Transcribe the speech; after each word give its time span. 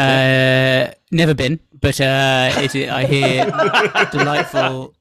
Uh, 0.00 0.94
never 1.10 1.34
been, 1.34 1.60
but 1.78 2.00
uh, 2.00 2.50
it, 2.56 2.88
I 2.88 3.04
hear 3.04 3.44
delightful 4.10 4.94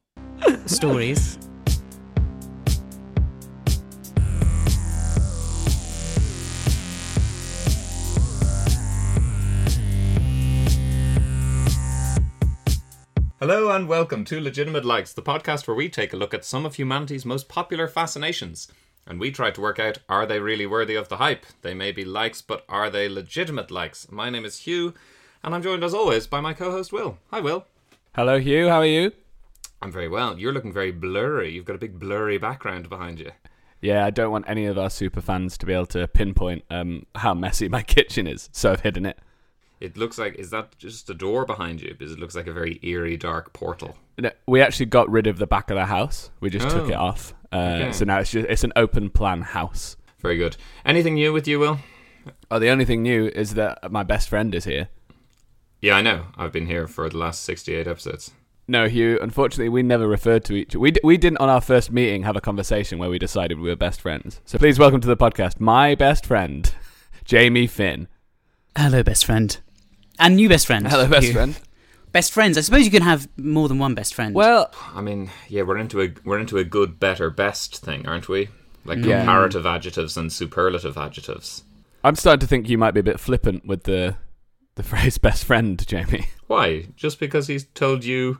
stories. 0.65 1.37
Hello 13.39 13.71
and 13.71 13.87
welcome 13.87 14.25
to 14.25 14.41
Legitimate 14.41 14.83
Likes, 14.83 15.13
the 15.13 15.21
podcast 15.21 15.65
where 15.65 15.77
we 15.77 15.87
take 15.87 16.11
a 16.11 16.17
look 16.17 16.33
at 16.33 16.43
some 16.43 16.65
of 16.65 16.75
humanity's 16.75 17.25
most 17.25 17.47
popular 17.47 17.87
fascinations. 17.87 18.67
And 19.09 19.19
we 19.19 19.31
try 19.31 19.49
to 19.49 19.59
work 19.59 19.79
out 19.79 19.97
are 20.07 20.27
they 20.27 20.39
really 20.39 20.67
worthy 20.67 20.93
of 20.93 21.09
the 21.09 21.17
hype? 21.17 21.43
They 21.63 21.73
may 21.73 21.91
be 21.91 22.05
likes, 22.05 22.43
but 22.43 22.63
are 22.69 22.91
they 22.91 23.09
legitimate 23.09 23.71
likes? 23.71 24.11
My 24.11 24.29
name 24.29 24.45
is 24.45 24.59
Hugh, 24.59 24.93
and 25.43 25.55
I'm 25.55 25.63
joined 25.63 25.83
as 25.83 25.95
always 25.95 26.27
by 26.27 26.41
my 26.41 26.53
co 26.53 26.69
host 26.69 26.93
Will. 26.93 27.17
Hi, 27.31 27.39
Will. 27.39 27.65
Hello, 28.13 28.39
Hugh. 28.39 28.69
How 28.69 28.77
are 28.77 28.85
you? 28.85 29.11
I'm 29.81 29.91
very 29.91 30.07
well. 30.07 30.37
You're 30.37 30.53
looking 30.53 30.71
very 30.71 30.91
blurry. 30.91 31.51
You've 31.51 31.65
got 31.65 31.75
a 31.75 31.79
big 31.79 31.97
blurry 31.97 32.37
background 32.37 32.87
behind 32.87 33.19
you. 33.19 33.31
Yeah, 33.81 34.05
I 34.05 34.11
don't 34.11 34.31
want 34.31 34.45
any 34.47 34.67
of 34.67 34.77
our 34.77 34.91
super 34.91 35.21
fans 35.21 35.57
to 35.57 35.65
be 35.65 35.73
able 35.73 35.87
to 35.87 36.07
pinpoint 36.07 36.63
um, 36.69 37.07
how 37.15 37.33
messy 37.33 37.67
my 37.67 37.81
kitchen 37.95 38.27
is, 38.27 38.49
so 38.51 38.71
I've 38.71 38.81
hidden 38.81 39.07
it. 39.07 39.17
It 39.79 39.95
looks 39.97 40.17
like, 40.17 40.35
is 40.35 40.49
that 40.49 40.77
just 40.77 41.09
a 41.09 41.13
door 41.13 41.45
behind 41.45 41.81
you? 41.81 41.89
Because 41.97 42.11
it 42.11 42.19
looks 42.19 42.35
like 42.35 42.47
a 42.47 42.51
very 42.53 42.79
eerie, 42.83 43.15
dark 43.17 43.53
portal. 43.53 43.95
No, 44.17 44.29
We 44.47 44.61
actually 44.61 44.87
got 44.87 45.09
rid 45.09 45.25
of 45.27 45.37
the 45.37 45.47
back 45.47 45.69
of 45.69 45.75
the 45.77 45.85
house. 45.85 46.31
We 46.41 46.49
just 46.49 46.69
took 46.69 46.83
Oh. 46.87 46.89
it 46.89 46.93
off. 46.95 47.33
Uh, 47.51 47.55
Okay. 47.81 47.91
So 47.93 48.05
now 48.05 48.19
it's 48.19 48.31
just 48.31 48.47
it's 48.49 48.63
an 48.65 48.73
open 48.75 49.09
plan 49.09 49.41
house. 49.41 49.95
Very 50.19 50.37
good. 50.37 50.57
Anything 50.85 51.13
new 51.15 51.31
with 51.31 51.47
you, 51.47 51.59
Will? 51.59 51.79
Oh, 52.51 52.59
the 52.59 52.69
only 52.69 52.83
thing 52.85 53.01
new 53.01 53.27
is 53.27 53.53
that 53.53 53.89
my 53.91 54.03
best 54.03 54.27
friend 54.27 54.53
is 54.53 54.65
here. 54.65 54.89
Yeah, 55.81 55.95
I 55.95 56.01
know. 56.01 56.25
I've 56.37 56.51
been 56.51 56.67
here 56.67 56.85
for 56.87 57.07
the 57.09 57.17
last 57.17 57.43
68 57.43 57.87
episodes. 57.87 58.31
No, 58.67 58.87
Hugh. 58.89 59.17
Unfortunately, 59.21 59.69
we 59.69 59.81
never 59.81 60.07
referred 60.07 60.43
to 60.45 60.53
each. 60.53 60.75
We 60.75 60.91
d- 60.91 60.99
we 61.03 61.17
didn't 61.17 61.37
on 61.39 61.47
our 61.49 61.61
first 61.61 61.89
meeting 61.91 62.23
have 62.23 62.35
a 62.35 62.41
conversation 62.41 62.99
where 62.99 63.09
we 63.09 63.17
decided 63.17 63.57
we 63.59 63.69
were 63.69 63.75
best 63.77 64.01
friends. 64.01 64.41
So 64.45 64.57
please 64.59 64.77
welcome 64.77 64.99
to 65.01 65.07
the 65.07 65.17
podcast 65.17 65.59
my 65.61 65.95
best 65.95 66.25
friend, 66.25 66.71
Jamie 67.23 67.65
Finn. 67.65 68.09
Hello, 68.77 69.01
best 69.01 69.25
friend. 69.25 69.57
And 70.19 70.35
new 70.35 70.49
best 70.49 70.67
friend. 70.67 70.87
Hello, 70.87 71.07
best 71.07 71.27
You- 71.27 71.33
friend. 71.33 71.59
Best 72.11 72.33
friends. 72.33 72.57
I 72.57 72.61
suppose 72.61 72.85
you 72.85 72.91
can 72.91 73.03
have 73.03 73.27
more 73.37 73.67
than 73.67 73.77
one 73.77 73.93
best 73.93 74.15
friend. 74.15 74.33
Well, 74.33 74.71
I 74.95 75.01
mean, 75.01 75.29
yeah, 75.47 75.61
we're 75.61 75.77
into 75.77 76.01
a 76.01 76.09
we're 76.25 76.39
into 76.39 76.57
a 76.57 76.63
good, 76.63 76.99
better, 76.99 77.29
best 77.29 77.77
thing, 77.83 78.07
aren't 78.07 78.27
we? 78.27 78.49
Like 78.83 78.97
Yeah. 79.05 79.19
comparative 79.19 79.65
adjectives 79.67 80.17
and 80.17 80.33
superlative 80.33 80.97
adjectives. 80.97 81.63
I'm 82.03 82.15
starting 82.15 82.39
to 82.39 82.47
think 82.47 82.67
you 82.67 82.77
might 82.79 82.95
be 82.95 82.99
a 83.01 83.03
bit 83.03 83.19
flippant 83.19 83.65
with 83.65 83.83
the 83.83 84.15
the 84.75 84.81
phrase 84.91 85.19
"best 85.19 85.43
friend," 85.45 85.85
Jamie. 85.87 86.29
Why? 86.47 86.87
Just 86.95 87.19
because 87.19 87.45
he's 87.47 87.65
told 87.75 88.03
you 88.03 88.39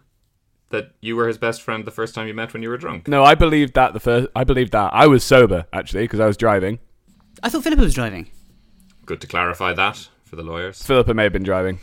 that 0.72 0.94
you 1.02 1.16
were 1.16 1.28
his 1.28 1.38
best 1.38 1.62
friend 1.62 1.86
the 1.86 1.92
first 1.92 2.16
time 2.16 2.28
you 2.28 2.34
met 2.34 2.54
when 2.54 2.64
you 2.64 2.70
were 2.70 2.78
drunk? 2.78 3.08
No, 3.08 3.24
I 3.24 3.36
believed 3.36 3.76
that 3.76 3.94
the 3.94 4.00
first. 4.00 4.30
I 4.36 4.44
believed 4.44 4.72
that 4.72 4.92
I 4.96 5.06
was 5.06 5.24
sober 5.24 5.68
actually 5.74 6.06
because 6.06 6.20
I 6.20 6.26
was 6.26 6.38
driving. 6.38 6.80
I 7.44 7.50
thought 7.50 7.64
Philippa 7.64 7.84
was 7.84 7.94
driving. 7.94 8.32
Good 9.06 9.22
to 9.22 9.28
clarify 9.28 9.74
that 9.74 10.08
for 10.30 10.36
the 10.36 10.44
lawyers. 10.44 10.82
Philippa 10.84 11.14
may 11.14 11.24
have 11.24 11.34
been 11.34 11.44
driving. 11.44 11.80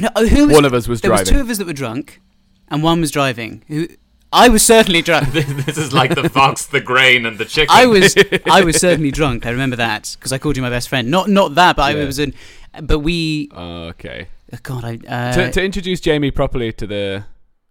No, 0.00 0.08
who 0.26 0.46
was, 0.46 0.54
One 0.54 0.64
of 0.64 0.74
us 0.74 0.88
was 0.88 1.00
driving. 1.00 1.16
there 1.16 1.22
was 1.22 1.30
two 1.30 1.40
of 1.40 1.50
us 1.50 1.58
that 1.58 1.66
were 1.66 1.72
drunk, 1.72 2.20
and 2.68 2.82
one 2.82 3.00
was 3.00 3.10
driving. 3.10 3.62
Who? 3.68 3.86
I 4.32 4.48
was 4.48 4.64
certainly 4.64 5.02
drunk. 5.02 5.28
this 5.32 5.78
is 5.78 5.92
like 5.92 6.14
the 6.14 6.28
fox, 6.28 6.66
the 6.66 6.80
grain, 6.80 7.26
and 7.26 7.38
the 7.38 7.44
chicken. 7.44 7.68
I 7.76 7.86
was 7.86 8.16
I 8.50 8.64
was 8.64 8.76
certainly 8.80 9.12
drunk. 9.12 9.46
I 9.46 9.50
remember 9.50 9.76
that 9.76 10.16
because 10.18 10.32
I 10.32 10.38
called 10.38 10.56
you 10.56 10.62
my 10.62 10.70
best 10.70 10.88
friend. 10.88 11.08
Not 11.10 11.28
not 11.28 11.54
that, 11.54 11.76
but 11.76 11.94
Yeah. 11.94 12.02
I 12.02 12.04
was 12.04 12.18
in. 12.18 12.34
But 12.82 13.00
we. 13.00 13.48
Okay. 13.54 14.26
oh, 14.52 14.58
God, 14.64 14.84
I. 14.84 14.98
Uh, 15.06 15.32
to, 15.34 15.52
to 15.52 15.62
introduce 15.62 16.00
Jamie 16.00 16.32
properly 16.32 16.72
to 16.72 16.86
the 16.86 17.24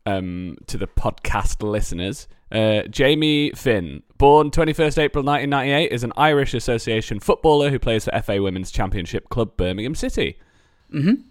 um 0.06 0.56
to 0.68 0.78
the 0.78 0.88
podcast 0.88 1.62
listeners, 1.62 2.30
uh, 2.54 2.84
Jamie 2.84 3.52
Finn, 3.52 4.04
born 4.24 4.50
21st 4.50 5.00
April 5.00 5.22
1998, 5.22 5.92
is 5.92 6.06
an 6.06 6.14
Irish 6.16 6.54
Association 6.54 7.20
footballer 7.20 7.70
who 7.70 7.78
plays 7.78 8.06
for 8.06 8.22
FA 8.22 8.42
Women's 8.42 8.72
Championship 8.72 9.28
club 9.28 9.58
Birmingham 9.58 9.96
City. 9.96 10.38
Mhm. 10.94 11.24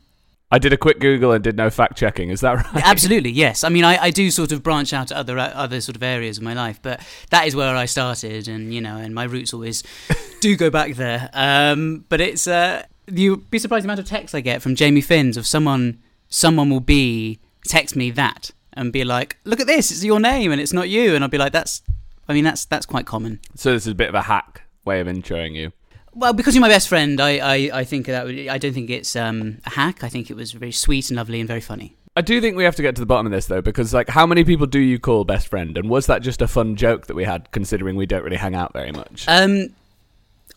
I 0.51 0.59
did 0.59 0.75
a 0.75 0.77
quick 0.77 1.01
Google 1.01 1.33
and 1.33 1.43
did 1.43 1.57
no 1.57 1.71
fact 1.71 1.97
checking. 1.97 2.29
Is 2.29 2.43
that 2.43 2.53
right? 2.75 2.87
Absolutely, 2.87 3.31
yes. 3.31 3.65
I 3.65 3.71
mean, 3.71 3.85
I, 3.85 3.97
I 3.97 4.11
do 4.11 4.31
sort 4.31 4.53
of 4.53 4.63
branch 4.63 4.93
out 4.93 5.09
to 5.09 5.17
other 5.17 5.39
other 5.39 5.81
sort 5.81 5.97
of 5.97 6.03
areas 6.03 6.37
of 6.37 6.45
my 6.45 6.53
life, 6.53 6.81
but 6.83 7.01
that 7.31 7.47
is 7.47 7.57
where 7.57 7.75
I 7.75 7.87
started, 7.87 8.47
and 8.47 8.75
you 8.75 8.83
know, 8.83 8.99
and 8.99 9.15
my 9.15 9.25
roots 9.25 9.55
always 9.55 9.83
do 10.43 10.55
go 10.55 10.69
back 10.69 10.97
there. 10.97 11.31
Um, 11.33 12.05
but 12.11 12.21
it's 12.21 12.47
uh, 12.47 12.83
you'd 13.07 13.51
be 13.51 13.59
surprised 13.59 13.85
the 13.85 13.87
amount 13.87 14.01
of 14.01 14.07
texts 14.07 14.35
I 14.35 14.43
get 14.43 14.61
from 14.61 14.75
Jamie 14.75 15.01
Finns 15.01 15.39
of 15.39 15.47
someone 15.47 16.03
someone 16.29 16.69
will 16.69 16.81
be 16.81 17.39
text 17.65 17.97
me 17.97 18.11
that 18.11 18.51
and 18.75 18.93
be 18.93 19.03
like, 19.03 19.39
"Look 19.45 19.61
at 19.61 19.67
this, 19.67 19.91
it's 19.91 20.05
your 20.05 20.21
name, 20.21 20.53
and 20.53 20.61
it's 20.61 20.75
not 20.75 20.91
you," 20.91 21.15
and 21.15 21.25
I'll 21.25 21.31
be 21.31 21.39
like, 21.39 21.53
"That's, 21.53 21.81
I 22.29 22.35
mean, 22.35 22.45
that's 22.45 22.65
that's 22.65 22.87
quite 22.87 23.07
common." 23.07 23.41
So 23.55 23.73
this 23.73 23.87
is 23.87 23.93
a 23.93 23.95
bit 23.95 24.09
of 24.09 24.15
a 24.15 24.23
hack 24.23 24.63
way 24.85 25.01
of 25.01 25.07
introing 25.07 25.55
you. 25.55 25.73
Well, 26.15 26.35
because 26.35 26.55
you're 26.55 26.61
my 26.61 26.69
best 26.69 26.89
friend, 26.89 27.19
I, 27.23 27.39
I, 27.39 27.55
I 27.81 27.85
think 27.85 28.05
that 28.05 28.27
would, 28.27 28.47
I 28.49 28.59
don't 28.59 28.75
think 28.75 28.91
it's 28.91 29.17
um, 29.17 29.59
a 29.65 29.71
hack. 29.71 30.05
I 30.05 30.11
think 30.11 30.31
it 30.31 30.37
was 30.37 30.53
very 30.53 30.71
sweet 30.73 31.09
and 31.09 31.17
lovely 31.17 31.41
and 31.41 31.49
very 31.49 31.63
funny. 31.63 31.97
I 32.15 32.21
do 32.21 32.39
think 32.43 32.55
we 32.55 32.65
have 32.65 32.77
to 32.77 32.83
get 32.83 32.95
to 32.97 33.01
the 33.01 33.07
bottom 33.07 33.25
of 33.25 33.33
this 33.33 33.47
though, 33.47 33.63
because 33.63 33.95
like, 33.95 34.11
how 34.11 34.27
many 34.27 34.45
people 34.45 34.67
do 34.67 34.79
you 34.79 34.99
call 34.99 35.25
best 35.25 35.49
friend, 35.49 35.79
and 35.79 35.89
was 35.89 36.07
that 36.09 36.21
just 36.21 36.43
a 36.43 36.47
fun 36.47 36.77
joke 36.77 37.07
that 37.07 37.15
we 37.15 37.25
had, 37.25 37.51
considering 37.53 37.97
we 37.97 38.05
don't 38.05 38.23
really 38.23 38.37
hang 38.37 38.55
out 38.55 38.75
very 38.75 38.93
much? 38.93 39.25
Um, 39.27 39.69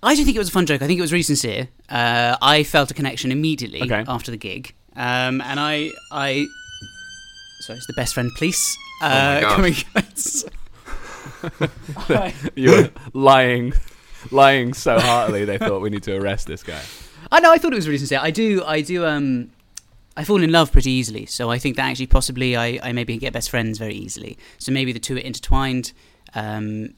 I 0.04 0.14
don't 0.14 0.26
think 0.26 0.36
it 0.36 0.40
was 0.40 0.50
a 0.50 0.52
fun 0.52 0.66
joke. 0.66 0.82
I 0.82 0.88
think 0.88 0.98
it 0.98 1.02
was 1.02 1.14
really 1.14 1.24
sincere. 1.24 1.70
Uh, 1.88 2.36
I 2.42 2.64
felt 2.64 2.92
a 2.92 2.94
connection 2.94 3.32
immediately 3.32 3.82
Okay. 3.84 4.04
after 4.10 4.32
the 4.32 4.38
gig, 4.38 4.74
um, 4.98 5.40
and 5.40 5.58
I, 5.58 5.92
I, 6.12 6.48
sorry, 7.62 7.78
it's 7.78 7.88
the 7.88 7.94
best 7.94 8.14
friend 8.14 8.30
police. 8.38 8.78
Oh 9.02 9.08
my 9.08 9.38
Uh, 9.38 9.42
God. 9.48 9.56
coming- 9.56 9.76
you 12.56 12.72
were 12.72 12.92
lying, 13.14 13.74
lying 14.32 14.74
so 14.74 15.00
heartily 15.00 15.46
they 15.46 15.58
thought 15.58 15.82
we 15.82 15.90
need 15.90 16.04
to 16.04 16.16
arrest 16.18 16.48
this 16.48 16.64
guy. 16.64 16.82
I 17.32 17.40
know. 17.40 17.52
I 17.52 17.58
thought 17.58 17.74
it 17.74 17.76
was 17.76 17.88
really 17.88 17.98
sincere. 17.98 18.20
I 18.22 18.32
do. 18.32 18.64
I 18.66 18.82
do. 18.82 19.06
Um, 19.06 19.52
I 20.18 20.24
fall 20.24 20.42
in 20.42 20.52
love 20.52 20.72
pretty 20.72 20.92
easily, 20.92 21.26
so 21.26 21.50
I 21.52 21.58
think 21.58 21.76
that 21.76 21.90
actually 21.90 22.08
possibly 22.08 22.56
I, 22.56 22.80
I 22.82 22.92
maybe 22.94 23.18
get 23.18 23.34
best 23.34 23.50
friends 23.50 23.78
very 23.78 23.96
easily. 23.96 24.38
So 24.60 24.72
maybe 24.72 24.94
the 24.94 25.00
two 25.00 25.16
are 25.16 25.20
intertwined. 25.20 25.92
Um, 26.34 26.94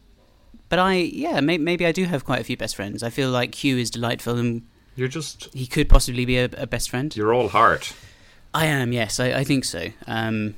but 0.69 0.79
I, 0.79 0.95
yeah, 0.95 1.39
may, 1.39 1.57
maybe 1.57 1.85
I 1.85 1.91
do 1.91 2.03
have 2.05 2.25
quite 2.25 2.41
a 2.41 2.43
few 2.43 2.57
best 2.57 2.75
friends. 2.75 3.01
I 3.01 3.09
feel 3.09 3.29
like 3.29 3.55
Hugh 3.55 3.77
is 3.77 3.89
delightful, 3.89 4.37
and 4.37 4.63
You're 4.95 5.07
just 5.07 5.49
he 5.53 5.65
could 5.65 5.89
possibly 5.89 6.25
be 6.25 6.37
a, 6.37 6.45
a 6.57 6.67
best 6.67 6.89
friend. 6.89 7.15
you're 7.15 7.33
all 7.33 7.47
heart. 7.49 7.93
I 8.53 8.65
am. 8.65 8.91
Yes, 8.91 9.19
I, 9.19 9.31
I 9.31 9.43
think 9.43 9.65
so. 9.65 9.87
Um, 10.05 10.55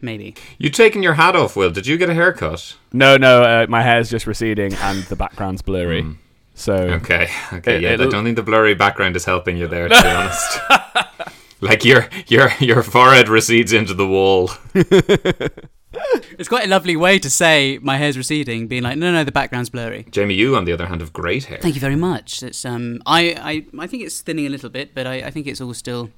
maybe. 0.00 0.34
You 0.58 0.70
taking 0.70 1.02
your 1.02 1.14
hat 1.14 1.34
off, 1.36 1.56
Will? 1.56 1.70
Did 1.70 1.86
you 1.86 1.96
get 1.96 2.08
a 2.10 2.14
haircut? 2.14 2.76
No, 2.92 3.16
no, 3.16 3.42
uh, 3.42 3.66
my 3.68 3.82
hair's 3.82 4.10
just 4.10 4.26
receding 4.26 4.74
and 4.74 5.02
the 5.04 5.16
background's 5.16 5.62
blurry. 5.62 6.04
So 6.54 6.74
Okay, 6.74 7.28
okay, 7.52 7.76
It- 7.76 7.82
yeah. 7.82 7.90
I 7.90 7.92
it'll- 7.94 8.10
don't 8.10 8.24
think 8.24 8.36
the 8.36 8.42
blurry 8.42 8.74
background 8.74 9.14
is 9.16 9.24
helping 9.24 9.56
you 9.56 9.66
there, 9.68 9.88
to 9.88 10.02
be 10.02 10.08
honest. 10.08 10.58
like 11.60 11.84
your 11.84 12.08
your 12.26 12.50
your 12.60 12.82
forehead 12.82 13.28
recedes 13.28 13.72
into 13.72 13.94
the 13.94 14.06
wall. 14.06 14.50
It's 16.38 16.48
quite 16.48 16.66
a 16.66 16.68
lovely 16.68 16.94
way 16.96 17.18
to 17.18 17.30
say 17.30 17.78
my 17.82 17.96
hair's 17.96 18.16
receding, 18.16 18.68
being 18.68 18.82
like, 18.82 18.98
no, 18.98 19.10
no, 19.10 19.24
the 19.24 19.32
background's 19.32 19.70
blurry. 19.70 20.06
Jamie, 20.10 20.34
you 20.34 20.54
on 20.54 20.64
the 20.64 20.72
other 20.72 20.86
hand 20.86 21.00
have 21.00 21.12
great 21.12 21.46
hair. 21.46 21.58
Thank 21.60 21.74
you 21.74 21.80
very 21.80 21.96
much. 21.96 22.42
It's 22.42 22.64
um, 22.64 23.02
I, 23.06 23.34
I, 23.40 23.82
I 23.82 23.86
think 23.86 24.04
it's 24.04 24.20
thinning 24.20 24.46
a 24.46 24.50
little 24.50 24.68
bit, 24.70 24.94
but 24.94 25.06
I, 25.06 25.14
I 25.22 25.30
think 25.30 25.46
it's 25.46 25.60
all 25.60 25.74
still 25.74 26.10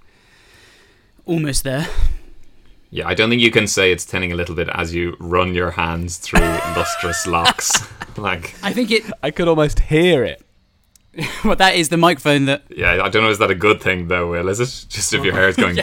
almost 1.25 1.65
there. 1.65 1.87
Yeah, 2.93 3.07
I 3.07 3.15
don't 3.15 3.31
think 3.31 3.41
you 3.41 3.51
can 3.53 3.67
say 3.69 3.93
it's 3.93 4.05
thinning 4.05 4.33
a 4.33 4.35
little 4.35 4.55
bit 4.57 4.69
as 4.73 4.93
you 4.93 5.17
run 5.21 5.55
your 5.55 5.71
hands 5.71 6.19
through 6.19 6.41
lustrous 6.77 7.27
locks. 7.27 7.73
Like, 8.17 8.57
I 8.63 8.73
think 8.73 8.91
it. 8.91 9.05
I 9.23 9.31
could 9.31 9.47
almost 9.49 9.79
hear 9.81 10.25
it. 10.25 10.45
Well, 11.45 11.57
that 11.57 11.77
is 11.77 11.89
the 11.89 11.97
microphone 11.97 12.47
that. 12.47 12.65
yeah, 12.69 13.03
I 13.03 13.09
don't 13.09 13.23
know. 13.23 13.31
Is 13.31 13.39
that 13.39 13.51
a 13.51 13.55
good 13.55 13.81
thing 13.81 14.09
though, 14.09 14.31
Will? 14.33 14.49
Is 14.49 14.61
it 14.61 14.87
just 14.89 15.15
if 15.15 15.25
your 15.25 15.33
hair 15.33 15.49
is 15.49 15.57
going? 15.57 15.77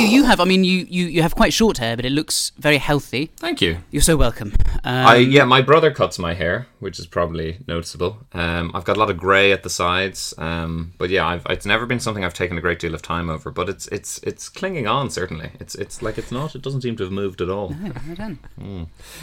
You, 0.00 0.06
you 0.06 0.24
have. 0.24 0.40
I 0.40 0.44
mean, 0.44 0.64
you, 0.64 0.86
you, 0.88 1.06
you 1.06 1.22
have 1.22 1.34
quite 1.34 1.52
short 1.52 1.78
hair, 1.78 1.96
but 1.96 2.04
it 2.04 2.10
looks 2.12 2.52
very 2.58 2.78
healthy. 2.78 3.26
Thank 3.36 3.60
you. 3.60 3.78
You're 3.90 4.02
so 4.02 4.16
welcome. 4.16 4.52
Um, 4.84 5.06
I 5.06 5.16
yeah, 5.16 5.44
my 5.44 5.60
brother 5.62 5.90
cuts 5.90 6.18
my 6.18 6.34
hair, 6.34 6.66
which 6.78 6.98
is 6.98 7.06
probably 7.06 7.58
noticeable. 7.66 8.18
Um, 8.32 8.70
I've 8.74 8.84
got 8.84 8.96
a 8.96 9.00
lot 9.00 9.10
of 9.10 9.18
grey 9.18 9.52
at 9.52 9.62
the 9.62 9.70
sides, 9.70 10.32
um, 10.38 10.92
but 10.98 11.10
yeah, 11.10 11.26
I've, 11.26 11.46
it's 11.50 11.66
never 11.66 11.84
been 11.86 12.00
something 12.00 12.24
I've 12.24 12.34
taken 12.34 12.56
a 12.56 12.60
great 12.60 12.78
deal 12.78 12.94
of 12.94 13.02
time 13.02 13.28
over. 13.28 13.50
But 13.50 13.68
it's 13.68 13.86
it's 13.88 14.18
it's 14.22 14.48
clinging 14.48 14.86
on 14.86 15.10
certainly. 15.10 15.50
It's 15.60 15.74
it's 15.74 16.00
like 16.02 16.16
it's 16.18 16.32
not. 16.32 16.54
It 16.54 16.62
doesn't 16.62 16.80
seem 16.80 16.96
to 16.96 17.02
have 17.04 17.12
moved 17.12 17.40
at 17.40 17.50
all. 17.50 17.74
well 17.82 18.14
done. 18.16 18.38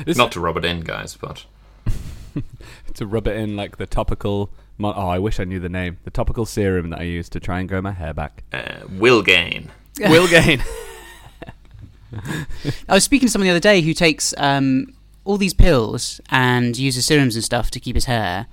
This- 0.05 0.17
Not 0.17 0.31
to 0.33 0.39
rub 0.39 0.57
it 0.57 0.65
in, 0.65 0.81
guys, 0.81 1.15
but 1.19 1.45
to 2.93 3.05
rub 3.05 3.27
it 3.27 3.35
in 3.37 3.55
like 3.55 3.77
the 3.77 3.85
topical. 3.87 4.51
Mo- 4.77 4.93
oh, 4.95 5.07
I 5.07 5.17
wish 5.17 5.39
I 5.39 5.43
knew 5.43 5.59
the 5.59 5.69
name. 5.69 5.97
The 6.03 6.11
topical 6.11 6.45
serum 6.45 6.91
that 6.91 6.99
I 6.99 7.03
use 7.03 7.29
to 7.29 7.39
try 7.39 7.59
and 7.59 7.67
grow 7.67 7.81
my 7.81 7.93
hair 7.93 8.13
back. 8.13 8.43
uh, 8.53 8.81
will 8.91 9.23
gain. 9.23 9.71
Will 10.09 10.27
gain. 10.29 10.63
I 12.87 12.93
was 12.93 13.03
speaking 13.03 13.27
to 13.27 13.31
someone 13.31 13.47
the 13.47 13.51
other 13.51 13.59
day 13.59 13.81
who 13.81 13.93
takes 13.93 14.33
um, 14.37 14.93
all 15.25 15.37
these 15.37 15.53
pills 15.53 16.21
and 16.29 16.77
uses 16.77 17.05
serums 17.05 17.35
and 17.35 17.43
stuff 17.43 17.71
to 17.71 17.79
keep 17.79 17.95
his 17.95 18.05
hair. 18.05 18.47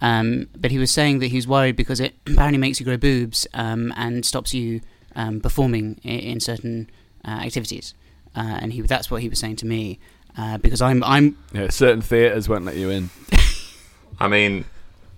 Um, 0.00 0.48
but 0.56 0.70
he 0.70 0.78
was 0.78 0.90
saying 0.90 1.20
that 1.20 1.28
he 1.28 1.36
was 1.36 1.46
worried 1.46 1.76
because 1.76 2.00
it 2.00 2.14
apparently 2.26 2.58
makes 2.58 2.80
you 2.80 2.86
grow 2.86 2.96
boobs 2.96 3.46
um, 3.54 3.92
and 3.96 4.24
stops 4.24 4.54
you 4.54 4.80
um, 5.14 5.40
performing 5.40 6.00
in, 6.02 6.20
in 6.20 6.40
certain 6.40 6.90
uh, 7.24 7.30
activities. 7.30 7.94
Uh, 8.34 8.58
and 8.60 8.72
he 8.72 8.82
that's 8.82 9.10
what 9.10 9.22
he 9.22 9.28
was 9.28 9.38
saying 9.38 9.56
to 9.56 9.66
me 9.66 9.98
uh, 10.36 10.58
because 10.58 10.82
I'm 10.82 11.02
I'm 11.04 11.38
yeah, 11.52 11.70
certain 11.70 12.02
theatres 12.02 12.48
won't 12.48 12.64
let 12.64 12.76
you 12.76 12.90
in. 12.90 13.10
I 14.20 14.28
mean, 14.28 14.66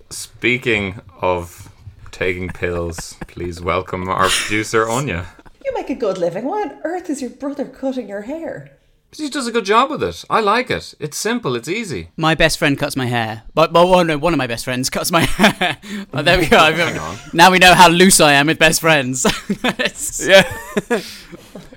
speaking 0.09 1.01
of 1.21 1.69
taking 2.11 2.49
pills, 2.49 3.15
please 3.27 3.61
welcome 3.61 4.07
our 4.07 4.29
producer 4.29 4.87
Anya. 4.87 5.27
You 5.69 5.75
make 5.75 5.89
a 5.91 5.95
good 5.95 6.17
living. 6.17 6.45
Why 6.45 6.63
on 6.63 6.79
earth 6.83 7.11
is 7.11 7.21
your 7.21 7.29
brother 7.29 7.63
cutting 7.63 8.09
your 8.09 8.21
hair? 8.23 8.71
She 9.11 9.29
does 9.29 9.45
a 9.45 9.51
good 9.51 9.65
job 9.65 9.91
with 9.91 10.01
it. 10.01 10.25
I 10.27 10.39
like 10.39 10.71
it. 10.71 10.95
It's 10.99 11.15
simple. 11.15 11.55
It's 11.55 11.67
easy. 11.67 12.09
my 12.17 12.33
best 12.33 12.57
friend 12.57 12.75
cuts 12.75 12.95
my 12.95 13.05
hair. 13.05 13.43
But, 13.53 13.71
but 13.71 13.87
well, 13.87 14.03
no, 14.03 14.17
one 14.17 14.33
of 14.33 14.39
my 14.39 14.47
best 14.47 14.65
friends 14.65 14.89
cuts 14.89 15.11
my 15.11 15.21
hair. 15.25 15.77
but 16.09 16.25
there 16.25 16.39
we 16.39 16.47
go. 16.47 16.57
on. 16.57 17.17
Now 17.33 17.51
we 17.51 17.59
know 17.59 17.75
how 17.75 17.87
loose 17.87 18.19
I 18.19 18.33
am 18.33 18.47
with 18.47 18.57
best 18.57 18.81
friends. 18.81 19.27
Yeah. 20.19 20.51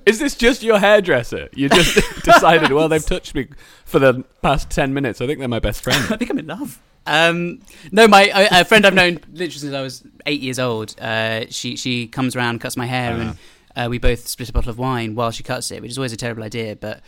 Is 0.06 0.18
this 0.18 0.34
just 0.36 0.62
your 0.62 0.78
hairdresser? 0.78 1.50
You 1.54 1.68
just 1.68 1.94
decided, 2.24 2.72
well, 2.72 2.88
they've 2.88 3.04
touched 3.04 3.34
me 3.34 3.48
for 3.84 3.98
the 3.98 4.24
past 4.40 4.70
10 4.70 4.94
minutes. 4.94 5.20
I 5.20 5.26
think 5.26 5.38
they're 5.38 5.48
my 5.48 5.58
best 5.60 5.82
friend. 5.82 6.02
I 6.10 6.16
think 6.16 6.30
I'm 6.30 6.38
in 6.38 6.46
love. 6.46 6.80
Um, 7.06 7.60
no, 7.92 8.08
my 8.08 8.30
a, 8.34 8.60
a 8.62 8.64
friend 8.64 8.86
I've 8.86 8.94
known 8.94 9.18
literally 9.32 9.50
since 9.50 9.74
I 9.74 9.82
was 9.82 10.02
eight 10.26 10.40
years 10.40 10.58
old. 10.58 10.98
Uh, 11.00 11.44
she 11.50 11.76
she 11.76 12.06
comes 12.06 12.34
around, 12.36 12.60
cuts 12.60 12.76
my 12.76 12.86
hair, 12.86 13.16
and 13.16 13.38
uh, 13.76 13.88
we 13.90 13.98
both 13.98 14.26
split 14.28 14.48
a 14.48 14.52
bottle 14.52 14.70
of 14.70 14.78
wine 14.78 15.14
while 15.14 15.30
she 15.30 15.42
cuts 15.42 15.70
it, 15.70 15.82
which 15.82 15.90
is 15.90 15.98
always 15.98 16.12
a 16.12 16.16
terrible 16.16 16.42
idea, 16.42 16.76
but 16.76 17.00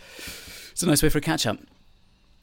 it's 0.71 0.83
a 0.83 0.85
nice 0.85 1.01
way 1.01 1.09
for 1.09 1.17
a 1.19 1.21
catch 1.21 1.45
up. 1.45 1.57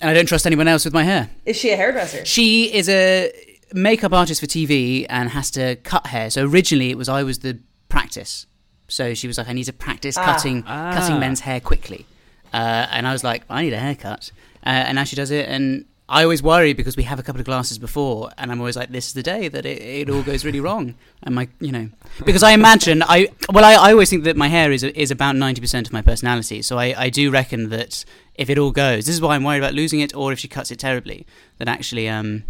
And 0.00 0.10
I 0.10 0.14
don't 0.14 0.26
trust 0.26 0.46
anyone 0.46 0.68
else 0.68 0.84
with 0.84 0.94
my 0.94 1.04
hair. 1.04 1.30
Is 1.44 1.56
she 1.56 1.70
a 1.70 1.76
hairdresser? 1.76 2.24
She 2.24 2.72
is 2.74 2.88
a 2.88 3.32
makeup 3.72 4.12
artist 4.12 4.40
for 4.40 4.46
TV 4.46 5.06
and 5.08 5.30
has 5.30 5.50
to 5.52 5.76
cut 5.76 6.06
hair. 6.08 6.30
So 6.30 6.46
originally 6.46 6.90
it 6.90 6.98
was 6.98 7.08
I 7.08 7.22
was 7.22 7.40
the 7.40 7.58
practice. 7.88 8.46
So 8.88 9.14
she 9.14 9.26
was 9.26 9.38
like, 9.38 9.48
I 9.48 9.52
need 9.52 9.64
to 9.64 9.72
practice 9.72 10.16
cutting 10.16 10.62
cutting 10.64 11.18
men's 11.18 11.40
hair 11.40 11.60
quickly. 11.60 12.06
Uh, 12.52 12.86
and 12.90 13.06
I 13.06 13.12
was 13.12 13.24
like, 13.24 13.44
I 13.48 13.62
need 13.62 13.72
a 13.72 13.78
haircut. 13.78 14.30
Uh, 14.64 14.68
and 14.68 14.96
now 14.96 15.04
she 15.04 15.16
does 15.16 15.30
it. 15.30 15.48
And 15.48 15.86
I 16.12 16.24
always 16.24 16.42
worry 16.42 16.74
because 16.74 16.94
we 16.94 17.04
have 17.04 17.18
a 17.18 17.22
couple 17.22 17.40
of 17.40 17.46
glasses 17.46 17.78
before, 17.78 18.30
and 18.36 18.52
I'm 18.52 18.60
always 18.60 18.76
like, 18.76 18.90
this 18.90 19.06
is 19.06 19.14
the 19.14 19.22
day 19.22 19.48
that 19.48 19.64
it, 19.64 19.80
it 19.80 20.10
all 20.10 20.22
goes 20.22 20.44
really 20.44 20.60
wrong. 20.60 20.94
And 21.22 21.34
my, 21.34 21.48
you 21.58 21.72
know, 21.72 21.88
because 22.26 22.42
I 22.42 22.52
imagine 22.52 23.02
I 23.02 23.28
well, 23.50 23.64
I, 23.64 23.72
I 23.72 23.92
always 23.92 24.10
think 24.10 24.24
that 24.24 24.36
my 24.36 24.48
hair 24.48 24.70
is 24.72 24.84
is 24.84 25.10
about 25.10 25.36
ninety 25.36 25.62
percent 25.62 25.86
of 25.86 25.92
my 25.94 26.02
personality. 26.02 26.60
So 26.60 26.78
I, 26.78 26.94
I 27.04 27.08
do 27.08 27.30
reckon 27.30 27.70
that 27.70 28.04
if 28.34 28.50
it 28.50 28.58
all 28.58 28.72
goes, 28.72 29.06
this 29.06 29.14
is 29.14 29.22
why 29.22 29.36
I'm 29.36 29.44
worried 29.44 29.62
about 29.64 29.72
losing 29.72 30.00
it, 30.00 30.14
or 30.14 30.32
if 30.32 30.38
she 30.38 30.48
cuts 30.48 30.70
it 30.70 30.78
terribly, 30.78 31.26
that 31.56 31.66
actually 31.66 32.10
um, 32.10 32.44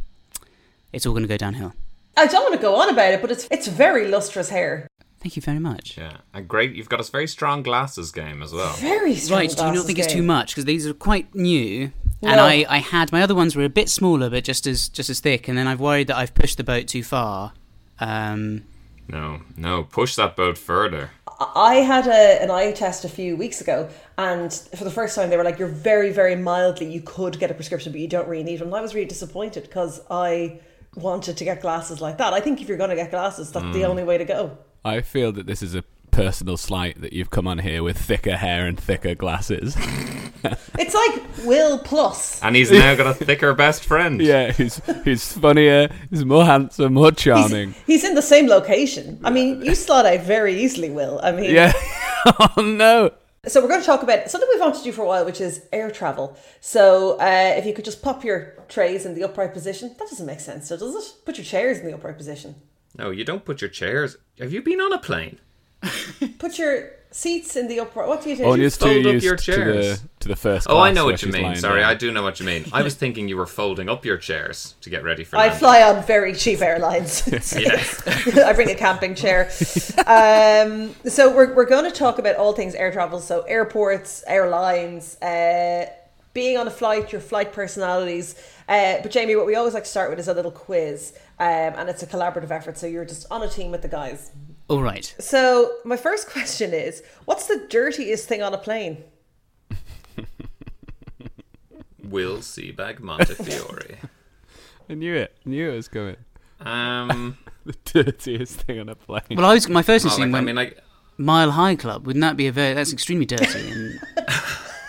it's 0.92 1.06
all 1.06 1.12
going 1.12 1.22
to 1.22 1.28
go 1.28 1.36
downhill. 1.36 1.72
I 2.16 2.26
don't 2.26 2.42
want 2.42 2.54
to 2.54 2.60
go 2.60 2.74
on 2.74 2.90
about 2.90 3.14
it, 3.14 3.22
but 3.22 3.30
it's 3.30 3.46
it's 3.48 3.68
very 3.68 4.08
lustrous 4.08 4.48
hair. 4.48 4.88
Thank 5.20 5.36
you 5.36 5.42
very 5.42 5.60
much. 5.60 5.96
Yeah, 5.96 6.16
and 6.34 6.48
great. 6.48 6.74
You've 6.74 6.88
got 6.88 6.98
a 6.98 7.08
very 7.08 7.28
strong 7.28 7.62
glasses 7.62 8.10
game 8.10 8.42
as 8.42 8.52
well. 8.52 8.72
Very 8.74 9.14
strong. 9.14 9.38
Right, 9.38 9.50
do 9.50 9.54
you 9.54 9.62
not 9.62 9.72
glasses 9.72 9.86
think 9.86 9.98
it's 10.00 10.12
too 10.12 10.22
much? 10.22 10.48
Because 10.50 10.64
these 10.64 10.84
are 10.84 10.92
quite 10.94 11.32
new, 11.32 11.92
and 12.22 12.36
No. 12.36 12.44
I, 12.44 12.64
I 12.68 12.78
had 12.78 13.12
my 13.12 13.22
other 13.22 13.34
ones 13.34 13.54
were 13.56 13.64
a 13.64 13.68
bit 13.68 13.88
smaller, 13.88 14.30
but 14.30 14.44
just 14.44 14.66
as 14.66 14.88
just 14.88 15.10
as 15.10 15.20
thick. 15.20 15.48
And 15.48 15.56
then 15.58 15.66
I've 15.66 15.80
worried 15.80 16.06
that 16.08 16.16
I've 16.16 16.34
pushed 16.34 16.56
the 16.56 16.64
boat 16.64 16.86
too 16.88 17.02
far. 17.02 17.52
Um, 18.00 18.64
No, 19.08 19.40
no, 19.56 19.84
push 19.84 20.14
that 20.16 20.36
boat 20.36 20.56
further. 20.58 21.10
I 21.56 21.76
had 21.76 22.06
a, 22.06 22.40
an 22.42 22.50
eye 22.52 22.70
test 22.72 23.04
a 23.04 23.08
few 23.08 23.36
weeks 23.36 23.60
ago, 23.60 23.88
and 24.16 24.52
for 24.76 24.84
the 24.84 24.90
first 24.92 25.16
time, 25.16 25.28
they 25.28 25.36
were 25.36 25.42
like, 25.42 25.58
"You're 25.58 25.66
very, 25.68 26.12
very 26.12 26.36
mildly. 26.36 26.86
You 26.92 27.00
could 27.02 27.38
get 27.40 27.50
a 27.50 27.54
prescription, 27.54 27.90
but 27.92 28.00
you 28.00 28.06
don't 28.08 28.28
really 28.28 28.44
need 28.44 28.60
one." 28.60 28.68
And 28.68 28.76
I 28.76 28.80
was 28.80 28.94
really 28.94 29.08
disappointed 29.08 29.64
because 29.64 30.00
I 30.08 30.60
wanted 30.94 31.36
to 31.38 31.44
get 31.44 31.60
glasses 31.60 32.00
like 32.00 32.18
that. 32.18 32.32
I 32.32 32.40
think 32.40 32.60
if 32.60 32.68
you're 32.68 32.76
going 32.78 32.90
to 32.90 32.96
get 32.96 33.10
glasses, 33.10 33.50
that's 33.50 33.64
Mm. 33.66 33.72
the 33.72 33.84
only 33.86 34.04
way 34.04 34.18
to 34.18 34.24
go. 34.24 34.56
I 34.84 35.00
feel 35.00 35.32
that 35.32 35.46
this 35.46 35.62
is 35.62 35.74
a 35.74 35.82
personal 36.12 36.56
slight 36.56 37.00
that 37.00 37.12
you've 37.12 37.30
come 37.30 37.48
on 37.48 37.58
here 37.58 37.82
with 37.82 37.98
thicker 37.98 38.36
hair 38.36 38.66
and 38.66 38.78
thicker 38.78 39.14
glasses. 39.16 39.76
It's 40.76 40.94
like 40.94 41.46
Will 41.46 41.78
Plus. 41.78 42.42
And 42.42 42.56
he's 42.56 42.72
now 42.72 42.96
got 42.96 43.06
a 43.06 43.14
thicker 43.14 43.54
best 43.54 43.84
friend. 43.84 44.20
yeah, 44.20 44.50
he's, 44.50 44.80
he's 45.04 45.32
funnier, 45.32 45.88
he's 46.10 46.24
more 46.24 46.44
handsome, 46.44 46.94
more 46.94 47.12
charming. 47.12 47.76
He's 47.86 48.02
in 48.02 48.16
the 48.16 48.22
same 48.22 48.48
location. 48.48 49.20
I 49.22 49.30
mean, 49.30 49.62
you 49.62 49.76
slot 49.76 50.04
out 50.04 50.20
very 50.22 50.60
easily, 50.60 50.90
Will. 50.90 51.20
I 51.22 51.30
mean, 51.30 51.54
Yeah. 51.54 51.72
oh, 52.26 52.60
no. 52.60 53.12
So 53.46 53.60
we're 53.60 53.68
going 53.68 53.80
to 53.80 53.86
talk 53.86 54.02
about 54.02 54.30
something 54.30 54.48
we've 54.52 54.60
wanted 54.60 54.78
to 54.78 54.84
do 54.84 54.92
for 54.92 55.02
a 55.02 55.06
while, 55.06 55.24
which 55.24 55.40
is 55.40 55.66
air 55.72 55.90
travel. 55.90 56.36
So 56.60 57.18
uh, 57.20 57.54
if 57.56 57.66
you 57.66 57.72
could 57.72 57.84
just 57.84 58.02
pop 58.02 58.24
your 58.24 58.54
trays 58.68 59.06
in 59.06 59.14
the 59.14 59.24
upright 59.24 59.52
position, 59.52 59.90
that 59.98 60.08
doesn't 60.08 60.26
make 60.26 60.40
sense, 60.40 60.68
so 60.68 60.76
does 60.76 60.94
it? 60.94 61.24
Put 61.24 61.38
your 61.38 61.44
chairs 61.44 61.78
in 61.78 61.86
the 61.86 61.94
upright 61.94 62.16
position. 62.16 62.56
No, 62.96 63.10
you 63.10 63.24
don't 63.24 63.44
put 63.44 63.60
your 63.60 63.70
chairs. 63.70 64.16
Have 64.38 64.52
you 64.52 64.62
been 64.62 64.80
on 64.80 64.92
a 64.92 64.98
plane? 64.98 65.38
Put 66.38 66.58
your 66.58 66.90
seats 67.10 67.56
in 67.56 67.68
the 67.68 67.80
upright. 67.80 68.08
What 68.08 68.22
do 68.22 68.30
you 68.30 68.36
do? 68.36 68.44
Anya's 68.44 68.78
too 68.78 68.86
fold 68.86 69.06
up 69.06 69.12
used 69.12 69.24
your 69.24 69.36
to 69.36 69.42
chairs? 69.44 70.00
the, 70.00 70.08
to 70.20 70.28
the 70.28 70.36
first 70.36 70.66
Oh, 70.70 70.78
I 70.78 70.92
know 70.92 71.04
what 71.04 71.22
you 71.22 71.30
mean. 71.30 71.56
Sorry, 71.56 71.80
down. 71.80 71.90
I 71.90 71.94
do 71.94 72.10
know 72.10 72.22
what 72.22 72.40
you 72.40 72.46
mean. 72.46 72.64
I 72.72 72.82
was 72.82 72.94
thinking 72.94 73.28
you 73.28 73.36
were 73.36 73.46
folding 73.46 73.88
up 73.88 74.04
your 74.04 74.16
chairs 74.16 74.74
to 74.80 74.88
get 74.90 75.02
ready 75.02 75.24
for 75.24 75.36
I 75.36 75.40
landing. 75.42 75.58
fly 75.58 75.82
on 75.82 76.02
very 76.04 76.34
cheap 76.34 76.60
airlines. 76.62 77.22
Yeah. 77.58 77.82
I 78.46 78.52
bring 78.54 78.70
a 78.70 78.74
camping 78.74 79.14
chair. 79.14 79.50
Um, 80.06 80.94
so 81.06 81.34
we're, 81.34 81.54
we're 81.54 81.66
going 81.66 81.84
to 81.84 81.90
talk 81.90 82.18
about 82.18 82.36
all 82.36 82.52
things 82.52 82.74
air 82.74 82.92
travel. 82.92 83.20
So 83.20 83.42
airports, 83.42 84.24
airlines, 84.26 85.20
uh, 85.20 85.86
being 86.34 86.56
on 86.56 86.66
a 86.66 86.70
flight, 86.70 87.12
your 87.12 87.20
flight 87.20 87.52
personalities. 87.52 88.34
Uh, 88.68 89.00
but 89.02 89.10
Jamie, 89.10 89.36
what 89.36 89.44
we 89.46 89.54
always 89.54 89.74
like 89.74 89.84
to 89.84 89.90
start 89.90 90.08
with 90.08 90.18
is 90.18 90.28
a 90.28 90.34
little 90.34 90.50
quiz, 90.50 91.12
um, 91.38 91.46
and 91.76 91.90
it's 91.90 92.02
a 92.02 92.06
collaborative 92.06 92.50
effort. 92.50 92.78
So 92.78 92.86
you're 92.86 93.04
just 93.04 93.26
on 93.30 93.42
a 93.42 93.48
team 93.48 93.70
with 93.70 93.82
the 93.82 93.88
guys. 93.88 94.30
All 94.68 94.82
right. 94.82 95.14
So 95.18 95.76
my 95.84 95.96
first 95.96 96.28
question 96.30 96.72
is, 96.72 97.02
what's 97.24 97.46
the 97.46 97.66
dirtiest 97.68 98.28
thing 98.28 98.42
on 98.42 98.54
a 98.54 98.58
plane? 98.58 99.04
Will 102.02 102.38
Seabag 102.38 103.00
Montefiore. 103.00 103.98
I 104.90 104.94
knew 104.94 105.14
it. 105.14 105.36
I 105.46 105.48
knew 105.48 105.70
it 105.70 105.76
was 105.76 105.88
coming. 105.88 106.16
Um, 106.60 107.38
The 107.64 107.76
dirtiest 107.84 108.62
thing 108.62 108.80
on 108.80 108.88
a 108.88 108.96
plane. 108.96 109.22
Well, 109.30 109.46
I 109.46 109.54
was 109.54 109.68
my 109.68 109.82
first 109.82 110.04
oh, 110.04 110.08
like, 110.08 110.18
instinct 110.18 110.36
I 110.36 110.40
mean, 110.40 110.56
like, 110.56 110.80
Mile 111.16 111.52
High 111.52 111.76
Club. 111.76 112.06
Wouldn't 112.06 112.20
that 112.22 112.36
be 112.36 112.48
a 112.48 112.52
very? 112.52 112.74
That's 112.74 112.92
extremely 112.92 113.24
dirty. 113.24 113.70
And 113.70 114.00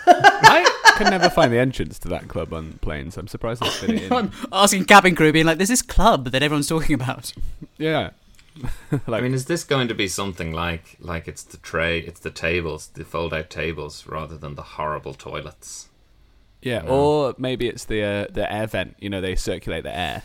I 0.06 0.94
can 0.96 1.10
never 1.10 1.30
find 1.30 1.52
the 1.52 1.58
entrance 1.58 2.00
to 2.00 2.08
that 2.08 2.26
club 2.26 2.52
on 2.52 2.72
planes. 2.80 3.16
I'm 3.16 3.28
surprised 3.28 3.62
they 3.62 3.68
fit 3.68 3.90
it 3.90 4.02
in. 4.04 4.12
I'm 4.12 4.32
asking 4.52 4.86
cabin 4.86 5.14
crew, 5.14 5.32
being 5.32 5.46
like, 5.46 5.58
"There's 5.58 5.68
this 5.68 5.82
club 5.82 6.32
that 6.32 6.42
everyone's 6.42 6.66
talking 6.66 6.94
about." 6.94 7.32
Yeah. 7.78 8.10
I 9.08 9.20
mean, 9.20 9.34
is 9.34 9.46
this 9.46 9.64
going 9.64 9.88
to 9.88 9.94
be 9.94 10.08
something 10.08 10.52
like 10.52 10.96
like 11.00 11.26
it's 11.28 11.42
the 11.42 11.56
tray, 11.56 12.00
it's 12.00 12.20
the 12.20 12.30
tables, 12.30 12.88
the 12.88 13.04
fold-out 13.04 13.50
tables, 13.50 14.06
rather 14.06 14.36
than 14.36 14.54
the 14.54 14.62
horrible 14.62 15.14
toilets? 15.14 15.88
Yeah, 16.62 16.82
mm. 16.82 16.90
or 16.90 17.34
maybe 17.36 17.68
it's 17.68 17.84
the 17.84 18.02
uh, 18.02 18.26
the 18.30 18.50
air 18.50 18.66
vent. 18.66 18.96
You 18.98 19.10
know, 19.10 19.20
they 19.20 19.36
circulate 19.36 19.82
the 19.84 19.96
air. 19.96 20.22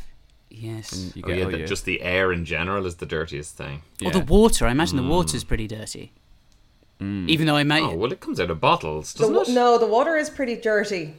Yes. 0.49 0.91
And 0.93 1.15
you 1.15 1.23
Oh, 1.25 1.31
yeah, 1.31 1.45
all 1.45 1.51
the, 1.51 1.59
your- 1.59 1.67
just 1.67 1.85
the 1.85 2.01
air 2.01 2.31
in 2.31 2.45
general 2.45 2.85
is 2.85 2.95
the 2.95 3.05
dirtiest 3.05 3.55
thing. 3.55 3.83
Or 4.03 4.11
the 4.11 4.19
water. 4.21 4.65
I 4.65 4.71
imagine 4.71 4.97
the 4.97 5.03
mm. 5.03 5.09
water's 5.09 5.43
pretty 5.43 5.67
dirty. 5.67 6.13
Mm. 6.99 7.29
Even 7.29 7.47
though 7.47 7.55
I 7.55 7.63
might. 7.63 7.83
Oh 7.83 7.95
well, 7.95 8.11
it 8.11 8.19
comes 8.19 8.39
out 8.39 8.49
of 8.49 8.59
bottles, 8.59 9.13
doesn't 9.13 9.33
wa- 9.33 9.41
it? 9.41 9.49
no, 9.49 9.77
the 9.77 9.87
water 9.87 10.17
is 10.17 10.29
pretty 10.29 10.55
dirty. 10.55 11.15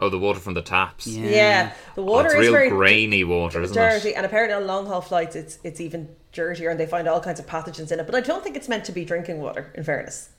Oh, 0.00 0.08
the 0.08 0.18
water 0.18 0.40
from 0.40 0.54
the 0.54 0.62
taps. 0.62 1.06
Yeah. 1.06 1.28
Yeah, 1.30 1.72
the 1.94 2.02
Oh, 2.02 2.04
water 2.04 2.28
it's 2.28 2.34
is 2.36 2.40
real 2.40 2.52
very 2.52 2.68
grainy 2.70 3.24
water, 3.24 3.60
isn't 3.62 3.74
dirty, 3.76 4.10
it? 4.10 4.14
and 4.16 4.24
apparently 4.24 4.54
on 4.54 4.66
long 4.66 4.86
haul 4.86 5.00
flights, 5.02 5.36
it's 5.36 5.58
it's 5.62 5.80
even 5.80 6.08
dirtier, 6.32 6.70
and 6.70 6.80
they 6.80 6.86
find 6.86 7.06
all 7.08 7.20
kinds 7.20 7.38
of 7.40 7.46
pathogens 7.46 7.92
in 7.92 8.00
it. 8.00 8.06
But 8.06 8.14
I 8.14 8.20
don't 8.20 8.42
think 8.42 8.56
it's 8.56 8.68
meant 8.68 8.84
to 8.86 8.92
be 8.92 9.04
drinking 9.04 9.40
water. 9.40 9.72
In 9.74 9.84
fairness. 9.84 10.30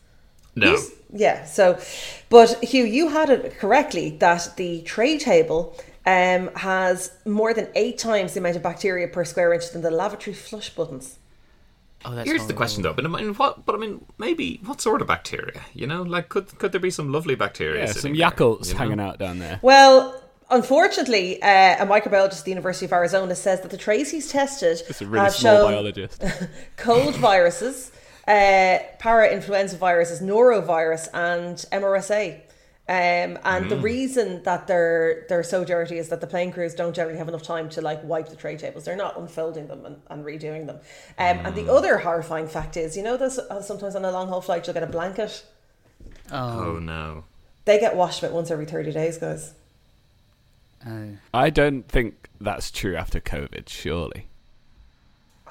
No. 0.56 0.78
Yeah. 1.14 1.46
So, 1.46 1.80
but 2.30 2.62
Hugh, 2.64 2.84
you 2.86 3.10
had 3.10 3.30
it 3.30 3.58
correctly 3.58 4.10
that 4.20 4.56
the 4.58 4.82
tray 4.82 5.18
table 5.18 5.76
um, 6.06 6.50
has 6.56 7.14
more 7.26 7.54
than 7.54 7.68
eight 7.76 7.98
times 7.98 8.34
the 8.34 8.40
amount 8.40 8.58
of 8.58 8.64
bacteria 8.64 9.08
per 9.08 9.24
square 9.24 9.54
inch 9.54 9.72
than 9.72 9.82
the 9.82 9.92
lavatory 9.92 10.34
flush 10.34 10.70
buttons. 10.72 11.20
Oh, 12.04 12.16
that's 12.16 12.30
Here's 12.30 12.48
the 12.48 12.54
question 12.54 12.84
though, 12.84 12.94
but 12.94 13.06
I 13.06 13.08
mean, 13.08 13.34
what? 13.36 13.66
But 13.66 13.76
I 13.76 13.78
mean, 13.78 14.04
maybe 14.18 14.60
what 14.66 14.82
sort 14.82 15.02
of 15.02 15.08
bacteria? 15.08 15.62
You 15.74 15.88
know, 15.88 16.02
like 16.02 16.30
could 16.30 16.58
could 16.58 16.72
there 16.72 16.82
be 16.82 16.92
some 16.92 17.12
lovely 17.12 17.36
bacteria? 17.36 17.82
yeah, 17.82 17.86
sitting 17.88 18.02
some 18.02 18.18
there, 18.18 18.30
Yakults 18.32 18.68
you 18.68 18.74
know? 18.74 18.80
hanging 18.80 19.00
out 19.00 19.20
down 19.20 19.40
there. 19.40 19.60
Well, 19.62 20.22
unfortunately, 20.50 21.42
uh, 21.42 21.84
a 21.84 21.88
microbiologist 21.88 22.40
at 22.40 22.46
the 22.46 22.52
University 22.52 22.86
of 22.86 22.94
Arizona 22.94 23.36
says 23.36 23.62
that 23.62 23.72
the 23.72 23.78
trays 23.78 24.10
he's 24.12 24.30
tested 24.30 24.82
It's 24.90 25.02
a 25.02 25.06
really 25.06 25.24
have 25.26 25.34
small 25.34 25.58
shown 25.58 25.72
biologist. 25.72 26.24
cold 26.78 27.16
viruses, 27.16 27.92
uh, 28.28 28.80
para-influenza 29.00 29.78
viruses, 29.78 30.22
norovirus, 30.22 31.08
and 31.14 31.58
MRSA. 31.72 32.42
Um, 32.90 33.38
and 33.46 33.66
Mm. 33.66 33.70
the 33.70 33.78
reason 33.78 34.44
that 34.44 34.68
they're 34.68 35.26
they're 35.30 35.44
so 35.44 35.64
dirty 35.64 35.98
is 35.98 36.10
that 36.10 36.20
the 36.20 36.28
plane 36.28 36.52
crews 36.52 36.74
don't 36.76 36.94
generally 36.94 37.18
have 37.18 37.30
enough 37.30 37.44
time 37.44 37.70
to 37.70 37.82
like 37.82 38.04
wipe 38.04 38.28
the 38.28 38.36
tray 38.36 38.58
tables. 38.58 38.84
They're 38.84 38.96
not 38.98 39.18
unfolding 39.18 39.68
them 39.68 39.86
and, 39.86 40.02
and 40.10 40.26
redoing 40.26 40.66
them. 40.66 40.78
Um, 41.18 41.46
And 41.46 41.56
Mm. 41.56 41.56
the 41.66 41.72
other 41.72 42.00
horrifying 42.00 42.48
fact 42.48 42.76
is, 42.78 42.98
you 42.98 43.04
know, 43.04 43.16
there's 43.18 43.40
uh, 43.40 43.62
sometimes 43.62 43.96
on 43.96 44.04
a 44.04 44.12
long 44.12 44.28
haul 44.28 44.42
flight 44.42 44.66
you'll 44.68 44.74
get 44.74 44.84
a 44.84 44.88
blanket. 44.88 45.46
Oh 46.32 46.80
no. 46.80 47.24
They 47.66 47.80
get 47.80 47.96
washed 47.96 48.24
about 48.24 48.34
once 48.34 48.50
every 48.52 48.66
thirty 48.66 48.92
days, 48.92 49.18
guys. 49.20 49.54
Oh. 50.86 51.10
I 51.34 51.50
don't 51.52 51.88
think 51.88 52.28
that's 52.42 52.72
true 52.72 52.96
after 52.96 53.20
COVID. 53.22 53.70
Surely. 53.70 54.28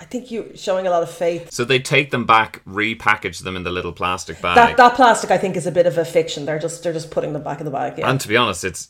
I 0.00 0.04
think 0.04 0.30
you're 0.30 0.56
showing 0.56 0.86
a 0.86 0.90
lot 0.90 1.02
of 1.02 1.10
faith. 1.10 1.52
So 1.52 1.62
they 1.62 1.78
take 1.78 2.10
them 2.10 2.24
back, 2.24 2.64
repackage 2.64 3.42
them 3.42 3.54
in 3.54 3.64
the 3.64 3.70
little 3.70 3.92
plastic 3.92 4.40
bag. 4.40 4.56
That 4.56 4.76
that 4.78 4.94
plastic, 4.94 5.30
I 5.30 5.36
think, 5.36 5.56
is 5.56 5.66
a 5.66 5.72
bit 5.72 5.86
of 5.86 5.98
a 5.98 6.06
fiction. 6.06 6.46
They're 6.46 6.58
just 6.58 6.82
they're 6.82 6.94
just 6.94 7.10
putting 7.10 7.34
them 7.34 7.42
back 7.42 7.60
in 7.60 7.66
the 7.66 7.70
bag. 7.70 7.98
Yeah. 7.98 8.08
And 8.10 8.18
to 8.20 8.26
be 8.26 8.36
honest, 8.36 8.64
it's 8.64 8.88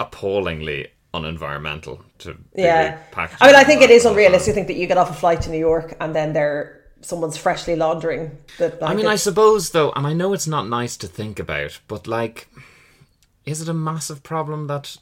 appallingly 0.00 0.88
unenvironmental 1.14 2.02
to 2.18 2.36
Yeah. 2.54 2.98
repackaged 3.12 3.36
I 3.40 3.46
mean, 3.46 3.54
I 3.54 3.64
think 3.64 3.82
it 3.82 3.90
is 3.90 4.04
unrealistic 4.04 4.52
to 4.52 4.54
think 4.54 4.66
that 4.66 4.76
you 4.76 4.86
get 4.86 4.98
off 4.98 5.10
a 5.10 5.14
flight 5.14 5.42
to 5.42 5.50
New 5.50 5.58
York 5.58 5.96
and 6.00 6.14
then 6.14 6.32
they're 6.32 6.82
someone's 7.00 7.36
freshly 7.36 7.76
laundering 7.76 8.36
the 8.58 8.70
blankets. 8.70 8.82
I 8.90 8.94
mean, 8.94 9.06
I 9.06 9.16
suppose 9.16 9.70
though, 9.70 9.92
and 9.92 10.06
I 10.06 10.12
know 10.12 10.32
it's 10.32 10.46
not 10.48 10.68
nice 10.68 10.96
to 10.98 11.06
think 11.06 11.38
about, 11.38 11.78
but 11.86 12.06
like, 12.06 12.48
is 13.44 13.62
it 13.62 13.68
a 13.68 13.74
massive 13.74 14.22
problem 14.22 14.66
that 14.66 14.96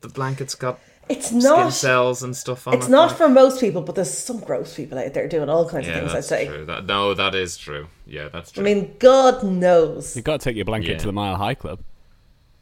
the 0.00 0.08
blankets 0.08 0.54
got 0.54 0.80
it's 1.10 1.26
skin 1.26 1.40
not. 1.40 1.72
cells 1.72 2.22
and 2.22 2.36
stuff 2.36 2.66
on 2.68 2.74
It's 2.74 2.86
it? 2.86 2.90
not 2.90 3.08
like? 3.08 3.18
for 3.18 3.28
most 3.28 3.60
people, 3.60 3.82
but 3.82 3.94
there's 3.96 4.12
some 4.16 4.40
gross 4.40 4.74
people 4.74 4.98
out 4.98 5.12
there 5.12 5.28
doing 5.28 5.48
all 5.48 5.68
kinds 5.68 5.86
Yeah, 5.86 5.94
of 5.94 6.00
things. 6.00 6.14
I'd 6.14 6.24
say. 6.24 6.46
true. 6.46 6.64
That, 6.66 6.86
no, 6.86 7.14
that 7.14 7.34
is 7.34 7.56
true. 7.56 7.88
Yeah, 8.06 8.28
that's 8.28 8.52
true. 8.52 8.62
I 8.62 8.64
mean, 8.64 8.94
God 8.98 9.42
knows. 9.42 10.14
You've 10.14 10.24
got 10.24 10.40
to 10.40 10.44
take 10.44 10.56
your 10.56 10.64
blanket 10.64 10.92
Yeah. 10.92 10.98
to 10.98 11.06
the 11.06 11.12
Mile 11.12 11.36
High 11.36 11.54
Club. 11.54 11.80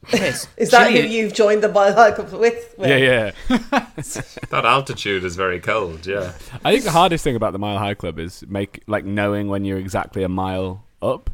Chris, 0.05 0.47
Is 0.57 0.71
that 0.71 0.91
chilli- 0.91 1.03
who 1.03 1.09
you've 1.09 1.35
joined 1.35 1.63
the 1.63 1.69
Mile 1.71 1.93
High 1.95 2.13
Club 2.13 2.33
with? 2.33 2.75
with? 2.79 2.89
Yeah, 2.89 2.97
yeah. 2.97 3.33
that 4.51 4.65
altitude 4.65 5.25
is 5.25 5.37
very 5.37 5.61
cold. 5.61 6.07
Yeah. 6.07 6.33
I 6.65 6.73
think 6.73 6.85
the 6.85 6.93
hardest 6.93 7.25
thing 7.25 7.37
about 7.37 7.53
the 7.53 7.59
Mile 7.59 7.79
High 7.79 7.95
Club 7.95 8.19
is 8.19 8.45
make 8.49 8.83
like 8.87 9.05
knowing 9.05 9.49
when 9.49 9.65
you're 9.65 9.79
exactly 9.79 10.23
a 10.23 10.29
mile 10.29 10.85
up. 11.03 11.31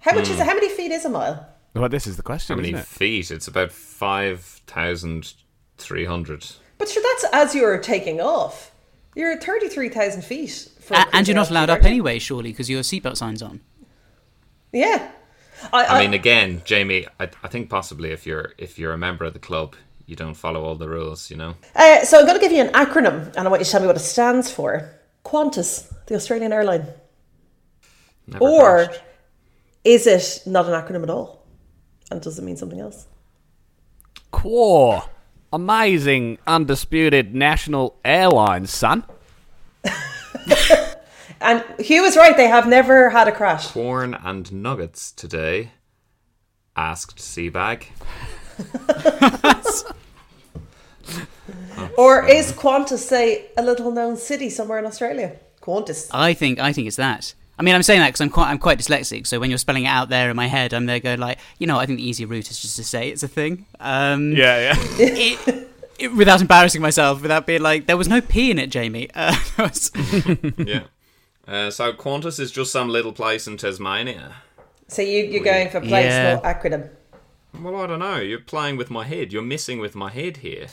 How 0.00 0.14
much 0.14 0.28
is 0.28 0.36
hmm. 0.36 0.42
it? 0.42 0.46
How 0.46 0.54
many 0.54 0.68
feet 0.68 0.92
is 0.92 1.04
a 1.04 1.08
mile? 1.10 1.46
Well, 1.74 1.88
this 1.88 2.06
is 2.06 2.16
the 2.16 2.22
question. 2.22 2.54
How 2.54 2.56
many 2.62 2.68
isn't 2.74 2.80
it? 2.80 2.86
feet? 2.86 3.30
It's 3.30 3.48
about 3.48 3.72
five 3.72 4.40
thousand 4.66 5.34
three 5.78 6.04
hundred. 6.04 6.46
But 6.78 6.88
sure, 6.88 7.02
that's 7.02 7.24
as 7.32 7.54
you're 7.54 7.78
taking 7.78 8.20
off. 8.20 8.70
You're 9.14 9.32
at 9.32 9.42
thirty-three 9.44 9.88
thousand 9.90 10.22
feet. 10.24 10.68
For 10.80 10.94
A- 10.94 11.06
and 11.12 11.28
you're 11.28 11.34
not 11.34 11.50
allowed 11.50 11.70
up 11.70 11.84
anyway, 11.84 12.18
surely, 12.18 12.50
because 12.50 12.68
your 12.70 12.80
seatbelt 12.82 13.16
sign's 13.16 13.42
on. 13.42 13.60
Yeah. 14.72 15.10
I, 15.72 15.84
I 15.84 16.00
mean, 16.02 16.14
again, 16.14 16.62
Jamie, 16.64 17.06
I, 17.20 17.28
I 17.42 17.48
think 17.48 17.68
possibly 17.70 18.10
if 18.10 18.26
you're 18.26 18.52
if 18.58 18.78
you're 18.78 18.92
a 18.92 18.98
member 18.98 19.24
of 19.24 19.32
the 19.32 19.38
club, 19.38 19.76
you 20.06 20.16
don't 20.16 20.34
follow 20.34 20.64
all 20.64 20.74
the 20.74 20.88
rules. 20.88 21.30
You 21.30 21.36
know. 21.36 21.54
Uh, 21.76 22.04
so 22.04 22.18
I'm 22.18 22.26
going 22.26 22.38
to 22.38 22.42
give 22.44 22.52
you 22.52 22.62
an 22.62 22.72
acronym, 22.72 23.32
and 23.36 23.46
I 23.46 23.50
want 23.50 23.60
you 23.60 23.64
to 23.66 23.70
tell 23.70 23.80
me 23.80 23.86
what 23.86 23.96
it 23.96 24.00
stands 24.00 24.50
for. 24.50 24.90
Qantas, 25.24 25.92
the 26.06 26.16
Australian 26.16 26.52
airline, 26.52 26.86
Never 28.26 28.42
or 28.44 28.84
crashed. 28.86 29.00
is 29.84 30.06
it 30.08 30.42
not 30.50 30.66
an 30.66 30.72
acronym 30.72 31.04
at 31.04 31.10
all? 31.10 31.46
And 32.10 32.20
does 32.20 32.38
it 32.38 32.42
mean 32.42 32.56
something 32.56 32.80
else? 32.80 33.06
Quor. 34.32 35.04
Amazing, 35.52 36.38
undisputed 36.46 37.34
national 37.34 37.98
airlines, 38.04 38.70
son. 38.70 39.04
And 41.44 41.64
Hugh 41.80 42.02
was 42.02 42.16
right; 42.16 42.36
they 42.36 42.46
have 42.46 42.68
never 42.68 43.10
had 43.10 43.26
a 43.26 43.32
crash. 43.32 43.66
corn 43.72 44.14
and 44.14 44.52
nuggets 44.52 45.10
today? 45.10 45.72
Asked 46.76 47.18
Seabag. 47.18 47.86
Or 51.98 52.26
is 52.26 52.52
Qantas, 52.52 52.98
say, 52.98 53.46
a 53.56 53.62
little-known 53.62 54.16
city 54.16 54.48
somewhere 54.48 54.78
in 54.78 54.86
Australia? 54.86 55.32
Qantas. 55.60 56.08
I 56.12 56.32
think 56.32 56.58
I 56.58 56.72
think 56.72 56.86
it's 56.86 56.96
that. 56.96 57.34
I 57.62 57.64
mean, 57.64 57.76
I'm 57.76 57.82
saying 57.84 58.00
that 58.00 58.08
because 58.08 58.20
I'm 58.22 58.28
quite 58.28 58.50
I'm 58.50 58.58
quite 58.58 58.80
dyslexic. 58.80 59.24
So 59.24 59.38
when 59.38 59.48
you're 59.48 59.56
spelling 59.56 59.84
it 59.84 59.86
out 59.86 60.08
there 60.08 60.28
in 60.30 60.34
my 60.34 60.48
head, 60.48 60.74
I'm 60.74 60.86
there 60.86 60.98
going 60.98 61.20
like, 61.20 61.38
you 61.60 61.68
know, 61.68 61.78
I 61.78 61.86
think 61.86 61.98
the 61.98 62.08
easier 62.08 62.26
route 62.26 62.50
is 62.50 62.60
just 62.60 62.74
to 62.74 62.82
say 62.82 63.08
it's 63.08 63.22
a 63.22 63.28
thing. 63.28 63.66
Um, 63.78 64.32
Yeah, 64.32 64.58
yeah. 64.58 64.74
it, 64.98 65.68
it, 65.96 66.08
without 66.12 66.40
embarrassing 66.40 66.82
myself, 66.82 67.22
without 67.22 67.46
being 67.46 67.62
like, 67.62 67.86
there 67.86 67.96
was 67.96 68.08
no 68.08 68.20
P 68.20 68.50
in 68.50 68.58
it, 68.58 68.66
Jamie. 68.68 69.08
Uh, 69.14 69.36
was- 69.58 69.92
yeah. 70.58 70.86
Uh, 71.46 71.70
so 71.70 71.92
Qantas 71.92 72.40
is 72.40 72.50
just 72.50 72.72
some 72.72 72.88
little 72.88 73.12
place 73.12 73.46
in 73.46 73.56
Tasmania. 73.58 74.34
So 74.88 75.02
you, 75.02 75.22
you're 75.22 75.44
going 75.44 75.70
for 75.70 75.80
place, 75.80 76.06
Yeah. 76.06 76.34
no 76.34 76.40
acronym. 76.40 76.90
Well, 77.60 77.76
I 77.76 77.86
don't 77.86 78.00
know. 78.00 78.16
You're 78.16 78.40
playing 78.40 78.76
with 78.76 78.90
my 78.90 79.04
head. 79.04 79.32
You're 79.32 79.40
messing 79.42 79.78
with 79.78 79.94
my 79.94 80.10
head 80.10 80.38
here. 80.38 80.66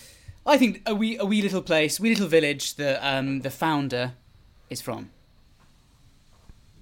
I 0.43 0.57
think 0.57 0.81
a 0.87 0.95
wee 0.95 1.17
a 1.19 1.25
wee 1.25 1.43
little 1.43 1.61
place, 1.61 1.99
wee 1.99 2.09
little 2.09 2.27
village 2.27 2.77
that 2.77 2.99
um, 3.07 3.41
the 3.41 3.51
founder 3.51 4.13
is 4.71 4.81
from. 4.81 5.11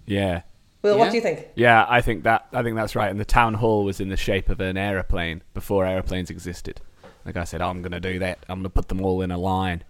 Yeah. 0.07 0.41
Well, 0.81 0.93
Yeah. 0.95 0.99
what 0.99 1.09
do 1.11 1.15
you 1.17 1.21
think? 1.21 1.47
Yeah, 1.55 1.85
I 1.87 2.01
think 2.01 2.23
that 2.23 2.47
I 2.53 2.63
think 2.63 2.75
that's 2.75 2.95
right. 2.95 3.09
And 3.11 3.19
the 3.19 3.25
town 3.25 3.53
hall 3.55 3.83
was 3.83 3.99
in 3.99 4.09
the 4.09 4.17
shape 4.17 4.47
of 4.49 4.59
an 4.59 4.77
aeroplane 4.77 5.43
before 5.53 5.85
aeroplanes 5.85 6.29
existed. 6.31 6.81
The 7.25 7.33
guy 7.33 7.43
said, 7.43 7.61
"I'm 7.61 7.81
going 7.81 7.91
to 7.91 7.99
do 7.99 8.19
that. 8.19 8.39
I'm 8.47 8.57
going 8.59 8.63
to 8.63 8.69
put 8.69 8.87
them 8.87 9.01
all 9.03 9.21
in 9.21 9.29
a 9.31 9.37
line." 9.37 9.83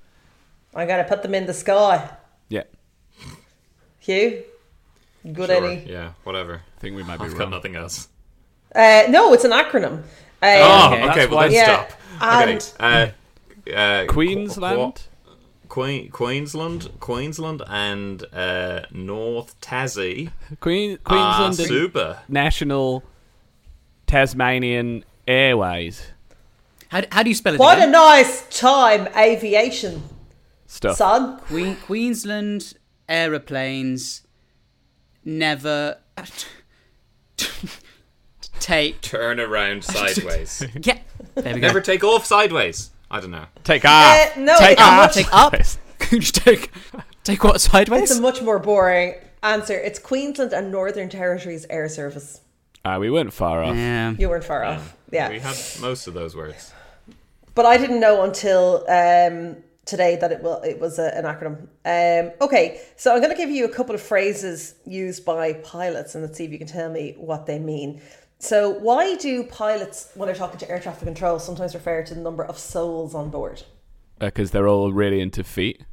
I'm 0.76 0.88
going 0.88 1.04
to 1.04 1.08
put 1.10 1.24
them 1.24 1.34
in 1.36 1.46
the 1.46 1.54
sky. 1.54 2.10
Yeah, 2.50 2.64
Hugh? 4.00 4.44
Good 5.34 5.50
Sure, 5.50 5.66
any? 5.66 5.90
Yeah, 5.90 6.12
whatever. 6.24 6.62
I 6.78 6.80
think 6.80 6.96
we 6.96 7.04
might 7.04 7.18
be 7.20 7.26
I've 7.26 7.38
got 7.38 7.50
nothing 7.50 7.76
else. 7.76 8.08
Uh, 8.74 9.04
no, 9.10 9.34
it's 9.34 9.44
an 9.44 9.52
acronym. 9.52 10.04
Uh, 10.42 10.60
Oh, 10.62 10.94
okay. 10.94 11.10
okay, 11.10 11.26
well 11.28 11.36
why- 11.36 11.48
then 11.50 11.54
Yeah, 11.56 11.86
stop. 11.88 12.42
Okay. 12.42 12.54
and- 12.54 12.74
Uh, 13.68 13.72
uh, 13.76 14.06
Queensland. 14.08 15.02
Queen, 15.78 16.10
Queensland, 16.10 16.90
Queensland, 17.00 17.62
and 17.68 18.26
uh, 18.34 18.82
North 18.92 19.62
Tassie. 19.62 20.32
Queen 20.60 20.98
Queensland 21.04 21.60
and 21.60 21.68
super. 21.68 22.18
National 22.28 23.04
Tasmanian 24.08 25.06
Airways 25.28 26.02
How, 26.90 27.04
how 27.12 27.22
do 27.22 27.30
you 27.30 27.36
spell 27.36 27.54
it? 27.54 27.60
What 27.60 27.78
a 27.78 27.86
nice 27.86 28.48
time, 28.50 29.08
aviation, 29.16 30.02
stuff. 30.66 30.98
son. 30.98 31.38
Queen, 31.42 31.76
Queensland 31.76 32.74
aeroplanes 33.08 34.26
never 35.24 36.00
take 38.60 39.02
Turn 39.02 39.40
around 39.40 39.84
sideways. 39.84 40.66
get. 40.82 41.04
There 41.36 41.54
we 41.54 41.60
go. 41.60 41.68
Never 41.68 41.82
take 41.82 42.04
off 42.04 42.26
sideways. 42.26 42.90
I 43.10 43.20
don't 43.20 43.32
know. 43.32 43.46
Take 43.64 43.86
off. 43.86 44.38
Uh, 44.38 44.40
no, 44.40 44.58
take 44.58 44.72
it's 44.74 44.82
off. 44.82 45.14
take 45.14 45.34
up. 45.34 45.54
take 46.10 46.72
take 47.24 47.44
what 47.44 47.62
sideways? 47.62 48.04
It's 48.04 48.20
a 48.20 48.22
much 48.22 48.42
more 48.42 48.60
boring 48.60 49.16
answer. 49.44 49.78
It's 49.78 50.00
Queensland 50.00 50.54
and 50.54 50.72
Northern 50.72 51.10
Territories 51.10 51.66
Air 51.70 51.88
Service. 51.90 52.42
Ah, 52.86 53.00
we 53.00 53.10
weren't 53.10 53.34
far 53.34 53.64
off. 53.64 53.76
yeah. 53.76 54.14
You 54.18 54.30
weren't 54.30 54.44
far 54.44 54.64
off. 54.64 54.96
Yeah. 55.12 55.30
We 55.30 55.40
had 55.40 55.56
most 55.82 56.08
of 56.08 56.14
those 56.14 56.36
words. 56.36 56.74
but 57.56 57.66
I 57.66 57.78
didn't 57.78 58.00
know 58.00 58.24
until 58.24 58.86
um, 58.90 59.58
today 59.86 60.18
that 60.18 60.32
it 60.32 60.42
will 60.44 60.62
it 60.62 60.80
was 60.80 61.00
a, 61.00 61.16
an 61.18 61.24
acronym. 61.26 61.68
Um, 61.86 62.32
okay, 62.42 62.82
so 62.98 63.14
I'm 63.14 63.22
going 63.22 63.32
to 63.32 63.38
give 63.38 63.50
you 63.50 63.66
a 63.66 63.70
couple 63.70 63.96
of 63.96 64.02
phrases 64.02 64.76
used 64.86 65.26
by 65.26 65.54
pilots, 65.54 66.14
and 66.16 66.24
let's 66.24 66.38
see 66.38 66.46
if 66.46 66.52
you 66.52 66.58
can 66.58 66.68
tell 66.68 66.90
me 66.92 67.16
what 67.18 67.46
they 67.46 67.58
mean. 67.60 68.02
So 68.40 68.70
why 68.70 69.16
do 69.16 69.44
pilots, 69.44 70.12
when 70.14 70.28
they're 70.28 70.36
talking 70.36 70.60
to 70.60 70.70
air 70.70 70.80
traffic 70.80 71.06
control, 71.06 71.40
sometimes 71.40 71.74
refer 71.74 72.04
to 72.04 72.14
the 72.14 72.22
number 72.22 72.44
of 72.44 72.58
souls 72.58 73.16
on 73.16 73.30
board? 73.30 73.64
Uh, 74.22 74.28
because 74.28 74.52
they're 74.52 74.68
all 74.68 74.92
really 74.92 75.20
into 75.20 75.44
feet. 75.44 75.84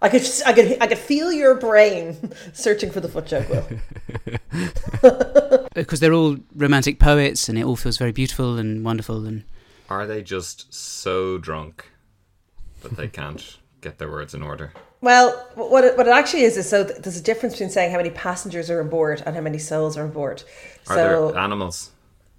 I 0.00 0.08
could, 0.08 0.22
I 0.46 0.52
could, 0.52 0.78
I 0.80 0.86
could 0.86 0.98
feel 0.98 1.32
your 1.32 1.56
brain 1.56 2.32
searching 2.52 2.90
for 2.92 3.00
the 3.00 3.08
foot 3.08 3.26
joke. 3.26 3.48
Will. 3.48 3.66
Because 5.74 6.00
they're 6.00 6.12
all 6.12 6.38
romantic 6.56 6.98
poets, 6.98 7.48
and 7.48 7.56
it 7.56 7.64
all 7.64 7.76
feels 7.76 7.98
very 7.98 8.10
beautiful 8.10 8.58
and 8.58 8.84
wonderful. 8.84 9.24
And 9.24 9.44
Are 9.88 10.06
they 10.06 10.22
just 10.22 10.74
so 10.74 11.38
drunk 11.38 11.92
that 12.82 12.96
they 12.96 13.06
can't 13.06 13.58
get 13.80 13.98
their 13.98 14.10
words 14.10 14.34
in 14.34 14.42
order? 14.42 14.72
Well, 15.00 15.30
what 15.54 15.84
it, 15.84 15.96
what 15.96 16.06
it 16.08 16.10
actually 16.12 16.42
is 16.42 16.56
is 16.56 16.68
so 16.68 16.84
th- 16.84 16.98
there's 17.02 17.16
a 17.16 17.22
difference 17.22 17.54
between 17.54 17.70
saying 17.70 17.92
how 17.92 17.98
many 17.98 18.10
passengers 18.10 18.68
are 18.68 18.80
on 18.80 18.88
board 18.88 19.22
and 19.24 19.34
how 19.36 19.40
many 19.42 19.58
souls 19.58 19.96
are 19.96 20.02
on 20.04 20.10
board. 20.10 20.42
Are 20.88 20.96
so, 20.96 21.28
there 21.32 21.38
animals? 21.38 21.90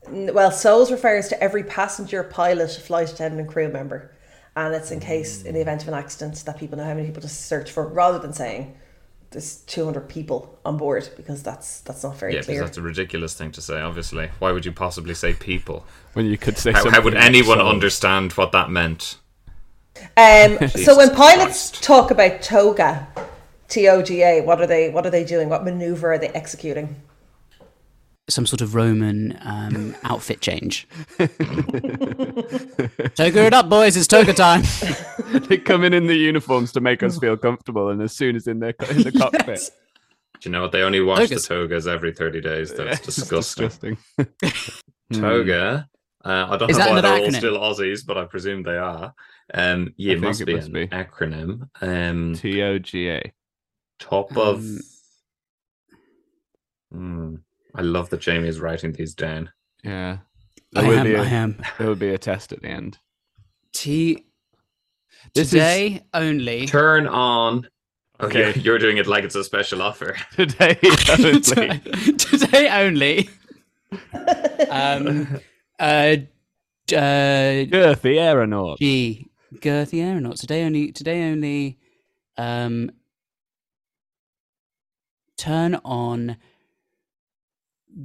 n- 0.08 0.32
well, 0.34 0.52
souls 0.52 0.92
refers 0.92 1.30
to 1.30 1.42
every 1.42 1.64
passenger, 1.64 2.22
pilot, 2.24 2.72
flight 2.72 3.10
attendant, 3.12 3.42
and 3.42 3.50
crew 3.50 3.70
member, 3.70 4.12
and 4.58 4.76
it's 4.76 4.92
in 4.92 5.00
case 5.00 5.44
in 5.44 5.54
the 5.56 5.62
event 5.62 5.84
of 5.84 5.88
an 5.88 5.94
accident 5.94 6.36
that 6.46 6.58
people 6.60 6.78
know 6.78 6.84
how 6.84 6.94
many 6.94 7.06
people 7.08 7.22
to 7.22 7.30
search 7.30 7.72
for, 7.72 7.88
rather 7.88 8.20
than 8.20 8.34
saying 8.34 8.76
there's 9.32 9.58
200 9.68 10.10
people 10.10 10.60
on 10.66 10.76
board 10.76 11.08
because 11.16 11.42
that's 11.44 11.80
that's 11.82 12.04
not 12.04 12.18
very 12.18 12.34
Yeah, 12.34 12.40
because 12.40 12.46
clear. 12.48 12.62
that's 12.66 12.78
a 12.78 12.82
ridiculous 12.82 13.36
thing 13.36 13.52
to 13.54 13.62
say. 13.62 13.80
Obviously, 13.80 14.32
why 14.40 14.52
would 14.52 14.66
you 14.66 14.72
possibly 14.74 15.14
say 15.14 15.34
people? 15.34 15.86
When 16.14 16.26
you 16.26 16.38
could 16.38 16.58
say 16.58 16.74
How, 16.74 16.90
how 16.90 17.02
would 17.02 17.14
anyone 17.14 17.60
souls. 17.60 17.72
understand 17.74 18.34
what 18.34 18.52
that 18.52 18.70
meant? 18.70 19.16
Um, 20.18 20.70
so 20.76 20.98
when 20.98 21.10
pilots 21.16 21.70
Christ. 21.72 21.84
talk 21.84 22.12
about 22.12 22.42
toga, 22.42 23.08
T 23.68 23.88
O 23.88 24.02
G 24.02 24.22
A, 24.24 24.42
what 24.42 24.60
are 24.62 24.68
they? 24.68 24.90
What 24.90 25.06
are 25.06 25.10
they 25.10 25.24
doing? 25.24 25.50
What 25.50 25.64
maneuver 25.64 26.14
are 26.14 26.18
they 26.18 26.30
executing? 26.30 26.96
some 28.30 28.46
sort 28.46 28.62
of 28.62 28.76
Roman 28.76 29.36
um, 29.42 29.96
outfit 30.04 30.40
change. 30.40 30.88
toga 31.18 31.40
it 33.18 33.54
up, 33.54 33.70
boys! 33.70 33.98
It's 33.98 34.06
toga 34.08 34.34
time. 34.34 34.62
they 35.48 35.58
come 35.58 35.84
in 35.84 35.94
in 35.94 36.06
the 36.08 36.16
uniforms 36.16 36.72
to 36.74 36.80
make 36.82 37.02
us 37.04 37.18
feel 37.18 37.36
comfortable, 37.38 37.90
and 37.90 38.02
as 38.02 38.16
soon 38.16 38.36
as 38.36 38.46
in 38.48 38.60
the 38.60 38.76
in 38.92 39.02
the 39.02 39.12
cockpit, 39.12 39.72
Do 40.40 40.50
you 40.50 40.52
know 40.52 40.62
what? 40.62 40.72
They 40.72 40.84
only 40.84 41.02
wash 41.02 41.30
Togas. 41.30 41.48
the 41.48 41.56
togas 41.56 41.88
every 41.88 42.14
30 42.14 42.42
days. 42.42 42.72
That's 42.74 43.00
It's 43.08 43.16
disgusting. 43.16 43.98
disgusting. 44.18 44.78
Toga. 45.12 45.90
Uh, 46.26 46.48
I 46.50 46.58
don't 46.58 46.70
Is 46.70 46.78
know 46.78 46.84
that 46.86 46.92
why 46.96 47.02
they're 47.02 47.28
another 47.30 47.58
all 47.58 47.74
still 47.74 47.86
Aussies, 47.88 48.06
but 48.06 48.18
I 48.18 48.26
presume 48.26 48.64
they 48.64 48.78
are. 48.78 49.14
Um, 49.54 49.94
yeah, 49.98 50.14
it 50.14 50.22
must 50.22 50.42
it 50.42 50.46
be 50.46 50.56
must 50.56 50.68
an 50.68 50.74
be. 50.74 50.88
acronym. 50.88 51.70
Um, 51.82 52.34
T 52.36 52.62
O 52.62 52.78
G 52.80 53.10
A. 53.10 53.34
top 54.00 54.36
of. 54.38 54.58
Um, 54.60 54.80
Hmm. 56.92 57.36
I 57.76 57.82
love 57.84 58.10
that 58.10 58.20
Jamie 58.22 58.48
is 58.48 58.60
writing 58.60 58.92
these 58.92 59.14
down. 59.14 59.52
Yeah. 59.84 60.18
I 60.76 60.82
There 60.82 60.90
will 60.90 60.98
am. 61.00 61.06
be 61.06 61.14
a- 61.14 61.22
I 61.22 61.26
am. 61.28 61.64
There 61.78 61.88
will 61.88 61.96
be 61.96 62.10
a 62.10 62.18
test 62.18 62.52
at 62.52 62.62
the 62.62 62.68
end. 62.68 62.98
T. 63.74 64.26
This 65.36 65.48
is- 65.48 65.52
Today 65.52 66.02
only. 66.14 66.66
Turn 66.66 67.06
on. 67.08 67.68
Okay, 68.22 68.48
Okay. 68.48 68.60
you're 68.62 68.80
doing 68.80 68.98
it 68.98 69.06
like 69.08 69.24
it's 69.24 69.36
a 69.36 69.44
special 69.44 69.82
offer. 69.84 70.16
Today 70.36 70.78
only. 71.18 71.42
Today 72.18 72.70
only. 72.70 73.30
Um. 74.70 75.40
Uh. 75.80 76.18
Uh. 76.92 77.66
Girthy 77.66 78.18
aeronaut. 78.20 78.78
G. 78.80 79.30
Girthy 79.56 80.04
aeronaut. 80.04 80.38
Today 80.40 80.64
only. 80.64 80.92
Today 80.92 81.32
only. 81.32 81.78
Um. 82.38 82.92
Turn 85.38 85.76
on. 85.86 86.38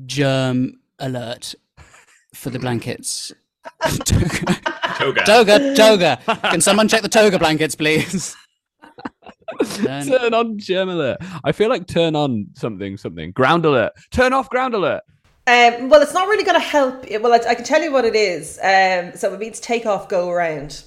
Germ 0.06 0.80
alert 0.98 1.54
for 2.34 2.50
the 2.50 2.58
blankets. 2.58 3.32
toga, 4.04 4.44
Toga. 4.98 5.24
toga, 5.24 5.74
toga. 5.74 6.18
Can 6.50 6.60
someone 6.60 6.88
check 6.88 7.02
the 7.02 7.08
toga 7.08 7.38
blankets, 7.38 7.74
please? 7.74 8.34
Turn- 9.76 10.06
Turn 10.08 10.34
on 10.34 10.58
germ 10.58 10.88
alert. 10.88 11.18
I 11.44 11.52
feel 11.52 11.68
like 11.68 11.86
turn 11.86 12.16
on 12.16 12.46
something, 12.54 12.96
something. 12.96 13.32
Ground 13.32 13.64
alert. 13.66 13.92
Turn 14.10 14.32
off 14.32 14.48
ground 14.48 14.74
alert. 14.74 15.02
Um, 15.46 15.90
well, 15.90 16.00
it's 16.00 16.14
not 16.14 16.28
really 16.28 16.44
going 16.44 16.58
to 16.58 16.66
help. 16.66 17.04
Well, 17.20 17.32
I, 17.32 17.50
I 17.50 17.54
can 17.54 17.64
tell 17.64 17.82
you 17.82 17.92
what 17.92 18.06
it 18.06 18.16
is. 18.16 18.58
Um, 18.62 19.12
so 19.14 19.32
it 19.34 19.38
means 19.38 19.60
take 19.60 19.84
off, 19.84 20.08
go 20.08 20.30
around, 20.30 20.84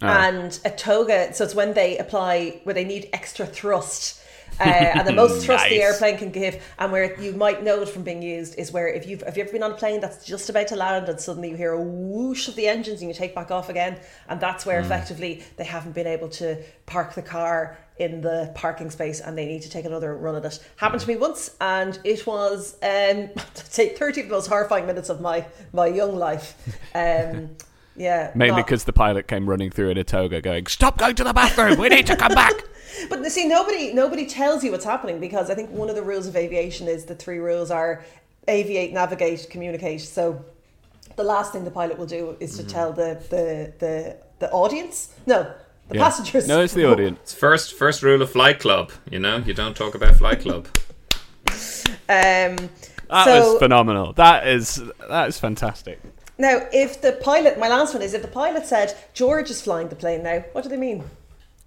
and 0.00 0.58
a 0.64 0.70
toga. 0.70 1.32
So 1.34 1.44
it's 1.44 1.54
when 1.54 1.74
they 1.74 1.98
apply 1.98 2.60
where 2.64 2.74
they 2.74 2.84
need 2.84 3.08
extra 3.12 3.46
thrust. 3.46 4.20
Uh, 4.60 4.64
and 4.64 5.08
the 5.08 5.12
most 5.12 5.44
thrust 5.46 5.68
the 5.68 5.80
airplane 5.80 6.18
can 6.18 6.30
give, 6.30 6.62
and 6.78 6.92
where 6.92 7.18
you 7.20 7.32
might 7.32 7.62
know 7.62 7.80
it 7.80 7.88
from 7.88 8.02
being 8.02 8.20
used, 8.20 8.58
is 8.58 8.70
where 8.72 8.88
if 8.88 9.06
you've 9.06 9.22
have 9.22 9.36
you 9.36 9.44
ever 9.44 9.52
been 9.52 9.62
on 9.62 9.72
a 9.72 9.76
plane 9.76 10.00
that's 10.00 10.26
just 10.26 10.50
about 10.50 10.66
to 10.66 10.76
land 10.76 11.08
and 11.08 11.18
suddenly 11.18 11.50
you 11.50 11.56
hear 11.56 11.72
a 11.72 11.80
whoosh 11.80 12.48
of 12.48 12.56
the 12.56 12.68
engines 12.68 13.00
and 13.00 13.08
you 13.08 13.14
take 13.14 13.34
back 13.34 13.50
off 13.50 13.68
again, 13.68 13.98
and 14.28 14.40
that's 14.40 14.66
where 14.66 14.80
effectively 14.80 15.42
they 15.56 15.64
haven't 15.64 15.92
been 15.92 16.06
able 16.06 16.28
to 16.28 16.62
park 16.86 17.14
the 17.14 17.22
car 17.22 17.78
in 18.02 18.20
the 18.20 18.50
parking 18.54 18.90
space 18.90 19.20
and 19.20 19.38
they 19.38 19.46
need 19.46 19.62
to 19.62 19.70
take 19.70 19.84
another 19.84 20.16
run 20.16 20.34
at 20.34 20.44
it. 20.44 20.58
Happened 20.76 21.00
to 21.02 21.08
me 21.08 21.16
once, 21.16 21.56
and 21.60 21.98
it 22.04 22.26
was 22.26 22.76
um, 22.82 23.30
say 23.54 23.90
thirty 23.90 24.22
of 24.22 24.28
the 24.28 24.34
most 24.34 24.48
horrifying 24.48 24.86
minutes 24.86 25.08
of 25.08 25.20
my 25.20 25.46
my 25.72 25.86
young 25.86 26.16
life. 26.16 26.56
Um, 26.94 27.50
yeah, 27.96 28.32
Mainly 28.34 28.62
because 28.62 28.84
the 28.84 28.92
pilot 28.92 29.28
came 29.28 29.48
running 29.48 29.70
through 29.70 29.90
in 29.90 29.98
a 29.98 30.04
toga 30.04 30.40
going, 30.40 30.66
Stop 30.66 30.98
going 30.98 31.14
to 31.16 31.24
the 31.24 31.32
bathroom. 31.32 31.78
We 31.78 31.88
need 31.88 32.06
to 32.08 32.16
come 32.16 32.34
back. 32.34 32.54
But 33.08 33.24
see, 33.32 33.48
nobody 33.48 33.94
nobody 33.94 34.26
tells 34.26 34.62
you 34.62 34.70
what's 34.70 34.84
happening 34.84 35.18
because 35.18 35.50
I 35.50 35.54
think 35.54 35.70
one 35.70 35.88
of 35.88 35.96
the 35.96 36.02
rules 36.02 36.26
of 36.26 36.36
aviation 36.36 36.88
is 36.88 37.06
the 37.06 37.14
three 37.14 37.38
rules 37.38 37.70
are 37.70 38.04
aviate, 38.46 38.92
navigate, 38.92 39.46
communicate. 39.48 40.02
So 40.02 40.44
the 41.16 41.24
last 41.24 41.52
thing 41.52 41.64
the 41.64 41.70
pilot 41.70 41.96
will 41.96 42.06
do 42.06 42.36
is 42.38 42.54
to 42.58 42.64
tell 42.64 42.92
the 42.92 43.18
the 43.30 43.72
the, 43.78 44.16
the 44.40 44.50
audience, 44.50 45.14
no, 45.26 45.52
the 45.92 45.98
Yeah. 45.98 46.04
passengers. 46.04 46.46
No, 46.48 46.60
it's 46.60 46.74
the 46.74 46.90
audience. 46.90 47.18
It's 47.22 47.34
first 47.34 47.74
first 47.74 48.02
rule 48.02 48.20
of 48.22 48.30
Flight 48.30 48.58
Club. 48.60 48.90
You 49.10 49.18
know, 49.20 49.38
you 49.38 49.54
don't 49.54 49.76
talk 49.76 49.94
about 49.94 50.16
Flight 50.16 50.40
Club. 50.40 50.66
Um, 52.08 52.70
That 53.08 53.24
so 53.24 53.52
was 53.52 53.58
phenomenal. 53.58 54.12
That 54.14 54.46
is 54.46 54.80
that 55.08 55.28
is 55.28 55.38
fantastic. 55.38 56.00
now, 56.38 56.66
if 56.72 57.00
the 57.00 57.12
pilot, 57.12 57.58
my 57.58 57.68
last 57.68 57.94
one 57.94 58.02
is 58.02 58.14
if 58.14 58.22
the 58.22 58.28
pilot 58.28 58.66
said 58.66 58.94
George 59.14 59.50
is 59.50 59.60
flying 59.62 59.88
the 59.88 59.96
plane 59.96 60.22
now, 60.22 60.44
what 60.52 60.62
do 60.64 60.68
they 60.70 60.76
mean? 60.76 61.04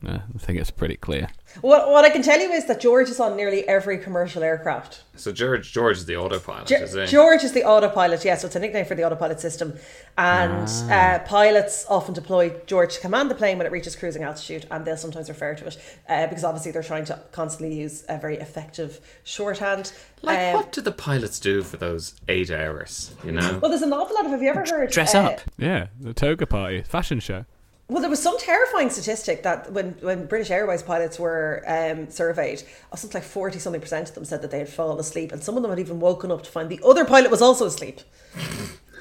Yeah, 0.01 0.21
I 0.33 0.37
think 0.39 0.59
it's 0.59 0.71
pretty 0.71 0.97
clear. 0.97 1.27
What 1.61 1.89
what 1.89 2.05
I 2.05 2.09
can 2.09 2.21
tell 2.21 2.39
you 2.39 2.51
is 2.51 2.65
that 2.65 2.79
George 2.81 3.09
is 3.09 3.19
on 3.19 3.35
nearly 3.35 3.67
every 3.67 3.97
commercial 3.97 4.43
aircraft. 4.43 5.03
So 5.15 5.31
George 5.31 5.71
George 5.71 5.97
is 5.97 6.05
the 6.05 6.17
autopilot, 6.17 6.67
Ge- 6.67 6.73
is 6.73 6.93
he? 6.93 7.05
George 7.05 7.43
is 7.43 7.53
the 7.53 7.63
autopilot, 7.63 8.25
yeah, 8.25 8.35
so 8.35 8.47
it's 8.47 8.55
a 8.55 8.59
nickname 8.59 8.85
for 8.85 8.95
the 8.95 9.03
autopilot 9.05 9.39
system. 9.39 9.73
And 10.17 10.67
uh, 10.91 11.19
pilots 11.19 11.85
often 11.89 12.13
deploy 12.13 12.53
George 12.65 12.95
to 12.95 12.99
command 13.01 13.31
the 13.31 13.35
plane 13.35 13.57
when 13.57 13.65
it 13.65 13.71
reaches 13.71 13.95
cruising 13.95 14.23
altitude, 14.23 14.65
and 14.71 14.83
they'll 14.85 14.97
sometimes 14.97 15.29
refer 15.29 15.55
to 15.55 15.67
it 15.67 15.77
uh, 16.09 16.27
because 16.27 16.43
obviously 16.43 16.71
they're 16.71 16.83
trying 16.83 17.05
to 17.05 17.19
constantly 17.31 17.75
use 17.75 18.03
a 18.09 18.17
very 18.17 18.37
effective 18.37 18.99
shorthand. 19.23 19.93
Like, 20.21 20.39
Um, 20.39 20.53
what 20.55 20.71
do 20.71 20.81
the 20.81 20.91
pilots 20.91 21.39
do 21.39 21.61
for 21.63 21.77
those 21.77 22.15
eight 22.27 22.51
hours? 22.51 23.13
You 23.23 23.31
know, 23.31 23.59
Well, 23.61 23.69
there's 23.69 23.81
an 23.83 23.93
awful 23.93 24.15
lot 24.15 24.25
of. 24.25 24.31
Have 24.31 24.41
you 24.43 24.49
ever 24.49 24.65
heard? 24.67 24.91
Dress 24.91 25.15
uh, 25.15 25.19
up. 25.23 25.41
Yeah, 25.57 25.87
the 25.99 26.13
toga 26.13 26.45
party, 26.45 26.81
fashion 26.81 27.19
show. 27.19 27.45
Well, 27.87 28.01
there 28.01 28.09
was 28.09 28.21
some 28.21 28.37
terrifying 28.39 28.89
statistic 28.89 29.43
that 29.43 29.71
when, 29.71 29.91
when 30.01 30.25
British 30.25 30.49
Airways 30.49 30.81
pilots 30.81 31.19
were 31.19 31.63
um, 31.67 32.09
surveyed, 32.09 32.63
oh, 32.91 32.95
something 32.95 33.21
like 33.21 33.29
40 33.29 33.59
something 33.59 33.79
percent 33.81 34.09
of 34.09 34.15
them 34.15 34.25
said 34.25 34.41
that 34.41 34.49
they 34.49 34.57
had 34.57 34.69
fallen 34.69 34.99
asleep, 34.99 35.31
and 35.31 35.43
some 35.43 35.55
of 35.55 35.61
them 35.61 35.69
had 35.69 35.79
even 35.79 35.99
woken 35.99 36.31
up 36.31 36.41
to 36.43 36.49
find 36.49 36.67
the 36.69 36.79
other 36.83 37.05
pilot 37.05 37.29
was 37.29 37.41
also 37.41 37.65
asleep. 37.65 38.01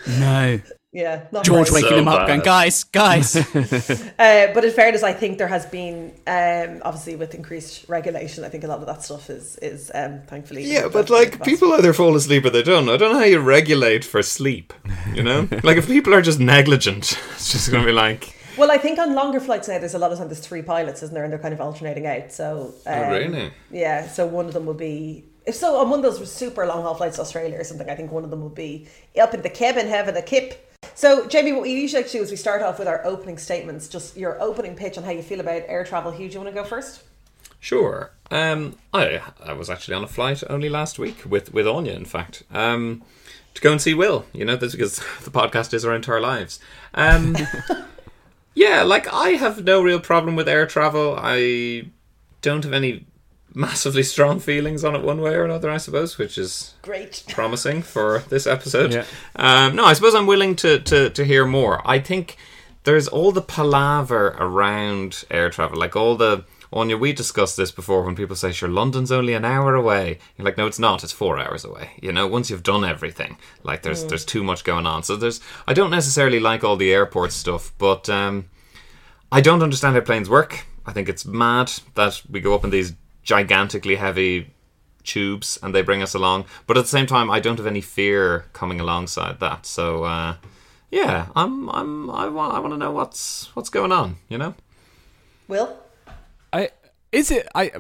No. 0.07 0.61
Yeah, 0.93 1.25
not 1.33 1.45
George 1.47 1.71
very- 1.71 1.83
waking 1.83 1.91
So 1.93 1.97
them 1.97 2.09
up, 2.09 2.21
bad. 2.21 2.27
going, 2.27 2.41
guys, 2.43 2.85
guys. 2.85 3.35
Uh, 4.19 4.49
but 4.53 4.65
in 4.65 4.71
fairness, 4.71 5.03
I 5.03 5.15
think 5.15 5.39
there 5.39 5.49
has 5.49 5.65
been, 5.65 6.13
um, 6.27 6.83
obviously, 6.85 7.17
with 7.17 7.35
increased 7.35 7.89
regulation, 7.89 8.45
I 8.45 8.51
think 8.51 8.65
a 8.65 8.67
lot 8.67 8.81
of 8.81 8.87
that 8.87 9.03
stuff 9.03 9.31
is, 9.31 9.57
is 9.63 9.91
um, 9.95 10.21
thankfully. 10.27 10.63
Yeah, 10.65 10.89
but 10.89 11.09
like 11.09 11.43
people 11.43 11.73
either 11.73 11.95
fall 11.95 12.15
asleep 12.17 12.45
or 12.45 12.51
they 12.51 12.63
don't. 12.63 12.89
I 12.91 12.99
don't 12.99 13.13
know 13.15 13.19
how 13.19 13.25
you 13.25 13.41
regulate 13.41 14.05
for 14.05 14.23
sleep. 14.23 14.75
You 15.15 15.23
know, 15.23 15.49
like 15.63 15.79
if 15.79 15.87
people 15.87 16.13
are 16.13 16.21
just 16.23 16.39
negligent, 16.39 17.19
it's 17.35 17.51
just 17.51 17.73
gonna 17.73 17.87
be 17.87 17.93
like, 17.93 18.34
Well, 18.57 18.71
I 18.71 18.79
think 18.79 18.99
on 18.99 19.15
longer 19.15 19.41
flights 19.41 19.69
now, 19.69 19.79
there's 19.79 19.95
a 19.95 19.99
lot 19.99 20.13
of 20.13 20.19
time 20.19 20.29
there's 20.29 20.41
three 20.41 20.63
pilots, 20.63 21.03
isn't 21.03 21.15
there? 21.15 21.25
And 21.25 21.33
they're 21.33 21.41
kind 21.41 21.55
of 21.55 21.61
alternating 21.61 22.07
out. 22.07 22.33
So, 22.33 22.75
um, 22.87 22.95
Oh, 22.95 23.11
really? 23.11 23.51
Yeah. 23.71 24.07
So 24.09 24.27
one 24.27 24.47
of 24.47 24.53
them 24.53 24.67
will 24.67 24.75
be. 24.75 25.25
If 25.47 25.55
so, 25.57 25.77
on 25.77 25.91
one 25.91 25.99
of 25.99 26.05
those 26.05 26.33
super 26.33 26.67
long 26.67 26.83
haul 26.83 26.95
flights 26.95 27.17
to 27.17 27.23
Australia 27.23 27.59
or 27.59 27.65
something, 27.65 27.91
I 27.91 27.95
think 27.95 28.11
one 28.13 28.25
of 28.25 28.31
them 28.31 28.41
will 28.41 28.49
be 28.49 28.89
up 29.21 29.35
in 29.35 29.43
the 29.43 29.51
cabin 29.51 29.89
having 29.89 30.17
a 30.17 30.23
kip. 30.23 30.75
So, 30.95 31.27
Jamie, 31.27 31.53
what 31.53 31.63
we 31.63 31.73
usually 31.73 32.03
like 32.03 32.11
to 32.13 32.19
do 32.19 32.23
is 32.23 32.31
we 32.31 32.37
start 32.37 32.63
off 32.63 32.79
with 32.79 32.89
our 32.89 33.05
opening 33.05 33.37
statements, 33.37 33.89
just 33.89 34.17
your 34.17 34.41
opening 34.41 34.75
pitch 34.77 34.97
on 34.97 35.05
how 35.05 35.11
you 35.11 35.23
feel 35.23 35.41
about 35.41 35.63
air 35.67 35.85
travel. 35.85 36.13
Hugh, 36.13 36.29
do 36.29 36.35
you 36.35 36.41
want 36.41 36.55
to 36.55 36.61
go 36.63 36.67
first? 36.67 37.03
sure. 37.61 38.11
Um, 38.31 38.77
I 38.93 39.21
I 39.43 39.55
was 39.55 39.71
actually 39.71 39.95
on 39.95 40.05
a 40.05 40.09
flight 40.09 40.43
only 40.51 40.69
last 40.69 40.99
week 40.99 41.23
with 41.27 41.53
with 41.53 41.67
Anya, 41.67 41.93
in 41.95 42.05
fact. 42.05 42.43
Um, 42.53 43.03
to 43.55 43.61
go 43.63 43.73
and 43.73 43.81
see 43.81 43.95
Will. 43.95 44.27
You 44.33 44.45
know, 44.45 44.57
this 44.57 44.73
because 44.73 44.97
the 45.25 45.31
podcast 45.31 45.73
is 45.75 45.85
our 45.85 45.95
entire 45.95 46.21
lives. 46.21 46.61
Um, 46.95 47.37
yeah, 48.55 48.83
like 48.83 49.13
I 49.13 49.31
have 49.31 49.65
no 49.65 49.83
real 49.83 50.01
problem 50.01 50.37
with 50.37 50.49
air 50.49 50.67
travel. 50.67 51.17
I 51.19 51.91
don't 52.43 52.65
have 52.65 52.73
any 52.73 53.07
massively 53.55 54.03
strong 54.03 54.41
feelings 54.41 54.85
on 54.85 54.97
it 54.97 55.03
one 55.03 55.21
way 55.21 55.35
or 55.35 55.45
another, 55.45 55.71
I 55.71 55.77
suppose, 55.77 56.19
which 56.19 56.37
is 56.37 56.75
Great. 56.83 57.25
promising 57.29 57.83
for 57.83 58.25
this 58.29 58.47
episode. 58.47 58.93
Yeah. 58.93 59.05
Um, 59.37 59.77
no, 59.77 59.85
I 59.85 59.93
suppose 59.93 60.15
I'm 60.15 60.27
willing 60.27 60.57
to, 60.57 60.81
to, 60.81 61.11
to 61.11 61.25
hear 61.25 61.47
more. 61.47 61.81
I 61.89 62.01
think 62.01 62.37
there's 62.83 63.09
all 63.09 63.33
the 63.33 63.43
palaver 63.43 64.37
around 64.39 65.25
air 65.31 65.51
travel, 65.51 65.79
like 65.79 65.97
all 65.97 66.17
the. 66.17 66.45
Anya, 66.75 66.97
we 66.97 67.13
discussed 67.13 67.57
this 67.57 67.71
before 67.71 68.03
when 68.03 68.17
people 68.17 68.35
say, 68.35 68.51
sure, 68.51 68.69
London's 68.69 69.13
only 69.13 69.33
an 69.33 69.45
hour 69.45 69.77
away. 69.77 70.19
You're 70.37 70.45
like, 70.45 70.59
no, 70.59 70.67
it's 70.67 70.81
not. 70.81 71.05
It's 71.05 71.13
four 71.13 71.39
hours 71.39 71.65
away. 71.65 71.91
You 72.03 72.11
know, 72.11 72.27
once 72.27 72.51
you've 72.51 72.65
done 72.65 72.85
everything, 72.85 73.39
like 73.63 73.83
there's 73.83 74.05
there's 74.05 74.25
too 74.25 74.43
much 74.43 74.65
going 74.65 74.85
on. 74.85 75.05
So 75.05 75.15
there's, 75.15 75.41
I 75.69 75.73
don't 75.73 75.93
necessarily 75.93 76.41
like 76.41 76.65
all 76.65 76.77
the 76.77 76.93
airport 76.93 77.31
stuff, 77.31 77.73
but 77.79 78.11
um, 78.11 78.47
I 79.31 79.41
don't 79.41 79.63
understand 79.63 79.95
how 79.95 80.01
planes 80.01 80.29
work. 80.29 80.67
I 80.85 80.93
think 80.93 81.09
it's 81.09 81.25
mad 81.25 81.73
that 81.95 82.21
we 82.29 82.41
go 82.41 82.57
up 82.57 82.65
in 82.65 82.71
these 82.71 82.95
gigantically 83.23 83.95
heavy 83.95 84.53
tubes 85.05 85.61
and 85.63 85.73
they 85.73 85.83
bring 85.83 86.03
us 86.03 86.13
along. 86.13 86.47
But 86.67 86.77
at 86.77 86.83
the 86.83 86.89
same 86.89 87.07
time, 87.07 87.31
I 87.31 87.39
don't 87.39 87.57
have 87.59 87.69
any 87.69 87.83
fear 87.83 88.47
coming 88.53 88.81
alongside 88.81 89.39
that. 89.39 89.65
So 89.65 90.03
uh, 90.03 90.37
yeah, 90.91 91.29
I'm 91.37 91.69
I'm 91.71 92.11
I 92.11 92.27
want 92.27 92.53
I 92.53 92.59
want 92.59 92.75
to 92.75 92.79
know 92.79 92.91
what's 92.91 93.55
what's 93.55 93.71
going 93.71 93.93
on. 93.93 94.17
You 94.29 94.39
know. 94.39 94.55
Will? 95.47 95.84
I 97.15 97.19
is 97.19 97.31
it 97.31 97.49
I 97.55 97.71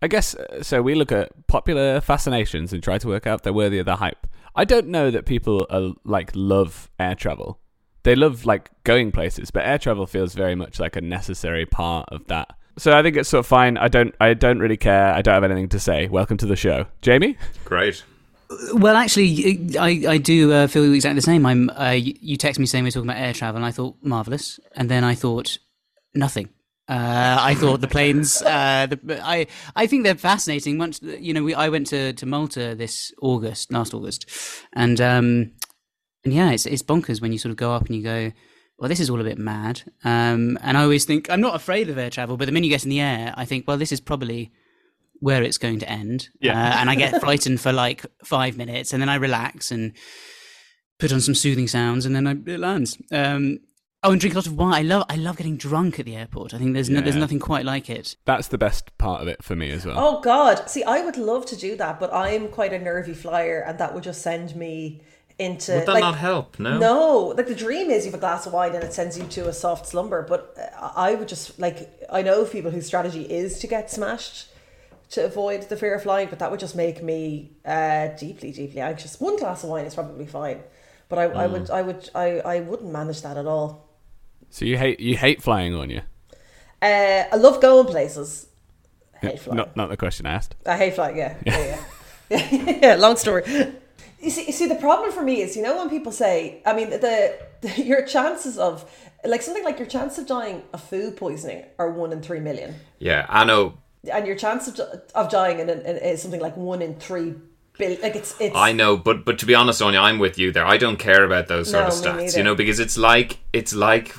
I 0.00 0.08
guess 0.08 0.34
uh, 0.34 0.62
so 0.62 0.82
we 0.82 0.94
look 0.94 1.12
at 1.12 1.46
popular 1.46 2.00
fascinations 2.00 2.72
and 2.72 2.82
try 2.82 2.98
to 2.98 3.08
work 3.08 3.26
out 3.26 3.40
if 3.40 3.42
they're 3.42 3.52
worthy 3.52 3.78
of 3.78 3.86
the 3.86 3.96
hype. 3.96 4.26
I 4.54 4.64
don't 4.64 4.88
know 4.88 5.10
that 5.10 5.26
people 5.26 5.66
are, 5.70 5.92
like 6.04 6.30
love 6.34 6.90
air 6.98 7.14
travel. 7.14 7.58
They 8.04 8.14
love 8.14 8.46
like 8.46 8.70
going 8.84 9.12
places, 9.12 9.50
but 9.50 9.66
air 9.66 9.78
travel 9.78 10.06
feels 10.06 10.34
very 10.34 10.54
much 10.54 10.78
like 10.78 10.96
a 10.96 11.00
necessary 11.00 11.66
part 11.66 12.08
of 12.10 12.26
that. 12.28 12.56
So 12.78 12.96
I 12.96 13.02
think 13.02 13.16
it's 13.16 13.28
sort 13.28 13.40
of 13.40 13.46
fine. 13.46 13.76
I 13.76 13.88
don't 13.88 14.14
I 14.20 14.34
don't 14.34 14.60
really 14.60 14.76
care. 14.76 15.12
I 15.12 15.22
don't 15.22 15.34
have 15.34 15.44
anything 15.44 15.68
to 15.70 15.80
say. 15.80 16.08
Welcome 16.08 16.36
to 16.38 16.46
the 16.46 16.56
show. 16.56 16.86
Jamie? 17.02 17.36
Great. 17.64 18.04
Well, 18.74 18.94
actually, 18.94 19.76
I, 19.76 20.04
I 20.08 20.18
do 20.18 20.52
uh, 20.52 20.68
feel 20.68 20.94
exactly 20.94 21.16
the 21.16 21.22
same. 21.22 21.44
I'm. 21.44 21.68
Uh, 21.70 21.96
you 21.98 22.36
text 22.36 22.60
me 22.60 22.66
saying 22.66 22.84
we're 22.84 22.92
talking 22.92 23.10
about 23.10 23.20
air 23.20 23.32
travel, 23.32 23.56
and 23.56 23.66
I 23.66 23.72
thought 23.72 23.96
marvelous, 24.02 24.60
and 24.76 24.88
then 24.88 25.02
I 25.02 25.16
thought 25.16 25.58
nothing. 26.14 26.48
Uh, 26.88 27.36
I 27.40 27.54
thought 27.54 27.80
the 27.80 27.88
planes. 27.88 28.40
Uh, 28.42 28.86
the, 28.86 29.20
I 29.22 29.46
I 29.74 29.86
think 29.86 30.04
they're 30.04 30.14
fascinating. 30.14 30.78
Once 30.78 31.00
you 31.02 31.34
know, 31.34 31.42
we 31.42 31.54
I 31.54 31.68
went 31.68 31.88
to, 31.88 32.12
to 32.12 32.26
Malta 32.26 32.74
this 32.76 33.12
August, 33.20 33.72
last 33.72 33.92
August, 33.92 34.30
and 34.72 35.00
um, 35.00 35.52
and 36.24 36.32
yeah, 36.32 36.52
it's 36.52 36.66
it's 36.66 36.82
bonkers 36.82 37.20
when 37.20 37.32
you 37.32 37.38
sort 37.38 37.50
of 37.50 37.56
go 37.56 37.72
up 37.72 37.86
and 37.86 37.96
you 37.96 38.02
go, 38.02 38.32
well, 38.78 38.88
this 38.88 39.00
is 39.00 39.10
all 39.10 39.20
a 39.20 39.24
bit 39.24 39.38
mad. 39.38 39.82
Um, 40.04 40.58
and 40.62 40.76
I 40.76 40.82
always 40.82 41.04
think 41.04 41.30
I'm 41.30 41.40
not 41.40 41.56
afraid 41.56 41.88
of 41.88 41.98
air 41.98 42.10
travel, 42.10 42.36
but 42.36 42.46
the 42.46 42.52
minute 42.52 42.66
you 42.66 42.72
get 42.72 42.84
in 42.84 42.90
the 42.90 43.00
air, 43.00 43.32
I 43.36 43.44
think, 43.44 43.66
well, 43.66 43.78
this 43.78 43.92
is 43.92 44.00
probably 44.00 44.52
where 45.20 45.42
it's 45.42 45.58
going 45.58 45.78
to 45.80 45.88
end. 45.88 46.28
Yeah. 46.40 46.52
Uh, 46.52 46.76
and 46.76 46.90
I 46.90 46.94
get 46.94 47.20
frightened 47.20 47.60
for 47.60 47.72
like 47.72 48.04
five 48.24 48.56
minutes, 48.56 48.92
and 48.92 49.00
then 49.00 49.08
I 49.08 49.16
relax 49.16 49.70
and 49.70 49.92
put 50.98 51.12
on 51.12 51.20
some 51.20 51.34
soothing 51.34 51.68
sounds, 51.68 52.06
and 52.06 52.14
then 52.14 52.26
I, 52.26 52.32
it 52.32 52.60
lands. 52.60 52.98
Um, 53.10 53.60
oh, 54.06 54.12
and 54.12 54.20
drink 54.20 54.34
a 54.34 54.38
lot 54.38 54.46
of 54.46 54.56
wine. 54.56 54.74
I 54.74 54.82
love 54.82 55.04
I 55.08 55.16
love 55.16 55.36
getting 55.36 55.56
drunk 55.56 55.98
at 55.98 56.06
the 56.06 56.16
airport. 56.16 56.54
I 56.54 56.58
think 56.58 56.74
there's 56.74 56.88
no, 56.88 57.00
there's 57.00 57.16
nothing 57.16 57.38
quite 57.38 57.64
like 57.64 57.90
it. 57.90 58.16
That's 58.24 58.48
the 58.48 58.58
best 58.58 58.96
part 58.98 59.22
of 59.22 59.28
it 59.28 59.42
for 59.42 59.56
me 59.56 59.70
as 59.70 59.84
well. 59.84 59.96
Oh 59.98 60.20
God! 60.20 60.68
See, 60.70 60.84
I 60.84 61.04
would 61.04 61.16
love 61.16 61.46
to 61.46 61.56
do 61.56 61.76
that, 61.76 62.00
but 62.00 62.12
I'm 62.12 62.48
quite 62.48 62.72
a 62.72 62.78
nervy 62.78 63.14
flyer, 63.14 63.60
and 63.60 63.78
that 63.78 63.94
would 63.94 64.04
just 64.04 64.22
send 64.22 64.56
me 64.56 65.02
into. 65.38 65.72
Would 65.74 65.86
that 65.86 65.92
like, 65.92 66.00
not 66.00 66.16
help? 66.16 66.58
No. 66.58 66.78
No, 66.78 67.18
like 67.36 67.46
the 67.46 67.54
dream 67.54 67.90
is 67.90 68.04
you 68.04 68.12
have 68.12 68.18
a 68.18 68.20
glass 68.20 68.46
of 68.46 68.52
wine 68.52 68.74
and 68.74 68.84
it 68.84 68.92
sends 68.92 69.18
you 69.18 69.24
to 69.26 69.48
a 69.48 69.52
soft 69.52 69.86
slumber. 69.86 70.22
But 70.22 70.56
uh, 70.58 70.92
I 70.94 71.14
would 71.14 71.28
just 71.28 71.58
like 71.58 72.06
I 72.10 72.22
know 72.22 72.44
people 72.44 72.70
whose 72.70 72.86
strategy 72.86 73.22
is 73.22 73.58
to 73.60 73.66
get 73.66 73.90
smashed 73.90 74.48
to 75.10 75.24
avoid 75.24 75.62
the 75.68 75.76
fear 75.76 75.94
of 75.94 76.02
flying, 76.02 76.28
but 76.28 76.38
that 76.40 76.50
would 76.50 76.60
just 76.60 76.74
make 76.74 77.02
me 77.02 77.52
uh, 77.64 78.08
deeply, 78.18 78.52
deeply 78.52 78.80
anxious. 78.80 79.20
One 79.20 79.36
glass 79.36 79.62
of 79.62 79.70
wine 79.70 79.84
is 79.84 79.94
probably 79.94 80.26
fine, 80.26 80.62
but 81.08 81.18
I, 81.18 81.24
I 81.24 81.46
would, 81.46 81.70
I 81.70 81.82
would, 81.82 82.10
I, 82.14 82.40
I 82.40 82.60
wouldn't 82.60 82.90
manage 82.90 83.22
that 83.22 83.36
at 83.36 83.46
all. 83.46 83.85
So 84.56 84.64
you 84.64 84.78
hate 84.78 85.00
you 85.00 85.18
hate 85.18 85.42
flying 85.42 85.74
on 85.74 85.90
you? 85.90 86.00
Uh, 86.80 87.24
I 87.30 87.36
love 87.36 87.60
going 87.60 87.86
places. 87.86 88.46
I 89.22 89.26
hate 89.26 89.38
flying. 89.38 89.58
Not 89.58 89.76
not 89.76 89.90
the 89.90 89.98
question 89.98 90.24
I 90.24 90.32
asked. 90.32 90.56
I 90.64 90.78
hate 90.78 90.94
flying. 90.94 91.18
Yeah, 91.18 91.36
yeah, 91.44 91.58
yeah. 92.30 92.48
yeah, 92.50 92.78
yeah, 92.82 92.94
Long 92.94 93.16
story. 93.16 93.42
You 94.18 94.30
see, 94.30 94.46
you 94.46 94.52
see, 94.52 94.66
the 94.66 94.76
problem 94.76 95.12
for 95.12 95.20
me 95.22 95.42
is, 95.42 95.56
you 95.56 95.62
know, 95.62 95.76
when 95.76 95.90
people 95.90 96.10
say, 96.10 96.62
I 96.64 96.72
mean, 96.72 96.88
the, 96.88 97.38
the 97.60 97.82
your 97.90 98.02
chances 98.06 98.56
of 98.56 98.90
like 99.26 99.42
something 99.42 99.62
like 99.62 99.78
your 99.78 99.88
chance 99.88 100.16
of 100.16 100.26
dying 100.26 100.62
of 100.72 100.82
food 100.82 101.18
poisoning 101.18 101.66
are 101.78 101.90
one 101.90 102.10
in 102.14 102.22
three 102.22 102.40
million, 102.40 102.76
Yeah, 102.98 103.26
I 103.28 103.44
know. 103.44 103.74
and 104.10 104.26
your 104.26 104.36
chance 104.36 104.68
of, 104.68 104.80
of 105.14 105.28
dying 105.28 105.58
in, 105.58 105.68
in, 105.68 105.80
is 105.98 106.22
something 106.22 106.40
like 106.40 106.56
one 106.56 106.80
in 106.80 106.94
three 106.94 107.34
billion. 107.76 108.00
Like 108.00 108.16
it's 108.16 108.34
it's. 108.40 108.56
I 108.56 108.72
know, 108.72 108.96
but 108.96 109.26
but 109.26 109.38
to 109.40 109.44
be 109.44 109.54
honest, 109.54 109.82
Anya, 109.82 110.00
I'm 110.00 110.18
with 110.18 110.38
you 110.38 110.50
there. 110.50 110.64
I 110.64 110.78
don't 110.78 110.98
care 110.98 111.24
about 111.24 111.46
those 111.48 111.70
sort 111.70 111.82
No, 111.82 111.88
of 111.88 111.92
stats, 111.92 112.16
neither. 112.16 112.38
you 112.38 112.44
know, 112.44 112.54
because 112.54 112.80
it's 112.80 112.96
like 112.96 113.36
it's 113.52 113.74
like 113.74 114.14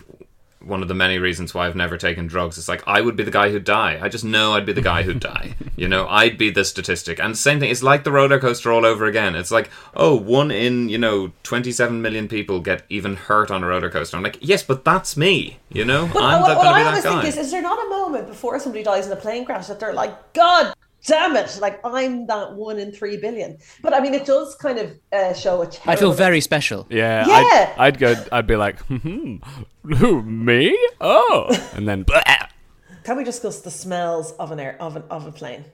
one 0.67 0.81
of 0.81 0.87
the 0.87 0.93
many 0.93 1.17
reasons 1.17 1.53
why 1.53 1.65
I've 1.67 1.75
never 1.75 1.97
taken 1.97 2.27
drugs. 2.27 2.57
It's 2.57 2.67
like 2.67 2.83
I 2.87 3.01
would 3.01 3.15
be 3.15 3.23
the 3.23 3.31
guy 3.31 3.49
who'd 3.51 3.63
die. 3.63 3.97
I 4.01 4.09
just 4.09 4.23
know 4.23 4.53
I'd 4.53 4.65
be 4.65 4.73
the 4.73 4.81
guy 4.81 5.03
who'd 5.03 5.19
die. 5.19 5.55
You 5.77 5.87
know, 5.87 6.07
I'd 6.07 6.39
be 6.39 6.49
the 6.49 6.65
statistic. 6.65 7.19
And 7.19 7.33
the 7.33 7.37
same 7.37 7.59
thing. 7.59 7.69
It's 7.69 7.83
like 7.83 8.03
the 8.03 8.11
roller 8.11 8.39
coaster 8.39 8.71
all 8.71 8.83
over 8.83 9.05
again. 9.05 9.35
It's 9.35 9.51
like 9.51 9.69
oh, 9.95 10.15
one 10.15 10.49
in 10.49 10.89
you 10.89 10.97
know 10.97 11.33
27 11.43 12.01
million 12.01 12.27
people 12.27 12.61
get 12.61 12.81
even 12.89 13.15
hurt 13.15 13.51
on 13.51 13.63
a 13.63 13.67
roller 13.67 13.91
coaster. 13.91 14.17
I'm 14.17 14.23
like, 14.23 14.39
yes, 14.41 14.63
but 14.63 14.83
that's 14.83 15.15
me. 15.15 15.59
You 15.69 15.85
know, 15.85 16.09
But 16.11 16.23
I'm 16.23 16.41
what, 16.41 16.47
going 16.47 16.57
what 16.57 16.63
to 16.63 16.69
be 16.69 16.73
I 16.73 16.83
that 16.83 16.87
always 16.87 17.03
guy. 17.03 17.21
think 17.21 17.25
is, 17.25 17.37
is 17.37 17.51
there 17.51 17.61
not 17.61 17.77
a 17.85 17.89
moment 17.89 18.25
before 18.27 18.59
somebody 18.59 18.83
dies 18.83 19.05
in 19.05 19.13
a 19.13 19.15
plane 19.17 19.45
crash 19.45 19.67
that 19.67 19.79
they're 19.79 19.93
like, 19.93 20.33
God 20.33 20.73
damn 21.05 21.35
it, 21.35 21.57
like 21.61 21.79
I'm 21.85 22.27
that 22.27 22.53
one 22.53 22.79
in 22.79 22.91
three 22.91 23.17
billion. 23.17 23.57
But 23.81 23.93
I 23.93 23.99
mean, 23.99 24.13
it 24.13 24.25
does 24.25 24.55
kind 24.55 24.79
of 24.79 24.97
uh, 25.11 25.33
show 25.33 25.61
a 25.61 25.69
I 25.85 25.95
feel 25.95 26.11
very 26.13 26.41
special. 26.41 26.87
Yeah, 26.89 27.25
Yeah. 27.27 27.73
I'd, 27.77 27.95
I'd 27.95 27.99
go. 27.99 28.15
I'd 28.31 28.47
be 28.47 28.55
like, 28.55 28.79
hmm, 28.81 29.37
who 29.83 30.21
me? 30.23 30.77
Oh, 31.01 31.47
and 31.73 31.87
then 31.87 32.03
blah. 32.03 32.21
Can 33.03 33.15
we 33.17 33.23
discuss 33.23 33.61
the 33.61 33.71
smells 33.71 34.33
of 34.33 34.51
an 34.51 34.59
air 34.59 34.75
of 34.81 34.95
an 34.97 35.03
of 35.09 35.25
a 35.25 35.31
plane? 35.31 35.65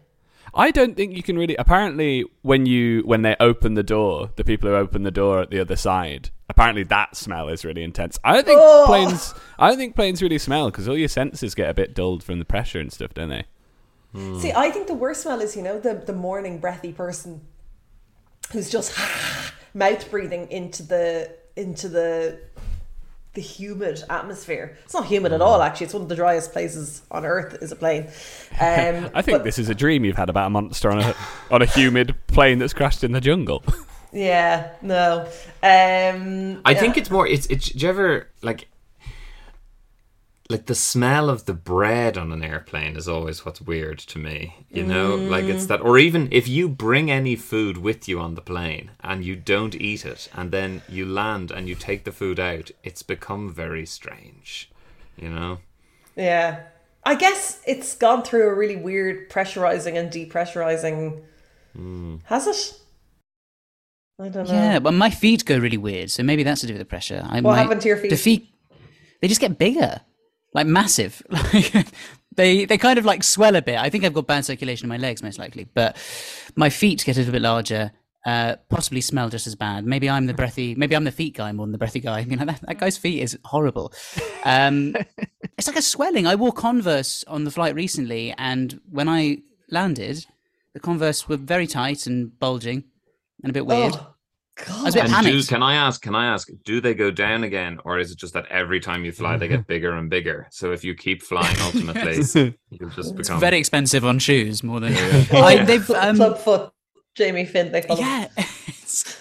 I 0.55 0.69
don't 0.69 0.95
think 0.95 1.15
you 1.15 1.23
can 1.23 1.35
really. 1.35 1.55
Apparently, 1.55 2.25
when 2.43 2.67
you 2.67 3.01
when 3.05 3.23
they 3.23 3.35
open 3.39 3.73
the 3.73 3.81
door, 3.81 4.29
the 4.35 4.43
people 4.43 4.69
who 4.69 4.75
open 4.75 5.01
the 5.01 5.09
door 5.09 5.41
at 5.41 5.49
the 5.49 5.59
other 5.59 5.75
side, 5.75 6.29
apparently 6.47 6.83
that 6.83 7.15
smell 7.15 7.49
is 7.49 7.65
really 7.65 7.81
intense. 7.83 8.19
I 8.23 8.33
don't 8.33 8.45
think 8.45 8.59
Oh. 8.61 8.83
planes. 8.85 9.33
I 9.57 9.69
don't 9.69 9.77
think 9.79 9.95
planes 9.95 10.21
really 10.21 10.37
smell 10.37 10.69
because 10.69 10.87
all 10.87 10.95
your 10.95 11.07
senses 11.07 11.55
get 11.55 11.71
a 11.71 11.73
bit 11.73 11.95
dulled 11.95 12.23
from 12.23 12.37
the 12.37 12.45
pressure 12.45 12.79
and 12.79 12.93
stuff, 12.93 13.15
don't 13.15 13.29
they? 13.29 13.45
See, 14.39 14.51
I 14.55 14.69
think 14.69 14.87
the 14.87 14.93
worst 14.93 15.23
smell 15.23 15.41
is 15.41 15.55
you 15.55 15.63
know 15.63 15.79
the 15.79 15.95
the 15.95 16.13
morning 16.13 16.59
breathy 16.59 16.91
person 16.93 17.41
who's 18.51 18.69
just 18.69 18.95
mouth 19.73 20.09
breathing 20.11 20.49
into 20.51 20.83
the 20.83 21.31
into 21.55 21.89
the 21.89 22.39
the 23.33 23.41
humid 23.41 24.03
atmosphere. 24.11 24.77
It's 24.85 24.93
not 24.93 25.07
humid 25.07 25.33
at 25.33 25.41
all, 25.41 25.59
actually. 25.63 25.85
It's 25.85 25.93
one 25.95 26.03
of 26.03 26.09
the 26.09 26.15
driest 26.15 26.51
places 26.53 27.01
on 27.09 27.25
earth. 27.25 27.57
Is 27.61 27.71
a 27.71 27.75
plane. 27.75 28.07
Um, 28.53 29.09
I 29.15 29.23
think 29.23 29.39
but- 29.39 29.43
this 29.43 29.57
is 29.57 29.69
a 29.69 29.73
dream 29.75 30.05
you've 30.05 30.17
had 30.17 30.29
about 30.29 30.45
a 30.45 30.49
monster 30.51 30.91
on 30.91 30.99
a 30.99 31.15
on 31.49 31.63
a 31.63 31.65
humid 31.65 32.15
plane 32.27 32.59
that's 32.59 32.73
crashed 32.73 33.03
in 33.03 33.11
the 33.13 33.21
jungle. 33.21 33.63
Yeah, 34.15 34.69
no. 34.83 35.21
Um, 35.63 36.61
I 36.65 36.75
think 36.75 36.97
it's 36.97 37.09
more. 37.09 37.25
It's. 37.27 37.47
it's 37.47 37.69
do 37.69 37.79
you 37.83 37.89
ever 37.89 38.27
like? 38.43 38.67
Like 40.49 40.65
the 40.65 40.75
smell 40.75 41.29
of 41.29 41.45
the 41.45 41.53
bread 41.53 42.17
on 42.17 42.31
an 42.31 42.43
airplane 42.43 42.97
is 42.97 43.07
always 43.07 43.45
what's 43.45 43.61
weird 43.61 43.97
to 43.99 44.19
me. 44.19 44.65
You 44.69 44.83
know, 44.83 45.15
like 45.15 45.45
it's 45.45 45.65
mm. 45.65 45.67
that, 45.69 45.81
or 45.81 45.97
even 45.97 46.27
if 46.31 46.47
you 46.47 46.67
bring 46.67 47.09
any 47.09 47.35
food 47.35 47.77
with 47.77 48.09
you 48.09 48.19
on 48.19 48.35
the 48.35 48.41
plane 48.41 48.91
and 48.99 49.23
you 49.23 49.35
don't 49.35 49.73
eat 49.75 50.05
it, 50.05 50.29
and 50.33 50.51
then 50.51 50.81
you 50.89 51.05
land 51.05 51.49
and 51.49 51.69
you 51.69 51.75
take 51.75 52.03
the 52.03 52.11
food 52.11 52.39
out, 52.39 52.71
it's 52.83 53.03
become 53.03 53.53
very 53.53 53.85
strange. 53.85 54.69
You 55.15 55.29
know. 55.29 55.59
Yeah. 56.15 56.63
I 57.05 57.15
guess 57.15 57.61
it's 57.65 57.95
gone 57.95 58.23
through 58.23 58.47
a 58.47 58.53
really 58.53 58.77
weird 58.77 59.29
pressurizing 59.29 59.97
and 59.97 60.11
depressurizing. 60.11 61.21
Hmm. 61.75 62.17
Has 62.25 62.47
it? 62.47 62.79
I 64.19 64.29
don't 64.29 64.47
know. 64.47 64.53
Yeah, 64.53 64.79
but 64.79 64.93
my 64.93 65.09
feet 65.09 65.43
go 65.45 65.57
really 65.57 65.77
weird, 65.77 66.11
so 66.11 66.23
maybe 66.23 66.43
that's 66.43 66.61
to 66.61 66.67
do 66.67 66.73
with 66.73 66.79
the 66.79 66.85
pressure. 66.85 67.23
I, 67.25 67.41
What 67.41 67.51
my- 67.51 67.59
happened 67.59 67.81
to 67.81 67.87
your 67.87 67.97
feet? 67.97 68.09
The 68.09 68.17
feet, 68.17 68.47
they 69.21 69.27
just 69.27 69.41
get 69.41 69.57
bigger, 69.57 70.01
like 70.53 70.67
massive. 70.67 71.21
Like 71.31 71.87
they 72.35 72.65
they 72.65 72.79
kind 72.79 72.97
of 72.97 73.05
like 73.05 73.23
swell 73.23 73.55
a 73.55 73.61
bit. 73.61 73.77
I 73.77 73.89
think 73.89 74.03
I've 74.03 74.13
got 74.13 74.25
bad 74.25 74.43
circulation 74.43 74.85
in 74.85 74.89
my 74.89 74.97
legs, 74.97 75.21
most 75.21 75.37
likely, 75.37 75.65
but 75.65 75.95
my 76.55 76.69
feet 76.69 77.03
get 77.05 77.15
a 77.15 77.19
little 77.19 77.31
bit 77.31 77.41
larger. 77.43 77.91
Uh, 78.25 78.55
possibly 78.69 79.01
smell 79.01 79.29
just 79.29 79.47
as 79.47 79.53
bad. 79.53 79.85
Maybe 79.85 80.09
I'm 80.09 80.27
the 80.27 80.33
breathy. 80.33 80.75
Maybe 80.75 80.95
I'm 80.95 81.03
the 81.03 81.11
feet 81.11 81.35
guy 81.35 81.51
more 81.51 81.65
than 81.65 81.73
the 81.73 81.77
breathy 81.77 81.99
guy. 81.99 82.19
You 82.29 82.37
know 82.37 82.45
that, 82.45 82.61
that 82.61 82.79
guy's 82.79 82.97
feet 82.97 83.21
is 83.21 83.37
horrible. 83.43 83.93
Um, 84.45 84.95
it's 85.57 85.67
like 85.67 85.75
a 85.75 85.81
swelling. 85.81 86.25
I 86.25 86.35
wore 86.35 86.53
Converse 86.53 87.25
on 87.27 87.43
the 87.43 87.51
flight 87.51 87.75
recently, 87.75 88.33
and 88.37 88.79
when 88.89 89.09
I 89.09 89.39
landed, 89.69 90.25
the 90.73 90.79
Converse 90.79 91.27
were 91.27 91.37
very 91.37 91.67
tight 91.67 92.07
and 92.07 92.39
bulging 92.39 92.85
and 93.43 93.49
a 93.49 93.53
bit 93.53 93.65
weird. 93.65 93.93
Oh. 93.95 94.12
I 94.69 94.83
was 94.83 94.95
a 94.95 95.01
bit 95.03 95.11
And 95.11 95.25
do, 95.25 95.43
can 95.43 95.63
I 95.63 95.75
ask? 95.75 96.01
Can 96.01 96.13
I 96.15 96.27
ask? 96.27 96.47
Do 96.63 96.79
they 96.79 96.93
go 96.93 97.09
down 97.11 97.43
again, 97.43 97.79
or 97.85 97.97
is 97.99 98.11
it 98.11 98.17
just 98.19 98.33
that 98.35 98.45
every 98.47 98.79
time 98.79 99.03
you 99.03 99.11
fly, 99.11 99.37
they 99.37 99.47
get 99.47 99.65
bigger 99.73 99.93
and 99.95 100.09
bigger? 100.09 100.47
So 100.51 100.71
if 100.71 100.83
you 100.83 100.93
keep 100.95 101.23
flying, 101.23 101.55
ultimately, 101.61 102.23
you'll 102.69 102.89
just 102.91 103.15
become 103.15 103.39
Very 103.39 103.57
expensive 103.57 104.05
on 104.05 104.19
shoes, 104.19 104.63
more 104.63 104.79
than. 104.79 104.93
I, 105.31 105.63
they've, 105.65 105.83
Club, 105.85 106.03
um, 106.09 106.15
club 106.17 106.37
foot, 106.37 106.71
Jamie 107.15 107.45
Finn. 107.45 107.71
They 107.71 107.81
call 107.81 107.97
yeah. 107.97 108.25
It's- 108.37 109.19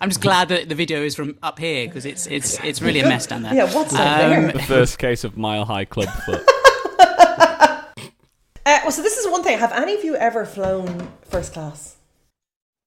I'm 0.00 0.10
just 0.10 0.20
glad 0.20 0.48
that 0.48 0.68
the 0.68 0.74
video 0.74 1.02
is 1.02 1.14
from 1.14 1.38
up 1.44 1.58
here 1.60 1.86
because 1.86 2.04
it's 2.04 2.26
it's 2.26 2.58
it's 2.64 2.82
really 2.82 2.98
a 3.00 3.08
mess 3.08 3.26
down 3.26 3.42
there. 3.42 3.54
Yeah, 3.54 3.72
what's 3.72 3.92
Um, 3.94 3.98
there? 3.98 4.52
The 4.52 4.58
first 4.62 4.98
case 4.98 5.22
of 5.22 5.36
mile 5.36 5.64
high 5.64 5.84
club 5.84 6.08
foot. 6.26 6.42
Uh, 8.66 8.80
well, 8.82 8.90
so 8.90 9.00
this 9.00 9.16
is 9.16 9.30
one 9.30 9.44
thing. 9.44 9.56
Have 9.58 9.70
any 9.72 9.94
of 9.94 10.02
you 10.02 10.16
ever 10.16 10.44
flown 10.44 11.08
first 11.22 11.52
class? 11.52 11.96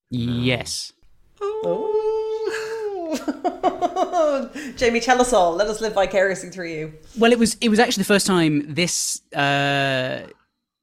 Yes. 0.09 0.91
Jamie, 4.75 4.99
tell 4.99 5.21
us 5.21 5.33
all. 5.33 5.55
Let 5.55 5.67
us 5.67 5.81
live 5.81 5.93
vicariously 5.93 6.49
through 6.49 6.69
you. 6.69 6.93
Well, 7.17 7.31
it 7.31 7.39
was 7.39 7.57
it 7.61 7.69
was 7.69 7.79
actually 7.79 8.01
the 8.01 8.07
first 8.07 8.27
time 8.27 8.73
this 8.73 9.21
uh, 9.33 10.27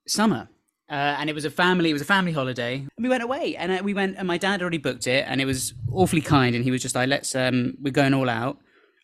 summer, 0.07 0.49
uh, 0.91 1.17
and 1.19 1.29
it 1.29 1.35
was 1.35 1.45
a 1.45 1.51
family. 1.51 1.91
It 1.91 1.93
was 1.93 2.03
a 2.03 2.07
family 2.07 2.33
holiday. 2.33 2.79
And 2.79 3.03
we 3.03 3.09
went 3.09 3.23
away, 3.23 3.57
and 3.57 3.73
uh, 3.73 3.81
we 3.85 3.95
went, 3.95 4.17
and 4.19 4.27
my 4.27 4.39
dad 4.39 4.63
already 4.63 4.79
booked 4.79 5.07
it, 5.07 5.25
and 5.29 5.41
it 5.41 5.45
was 5.45 5.75
awfully 5.93 6.23
kind, 6.23 6.55
and 6.55 6.65
he 6.65 6.71
was 6.71 6.83
just 6.83 6.95
like, 6.95 7.09
"Let's, 7.09 7.35
um, 7.35 7.75
we're 7.81 7.93
going 7.93 8.15
all 8.15 8.29
out." 8.29 8.59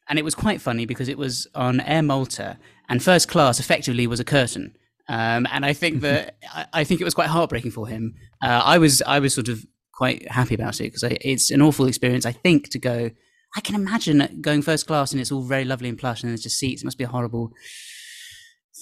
And 0.08 0.18
it 0.18 0.24
was 0.24 0.34
quite 0.34 0.60
funny 0.60 0.84
because 0.84 1.08
it 1.08 1.16
was 1.16 1.46
on 1.54 1.80
Air 1.80 2.02
Malta, 2.02 2.58
and 2.88 3.02
first 3.02 3.28
class 3.28 3.60
effectively 3.60 4.06
was 4.06 4.20
a 4.20 4.24
curtain. 4.24 4.76
Um, 5.08 5.46
and 5.50 5.66
I 5.66 5.72
think 5.72 6.00
that 6.00 6.36
I, 6.54 6.66
I 6.72 6.84
think 6.84 7.00
it 7.00 7.04
was 7.04 7.14
quite 7.14 7.28
heartbreaking 7.28 7.72
for 7.72 7.86
him. 7.86 8.14
Uh, 8.42 8.62
I 8.64 8.78
was 8.78 9.02
I 9.02 9.20
was 9.20 9.34
sort 9.34 9.48
of 9.48 9.64
quite 9.92 10.30
happy 10.30 10.54
about 10.54 10.80
it 10.80 10.92
because 10.92 11.02
it's 11.02 11.50
an 11.50 11.62
awful 11.62 11.86
experience. 11.86 12.26
I 12.26 12.32
think 12.32 12.70
to 12.70 12.78
go. 12.78 13.10
I 13.54 13.60
can 13.60 13.74
imagine 13.74 14.40
going 14.40 14.62
first 14.62 14.86
class 14.86 15.12
and 15.12 15.20
it's 15.20 15.30
all 15.30 15.42
very 15.42 15.64
lovely 15.64 15.90
and 15.90 15.98
plush 15.98 16.22
and 16.22 16.30
there's 16.30 16.42
just 16.42 16.58
seats. 16.58 16.82
It 16.82 16.86
must 16.86 16.96
be 16.96 17.04
a 17.04 17.08
horrible 17.08 17.52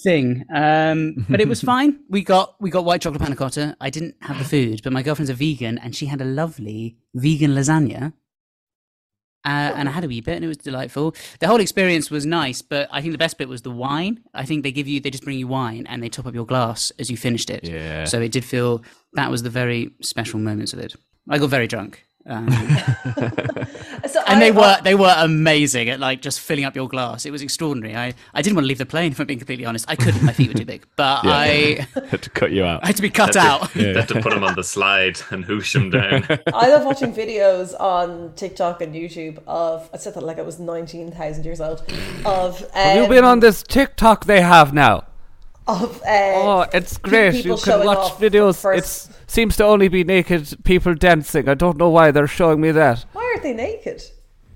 thing. 0.03 0.45
Um, 0.53 1.25
but 1.29 1.41
it 1.41 1.47
was 1.47 1.61
fine. 1.73 1.99
We 2.09 2.23
got 2.23 2.55
we 2.61 2.69
got 2.69 2.85
white 2.85 3.01
chocolate 3.01 3.21
panna 3.21 3.35
cotta. 3.35 3.75
I 3.81 3.89
didn't 3.89 4.15
have 4.21 4.39
the 4.39 4.45
food, 4.45 4.81
but 4.83 4.93
my 4.93 5.03
girlfriend's 5.03 5.29
a 5.29 5.33
vegan 5.33 5.77
and 5.77 5.95
she 5.95 6.05
had 6.05 6.21
a 6.21 6.25
lovely 6.25 6.97
vegan 7.13 7.51
lasagna. 7.51 8.13
Uh, 9.43 9.73
and 9.75 9.89
I 9.89 9.91
had 9.91 10.03
a 10.03 10.07
wee 10.07 10.21
bit, 10.21 10.35
and 10.35 10.45
it 10.45 10.47
was 10.47 10.57
delightful. 10.57 11.15
The 11.39 11.47
whole 11.47 11.59
experience 11.59 12.11
was 12.11 12.25
nice, 12.25 12.61
but 12.61 12.87
I 12.91 13.01
think 13.01 13.13
the 13.13 13.17
best 13.17 13.37
bit 13.37 13.49
was 13.49 13.63
the 13.63 13.71
wine. 13.71 14.19
I 14.33 14.45
think 14.45 14.63
they 14.63 14.71
give 14.71 14.87
you, 14.87 14.99
they 14.99 15.09
just 15.09 15.23
bring 15.23 15.39
you 15.39 15.47
wine, 15.47 15.87
and 15.87 16.03
they 16.03 16.09
top 16.09 16.27
up 16.27 16.35
your 16.35 16.45
glass 16.45 16.91
as 16.99 17.09
you 17.09 17.17
finished 17.17 17.49
it. 17.49 17.63
Yeah. 17.63 18.05
So 18.05 18.21
it 18.21 18.31
did 18.31 18.45
feel 18.45 18.83
that 19.13 19.31
was 19.31 19.41
the 19.41 19.49
very 19.49 19.91
special 20.01 20.39
moments 20.39 20.73
of 20.73 20.79
it. 20.79 20.95
I 21.29 21.39
got 21.39 21.49
very 21.49 21.67
drunk. 21.67 22.03
Um, 22.27 22.47
So 24.11 24.21
and 24.27 24.37
I- 24.37 24.39
they 24.39 24.51
were 24.51 24.61
I- 24.61 24.81
they 24.81 24.95
were 24.95 25.13
amazing 25.17 25.89
at 25.89 25.99
like 25.99 26.21
just 26.21 26.39
filling 26.39 26.65
up 26.65 26.75
your 26.75 26.87
glass. 26.87 27.25
It 27.25 27.31
was 27.31 27.41
extraordinary. 27.41 27.95
I, 27.95 28.13
I 28.33 28.41
didn't 28.41 28.55
want 28.55 28.65
to 28.65 28.67
leave 28.67 28.77
the 28.77 28.85
plane 28.85 29.11
if 29.11 29.19
I'm 29.19 29.27
being 29.27 29.39
completely 29.39 29.65
honest. 29.65 29.85
I 29.87 29.95
couldn't. 29.95 30.23
My 30.23 30.33
feet 30.33 30.49
were 30.49 30.53
too 30.59 30.65
big, 30.65 30.85
but 30.95 31.21
I 31.25 31.87
Had 32.09 32.21
to 32.23 32.29
cut 32.29 32.51
you 32.51 32.63
out. 32.65 32.79
I 32.83 32.87
had 32.87 32.95
to 32.97 33.01
be 33.01 33.09
cut 33.09 33.35
out. 33.35 33.73
They 33.73 33.93
have 33.93 34.07
to 34.07 34.21
put 34.21 34.33
them 34.33 34.43
on 34.43 34.55
the 34.55 34.63
slide 34.63 35.19
and 35.31 35.45
hoosh 35.45 35.73
them 35.73 35.89
down. 35.89 36.25
I 36.53 36.69
love 36.69 36.85
watching 36.85 37.13
videos 37.13 37.73
on 37.79 38.33
TikTok 38.35 38.81
and 38.81 38.93
YouTube 38.93 39.39
of 39.47 39.89
I 39.93 39.97
said 39.97 40.13
that 40.15 40.23
like 40.23 40.39
I 40.39 40.41
was 40.43 40.59
nineteen 40.59 41.11
thousand 41.11 41.45
years 41.45 41.61
old 41.61 41.81
of 42.25 42.61
um, 42.61 42.69
Have 42.73 43.03
you 43.03 43.07
been 43.09 43.23
on 43.23 43.39
this 43.39 43.63
TikTok 43.63 44.25
they 44.25 44.41
have 44.41 44.73
now? 44.73 45.05
Of 45.67 46.01
uh, 46.01 46.05
Oh, 46.07 46.65
it's 46.73 46.97
great. 46.97 47.45
You 47.45 47.57
can 47.57 47.85
watch 47.85 48.13
videos. 48.13 48.77
It 48.77 48.85
seems 49.27 49.57
to 49.57 49.63
only 49.65 49.87
be 49.87 50.03
naked 50.03 50.63
people 50.63 50.93
dancing. 50.95 51.47
I 51.47 51.53
don't 51.53 51.77
know 51.77 51.89
why 51.89 52.11
they're 52.11 52.27
showing 52.27 52.61
me 52.61 52.71
that. 52.71 53.05
why 53.13 53.23
aren't 53.23 53.43
they 53.43 53.53
naked? 53.53 54.03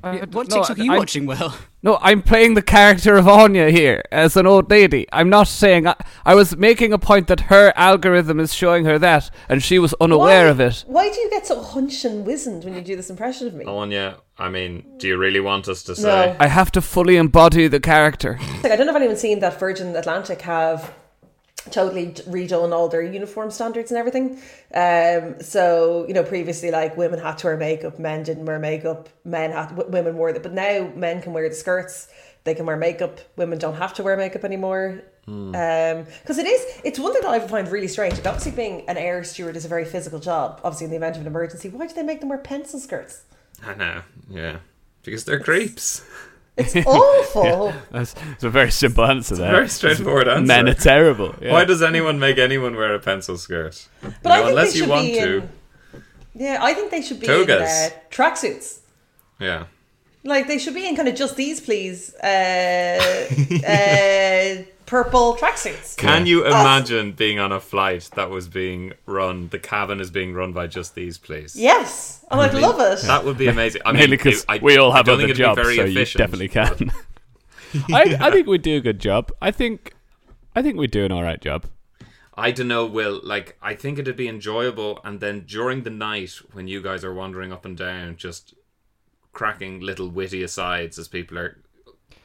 I 0.06 0.18
What 0.18 0.32
don't 0.32 0.50
know. 0.50 0.56
TikTok 0.58 0.78
are 0.80 0.84
you 0.84 0.92
I'm- 0.92 1.00
watching, 1.00 1.26
Will? 1.26 1.54
No, 1.86 2.00
I'm 2.02 2.24
playing 2.24 2.56
the 2.56 2.64
character 2.64 3.16
of 3.16 3.28
Anya 3.28 3.70
here 3.70 4.02
as 4.12 4.36
an 4.36 4.48
old 4.48 4.72
lady. 4.72 5.06
I'm 5.14 5.30
not 5.30 5.48
saying. 5.48 5.86
I, 5.86 5.94
I 6.26 6.34
was 6.34 6.58
making 6.58 6.94
a 6.94 6.98
point 6.98 7.28
that 7.28 7.42
her 7.42 7.72
algorithm 7.76 8.40
is 8.40 8.56
showing 8.56 8.86
her 8.86 8.98
that, 8.98 9.30
and 9.50 9.62
she 9.62 9.78
was 9.78 9.94
unaware 10.02 10.46
Why- 10.46 10.50
of 10.50 10.60
it. 10.60 10.84
Why 10.88 11.10
do 11.12 11.20
you 11.20 11.30
get 11.30 11.46
so 11.46 11.62
hunched 11.62 12.04
and 12.04 12.26
wizened 12.26 12.64
when 12.64 12.74
you 12.74 12.82
do 12.82 12.96
this 12.96 13.12
impression 13.12 13.46
of 13.48 13.54
me? 13.54 13.66
Oh, 13.68 13.78
Anya, 13.78 14.18
I 14.40 14.50
mean, 14.50 14.84
do 14.98 15.08
you 15.08 15.16
really 15.18 15.40
want 15.40 15.68
us 15.68 15.84
to 15.84 15.92
No. 15.92 15.96
say? 15.96 16.36
I 16.40 16.48
have 16.48 16.72
to 16.72 16.82
fully 16.82 17.18
embody 17.18 17.68
the 17.68 17.80
character. 17.80 18.40
Like 18.64 18.72
I 18.72 18.76
don't 18.78 18.88
know 18.88 18.94
if 18.94 18.98
anyone's 18.98 19.22
seen 19.22 19.40
that 19.42 19.60
Virgin 19.60 19.96
Atlantic 19.96 20.42
have 20.42 20.92
totally 21.72 22.08
redone 22.08 22.74
all 22.74 22.88
their 22.88 23.02
uniform 23.02 23.52
standards 23.52 23.92
and 23.92 23.98
everything. 23.98 24.40
Um, 24.74 25.42
so 25.42 26.06
you 26.08 26.14
know, 26.14 26.24
previously 26.24 26.72
like 26.72 26.98
women 26.98 27.20
had 27.20 27.38
to 27.40 27.48
wear 27.48 27.58
makeup, 27.58 28.00
men 28.00 28.24
didn't 28.24 28.46
wear 28.46 28.60
makeup. 28.60 29.10
Men 29.24 29.52
had 29.52 29.76
women 29.76 30.18
wore 30.18 30.30
it, 30.30 30.44
but 30.44 30.54
now 30.54 30.92
men 30.96 31.22
can 31.22 31.34
wear 31.34 31.48
the 31.50 31.56
skirts. 31.56 32.08
They 32.44 32.54
can 32.54 32.66
wear 32.66 32.78
makeup. 32.78 33.20
Women 33.38 33.58
don't 33.58 33.76
have 33.76 33.94
to 33.96 34.04
wear 34.04 34.16
makeup 34.18 34.44
anymore. 34.44 35.02
um 35.28 36.06
Because 36.22 36.38
it 36.38 36.46
is, 36.46 36.82
it's 36.84 37.00
one 37.00 37.12
thing 37.14 37.24
that 37.24 37.32
I 37.32 37.40
find 37.40 37.68
really 37.68 37.88
strange. 37.88 38.14
Obviously, 38.20 38.52
being 38.52 38.88
an 38.88 38.98
air 38.98 39.24
steward 39.24 39.56
is 39.56 39.66
a 39.66 39.68
very 39.68 39.86
physical 39.86 40.20
job. 40.20 40.62
Obviously, 40.64 40.86
in 40.86 40.92
the 40.92 40.98
event 40.98 41.16
of 41.16 41.22
an 41.22 41.28
emergency, 41.28 41.70
why 41.70 41.88
do 41.88 41.94
they 41.96 42.04
make 42.04 42.20
them 42.20 42.30
wear 42.30 42.38
pencil 42.38 42.80
skirts? 42.80 43.24
I 43.64 43.74
know, 43.74 44.02
yeah. 44.30 44.58
Because 45.04 45.26
they're 45.26 45.40
creeps. 45.40 46.04
It's 46.58 46.76
awful. 46.88 47.74
That's, 47.92 48.14
that's 48.14 48.44
a 48.46 48.50
very 48.50 48.72
simple 48.72 49.04
answer 49.06 49.36
there. 49.36 49.52
Very 49.52 49.68
straightforward 49.70 50.28
answer. 50.28 50.46
Men 50.46 50.70
are 50.70 50.74
terrible. 50.74 51.36
yeah. 51.42 51.52
Why 51.52 51.66
does 51.66 51.82
anyone 51.82 52.18
make 52.20 52.38
anyone 52.38 52.76
wear 52.76 52.94
a 52.96 53.00
pencil 53.00 53.38
skirt? 53.38 53.88
But 54.02 54.14
You 54.24 54.30
know, 54.44 54.48
unless 54.50 54.76
you 54.76 54.88
want 54.88 55.06
be 55.08 55.14
to. 55.16 55.38
in. 55.38 55.50
Yeah, 56.34 56.60
I 56.62 56.74
think 56.74 56.92
they 56.92 57.02
should 57.02 57.20
be 57.20 57.28
Togas. 57.28 57.62
in 57.62 57.92
uh, 57.92 57.96
tracksuits. 58.12 58.80
Yeah. 59.40 59.66
Like 60.26 60.48
they 60.48 60.58
should 60.58 60.74
be 60.74 60.88
in 60.88 60.96
kind 60.96 61.08
of 61.08 61.14
just 61.16 61.36
these, 61.36 61.62
please. 61.62 62.14
Uh, 62.16 63.30
uh, 63.64 64.64
purple 64.88 65.36
tracksuits. 65.36 65.96
Can 65.98 66.26
you 66.26 66.46
imagine 66.46 67.12
being 67.12 67.38
on 67.38 67.52
a 67.52 67.60
flight 67.60 68.10
that 68.16 68.32
was 68.32 68.48
being 68.48 68.94
run? 69.06 69.50
The 69.50 69.60
cabin 69.60 70.00
is 70.00 70.10
being 70.10 70.34
run 70.34 70.52
by 70.52 70.66
just 70.66 70.96
these, 70.96 71.20
please. 71.20 71.56
Yes, 71.56 72.26
and 72.32 72.42
I'd 72.42 72.56
love 72.56 72.80
it. 72.80 73.06
That 73.06 73.24
would 73.24 73.38
be 73.38 73.48
amazing. 73.48 73.84
I 73.86 73.92
mean, 73.94 74.10
because 74.10 74.44
we 74.64 74.78
all 74.78 74.92
I 74.92 74.98
have 74.98 75.06
don't 75.06 75.14
other 75.14 75.28
think 75.28 75.30
it'd 75.30 75.38
be 75.38 75.44
jobs, 75.44 75.62
very 75.62 75.76
so 75.76 75.84
you 75.84 76.06
definitely 76.06 76.48
but- 76.48 76.78
can. 76.78 76.92
I, 77.94 78.18
I 78.20 78.32
think 78.32 78.48
we 78.48 78.58
do 78.58 78.78
a 78.78 78.82
good 78.82 79.00
job. 79.00 79.32
I 79.42 79.52
think, 79.52 79.94
I 80.56 80.64
think 80.64 80.80
we 80.80 80.88
do 80.88 81.06
an 81.06 81.12
all 81.12 81.22
right 81.22 81.40
job. 81.40 81.66
I 82.34 82.50
don't 82.50 82.68
know, 82.68 82.86
Will. 82.88 83.22
Like, 83.24 83.58
I 83.62 83.76
think 83.76 84.00
it'd 84.00 84.18
be 84.18 84.28
enjoyable, 84.28 85.02
and 85.04 85.20
then 85.20 85.42
during 85.42 85.84
the 85.84 85.92
night 85.92 86.32
when 86.54 86.68
you 86.68 86.82
guys 86.82 87.04
are 87.04 87.14
wandering 87.14 87.54
up 87.54 87.64
and 87.64 87.78
down, 87.78 88.16
just 88.18 88.55
cracking 89.36 89.82
little 89.82 90.10
witty 90.10 90.42
asides 90.42 90.98
as 90.98 91.08
people 91.08 91.38
are 91.38 91.60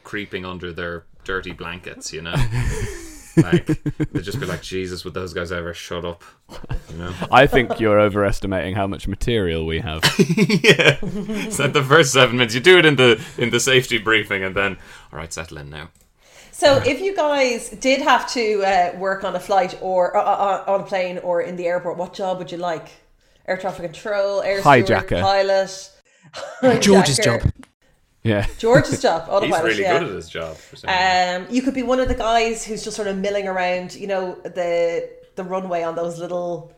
creeping 0.04 0.46
under 0.46 0.72
their 0.72 1.04
dirty 1.24 1.52
blankets, 1.52 2.12
you 2.12 2.22
know. 2.22 2.34
like 3.36 3.66
they'd 4.12 4.22
just 4.22 4.40
be 4.40 4.46
like, 4.46 4.62
Jesus, 4.62 5.04
would 5.04 5.12
those 5.12 5.34
guys 5.34 5.52
ever 5.52 5.74
shut 5.74 6.04
up? 6.04 6.22
You 6.90 6.98
know. 6.98 7.14
I 7.30 7.46
think 7.46 7.80
you're 7.80 8.00
overestimating 8.00 8.74
how 8.76 8.86
much 8.86 9.06
material 9.06 9.66
we 9.66 9.80
have. 9.80 10.02
yeah. 10.62 10.98
So 11.50 11.66
the 11.68 11.84
first 11.86 12.12
seven 12.12 12.36
minutes, 12.36 12.54
you 12.54 12.60
do 12.60 12.78
it 12.78 12.86
in 12.86 12.96
the 12.96 13.22
in 13.36 13.50
the 13.50 13.60
safety 13.60 13.98
briefing, 13.98 14.42
and 14.42 14.54
then, 14.54 14.78
all 15.12 15.18
right, 15.18 15.32
settle 15.32 15.58
in 15.58 15.68
now. 15.68 15.90
So, 16.52 16.76
if 16.84 17.00
you 17.00 17.16
guys 17.16 17.70
did 17.70 18.02
have 18.02 18.30
to 18.32 18.62
uh, 18.62 18.98
work 18.98 19.24
on 19.24 19.34
a 19.34 19.40
flight 19.40 19.78
or 19.80 20.16
uh, 20.16 20.22
uh, 20.22 20.64
on 20.66 20.80
a 20.80 20.84
plane 20.84 21.18
or 21.18 21.40
in 21.40 21.56
the 21.56 21.66
airport, 21.66 21.96
what 21.96 22.12
job 22.12 22.38
would 22.38 22.52
you 22.52 22.58
like? 22.58 22.88
Air 23.46 23.56
traffic 23.56 23.84
control, 23.84 24.42
air 24.42 24.60
steward, 24.60 24.86
Hijacker. 24.86 25.22
pilot. 25.22 25.90
George's 26.80 27.18
job. 27.18 27.42
Yeah. 28.22 28.46
George's 28.58 29.00
job. 29.06 29.22
He's 29.22 29.30
Autopilot. 29.30 29.64
really 29.64 29.82
yeah. 29.82 29.98
good 29.98 30.08
at 30.08 30.14
his 30.14 30.28
job. 30.28 30.56
for 30.56 30.76
some. 30.76 30.90
Um, 30.90 31.46
you 31.50 31.62
could 31.62 31.74
be 31.74 31.82
one 31.82 32.00
of 32.00 32.08
the 32.08 32.14
guys 32.14 32.64
who's 32.64 32.84
just 32.84 32.96
sort 32.96 33.08
of 33.08 33.16
milling 33.16 33.48
around, 33.48 33.94
you 33.94 34.06
know, 34.06 34.34
the 34.44 35.10
the 35.36 35.44
runway 35.44 35.82
on 35.82 35.94
those 35.94 36.18
little 36.18 36.72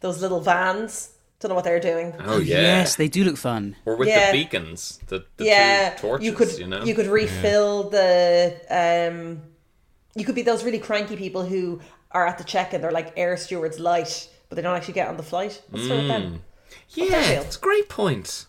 those 0.00 0.20
little 0.20 0.40
vans. 0.40 1.10
Don't 1.40 1.50
know 1.50 1.56
what 1.56 1.64
they're 1.64 1.80
doing. 1.80 2.14
oh 2.20 2.38
yeah. 2.38 2.60
Yes, 2.60 2.96
they 2.96 3.08
do 3.08 3.24
look 3.24 3.36
fun. 3.36 3.76
Or 3.84 3.96
with 3.96 4.08
Yeah. 4.08 4.30
the 4.30 4.38
beacons, 4.44 5.00
the, 5.08 5.26
the 5.36 5.44
yeah, 5.44 5.90
two 5.90 6.00
torches, 6.00 6.26
you 6.26 6.32
could 6.32 6.58
you 6.58 6.66
know. 6.66 6.84
could 6.84 7.06
refill 7.08 7.90
the 7.90 8.54
um, 8.70 9.42
you 10.14 10.24
could 10.24 10.34
be 10.34 10.42
those 10.42 10.64
really 10.64 10.78
cranky 10.78 11.16
people 11.16 11.44
who 11.44 11.80
are 12.12 12.26
at 12.26 12.38
the 12.38 12.44
check 12.44 12.72
and 12.72 12.82
they're 12.82 12.92
like 12.92 13.12
air 13.16 13.36
stewards 13.36 13.80
light, 13.80 14.28
but 14.48 14.56
they 14.56 14.62
don't 14.62 14.76
actually 14.76 14.94
get 14.94 15.08
on 15.08 15.16
the 15.16 15.22
flight. 15.22 15.60
What's 15.70 15.86
mm. 15.86 15.96
with 15.96 16.08
them? 16.08 16.42
yeah, 16.90 17.40
it's 17.40 17.56
a 17.56 17.60
great 17.60 17.88
point. 17.88 18.46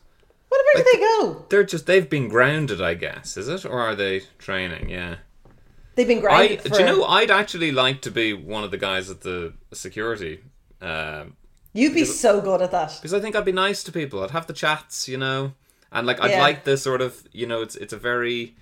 Where 0.63 0.83
did 0.83 0.93
they 0.93 0.99
go? 0.99 1.45
They're 1.49 1.63
just 1.63 1.85
they've 1.85 2.09
been 2.09 2.27
grounded, 2.29 2.81
I 2.81 2.93
guess, 2.93 3.37
is 3.37 3.47
it, 3.47 3.65
or 3.65 3.79
are 3.79 3.95
they 3.95 4.21
training? 4.37 4.89
Yeah. 4.89 5.15
They've 5.95 6.07
been 6.07 6.19
I 6.19 6.21
grounded 6.21 6.61
for. 6.61 6.69
do 6.69 6.79
you 6.79 6.85
know 6.85 7.05
I'd 7.05 7.31
actually 7.31 7.71
like 7.71 8.01
to 8.01 8.11
be 8.11 8.33
one 8.33 8.63
of 8.63 8.71
the 8.71 8.77
guys 8.77 9.09
at 9.09 9.21
the 9.21 9.53
security. 9.73 10.41
Um, 10.81 11.35
You'd 11.73 11.93
be 11.93 12.05
so 12.05 12.41
good 12.41 12.61
at 12.61 12.71
that. 12.71 12.93
because 13.01 13.13
I 13.13 13.19
think 13.19 13.35
I'd 13.35 13.45
be 13.45 13.51
nice 13.51 13.83
to 13.83 13.91
people. 13.91 14.23
I'd 14.23 14.31
have 14.31 14.47
the 14.47 14.53
chats, 14.53 15.07
you 15.07 15.17
know, 15.17 15.53
and 15.91 16.05
like 16.07 16.19
I'd 16.21 16.31
Yeah. 16.31 16.41
like 16.41 16.63
the 16.65 16.77
sort 16.77 17.01
of 17.01 17.23
you 17.31 17.45
know 17.47 17.61
it's 17.61 17.75
it's 17.75 17.93
a 17.93 17.97
very 17.97 18.55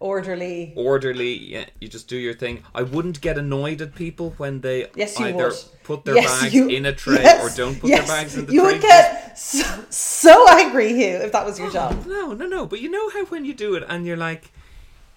Orderly. 0.00 0.72
orderly. 0.76 1.34
Yeah, 1.36 1.64
you 1.80 1.88
just 1.88 2.06
do 2.08 2.16
your 2.16 2.32
thing. 2.34 2.62
I 2.74 2.82
wouldn't 2.82 3.20
get 3.20 3.36
annoyed 3.36 3.82
at 3.82 3.94
people 3.96 4.32
when 4.36 4.60
they 4.60 4.86
Yes, 4.94 5.18
you 5.18 5.26
either 5.26 5.48
would. 5.48 5.54
put 5.82 6.04
their 6.04 6.14
Yes, 6.14 6.40
bags 6.42 6.54
you- 6.54 6.68
in 6.68 6.86
a 6.86 6.92
tray 6.94 7.20
yes, 7.22 7.42
or 7.52 7.56
don't 7.56 7.80
put 7.80 7.90
yes. 7.90 8.06
their 8.06 8.16
bags 8.16 8.36
in 8.36 8.46
the 8.46 8.52
You 8.52 8.62
tray. 8.62 8.72
would 8.74 8.82
get 8.82 9.27
so, 9.38 9.84
so 9.88 10.48
angry, 10.50 10.92
Hugh, 10.94 11.16
if 11.16 11.32
that 11.32 11.46
was 11.46 11.58
your 11.58 11.68
oh, 11.68 11.72
job. 11.72 12.06
No, 12.06 12.32
no, 12.32 12.46
no. 12.46 12.66
But 12.66 12.80
you 12.80 12.90
know 12.90 13.08
how 13.10 13.24
when 13.26 13.44
you 13.44 13.54
do 13.54 13.74
it 13.74 13.84
and 13.88 14.04
you're 14.06 14.16
like, 14.16 14.50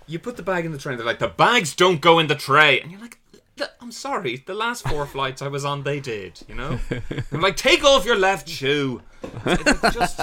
you 0.08 0.20
put 0.20 0.38
the 0.38 0.44
bag 0.44 0.66
in 0.66 0.72
the 0.72 0.78
tray, 0.78 0.94
and 0.94 1.00
they're 1.00 1.06
like, 1.06 1.20
the 1.20 1.28
bags 1.28 1.76
don't 1.76 2.02
go 2.02 2.20
in 2.20 2.28
the 2.28 2.36
tray, 2.36 2.80
and 2.80 2.92
you're 2.92 3.02
like. 3.02 3.18
I'm 3.80 3.92
sorry. 3.92 4.38
The 4.38 4.56
last 4.56 4.88
four 4.88 5.06
flights 5.16 5.44
I 5.44 5.48
was 5.48 5.66
on, 5.66 5.84
they 5.84 6.00
did. 6.00 6.42
You 6.48 6.56
know. 6.56 6.80
I'm 7.32 7.42
like, 7.42 7.58
take 7.58 7.84
off 7.84 8.06
your 8.06 8.16
left 8.16 8.50
shoe. 8.50 9.04
It's 9.46 9.94
just, 9.94 10.20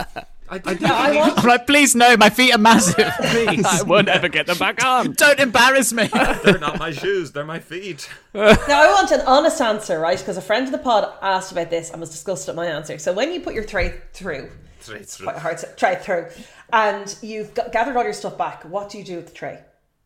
I, 0.50 0.58
think 0.58 0.82
I 0.82 1.12
you 1.12 1.18
want- 1.18 1.38
I'm 1.38 1.44
like, 1.46 1.66
please 1.66 1.94
no, 1.94 2.16
my 2.16 2.30
feet 2.30 2.54
are 2.54 2.58
massive. 2.58 3.12
Please, 3.20 3.64
I 3.66 3.82
won't 3.82 4.08
ever 4.08 4.28
get 4.28 4.46
them 4.46 4.58
back 4.58 4.82
on. 4.84 5.12
don't 5.16 5.38
embarrass 5.38 5.92
me. 5.92 6.06
they're 6.44 6.58
not 6.58 6.78
my 6.78 6.90
shoes. 6.90 7.32
They're 7.32 7.44
my 7.44 7.58
feet. 7.60 8.08
Now 8.34 8.42
I 8.68 8.88
want 8.92 9.10
an 9.10 9.20
honest 9.22 9.60
answer, 9.60 9.98
right? 9.98 10.18
Because 10.18 10.36
a 10.36 10.42
friend 10.42 10.64
of 10.66 10.72
the 10.72 10.78
pod 10.78 11.12
asked 11.22 11.52
about 11.52 11.70
this 11.70 11.90
and 11.90 12.00
was 12.00 12.10
disgusted 12.10 12.50
at 12.50 12.56
my 12.56 12.66
answer. 12.66 12.98
So 12.98 13.12
when 13.12 13.32
you 13.32 13.40
put 13.40 13.54
your 13.54 13.64
tray 13.64 14.00
through, 14.12 14.50
Straight 14.80 15.06
through. 15.06 15.26
quite 15.26 15.38
hard 15.38 15.58
to 15.58 15.66
tray 15.76 15.96
through, 16.00 16.28
and 16.72 17.14
you've 17.20 17.52
got, 17.54 17.72
gathered 17.72 17.96
all 17.96 18.04
your 18.04 18.12
stuff 18.12 18.38
back, 18.38 18.64
what 18.64 18.88
do 18.88 18.98
you 18.98 19.04
do 19.04 19.16
with 19.16 19.26
the 19.26 19.34
tray? 19.34 19.58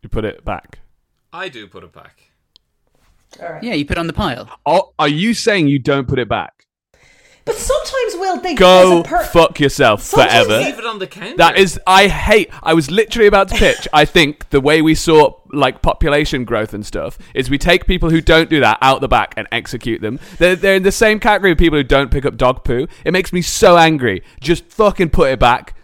You 0.02 0.08
put 0.08 0.24
it 0.24 0.44
back. 0.44 0.80
I 1.32 1.48
do 1.48 1.66
put 1.68 1.84
it 1.84 1.92
back. 1.92 2.30
All 3.40 3.48
right. 3.52 3.62
yeah, 3.62 3.74
you 3.74 3.84
put 3.86 3.96
it 3.96 4.00
on 4.00 4.06
the 4.08 4.12
pile. 4.12 4.48
Oh, 4.66 4.92
are 4.98 5.08
you 5.08 5.32
saying 5.34 5.68
you 5.68 5.78
don't 5.78 6.06
put 6.08 6.18
it 6.18 6.28
back? 6.28 6.66
But 7.44 7.56
sometimes, 7.56 8.14
Will, 8.14 8.40
they 8.40 8.54
Go 8.54 9.00
a 9.00 9.04
per- 9.04 9.24
fuck 9.24 9.58
yourself 9.58 10.02
Sometimes 10.02 10.46
forever. 10.46 10.64
Leave 10.64 10.78
it 10.78 10.86
on 10.86 10.98
the 10.98 11.06
counter. 11.06 11.36
That 11.36 11.58
is, 11.58 11.78
I 11.86 12.06
hate. 12.08 12.50
I 12.62 12.74
was 12.74 12.90
literally 12.90 13.26
about 13.26 13.48
to 13.48 13.56
pitch. 13.56 13.88
I 13.92 14.04
think 14.04 14.48
the 14.50 14.60
way 14.60 14.80
we 14.80 14.94
sort 14.94 15.38
like 15.52 15.82
population 15.82 16.44
growth 16.44 16.72
and 16.72 16.86
stuff 16.86 17.18
is 17.34 17.50
we 17.50 17.58
take 17.58 17.86
people 17.86 18.10
who 18.10 18.20
don't 18.20 18.48
do 18.48 18.60
that 18.60 18.78
out 18.80 19.00
the 19.00 19.08
back 19.08 19.34
and 19.36 19.46
execute 19.52 20.00
them. 20.00 20.18
They're, 20.38 20.56
they're 20.56 20.76
in 20.76 20.82
the 20.82 20.92
same 20.92 21.18
category 21.20 21.52
of 21.52 21.58
people 21.58 21.78
who 21.78 21.84
don't 21.84 22.10
pick 22.10 22.24
up 22.24 22.36
dog 22.36 22.64
poo. 22.64 22.86
It 23.04 23.12
makes 23.12 23.32
me 23.32 23.42
so 23.42 23.76
angry. 23.76 24.22
Just 24.40 24.64
fucking 24.66 25.10
put 25.10 25.30
it 25.32 25.38
back. 25.40 25.74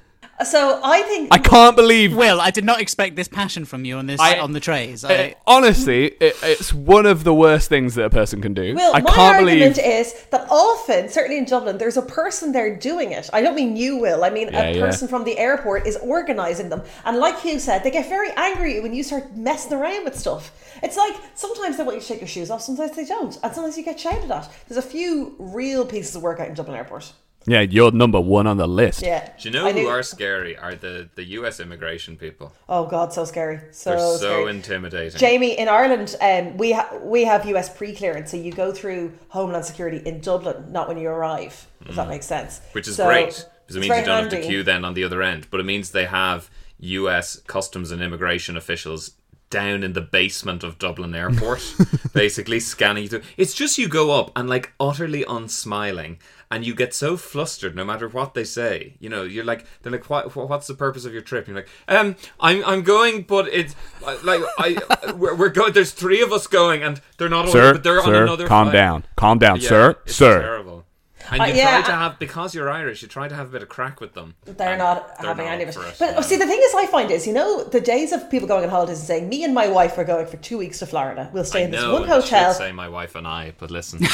So 0.45 0.81
I 0.85 1.03
think 1.03 1.29
I 1.33 1.39
can't 1.39 1.75
believe. 1.75 2.15
Will, 2.15 2.41
I 2.41 2.51
did 2.51 2.65
not 2.65 2.81
expect 2.81 3.17
this 3.17 3.27
passion 3.27 3.65
from 3.65 3.85
you 3.85 3.97
on 3.97 4.07
this 4.07 4.21
I- 4.21 4.39
on 4.39 4.53
the 4.53 4.61
trays. 4.61 5.05
Uh, 5.05 5.09
I, 5.09 5.35
honestly, 5.47 6.07
it, 6.21 6.37
it's 6.43 6.73
one 6.73 7.07
of 7.07 7.25
the 7.25 7.35
worst 7.35 7.69
things 7.69 7.97
that 7.97 8.05
a 8.05 8.11
person 8.11 8.41
can 8.41 8.55
do. 8.55 8.75
Will, 8.75 8.95
I 8.95 9.01
my 9.01 9.11
can't 9.11 9.37
argument 9.37 9.77
believe. 9.77 10.07
is 10.07 10.13
that 10.31 10.47
often, 10.49 11.09
certainly 11.09 11.39
in 11.39 11.45
Dublin, 11.45 11.77
there's 11.79 11.97
a 11.97 12.03
person 12.03 12.53
there 12.53 12.77
doing 12.77 13.11
it. 13.13 13.29
I 13.33 13.43
don't 13.43 13.57
mean 13.57 13.77
you, 13.77 13.97
Will. 13.97 14.23
I 14.25 14.31
mean 14.31 14.49
Yeah, 14.53 14.63
a 14.63 14.75
yeah. 14.77 14.81
person 14.85 15.09
from 15.09 15.25
the 15.25 15.37
airport 15.39 15.87
is 15.89 15.97
organising 15.97 16.69
them. 16.69 16.83
And 17.05 17.17
like 17.19 17.41
Hugh 17.41 17.59
said, 17.59 17.83
they 17.83 17.91
get 17.91 18.09
very 18.09 18.31
angry 18.37 18.79
when 18.81 18.95
you 18.95 19.03
start 19.03 19.35
messing 19.37 19.73
around 19.73 20.05
with 20.05 20.17
stuff. 20.17 20.53
It's 20.85 20.97
like 20.97 21.15
sometimes 21.35 21.77
they 21.77 21.83
want 21.83 21.97
you 21.97 22.01
to 22.03 22.07
take 22.07 22.21
your 22.21 22.29
shoes 22.29 22.51
off, 22.51 22.63
sometimes 22.63 22.95
they 22.95 23.05
don't. 23.05 23.37
And 23.43 23.53
sometimes 23.53 23.77
you 23.77 23.85
get 23.85 23.99
shouted 23.99 24.31
at. 24.31 24.49
There's 24.69 24.79
a 24.79 24.89
few 24.89 25.35
real 25.41 25.85
pieces 25.85 26.15
of 26.15 26.23
work 26.23 26.39
out 26.39 26.47
in 26.49 26.55
Dublin 26.55 26.77
Airport. 26.77 27.13
Yeah, 27.49 27.61
you're 27.63 27.91
number 27.91 28.21
one 28.21 28.47
on 28.47 28.57
the 28.57 28.67
list. 28.69 29.03
Yeah. 29.03 29.31
Do 29.39 29.49
you 29.49 29.53
know 29.55 29.67
I 29.67 29.73
who 29.73 29.81
knew- 29.81 29.89
are 29.89 30.03
scary? 30.03 30.57
Are 30.57 30.75
the, 30.75 31.09
the 31.15 31.25
US 31.39 31.59
immigration 31.61 32.17
people. 32.17 32.53
Oh, 32.69 32.87
God, 32.87 33.13
so 33.13 33.25
scary. 33.25 33.61
So, 33.73 33.91
They're 33.91 33.99
so 33.99 34.17
scary. 34.19 34.51
intimidating. 34.51 35.19
Jamie, 35.19 35.59
in 35.59 35.69
Ireland, 35.69 36.15
um, 36.21 36.57
we 36.57 36.73
ha- 36.73 36.91
we 37.03 37.25
have 37.25 37.47
US 37.47 37.75
pre-clearance, 37.77 38.31
so 38.31 38.37
you 38.37 38.53
go 38.53 38.73
through 38.73 39.13
Homeland 39.31 39.65
Security 39.65 40.03
in 40.05 40.21
Dublin, 40.21 40.71
not 40.73 40.89
when 40.89 40.99
you 40.99 41.09
arrive. 41.09 41.67
If 41.87 41.95
that 41.97 42.09
makes 42.09 42.27
sense. 42.27 42.61
which 42.73 42.87
is 42.89 42.97
So, 42.97 43.07
great 43.07 43.27
because 43.27 43.41
it 43.41 43.47
it's 43.69 43.75
means 43.77 43.87
very 43.89 44.01
you 44.01 44.07
don't 44.07 44.21
have 44.23 44.29
to 44.31 44.37
handy. 44.37 44.49
queue 44.49 44.63
then 44.63 44.85
on 44.85 44.95
the 44.95 45.05
other 45.05 45.23
end. 45.23 45.47
But 45.51 45.61
it 45.61 45.65
means 45.65 45.91
they 45.91 46.07
have 46.07 46.51
U.S. 46.81 47.41
customs 47.47 47.91
and 47.91 48.03
immigration 48.03 48.57
officials 48.57 49.13
down 49.51 49.83
in 49.83 49.95
the 49.95 50.01
basement 50.03 50.63
of 50.63 50.79
Dublin 50.79 51.15
Airport, 51.15 51.63
basically 52.13 52.61
scanning 52.61 53.05
you 53.05 53.09
through. 53.09 53.23
It's 53.39 53.55
just 53.55 53.79
you 53.79 53.89
go 53.89 54.11
up 54.19 54.31
and 54.37 54.49
like 54.49 54.73
utterly 54.79 55.25
unsmiling, 55.25 56.19
and 56.51 56.65
you 56.67 56.75
get 56.75 56.95
so 56.95 57.17
flustered 57.17 57.77
no 57.77 57.85
matter 57.85 58.09
what 58.09 58.35
they 58.35 58.45
say. 58.45 58.95
You 59.01 59.09
know, 59.09 59.23
you're 59.23 59.45
like, 59.45 59.67
they're 59.83 59.93
like, 59.93 60.09
what, 60.09 60.35
what's 60.35 60.67
the 60.67 60.75
purpose 60.75 61.05
of 61.05 61.13
your 61.13 61.23
trip? 61.23 61.47
And 61.47 61.57
you're 61.57 61.65
like, 61.65 61.71
um, 61.89 62.17
I'm 62.41 62.65
I'm 62.65 62.83
going, 62.83 63.23
but 63.23 63.49
it's 63.49 63.75
like 64.03 64.43
I 64.59 65.13
we're, 65.17 65.35
we're 65.35 65.49
going. 65.51 65.73
There's 65.73 65.93
three 65.93 66.23
of 66.23 66.33
us 66.33 66.47
going, 66.47 66.83
and 66.83 67.01
they're 67.19 67.29
not 67.29 67.47
all, 67.47 67.53
Sir, 67.53 67.73
but 67.75 67.83
they're 67.85 68.01
on 68.01 68.07
sir, 68.07 68.23
another. 68.25 68.47
calm 68.47 68.67
flight. 68.67 68.73
down, 68.73 69.05
calm 69.17 69.39
down, 69.39 69.61
Yeah, 69.61 69.69
sir, 69.69 69.97
it's 70.07 70.15
sir. 70.17 70.41
Terrible. 70.41 70.85
And 71.31 71.43
Uh, 71.43 71.45
you 71.45 71.55
yeah, 71.57 71.83
try 71.83 71.91
to 71.91 71.93
have 71.93 72.19
because 72.19 72.55
you're 72.55 72.71
Irish, 72.71 73.03
you 73.03 73.09
try 73.09 73.29
to 73.29 73.35
have 73.35 73.49
a 73.49 73.51
bit 73.51 73.63
of 73.63 73.69
crack 73.69 74.01
with 74.01 74.15
them. 74.15 74.35
They're 74.47 74.79
not 74.79 75.19
they're 75.19 75.29
having 75.29 75.45
not 75.45 75.53
any 75.53 75.65
of 75.65 75.69
it. 75.69 75.77
But 75.99 76.15
no. 76.15 76.21
see, 76.23 76.37
the 76.37 76.47
thing 76.47 76.59
is, 76.63 76.75
I 76.75 76.87
find 76.87 77.11
is, 77.11 77.27
you 77.27 77.35
know, 77.35 77.65
the 77.65 77.83
days 77.83 78.13
of 78.13 78.31
people 78.31 78.49
going 78.49 78.65
on 78.65 78.71
holidays 78.71 78.99
and 79.01 79.07
saying, 79.07 79.29
"Me 79.29 79.45
and 79.45 79.53
my 79.53 79.69
wife 79.69 79.99
are 79.99 80.05
going 80.05 80.27
for 80.27 80.39
two 80.39 80.57
weeks 80.57 80.79
to 80.79 80.87
Florida. 80.87 81.29
We'll 81.35 81.45
stay 81.45 81.63
I 81.63 81.65
in 81.67 81.71
this 81.73 81.83
know, 81.83 81.93
one 81.93 82.05
and 82.05 82.13
I 82.13 82.21
should 82.21 82.31
hotel. 82.31 82.55
Say 82.55 82.73
my 82.73 82.89
wife 82.89 83.15
and 83.15 83.27
I, 83.27 83.53
but 83.59 83.71
listen, 83.71 84.01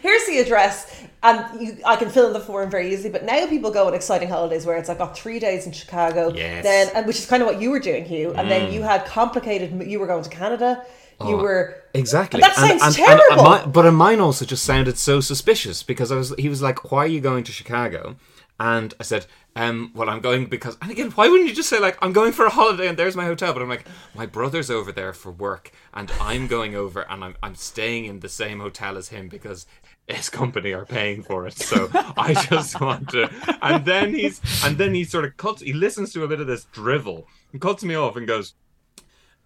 Here's 0.03 0.27
the 0.27 0.39
address." 0.39 1.03
And 1.23 1.61
you, 1.61 1.79
I 1.87 1.97
can 1.97 2.11
fill 2.11 2.27
in 2.27 2.33
the 2.35 2.41
form 2.41 2.71
very 2.71 2.93
easily. 2.93 3.09
But 3.11 3.25
now 3.25 3.47
people 3.47 3.71
go 3.71 3.87
on 3.87 3.95
exciting 3.95 4.29
holidays 4.29 4.67
where 4.67 4.77
it's 4.77 4.89
like 4.91 4.99
got 4.99 5.17
three 5.17 5.39
days 5.39 5.65
in 5.67 5.73
Chicago, 5.73 6.31
Yes. 6.35 6.63
then 6.65 6.91
and 6.95 7.07
which 7.07 7.19
is 7.19 7.27
kind 7.27 7.43
of 7.43 7.47
what 7.47 7.61
you 7.63 7.71
were 7.71 7.81
doing, 7.81 8.05
Hugh. 8.05 8.35
And 8.37 8.51
then 8.51 8.69
Mm. 8.69 8.73
you 8.75 8.83
had 8.83 9.07
complicated. 9.07 9.83
You 9.91 10.01
were 10.01 10.07
going 10.07 10.23
to 10.25 10.31
Canada. 10.31 10.83
You 11.27 11.37
were 11.39 11.77
exactly. 11.95 12.41
That 12.41 12.55
sounds 12.57 12.83
and, 12.83 12.95
terrible. 12.95 13.51
mi- 13.51 13.67
but 13.73 13.87
and 13.87 13.97
mine 13.97 14.21
also 14.21 14.45
just 14.45 14.65
sounded 14.65 14.99
so 14.99 15.21
suspicious 15.21 15.83
because 15.83 16.11
I 16.13 16.17
was. 16.17 16.35
He 16.39 16.49
was 16.51 16.61
like, 16.61 16.91
"Why 16.91 17.05
are 17.05 17.07
you 17.07 17.21
going 17.21 17.45
to 17.45 17.53
Chicago?" 17.53 18.17
And 18.61 18.95
I 19.01 19.03
said, 19.03 19.27
um, 19.57 19.91
well, 19.95 20.09
I'm 20.09 20.21
going 20.21 20.47
because, 20.47 20.77
and 20.81 20.91
again, 20.91 21.11
why 21.11 21.29
wouldn't 21.29 21.49
you 21.49 21.55
just 21.55 21.69
say, 21.69 21.81
like, 21.81 21.99
I'm 22.01 22.13
going 22.13 22.33
for 22.33 22.47
a 22.47 22.51
holiday 22.51 22.87
and 22.87 22.97
there's 22.97 23.17
my 23.17 23.25
hotel? 23.25 23.53
But 23.53 23.63
I'm 23.63 23.69
like, 23.69 23.87
my 24.15 24.27
brother's 24.27 24.71
over 24.71 24.93
there 24.93 25.13
for 25.13 25.33
work 25.33 25.73
and 25.93 26.11
I'm 26.21 26.47
going 26.47 26.77
over 26.77 27.03
and 27.11 27.25
I'm, 27.25 27.37
I'm 27.43 27.57
staying 27.57 28.05
in 28.05 28.21
the 28.21 28.29
same 28.29 28.61
hotel 28.61 28.97
as 28.97 29.09
him 29.09 29.29
because 29.29 29.67
his 30.07 30.29
company 30.29 30.73
are 30.73 30.85
paying 30.85 31.23
for 31.23 31.47
it. 31.47 31.59
So 31.59 31.89
I 31.93 32.35
just 32.51 32.81
want 32.81 33.09
to. 33.11 33.29
And 33.61 33.85
then 33.85 34.15
he's, 34.15 34.41
and 34.65 34.79
then 34.79 34.95
he 34.95 35.05
sort 35.05 35.25
of 35.25 35.37
cuts, 35.37 35.63
he 35.63 35.73
listens 35.73 36.13
to 36.13 36.23
a 36.23 36.29
bit 36.29 36.41
of 36.41 36.47
this 36.47 36.65
drivel 36.67 37.27
and 37.53 37.61
cuts 37.61 37.83
me 37.83 37.97
off 37.97 38.17
and 38.17 38.27
goes, 38.27 38.55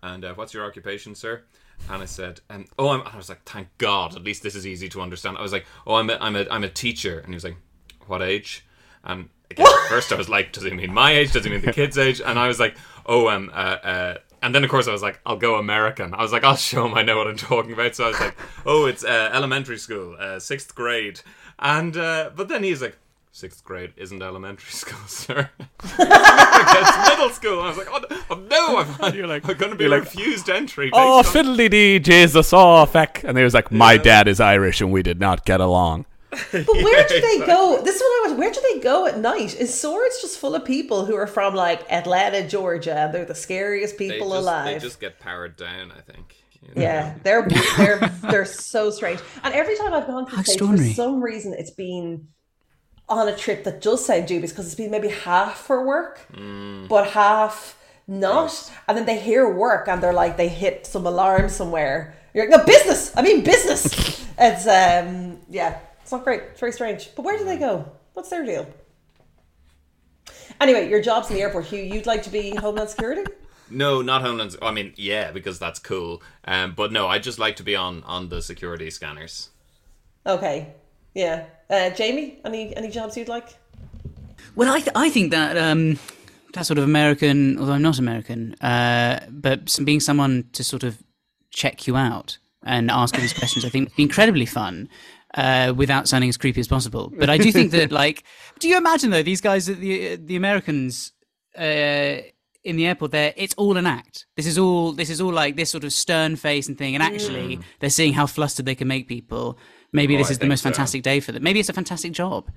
and 0.02 0.24
uh, 0.24 0.34
what's 0.34 0.52
your 0.52 0.66
occupation, 0.66 1.14
sir? 1.14 1.44
And 1.88 2.02
I 2.02 2.06
said, 2.06 2.40
um, 2.50 2.66
oh, 2.78 2.88
I'm, 2.88 3.02
I 3.02 3.16
was 3.16 3.28
like, 3.28 3.44
thank 3.44 3.68
God, 3.78 4.14
at 4.16 4.22
least 4.22 4.42
this 4.42 4.54
is 4.54 4.66
easy 4.66 4.88
to 4.90 5.00
understand. 5.00 5.38
I 5.38 5.42
was 5.42 5.52
like, 5.52 5.66
oh, 5.86 5.94
I'm 5.94 6.10
a, 6.10 6.18
I'm 6.20 6.36
a, 6.36 6.46
I'm 6.50 6.64
a 6.64 6.68
teacher. 6.68 7.18
And 7.18 7.28
he 7.28 7.34
was 7.34 7.44
like, 7.44 7.56
what 8.06 8.22
age? 8.22 8.64
And 9.08 9.28
again, 9.50 9.66
at 9.66 9.88
first 9.88 10.12
I 10.12 10.16
was 10.16 10.28
like, 10.28 10.52
does 10.52 10.62
he 10.64 10.70
mean 10.70 10.92
my 10.92 11.12
age? 11.12 11.32
Does 11.32 11.44
he 11.44 11.50
mean 11.50 11.62
the 11.62 11.72
kid's 11.72 11.98
age? 11.98 12.20
And 12.20 12.38
I 12.38 12.46
was 12.46 12.60
like, 12.60 12.76
oh, 13.06 13.28
um, 13.28 13.50
uh, 13.52 13.56
uh, 13.56 14.14
and 14.42 14.54
then 14.54 14.62
of 14.62 14.70
course 14.70 14.86
I 14.86 14.92
was 14.92 15.02
like, 15.02 15.18
I'll 15.26 15.36
go 15.38 15.56
American. 15.56 16.14
I 16.14 16.22
was 16.22 16.30
like, 16.30 16.44
I'll 16.44 16.56
show 16.56 16.86
him 16.86 16.94
I 16.94 17.02
know 17.02 17.16
what 17.16 17.26
I'm 17.26 17.36
talking 17.36 17.72
about. 17.72 17.96
So 17.96 18.04
I 18.04 18.08
was 18.08 18.20
like, 18.20 18.36
oh, 18.66 18.86
it's 18.86 19.02
uh, 19.04 19.30
elementary 19.32 19.78
school, 19.78 20.16
uh, 20.20 20.38
sixth 20.38 20.74
grade. 20.74 21.20
And 21.58 21.96
uh, 21.96 22.30
but 22.36 22.48
then 22.48 22.62
he's 22.62 22.80
like, 22.82 22.96
sixth 23.32 23.64
grade 23.64 23.92
isn't 23.96 24.22
elementary 24.22 24.70
school, 24.82 24.98
sir. 25.06 25.50
it's 25.82 27.08
middle 27.08 27.30
school. 27.30 27.60
I 27.60 27.68
was 27.68 27.78
like, 27.78 27.88
oh, 27.90 28.04
oh 28.30 28.34
no, 28.50 28.78
I'm, 29.00 29.14
You're 29.14 29.26
like- 29.26 29.48
I'm 29.48 29.56
going 29.56 29.72
to 29.72 29.78
be 29.78 29.88
like, 29.88 30.04
refused 30.04 30.48
entry. 30.50 30.90
Oh, 30.92 31.22
fiddly 31.24 31.70
dee, 31.70 31.98
Jesus, 31.98 32.52
oh, 32.52 32.84
feck. 32.86 33.24
And 33.24 33.36
he 33.38 33.44
was 33.44 33.54
like, 33.54 33.72
my 33.72 33.96
dad 33.96 34.28
is 34.28 34.40
Irish 34.40 34.80
and 34.80 34.92
we 34.92 35.02
did 35.02 35.18
not 35.20 35.44
get 35.44 35.60
along. 35.60 36.04
But 36.52 36.66
where 36.66 37.08
do 37.08 37.20
they 37.20 37.46
go? 37.46 37.80
This 37.82 37.96
is 37.96 38.02
what 38.02 38.26
I 38.26 38.28
was. 38.28 38.38
Where 38.38 38.50
do 38.50 38.60
they 38.72 38.80
go 38.80 39.06
at 39.06 39.18
night? 39.18 39.58
Is 39.58 39.78
Swords 39.78 40.20
just 40.20 40.38
full 40.38 40.54
of 40.54 40.64
people 40.64 41.04
who 41.06 41.14
are 41.14 41.26
from 41.26 41.54
like 41.54 41.90
Atlanta, 41.90 42.46
Georgia, 42.46 42.96
and 42.96 43.14
they're 43.14 43.24
the 43.24 43.34
scariest 43.34 43.96
they 43.96 44.10
people 44.10 44.30
just, 44.30 44.40
alive? 44.40 44.66
They 44.66 44.78
just 44.78 45.00
get 45.00 45.18
powered 45.18 45.56
down, 45.56 45.90
I 45.90 46.00
think. 46.00 46.36
you 46.60 46.68
know? 46.74 46.82
Yeah, 46.82 47.14
they're 47.22 47.48
they're 47.76 47.98
they're 48.30 48.44
so 48.44 48.90
strange. 48.90 49.20
And 49.42 49.54
every 49.54 49.76
time 49.76 49.94
I've 49.94 50.06
gone 50.06 50.26
to 50.26 50.36
the 50.36 50.44
States, 50.44 50.60
for 50.60 50.76
some 50.94 51.22
reason, 51.22 51.54
it's 51.54 51.70
been 51.70 52.28
on 53.08 53.26
a 53.28 53.36
trip 53.36 53.64
that 53.64 53.80
does 53.80 54.04
sound 54.04 54.26
dubious 54.26 54.52
because 54.52 54.66
it's 54.66 54.74
been 54.74 54.90
maybe 54.90 55.08
half 55.08 55.58
for 55.58 55.86
work, 55.86 56.20
but 56.88 57.08
half 57.08 57.78
not. 58.06 58.72
And 58.86 58.98
then 58.98 59.06
they 59.06 59.18
hear 59.18 59.48
work 59.48 59.88
and 59.88 60.02
they're 60.02 60.12
like 60.12 60.36
they 60.36 60.48
hit 60.48 60.86
some 60.86 61.06
alarm 61.06 61.48
somewhere. 61.48 62.14
You're 62.34 62.48
like, 62.48 62.58
no 62.58 62.64
business. 62.64 63.16
I 63.16 63.22
mean 63.22 63.44
business. 63.44 64.26
it's 64.38 64.66
um 64.66 65.38
yeah, 65.48 65.78
it's 66.08 66.12
not 66.14 66.24
great. 66.24 66.40
It's 66.40 66.60
very 66.60 66.72
strange. 66.72 67.10
But 67.14 67.26
where 67.26 67.36
do 67.36 67.44
they 67.44 67.58
go? 67.58 67.84
What's 68.14 68.30
their 68.30 68.42
deal? 68.42 68.66
Anyway, 70.58 70.88
your 70.88 71.02
job's 71.02 71.28
in 71.28 71.36
the 71.36 71.42
airport. 71.42 71.66
Hugh, 71.66 71.82
you'd 71.82 72.06
like 72.06 72.22
to 72.22 72.30
be 72.30 72.54
Homeland 72.54 72.88
Security? 72.88 73.30
No, 73.68 74.00
not 74.00 74.22
Homeland. 74.22 74.56
I 74.62 74.70
mean, 74.70 74.94
yeah, 74.96 75.32
because 75.32 75.58
that's 75.58 75.78
cool. 75.78 76.22
Um, 76.46 76.72
but 76.74 76.92
no, 76.92 77.06
I 77.06 77.18
just 77.18 77.38
like 77.38 77.56
to 77.56 77.62
be 77.62 77.76
on 77.76 78.02
on 78.04 78.30
the 78.30 78.40
security 78.40 78.88
scanners. 78.88 79.50
Okay, 80.24 80.72
yeah. 81.12 81.44
Uh, 81.68 81.90
Jamie, 81.90 82.40
any 82.42 82.74
any 82.74 82.88
jobs 82.88 83.14
you'd 83.14 83.28
like? 83.28 83.58
Well, 84.56 84.72
I, 84.72 84.80
th- 84.80 84.96
I 84.96 85.10
think 85.10 85.30
that 85.32 85.58
um, 85.58 85.98
that 86.54 86.64
sort 86.64 86.78
of 86.78 86.84
American, 86.84 87.58
although 87.58 87.74
I'm 87.74 87.82
not 87.82 87.98
American, 87.98 88.54
uh, 88.62 89.26
but 89.28 89.68
some, 89.68 89.84
being 89.84 90.00
someone 90.00 90.48
to 90.54 90.64
sort 90.64 90.84
of 90.84 91.02
check 91.50 91.86
you 91.86 91.96
out 91.96 92.38
and 92.64 92.90
ask 92.90 93.14
all 93.14 93.20
these 93.20 93.34
questions, 93.34 93.66
I 93.66 93.68
think 93.68 93.90
would 93.90 93.96
be 93.96 94.04
incredibly 94.04 94.46
fun. 94.46 94.88
Uh, 95.38 95.72
without 95.76 96.08
sounding 96.08 96.28
as 96.28 96.36
creepy 96.36 96.58
as 96.60 96.66
possible, 96.66 97.12
but 97.16 97.30
I 97.30 97.38
do 97.38 97.52
think 97.52 97.70
that, 97.70 97.92
like, 98.02 98.24
do 98.58 98.66
you 98.68 98.76
imagine 98.76 99.10
though 99.10 99.22
these 99.22 99.40
guys, 99.40 99.66
the 99.66 100.16
the 100.16 100.34
Americans 100.34 101.12
uh, 101.56 102.16
in 102.64 102.74
the 102.76 102.86
airport, 102.86 103.12
there, 103.12 103.32
it's 103.36 103.54
all 103.54 103.76
an 103.76 103.86
act. 103.86 104.26
This 104.36 104.46
is 104.46 104.58
all 104.58 104.90
this 104.92 105.10
is 105.10 105.20
all 105.20 105.32
like 105.32 105.54
this 105.54 105.70
sort 105.70 105.84
of 105.84 105.92
stern 105.92 106.34
face 106.36 106.66
and 106.68 106.76
thing, 106.76 106.94
and 106.96 107.02
actually 107.04 107.60
they're 107.78 107.88
seeing 107.98 108.14
how 108.14 108.26
flustered 108.26 108.66
they 108.66 108.74
can 108.74 108.88
make 108.88 109.06
people. 109.06 109.58
Maybe 109.92 110.16
Oh, 110.16 110.18
this 110.18 110.28
I 110.28 110.30
is 110.32 110.38
the 110.38 110.46
most 110.46 110.62
so. 110.62 110.70
fantastic 110.70 111.02
day 111.04 111.20
for 111.20 111.30
them. 111.32 111.42
Maybe 111.44 111.60
it's 111.60 111.68
a 111.68 111.72
fantastic 111.72 112.12
job. 112.12 112.50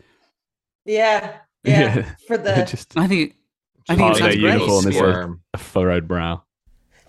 Yeah, 0.85 1.37
yeah. 1.63 1.95
Yeah. 1.95 2.15
For 2.27 2.37
the 2.37 2.65
Just 2.67 2.97
I 2.97 3.07
think 3.07 3.35
I 3.89 3.95
think 3.95 4.07
part 4.07 4.15
it 4.17 4.19
sounds 4.23 4.35
great. 4.37 4.53
uniform 4.53 4.87
is 4.87 4.97
a, 4.97 5.35
a 5.53 5.57
furrowed 5.59 6.07
brow. 6.07 6.43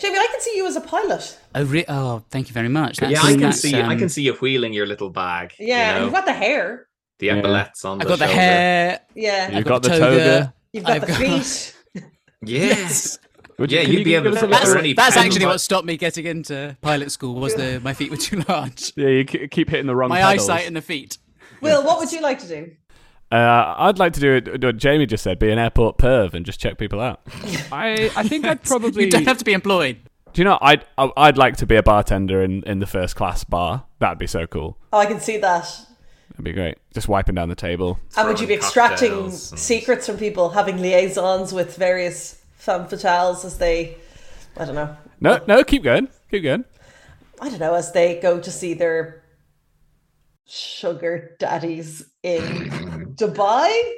Jamie, 0.02 0.18
I 0.18 0.26
can 0.32 0.40
see 0.40 0.56
you 0.56 0.66
as 0.66 0.74
a 0.74 0.80
pilot. 0.80 1.38
Oh, 1.54 1.64
re- 1.64 1.84
oh, 1.88 2.24
thank 2.30 2.48
you 2.48 2.52
very 2.54 2.68
much. 2.68 2.96
That's, 2.98 3.12
yeah, 3.12 3.22
I 3.22 3.32
can 3.32 3.40
that's, 3.40 3.60
see. 3.60 3.74
I 3.76 3.92
um, 3.92 3.98
can 3.98 4.08
see 4.08 4.22
you 4.22 4.34
wheeling 4.34 4.72
your 4.72 4.84
little 4.86 5.10
bag. 5.10 5.54
Yeah, 5.60 5.92
you 5.94 5.98
know? 5.98 6.04
you've 6.06 6.12
got 6.14 6.24
the 6.26 6.32
hair. 6.32 6.88
the 7.20 7.26
Yeah. 7.26 7.36
epaulets 7.36 7.84
on 7.84 8.00
I've 8.02 8.08
the 8.08 8.16
got 8.16 8.18
the 8.18 8.26
hair. 8.26 9.00
Yeah, 9.14 9.50
You've 9.56 9.64
got, 9.64 9.82
got 9.82 9.82
the 9.84 9.88
the 9.90 9.98
toga. 9.98 10.18
toga. 10.18 10.54
you've 10.72 10.84
got 10.84 10.92
I've 10.92 11.00
the 11.02 11.06
got- 11.06 11.44
feet. 11.44 11.76
Yes. 12.44 13.18
Would 13.58 13.70
Yeah, 13.70 13.84
can 13.84 13.92
you'd 13.92 14.04
be 14.04 14.14
able 14.16 14.24
to- 14.24 14.30
a 14.30 14.32
That's 14.32 14.42
little- 14.42 14.58
That's, 14.58 14.70
already 14.72 14.92
that's 14.94 15.16
actually 15.16 15.46
what 15.46 15.60
stopped 15.60 15.86
me 15.86 15.96
getting 15.96 16.26
into 16.26 16.76
pilot 16.80 17.12
school. 17.12 17.36
Was 17.36 17.54
the 17.54 17.80
my 17.84 17.94
feet 17.94 18.10
were 18.10 18.16
too 18.16 18.42
large. 18.48 18.92
Yeah, 18.96 19.08
you 19.08 19.24
keep 19.24 19.68
hitting 19.70 19.86
the 19.86 19.94
wrong 19.94 20.08
My 20.08 20.20
pedals. 20.22 20.48
eyesight 20.50 20.66
and 20.66 20.74
the 20.74 20.82
feet. 20.82 21.18
Will, 21.60 21.84
what 21.84 22.00
would 22.00 22.10
you 22.10 22.20
like 22.20 22.40
to 22.40 22.48
do? 22.48 22.72
Uh, 23.32 23.74
I'd 23.78 23.98
like 23.98 24.12
to 24.12 24.20
do 24.20 24.34
it. 24.34 24.62
What 24.62 24.76
Jamie 24.76 25.06
just 25.06 25.24
said, 25.24 25.38
be 25.38 25.50
an 25.50 25.58
airport 25.58 25.96
perv 25.96 26.34
and 26.34 26.44
just 26.44 26.60
check 26.60 26.76
people 26.76 27.00
out. 27.00 27.22
I, 27.72 28.10
I 28.14 28.28
think 28.28 28.44
I'd 28.44 28.62
probably. 28.64 29.04
You 29.04 29.10
don't 29.10 29.26
have 29.26 29.38
to 29.38 29.44
be 29.44 29.54
employed. 29.54 29.96
Do 30.34 30.40
you 30.40 30.44
know? 30.44 30.58
I'd 30.60 30.84
I'd 30.98 31.38
like 31.38 31.56
to 31.58 31.66
be 31.66 31.76
a 31.76 31.82
bartender 31.82 32.42
in, 32.42 32.62
in 32.64 32.78
the 32.78 32.86
first 32.86 33.16
class 33.16 33.42
bar. 33.44 33.84
That'd 34.00 34.18
be 34.18 34.26
so 34.26 34.46
cool. 34.46 34.76
Oh, 34.92 34.98
I 34.98 35.06
can 35.06 35.18
see 35.18 35.38
that. 35.38 35.64
That'd 36.30 36.44
be 36.44 36.52
great. 36.52 36.76
Just 36.94 37.08
wiping 37.08 37.34
down 37.34 37.48
the 37.48 37.54
table. 37.54 37.98
And 38.16 38.28
would 38.28 38.38
you 38.40 38.46
be 38.46 38.54
extracting 38.54 39.12
and- 39.12 39.32
secrets 39.32 40.06
from 40.06 40.18
people, 40.18 40.50
having 40.50 40.78
liaisons 40.80 41.52
with 41.54 41.76
various 41.76 42.42
femme 42.54 42.86
fatales 42.86 43.44
as 43.44 43.58
they, 43.58 43.96
I 44.56 44.64
don't 44.64 44.74
know, 44.74 44.96
No, 45.20 45.40
no, 45.48 45.64
keep 45.64 45.82
going, 45.82 46.08
keep 46.30 46.44
going. 46.44 46.64
I 47.40 47.48
don't 47.48 47.58
know, 47.58 47.74
as 47.74 47.92
they 47.92 48.20
go 48.20 48.38
to 48.40 48.50
see 48.50 48.72
their 48.72 49.22
sugar 50.46 51.36
daddies 51.38 52.04
in 52.22 53.12
Dubai? 53.16 53.92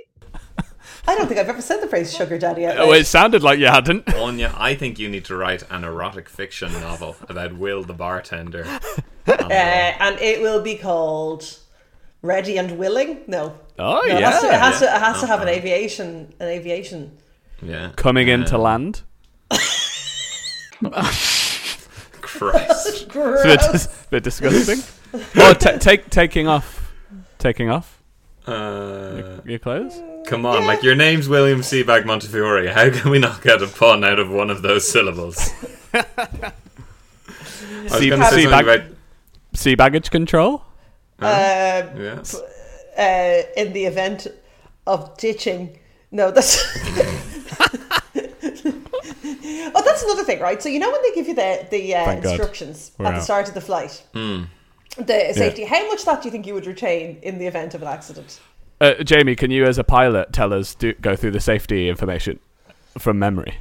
I 1.07 1.14
don't 1.16 1.27
think 1.29 1.39
I've 1.39 1.49
ever 1.51 1.61
said 1.61 1.81
the 1.83 1.87
phrase 1.87 2.14
sugar 2.16 2.39
daddy 2.39 2.64
out 2.66 2.79
Oh, 2.79 2.87
loud. 2.89 2.97
it 2.97 3.07
sounded 3.07 3.43
like 3.43 3.59
you 3.59 3.66
hadn't. 3.66 4.12
Anya, 4.14 4.55
I 4.57 4.75
think 4.75 4.99
you 4.99 5.09
need 5.11 5.25
to 5.27 5.37
write 5.37 5.62
an 5.70 5.85
erotic 5.85 6.29
fiction 6.31 6.72
novel 6.75 7.16
about 7.29 7.57
Will 7.59 7.83
the 7.85 7.95
bartender. 7.95 8.66
Uh, 9.27 9.49
and 9.51 10.18
it 10.20 10.43
will 10.43 10.61
be 10.61 10.77
called 10.77 11.59
Ready 12.20 12.59
and 12.59 12.77
Willing? 12.79 13.20
No. 13.27 13.59
Oh 13.79 14.03
No, 14.07 14.16
it 14.16 14.20
yeah, 14.20 14.31
has 14.31 14.41
to, 14.43 14.47
it 14.49 14.53
has 14.61 14.79
to, 14.81 14.85
it 14.85 14.91
has 14.91 15.16
to 15.20 15.25
Uh-huh. 15.25 15.27
have 15.29 15.41
an 15.41 15.49
aviation, 15.49 16.35
an 16.41 16.49
aviation. 16.49 17.16
Yeah. 17.62 17.93
coming 17.97 18.29
into 18.29 18.59
land. 18.59 19.01
Christ. 22.20 22.87
It's 22.87 23.03
a 23.03 23.07
bit, 23.07 23.09
Gross. 23.09 23.87
bit 24.11 24.22
disgusting. 24.25 24.81
oh, 25.37 25.55
ta 25.55 25.79
take 25.79 26.11
taking 26.11 26.47
off, 26.47 26.93
taking 27.39 27.70
off 27.70 28.03
Uh, 28.47 29.40
your 29.47 29.59
clothes. 29.59 29.99
come 30.26 30.45
on, 30.45 30.66
like 30.66 30.82
your 30.82 30.95
name's 30.95 31.28
William 31.28 31.61
Sebag 31.61 32.05
Montefiore. 32.05 32.66
How 32.68 32.90
can 32.90 33.11
we 33.11 33.18
not 33.18 33.40
get 33.42 33.62
a 33.62 33.66
pun 33.66 34.05
out 34.05 34.18
of 34.18 34.30
one 34.30 34.51
of 34.51 34.61
those 34.62 34.86
syllables? 34.90 35.51
I 35.95 36.05
was 37.84 37.92
Sea- 37.92 38.09
going 38.11 38.20
to 38.20 38.26
say 38.26 38.45
sea 38.45 38.47
bag- 38.51 38.64
about. 38.68 38.80
Sea 39.55 39.74
baggage 39.76 40.11
control. 40.11 40.62
Um, 41.20 41.28
Yes. 41.97 42.34
uh, 42.99 43.42
in 43.57 43.72
the 43.72 43.84
event 43.86 44.26
of 44.86 45.16
ditching. 45.16 45.78
No, 46.11 46.30
that's. 46.30 46.59
oh, 48.16 49.82
that's 49.84 50.03
another 50.03 50.24
thing, 50.24 50.40
right? 50.40 50.62
So 50.62 50.68
you 50.68 50.78
know 50.78 50.90
when 50.90 51.03
they 51.03 51.12
give 51.14 51.26
you 51.28 51.34
the 51.34 51.66
the 51.70 51.95
uh, 51.95 52.05
Thank 52.05 52.22
God. 52.24 52.30
instructions 52.30 52.92
We're 52.99 53.07
at 53.07 53.11
the 53.12 53.16
out. 53.18 53.22
start 53.24 53.49
of 53.49 53.55
the 53.55 53.61
flight, 53.61 54.03
Hmm. 54.12 54.45
The 54.97 55.32
safety. 55.35 55.64
How 55.64 55.87
much 55.89 56.05
that 56.05 56.22
do 56.22 56.28
you 56.28 56.32
think 56.32 56.47
you 56.47 56.55
would 56.55 56.66
retain 56.66 57.18
in 57.22 57.39
the 57.39 57.47
event 57.47 57.74
of 57.74 57.82
an 57.82 57.89
accident? 57.89 58.41
Uh, 58.80 58.95
Jamie, 59.05 59.37
can 59.37 59.51
you, 59.51 59.64
as 59.64 59.78
a 59.78 59.85
pilot, 59.85 60.32
tell 60.32 60.53
us 60.53 60.74
do, 60.74 60.93
go 60.95 61.16
through 61.16 61.30
the 61.30 61.41
safety 61.41 61.89
information 61.89 62.39
from 62.99 63.18
memory? 63.18 63.55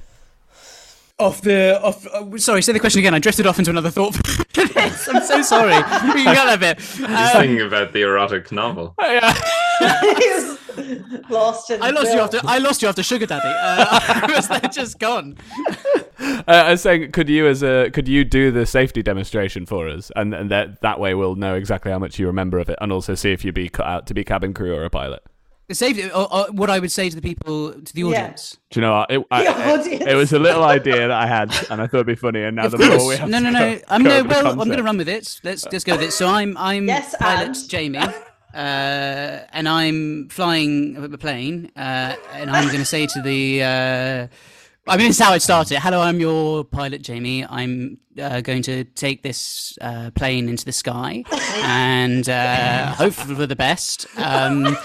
Off 1.20 1.42
the 1.42 1.80
off. 1.82 2.06
Uh, 2.08 2.38
sorry, 2.38 2.62
say 2.64 2.74
the 2.74 2.80
question 2.80 3.00
again. 3.00 3.14
I 3.14 3.20
drifted 3.20 3.46
off 3.46 3.60
into 3.60 3.70
another 3.70 3.92
thought. 3.92 4.16
I'm 4.58 5.24
so 5.24 5.42
sorry. 5.44 5.76
You 5.76 6.26
got 6.26 6.46
that 6.46 6.60
bit. 6.60 6.80
Just 6.80 7.02
Um, 7.36 7.42
thinking 7.42 7.62
about 7.66 7.94
the 7.94 8.02
erotic 8.02 8.52
novel. 8.52 8.96
He's 9.02 9.22
lost 11.30 11.70
in. 11.70 11.82
I 11.82 11.90
lost 11.92 12.14
you 12.14 12.20
after. 12.20 12.40
I 12.44 12.58
lost 12.60 12.82
you 12.82 12.88
after 12.88 13.04
Sugar 13.04 13.26
Daddy. 13.26 13.48
Uh, 13.48 13.86
I 14.28 14.34
was 14.36 14.48
there 14.48 14.60
just 14.72 15.00
gone. 15.00 15.38
Uh, 16.20 16.44
I 16.48 16.72
was 16.72 16.82
saying, 16.82 17.12
could 17.12 17.28
you, 17.28 17.48
as 17.48 17.64
a, 17.64 17.90
could 17.92 18.08
you 18.08 18.24
do 18.24 18.50
the 18.52 18.66
safety 18.66 19.02
demonstration 19.04 19.66
for 19.66 19.90
us, 19.90 20.10
and, 20.16 20.34
and 20.34 20.50
that 20.52 20.80
that 20.82 21.00
way 21.00 21.14
we'll 21.16 21.36
know 21.36 21.56
exactly 21.56 21.92
how 21.92 22.00
much 22.00 22.18
you 22.18 22.28
remember 22.28 22.60
of 22.60 22.70
it, 22.70 22.78
and 22.82 22.92
also 22.94 23.14
see 23.16 23.32
if 23.34 23.44
you'd 23.44 23.56
be 23.56 23.68
cut 23.68 23.86
out 23.88 24.08
to 24.08 24.14
be 24.14 24.24
cabin 24.24 24.54
crew 24.54 24.74
or 24.74 24.86
a 24.86 24.90
pilot. 24.90 25.22
The 25.68 25.76
safety. 25.76 26.10
Or, 26.12 26.34
or 26.34 26.46
what 26.52 26.70
I 26.70 26.80
would 26.80 26.92
say 26.92 27.10
to 27.10 27.16
the 27.16 27.22
people, 27.22 27.74
to 27.74 27.94
the 27.94 28.02
Yeah. 28.02 28.08
audience. 28.08 28.58
Do 28.70 28.80
you 28.80 28.86
know 28.86 28.94
what? 28.94 29.12
It, 29.12 29.22
I, 29.32 29.44
The 29.44 29.50
it, 29.50 29.80
audience. 29.80 30.04
it 30.12 30.16
was 30.16 30.34
a 30.34 30.40
little 30.40 30.64
idea 30.64 30.96
that 30.96 31.12
I 31.12 31.28
had, 31.28 31.50
and 31.70 31.82
I 31.82 31.88
thought 31.88 31.98
it'd 31.98 32.08
be 32.08 32.16
funny, 32.16 32.42
and 32.44 32.56
now 32.56 32.66
Of 32.66 32.72
the 32.72 32.78
more 32.78 32.90
we 32.90 32.98
course. 32.98 33.18
have 33.18 33.30
No, 33.30 33.40
no, 33.40 33.46
to 33.48 33.52
no. 33.54 33.76
go- 33.76 33.82
I'm 33.90 34.04
go 34.04 34.22
no. 34.22 34.30
Well, 34.30 34.48
I'm 34.62 34.68
going 34.68 34.78
to 34.78 34.84
run 34.84 34.98
with 34.98 35.10
it. 35.10 35.40
Let's 35.44 35.66
let's 35.72 35.84
go 35.84 35.94
with 35.94 36.04
it. 36.04 36.14
So 36.14 36.28
I'm 36.30 36.56
I'm 36.58 36.88
Yes, 36.88 37.16
pilot 37.20 37.48
and? 37.48 37.70
Jamie, 37.70 38.00
uh, 38.54 39.46
and 39.52 39.68
I'm 39.68 40.30
flying 40.30 40.96
a 40.98 41.18
plane, 41.18 41.72
uh, 41.76 42.16
and 42.34 42.52
I'm 42.52 42.68
going 42.68 42.80
to 42.80 42.86
say 42.86 43.08
to 43.08 43.22
the. 43.22 43.64
Uh, 43.64 44.28
I 44.86 44.98
mean, 44.98 45.10
it's 45.10 45.20
how 45.20 45.34
it 45.34 45.42
started. 45.42 45.80
Hello, 45.80 46.02
I'm 46.02 46.20
your 46.20 46.66
pilot, 46.66 47.02
Jamie. 47.02 47.46
I'm 47.46 48.00
uh, 48.22 48.42
going 48.42 48.62
to 48.64 48.84
take 48.84 49.24
this 49.24 49.78
uh, 49.80 50.12
plane 50.12 50.50
into 50.50 50.66
the 50.66 50.74
sky 50.74 51.24
and 51.64 52.28
uh, 52.28 52.88
hope 52.94 53.14
for 53.14 53.46
the 53.46 53.56
best. 53.56 54.06
Um, 54.18 54.78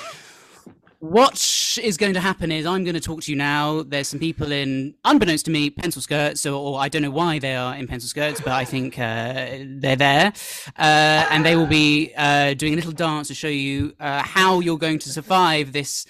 what 1.00 1.78
is 1.80 1.96
going 1.96 2.14
to 2.14 2.20
happen 2.20 2.50
is 2.50 2.66
I'm 2.66 2.82
going 2.82 2.94
to 2.94 3.00
talk 3.00 3.22
to 3.22 3.30
you 3.30 3.38
now. 3.38 3.82
There's 3.82 4.08
some 4.08 4.18
people 4.18 4.50
in, 4.50 4.94
unbeknownst 5.04 5.44
to 5.44 5.50
me, 5.50 5.70
pencil 5.70 6.02
skirts, 6.02 6.44
or, 6.44 6.54
or 6.54 6.80
I 6.80 6.88
don't 6.88 7.02
know 7.02 7.10
why 7.10 7.38
they 7.38 7.54
are 7.54 7.76
in 7.76 7.86
pencil 7.86 8.08
skirts, 8.08 8.40
but 8.40 8.52
I 8.52 8.64
think 8.64 8.98
uh, 8.98 9.58
they're 9.64 9.96
there, 9.96 10.32
uh, 10.76 11.26
and 11.30 11.46
they 11.46 11.54
will 11.54 11.66
be 11.66 12.12
uh, 12.16 12.54
doing 12.54 12.72
a 12.72 12.76
little 12.76 12.92
dance 12.92 13.28
to 13.28 13.34
show 13.34 13.48
you 13.48 13.94
uh, 14.00 14.22
how 14.22 14.58
you're 14.58 14.78
going 14.78 14.98
to 15.00 15.08
survive 15.08 15.72
this 15.72 16.04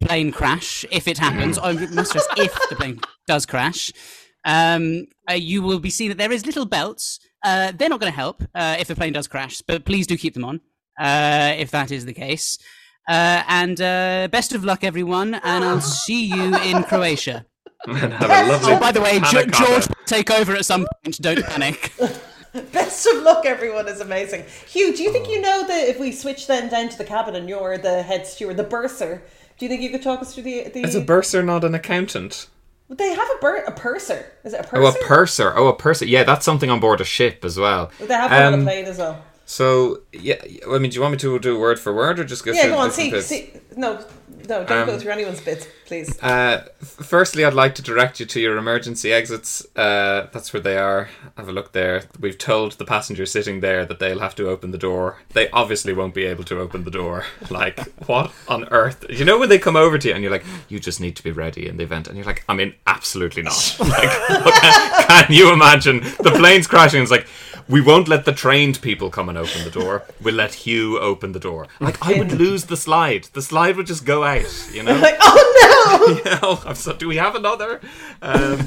plane 0.00 0.32
crash 0.32 0.86
if 0.90 1.06
it 1.06 1.18
happens. 1.18 1.58
I 1.58 1.72
must 1.72 2.10
stress 2.10 2.26
if 2.38 2.54
the 2.70 2.76
plane 2.76 3.00
does 3.26 3.44
crash. 3.44 3.92
Um, 4.46 5.06
uh, 5.28 5.34
you 5.34 5.60
will 5.60 5.80
be 5.80 5.90
seeing 5.90 6.08
that 6.08 6.18
there 6.18 6.32
is 6.32 6.46
little 6.46 6.64
belts. 6.64 7.20
Uh, 7.44 7.72
they're 7.72 7.90
not 7.90 8.00
going 8.00 8.12
to 8.12 8.16
help 8.16 8.42
if 8.54 8.88
the 8.88 8.96
plane 8.96 9.12
does 9.12 9.28
crash, 9.28 9.60
but 9.60 9.84
please 9.84 10.06
do 10.06 10.16
keep 10.16 10.32
them 10.32 10.46
on 10.46 10.60
if 10.98 11.70
that 11.72 11.90
is 11.90 12.06
the 12.06 12.14
case. 12.14 12.58
Uh, 13.10 13.42
and 13.48 13.80
uh, 13.80 14.28
best 14.30 14.52
of 14.54 14.64
luck, 14.64 14.84
everyone, 14.84 15.34
and 15.34 15.64
I'll 15.64 15.80
see 15.80 16.26
you 16.26 16.54
in 16.58 16.84
Croatia. 16.84 17.44
Have 17.86 18.22
a 18.22 18.48
lovely 18.52 18.72
Oh, 18.74 18.78
by 18.78 18.92
the 18.92 19.00
way, 19.00 19.18
jo- 19.20 19.46
George 19.46 19.88
will 19.88 19.94
take 20.06 20.30
over 20.30 20.54
at 20.54 20.64
some 20.64 20.86
point. 21.02 21.18
Don't 21.20 21.44
panic. 21.44 21.92
Best 22.72 23.06
of 23.06 23.22
luck, 23.22 23.46
everyone 23.46 23.86
is 23.88 24.00
amazing. 24.00 24.44
Hugh, 24.68 24.94
do 24.94 25.02
you 25.04 25.12
think 25.12 25.28
you 25.28 25.40
know 25.40 25.66
that 25.68 25.88
if 25.88 25.98
we 26.00 26.10
switch 26.12 26.46
then 26.48 26.68
down 26.68 26.88
to 26.88 26.98
the 26.98 27.04
cabin 27.04 27.36
and 27.36 27.48
you're 27.48 27.78
the 27.78 28.02
head 28.02 28.26
steward, 28.26 28.56
the 28.56 28.64
bursar, 28.64 29.22
do 29.58 29.64
you 29.64 29.68
think 29.68 29.82
you 29.82 29.90
could 29.90 30.02
talk 30.02 30.20
us 30.20 30.34
through 30.34 30.42
the 30.42 30.68
the? 30.68 30.82
Is 30.82 30.94
a 30.96 31.00
bursar 31.00 31.42
not 31.44 31.62
an 31.64 31.74
accountant? 31.76 32.48
Would 32.88 32.98
they 32.98 33.14
have 33.14 33.28
a 33.36 33.38
bur- 33.40 33.64
a 33.68 33.72
purser. 33.72 34.32
Is 34.44 34.52
it 34.52 34.60
a 34.60 34.64
purser? 34.64 34.82
Oh, 34.82 34.86
a 34.88 34.92
purser? 34.92 35.06
purser. 35.06 35.58
Oh, 35.58 35.68
a 35.68 35.76
purser. 35.76 36.04
Yeah, 36.06 36.24
that's 36.24 36.44
something 36.44 36.70
on 36.70 36.80
board 36.80 37.00
a 37.00 37.04
ship 37.04 37.44
as 37.44 37.56
well. 37.56 37.92
they 38.00 38.12
have 38.14 38.30
one 38.32 38.42
on 38.42 38.54
Um, 38.54 38.60
a 38.60 38.64
plane 38.64 38.84
as 38.86 38.98
well. 38.98 39.24
So, 39.50 40.02
yeah, 40.12 40.36
I 40.70 40.78
mean, 40.78 40.92
do 40.92 40.94
you 40.94 41.00
want 41.00 41.10
me 41.10 41.18
to 41.18 41.36
do 41.40 41.58
word 41.58 41.80
for 41.80 41.92
word 41.92 42.20
or 42.20 42.24
just 42.24 42.44
go 42.44 42.52
Yeah, 42.52 42.62
through 42.62 42.70
go 42.70 42.78
on. 42.78 42.92
See, 42.92 43.10
bits? 43.10 43.26
see, 43.26 43.50
no, 43.76 43.98
no, 44.48 44.62
don't 44.62 44.86
go 44.86 44.92
Um, 44.94 45.00
through 45.00 45.10
anyone's 45.10 45.40
bits, 45.40 45.66
please. 45.86 46.16
Uh, 46.22 46.68
firstly, 46.78 47.44
I'd 47.44 47.52
like 47.52 47.74
to 47.74 47.82
direct 47.82 48.20
you 48.20 48.26
to 48.26 48.38
your 48.40 48.56
emergency 48.56 49.12
exits. 49.12 49.66
Uh, 49.74 50.28
that's 50.32 50.52
where 50.52 50.60
they 50.60 50.78
are. 50.78 51.08
Have 51.36 51.48
a 51.48 51.52
look 51.52 51.72
there. 51.72 52.04
We've 52.20 52.38
told 52.38 52.74
the 52.78 52.84
passengers 52.84 53.32
sitting 53.32 53.58
there 53.58 53.84
that 53.86 53.98
they'll 53.98 54.20
have 54.20 54.36
to 54.36 54.48
open 54.48 54.70
the 54.70 54.78
door. 54.78 55.16
They 55.34 55.50
obviously 55.50 55.92
won't 55.94 56.14
be 56.14 56.26
able 56.26 56.44
to 56.44 56.60
open 56.60 56.84
the 56.84 56.90
door. 56.92 57.24
Like, 57.50 57.80
what 58.06 58.30
on 58.46 58.68
earth? 58.70 59.04
You 59.10 59.24
know 59.24 59.36
when 59.36 59.48
they 59.48 59.58
come 59.58 59.74
over 59.74 59.98
to 59.98 60.08
you 60.08 60.14
and 60.14 60.22
you're 60.22 60.30
like, 60.30 60.44
you 60.68 60.78
just 60.78 61.00
need 61.00 61.16
to 61.16 61.24
be 61.24 61.32
ready 61.32 61.66
in 61.68 61.76
the 61.76 61.82
event, 61.82 62.06
and 62.06 62.16
you're 62.16 62.24
like, 62.24 62.44
I 62.48 62.54
mean, 62.54 62.74
absolutely 62.86 63.42
not. 63.42 63.76
Like, 63.80 64.10
can, 64.60 65.06
can 65.08 65.26
you 65.32 65.52
imagine 65.52 66.02
the 66.22 66.32
plane's 66.36 66.68
crashing? 66.68 67.02
It's 67.02 67.10
like. 67.10 67.26
We 67.70 67.80
won't 67.80 68.08
let 68.08 68.24
the 68.24 68.32
trained 68.32 68.82
people 68.82 69.10
come 69.10 69.28
and 69.28 69.38
open 69.38 69.62
the 69.62 69.70
door. 69.70 70.02
We'll 70.20 70.34
let 70.34 70.54
Hugh 70.54 70.98
open 70.98 71.30
the 71.30 71.38
door. 71.38 71.68
Like 71.78 72.04
I 72.04 72.18
would 72.18 72.32
lose 72.32 72.64
the 72.64 72.76
slide. 72.76 73.24
The 73.32 73.42
slide 73.42 73.76
would 73.76 73.86
just 73.86 74.04
go 74.04 74.24
out. 74.24 74.68
You 74.72 74.82
know. 74.82 74.96
like, 74.96 75.16
oh 75.20 75.36
no! 75.36 76.20
Yeah, 76.24 76.40
oh, 76.42 76.62
I'm 76.66 76.74
so, 76.74 76.92
do 76.92 77.06
we 77.06 77.16
have 77.16 77.34
another? 77.36 77.80
Um, 78.22 78.58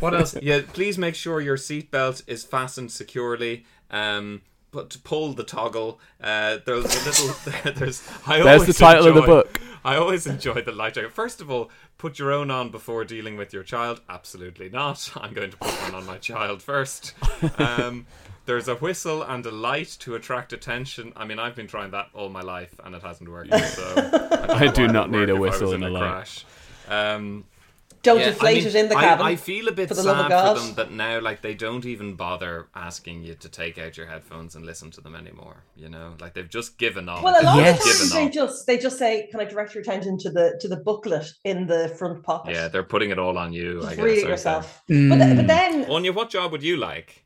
what 0.00 0.14
else? 0.14 0.36
Yeah, 0.40 0.60
please 0.72 0.96
make 0.96 1.14
sure 1.14 1.40
your 1.40 1.56
seatbelt 1.56 2.22
is 2.26 2.44
fastened 2.44 2.92
securely. 2.92 3.66
Um, 3.90 4.42
but 4.70 4.90
to 4.90 4.98
pull 4.98 5.34
the 5.34 5.44
toggle, 5.44 6.00
uh, 6.20 6.58
there's 6.64 6.84
a 6.84 7.04
little. 7.04 7.72
There's. 7.74 8.08
I 8.26 8.42
There's 8.42 8.66
the 8.66 8.72
title 8.72 9.08
of 9.08 9.14
the 9.14 9.22
book. 9.22 9.60
I 9.84 9.96
always 9.96 10.26
enjoy 10.26 10.62
the 10.62 10.72
light 10.72 10.94
jacket. 10.94 11.12
First 11.12 11.40
of 11.40 11.50
all, 11.50 11.70
put 11.98 12.18
your 12.18 12.32
own 12.32 12.50
on 12.50 12.70
before 12.70 13.04
dealing 13.04 13.36
with 13.36 13.52
your 13.52 13.64
child. 13.64 14.00
Absolutely 14.08 14.70
not. 14.70 15.10
I'm 15.16 15.34
going 15.34 15.50
to 15.50 15.56
put 15.56 15.72
one 15.82 15.94
on 15.94 16.06
my 16.06 16.18
child 16.18 16.62
first. 16.62 17.14
Um, 17.58 18.06
there's 18.46 18.68
a 18.68 18.74
whistle 18.76 19.22
and 19.22 19.44
a 19.46 19.50
light 19.50 19.96
to 20.00 20.14
attract 20.14 20.52
attention. 20.52 21.12
I 21.16 21.24
mean, 21.24 21.38
I've 21.38 21.54
been 21.54 21.68
trying 21.68 21.90
that 21.92 22.08
all 22.14 22.28
my 22.28 22.40
life 22.42 22.74
and 22.84 22.94
it 22.94 23.02
hasn't 23.02 23.30
worked. 23.30 23.50
So 23.52 23.94
I 24.50 24.66
do 24.68 24.88
not 24.88 25.10
Why 25.10 25.18
it 25.18 25.20
would 25.20 25.28
need 25.28 25.30
a 25.30 25.36
work 25.36 25.54
if 25.54 25.62
I 25.62 25.64
whistle 25.64 25.74
and 25.74 25.84
a 25.84 25.88
a 25.88 25.90
light. 25.90 26.00
crash. 26.00 26.44
Um, 26.88 27.44
Don't 28.02 28.18
yeah, 28.18 28.24
deflate 28.30 28.56
I 28.56 28.58
mean, 28.58 28.66
it 28.66 28.74
in 28.74 28.88
the 28.88 28.94
cabin. 28.96 29.26
I, 29.26 29.36
feel 29.36 29.68
a 29.68 29.72
bit 29.72 29.88
for 29.88 29.94
the 29.94 30.02
love 30.02 30.16
of 30.16 30.22
sad 30.24 30.28
God. 30.30 30.58
for 30.58 30.64
them 30.66 30.74
that 30.74 30.90
now, 30.90 31.20
like, 31.20 31.40
they 31.40 31.54
don't 31.54 31.86
even 31.86 32.14
bother 32.16 32.66
asking 32.74 33.22
you 33.22 33.34
to 33.36 33.48
take 33.48 33.78
out 33.78 33.96
your 33.96 34.06
headphones 34.06 34.56
and 34.56 34.66
listen 34.66 34.90
to 34.90 35.00
them 35.00 35.14
anymore. 35.14 35.62
You 35.76 35.88
know, 35.88 36.14
like 36.20 36.34
they've 36.34 36.48
just 36.48 36.76
given 36.78 37.08
up. 37.08 37.22
Well, 37.22 37.40
a 37.40 37.44
lot 37.44 37.56
Yes. 37.58 37.78
of 37.78 37.84
times 37.84 38.12
they 38.12 38.26
up. 38.26 38.32
just 38.32 38.66
they 38.66 38.76
just 38.76 38.98
say, 38.98 39.28
"Can 39.30 39.38
I 39.40 39.44
direct 39.44 39.72
your 39.74 39.82
attention 39.82 40.18
to 40.18 40.30
the 40.30 40.58
to 40.60 40.66
the 40.68 40.76
booklet 40.78 41.26
in 41.44 41.66
the 41.68 41.88
front 41.96 42.24
pocket?" 42.24 42.54
Yeah, 42.54 42.66
they're 42.68 42.82
putting 42.82 43.10
it 43.10 43.18
all 43.20 43.38
on 43.38 43.52
you. 43.52 43.82
I 43.84 43.94
guess. 43.94 44.04
read 44.04 44.18
it 44.18 44.28
yourself. 44.28 44.82
Mm. 44.90 45.08
But, 45.10 45.24
th- 45.24 45.36
but 45.36 45.46
then, 45.46 45.84
Anya, 45.88 46.12
what 46.12 46.28
job 46.30 46.50
would 46.50 46.62
you 46.64 46.76
like? 46.76 47.21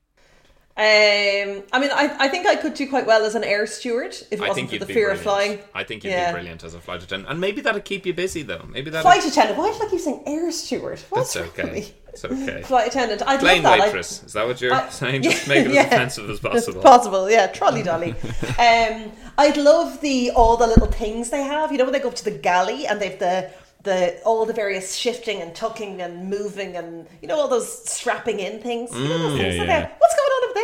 Um, 0.79 1.62
I 1.72 1.79
mean, 1.81 1.91
I, 1.91 2.14
I 2.20 2.29
think 2.29 2.47
I 2.47 2.55
could 2.57 2.74
do 2.74 2.87
quite 2.89 3.07
well 3.07 3.24
as 3.24 3.35
an 3.35 3.43
air 3.45 3.66
steward 3.66 4.12
if 4.31 4.33
it 4.35 4.41
I 4.43 4.49
wasn't 4.49 4.70
for 4.70 4.79
the 4.79 4.85
fear 4.87 4.95
brilliant. 5.07 5.16
of 5.18 5.22
flying. 5.22 5.59
I 5.74 5.85
think 5.85 6.05
you'd 6.05 6.11
Yeah. 6.11 6.31
be 6.33 6.35
brilliant 6.35 6.64
as 6.64 6.74
a 6.74 6.81
flight 6.81 7.03
attendant, 7.03 7.31
and 7.31 7.41
maybe 7.41 7.62
that'd 7.62 7.85
keep 7.85 8.05
you 8.05 8.12
busy 8.12 8.43
though. 8.43 8.66
Maybe 8.68 8.91
that. 8.91 9.01
Flight 9.03 9.24
attendant. 9.27 9.59
Why 9.59 9.72
did 9.72 9.81
I 9.83 9.89
keep 9.91 10.01
saying 10.01 10.22
air 10.27 10.51
steward? 10.53 11.01
What's 11.09 11.33
That's 11.33 11.49
okay. 11.59 11.95
It's 12.09 12.24
okay. 12.27 12.62
Flight 12.62 12.89
attendant. 12.89 13.22
I'd 13.27 13.41
Plane 13.41 13.62
love 13.62 13.72
that. 13.79 13.81
I- 13.81 13.87
waitress. 13.87 14.22
Is 14.24 14.33
that 14.35 14.47
what 14.47 14.61
you're 14.61 14.74
I- 14.74 14.89
saying? 14.91 15.22
Just 15.22 15.49
make 15.49 15.64
it 15.64 15.68
as 15.68 15.74
yeah. 15.74 15.83
offensive 15.87 16.29
as 16.29 16.41
possible. 16.41 16.83
possible, 16.83 17.31
yeah. 17.31 17.47
Trolley 17.47 17.83
dolly. 17.83 18.11
um, 18.59 19.12
I'd 19.39 19.57
love 19.57 20.01
the 20.03 20.31
all 20.33 20.57
the 20.59 20.66
little 20.66 20.87
things 20.89 21.31
they 21.31 21.43
have. 21.43 21.72
You 21.72 21.79
know 21.79 21.85
when 21.85 21.93
they 21.95 22.01
go 22.01 22.09
up 22.09 22.14
to 22.16 22.24
the 22.24 22.31
galley 22.33 22.87
and 22.87 23.01
they've 23.01 23.18
the 23.18 23.51
the 23.83 24.20
all 24.24 24.45
the 24.47 24.53
various 24.53 24.97
shifting 24.97 25.41
and 25.43 25.55
tucking 25.55 26.01
and 26.03 26.29
moving 26.29 26.74
and 26.77 27.07
you 27.22 27.29
know 27.29 27.39
all 27.39 27.47
those 27.49 27.89
strapping 27.89 28.41
in 28.41 28.61
things. 28.61 28.93
You 28.95 29.09
know 29.09 29.18
those 29.18 29.39
Yeah, 29.39 29.45
things 29.45 29.57
yeah. 29.57 29.91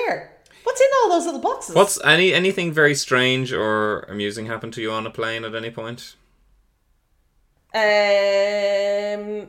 There? 0.06 0.30
What's 0.64 0.80
in 0.80 0.86
all 1.02 1.08
those 1.10 1.24
little 1.26 1.40
boxes? 1.40 1.74
What's 1.74 2.02
any 2.04 2.32
anything 2.32 2.72
very 2.72 2.94
strange 2.94 3.52
or 3.52 4.00
amusing 4.02 4.46
happened 4.46 4.72
to 4.74 4.80
you 4.82 4.92
on 4.92 5.06
a 5.06 5.10
plane 5.10 5.44
at 5.44 5.54
any 5.54 5.70
point? 5.70 6.14
Um, 7.74 9.48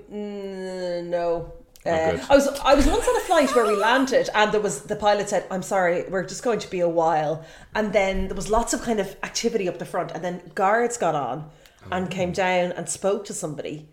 no. 1.09 1.53
Uh. 1.85 2.17
I 2.29 2.35
was 2.35 2.47
I 2.63 2.73
was 2.75 2.87
once 2.87 3.05
on 3.07 3.15
a 3.17 3.19
flight 3.19 3.53
where 3.53 3.67
we 3.67 3.75
landed 3.75 4.29
and 4.33 4.51
there 4.53 4.61
was 4.61 4.83
the 4.83 4.95
pilot 4.95 5.27
said, 5.29 5.45
"I'm 5.51 5.61
sorry, 5.61 6.05
we're 6.09 6.23
just 6.23 6.41
going 6.41 6.59
to 6.59 6.69
be 6.69 6.79
a 6.79 6.87
while," 6.87 7.43
and 7.75 7.91
then 7.91 8.27
there 8.29 8.35
was 8.35 8.49
lots 8.49 8.73
of 8.73 8.81
kind 8.81 8.99
of 9.01 9.15
activity 9.21 9.67
up 9.67 9.79
the 9.79 9.85
front, 9.85 10.11
and 10.11 10.23
then 10.23 10.51
guards 10.55 10.97
got 10.97 11.13
on 11.13 11.49
and 11.91 12.09
came 12.09 12.31
down 12.31 12.71
and 12.71 12.87
spoke 12.87 13.25
to 13.25 13.33
somebody, 13.33 13.89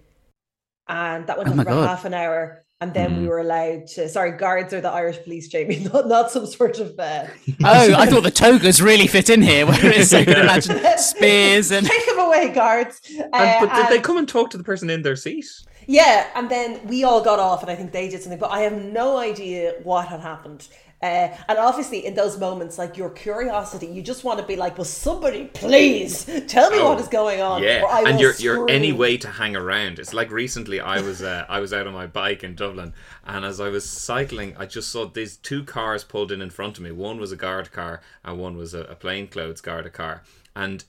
and 0.87 1.27
that 1.27 1.37
went 1.37 1.49
Oh 1.49 1.53
on 1.53 1.57
my 1.57 1.65
for 1.65 1.71
about 1.71 1.81
God. 1.81 1.89
half 1.89 2.05
an 2.05 2.15
hour, 2.15 2.65
and 2.81 2.95
then 2.95 3.21
we 3.21 3.29
were 3.29 3.39
allowed 3.41 3.87
to. 3.89 4.09
Sorry, 4.09 4.33
guards 4.33 4.73
are 4.73 4.81
the 4.81 4.91
Irish 4.91 5.23
police, 5.23 5.49
Jamie, 5.49 5.79
not 5.93 6.09
not 6.09 6.31
some 6.31 6.47
sort 6.47 6.79
of. 6.79 6.99
Uh, 6.99 7.27
Oh, 7.65 7.95
I 7.95 8.07
thought 8.07 8.23
the 8.23 8.31
togas 8.31 8.81
really 8.81 9.07
fit 9.07 9.29
in 9.31 9.43
here. 9.43 9.67
Whereas 9.67 10.15
I 10.15 10.25
could 10.25 10.39
imagine 10.39 10.81
spears 10.99 11.71
and 11.71 11.87
Take 11.87 12.07
them 12.07 12.19
away, 12.19 12.49
guards. 12.53 13.01
And, 13.19 13.35
Uh, 13.35 13.67
but 13.67 13.75
did 13.75 13.89
they 13.89 14.01
come 14.01 14.17
and 14.17 14.29
talk 14.29 14.51
to 14.51 14.57
the 14.59 14.65
person 14.65 14.89
in 14.91 15.03
their 15.03 15.17
seat? 15.17 15.47
Yeah, 15.87 16.27
and 16.35 16.49
then 16.51 16.87
we 16.87 17.05
all 17.05 17.23
got 17.23 17.39
off, 17.39 17.63
and 17.63 17.71
I 17.71 17.75
think 17.75 17.93
they 17.93 18.09
did 18.09 18.23
something, 18.23 18.39
but 18.39 18.51
I 18.53 18.61
have 18.61 18.77
no 18.83 19.19
idea 19.19 19.75
what 19.83 20.07
had 20.09 20.21
happened. 20.21 20.69
Uh, 21.03 21.35
and 21.49 21.59
obviously, 21.59 22.05
in 22.05 22.13
those 22.13 22.39
moments, 22.39 22.77
like 22.77 22.99
your 22.99 23.09
curiosity, 23.09 23.87
you 23.87 24.03
just 24.03 24.23
want 24.23 24.39
to 24.39 24.45
be 24.45 24.55
like, 24.55 24.77
"Will 24.77 24.85
somebody 24.85 25.47
please 25.47 26.25
tell 26.47 26.71
me 26.71 26.79
what 26.83 27.01
is 27.01 27.09
going 27.09 27.41
on?" 27.41 27.63
Oh, 27.63 27.65
Yeah, 27.65 27.83
or 27.83 27.89
I 27.91 28.03
and 28.03 28.21
you're 28.21 28.35
you're 28.35 28.69
any 28.69 28.93
way 28.93 29.17
to 29.17 29.29
hang 29.29 29.57
around. 29.57 29.99
It's 29.99 30.13
like 30.13 30.31
recently 30.31 30.79
I 30.79 31.01
was 31.01 31.23
uh, 31.23 31.47
I 31.49 31.61
was 31.61 31.73
out 31.73 31.87
on 31.87 31.95
my 31.95 32.07
bike 32.07 32.45
in 32.45 32.55
Dublin, 32.55 32.93
and 33.25 33.47
as 33.47 33.61
I 33.61 33.71
was 33.71 33.89
cycling, 33.89 34.55
I 34.59 34.67
just 34.67 34.91
saw 34.91 35.07
these 35.07 35.39
two 35.39 35.65
cars 35.65 36.05
pulled 36.05 36.31
in 36.33 36.43
in 36.43 36.51
front 36.51 36.77
of 36.77 36.85
me. 36.85 36.93
One 36.93 37.19
was 37.19 37.33
a 37.33 37.37
guard 37.37 37.73
car, 37.73 38.03
and 38.23 38.39
one 38.39 38.59
was 38.59 38.75
a, 38.75 38.83
a 38.83 38.95
plainclothes 38.95 39.63
guard 39.63 39.91
car, 39.93 40.23
and. 40.55 40.85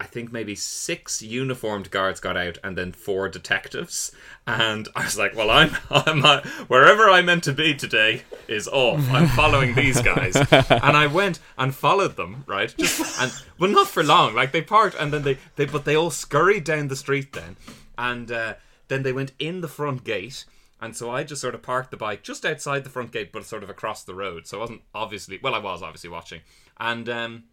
I 0.00 0.04
think 0.04 0.32
maybe 0.32 0.54
six 0.54 1.20
uniformed 1.20 1.90
guards 1.90 2.20
got 2.20 2.34
out, 2.34 2.56
and 2.64 2.76
then 2.76 2.90
four 2.90 3.28
detectives. 3.28 4.10
And 4.46 4.88
I 4.96 5.04
was 5.04 5.18
like, 5.18 5.36
"Well, 5.36 5.50
I'm, 5.50 5.76
I'm 5.90 6.24
uh, 6.24 6.40
wherever 6.68 7.10
I'm 7.10 7.26
meant 7.26 7.44
to 7.44 7.52
be 7.52 7.74
today 7.74 8.22
is 8.48 8.66
off. 8.66 9.06
I'm 9.10 9.28
following 9.28 9.74
these 9.74 10.00
guys." 10.00 10.36
and 10.50 10.96
I 10.96 11.06
went 11.06 11.38
and 11.58 11.74
followed 11.74 12.16
them, 12.16 12.44
right? 12.46 12.74
Just 12.78 13.20
and 13.20 13.30
well, 13.58 13.70
not 13.70 13.88
for 13.88 14.02
long. 14.02 14.34
Like 14.34 14.52
they 14.52 14.62
parked, 14.62 14.96
and 14.98 15.12
then 15.12 15.22
they, 15.22 15.36
they 15.56 15.66
but 15.66 15.84
they 15.84 15.96
all 15.96 16.10
scurried 16.10 16.64
down 16.64 16.88
the 16.88 16.96
street 16.96 17.34
then, 17.34 17.58
and 17.98 18.32
uh, 18.32 18.54
then 18.88 19.02
they 19.02 19.12
went 19.12 19.32
in 19.38 19.60
the 19.60 19.68
front 19.68 20.02
gate. 20.02 20.46
And 20.80 20.96
so 20.96 21.10
I 21.10 21.24
just 21.24 21.42
sort 21.42 21.54
of 21.54 21.60
parked 21.60 21.90
the 21.90 21.98
bike 21.98 22.22
just 22.22 22.46
outside 22.46 22.84
the 22.84 22.90
front 22.90 23.12
gate, 23.12 23.32
but 23.32 23.44
sort 23.44 23.62
of 23.62 23.68
across 23.68 24.02
the 24.02 24.14
road. 24.14 24.46
So 24.46 24.56
I 24.56 24.60
wasn't 24.60 24.80
obviously 24.94 25.38
well, 25.42 25.54
I 25.54 25.58
was 25.58 25.82
obviously 25.82 26.08
watching, 26.08 26.40
and 26.78 27.06
um, 27.06 27.44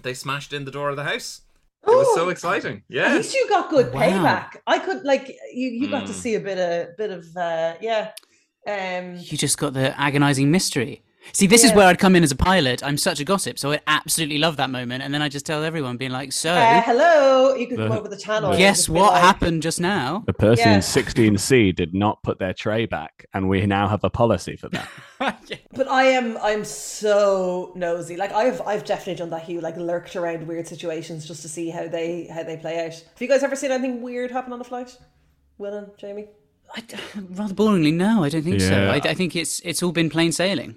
they 0.00 0.14
smashed 0.14 0.54
in 0.54 0.64
the 0.64 0.70
door 0.70 0.88
of 0.88 0.96
the 0.96 1.04
house. 1.04 1.41
It 1.84 1.90
was 1.90 2.14
so 2.14 2.28
exciting. 2.28 2.82
Yeah. 2.88 3.06
At 3.08 3.16
least 3.16 3.34
you 3.34 3.48
got 3.48 3.68
good 3.70 3.92
Wow. 3.92 4.00
payback. 4.02 4.56
I 4.66 4.78
could 4.78 5.02
like 5.04 5.28
you. 5.52 5.68
You 5.68 5.88
got 5.90 6.06
to 6.06 6.12
Mm. 6.12 6.22
see 6.22 6.34
a 6.36 6.40
bit 6.40 6.58
of 6.58 6.96
bit 6.96 7.10
of 7.10 7.24
uh, 7.36 7.74
yeah. 7.80 8.10
Um, 8.66 9.16
you 9.18 9.36
just 9.36 9.58
got 9.58 9.72
the 9.74 9.98
agonizing 10.00 10.50
mystery. 10.50 11.02
See, 11.32 11.46
this 11.46 11.62
is 11.64 11.72
where 11.72 11.86
I'd 11.86 11.98
come 11.98 12.16
in 12.16 12.22
as 12.22 12.32
a 12.32 12.36
pilot. 12.36 12.82
I'm 12.84 12.98
such 12.98 13.20
a 13.20 13.24
gossip, 13.24 13.58
so 13.58 13.72
I 13.72 13.80
absolutely 13.86 14.38
love 14.38 14.56
that 14.56 14.70
moment. 14.70 15.02
And 15.02 15.14
then 15.14 15.22
I 15.22 15.28
just 15.28 15.46
tell 15.46 15.62
everyone, 15.62 15.96
being 15.96 16.10
like, 16.10 16.32
"So, 16.32 16.52
uh, 16.52 16.82
hello, 16.82 17.54
you 17.54 17.66
could 17.68 17.78
come 17.78 17.92
over 17.92 18.08
the 18.08 18.16
channel. 18.16 18.50
and 18.50 18.58
guess 18.58 18.88
what 18.88 19.12
like, 19.12 19.22
happened 19.22 19.62
just 19.62 19.80
now?" 19.80 20.24
The 20.26 20.32
person 20.32 20.68
Yeah. 20.68 20.74
in 20.76 20.82
16C 20.82 21.72
did 21.72 21.94
not 21.94 22.22
put 22.22 22.38
their 22.38 22.52
tray 22.52 22.86
back, 22.86 23.24
and 23.32 23.48
we 23.48 23.64
now 23.66 23.88
have 23.88 24.04
a 24.04 24.10
policy 24.10 24.56
for 24.56 24.68
that. 24.70 24.88
But 25.74 25.88
I 25.88 26.04
am 26.04 26.36
I'm 26.42 26.64
so 26.64 27.72
nosy. 27.76 28.16
Like 28.16 28.32
I've 28.32 28.60
I've 28.62 28.84
definitely 28.84 29.14
done 29.14 29.30
that. 29.30 29.44
Hugh 29.44 29.60
like 29.60 29.76
lurked 29.76 30.16
around 30.16 30.46
weird 30.48 30.66
situations 30.66 31.26
just 31.26 31.42
to 31.42 31.48
see 31.48 31.70
how 31.70 31.86
they 31.86 32.26
how 32.26 32.42
they 32.42 32.56
play 32.56 32.84
out. 32.84 32.92
Have 32.94 33.20
you 33.20 33.28
guys 33.28 33.44
ever 33.44 33.54
seen 33.54 33.70
anything 33.70 34.02
weird 34.02 34.32
happen 34.32 34.52
on 34.52 34.60
a 34.60 34.64
flight? 34.64 34.98
Will 35.58 35.74
and 35.74 35.86
Jamie. 35.96 36.26
I 36.74 36.80
d 36.80 36.96
rather 37.30 37.54
boringly, 37.54 37.92
no, 37.92 38.24
I 38.24 38.28
don't 38.30 38.42
think 38.42 38.60
so. 38.60 38.90
I, 38.90 38.96
I 38.96 39.14
think 39.14 39.36
it's 39.36 39.60
it's 39.60 39.82
all 39.82 39.92
been 39.92 40.10
plain 40.10 40.32
sailing. 40.32 40.76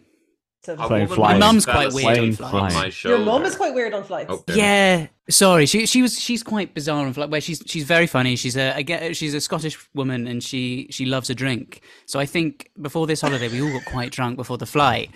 So 0.66 0.76
Plane 0.76 0.90
woman 1.04 1.08
flying. 1.08 1.40
My 1.40 1.46
mum's 1.48 1.66
quite 1.66 1.94
weird 1.94 2.18
on 2.18 2.28
on 2.30 2.34
flights. 2.34 2.76
your 2.84 2.92
shoulder. 2.92 3.24
mum 3.26 3.44
is 3.46 3.56
quite 3.56 3.74
weird 3.74 3.94
on 3.94 4.04
flights. 4.04 4.30
Oh, 4.32 4.44
dear. 4.48 4.56
Yeah, 4.58 5.08
sorry. 5.30 5.66
She 5.66 5.86
she 5.86 6.02
was 6.02 6.20
she's 6.20 6.44
quite 6.44 6.74
bizarre 6.74 7.06
and 7.06 7.16
like 7.16 7.30
where 7.30 7.42
she's 7.42 7.62
she's 7.66 7.84
very 7.84 8.08
funny. 8.08 8.36
She's 8.36 8.58
a, 8.58 8.74
a 8.78 8.84
get- 8.84 9.16
she's 9.16 9.34
a 9.34 9.42
Scottish 9.42 9.78
woman 9.94 10.28
and 10.28 10.44
she 10.44 10.88
she 10.90 11.06
loves 11.06 11.30
a 11.30 11.36
drink. 11.36 11.82
So 12.08 12.20
I 12.20 12.26
think 12.26 12.72
before 12.82 13.06
this 13.08 13.22
holiday 13.22 13.48
we 13.48 13.62
all 13.62 13.72
got 13.72 13.86
quite 13.86 14.12
drunk 14.12 14.38
before 14.38 14.58
the 14.58 14.66
flight. 14.66 15.12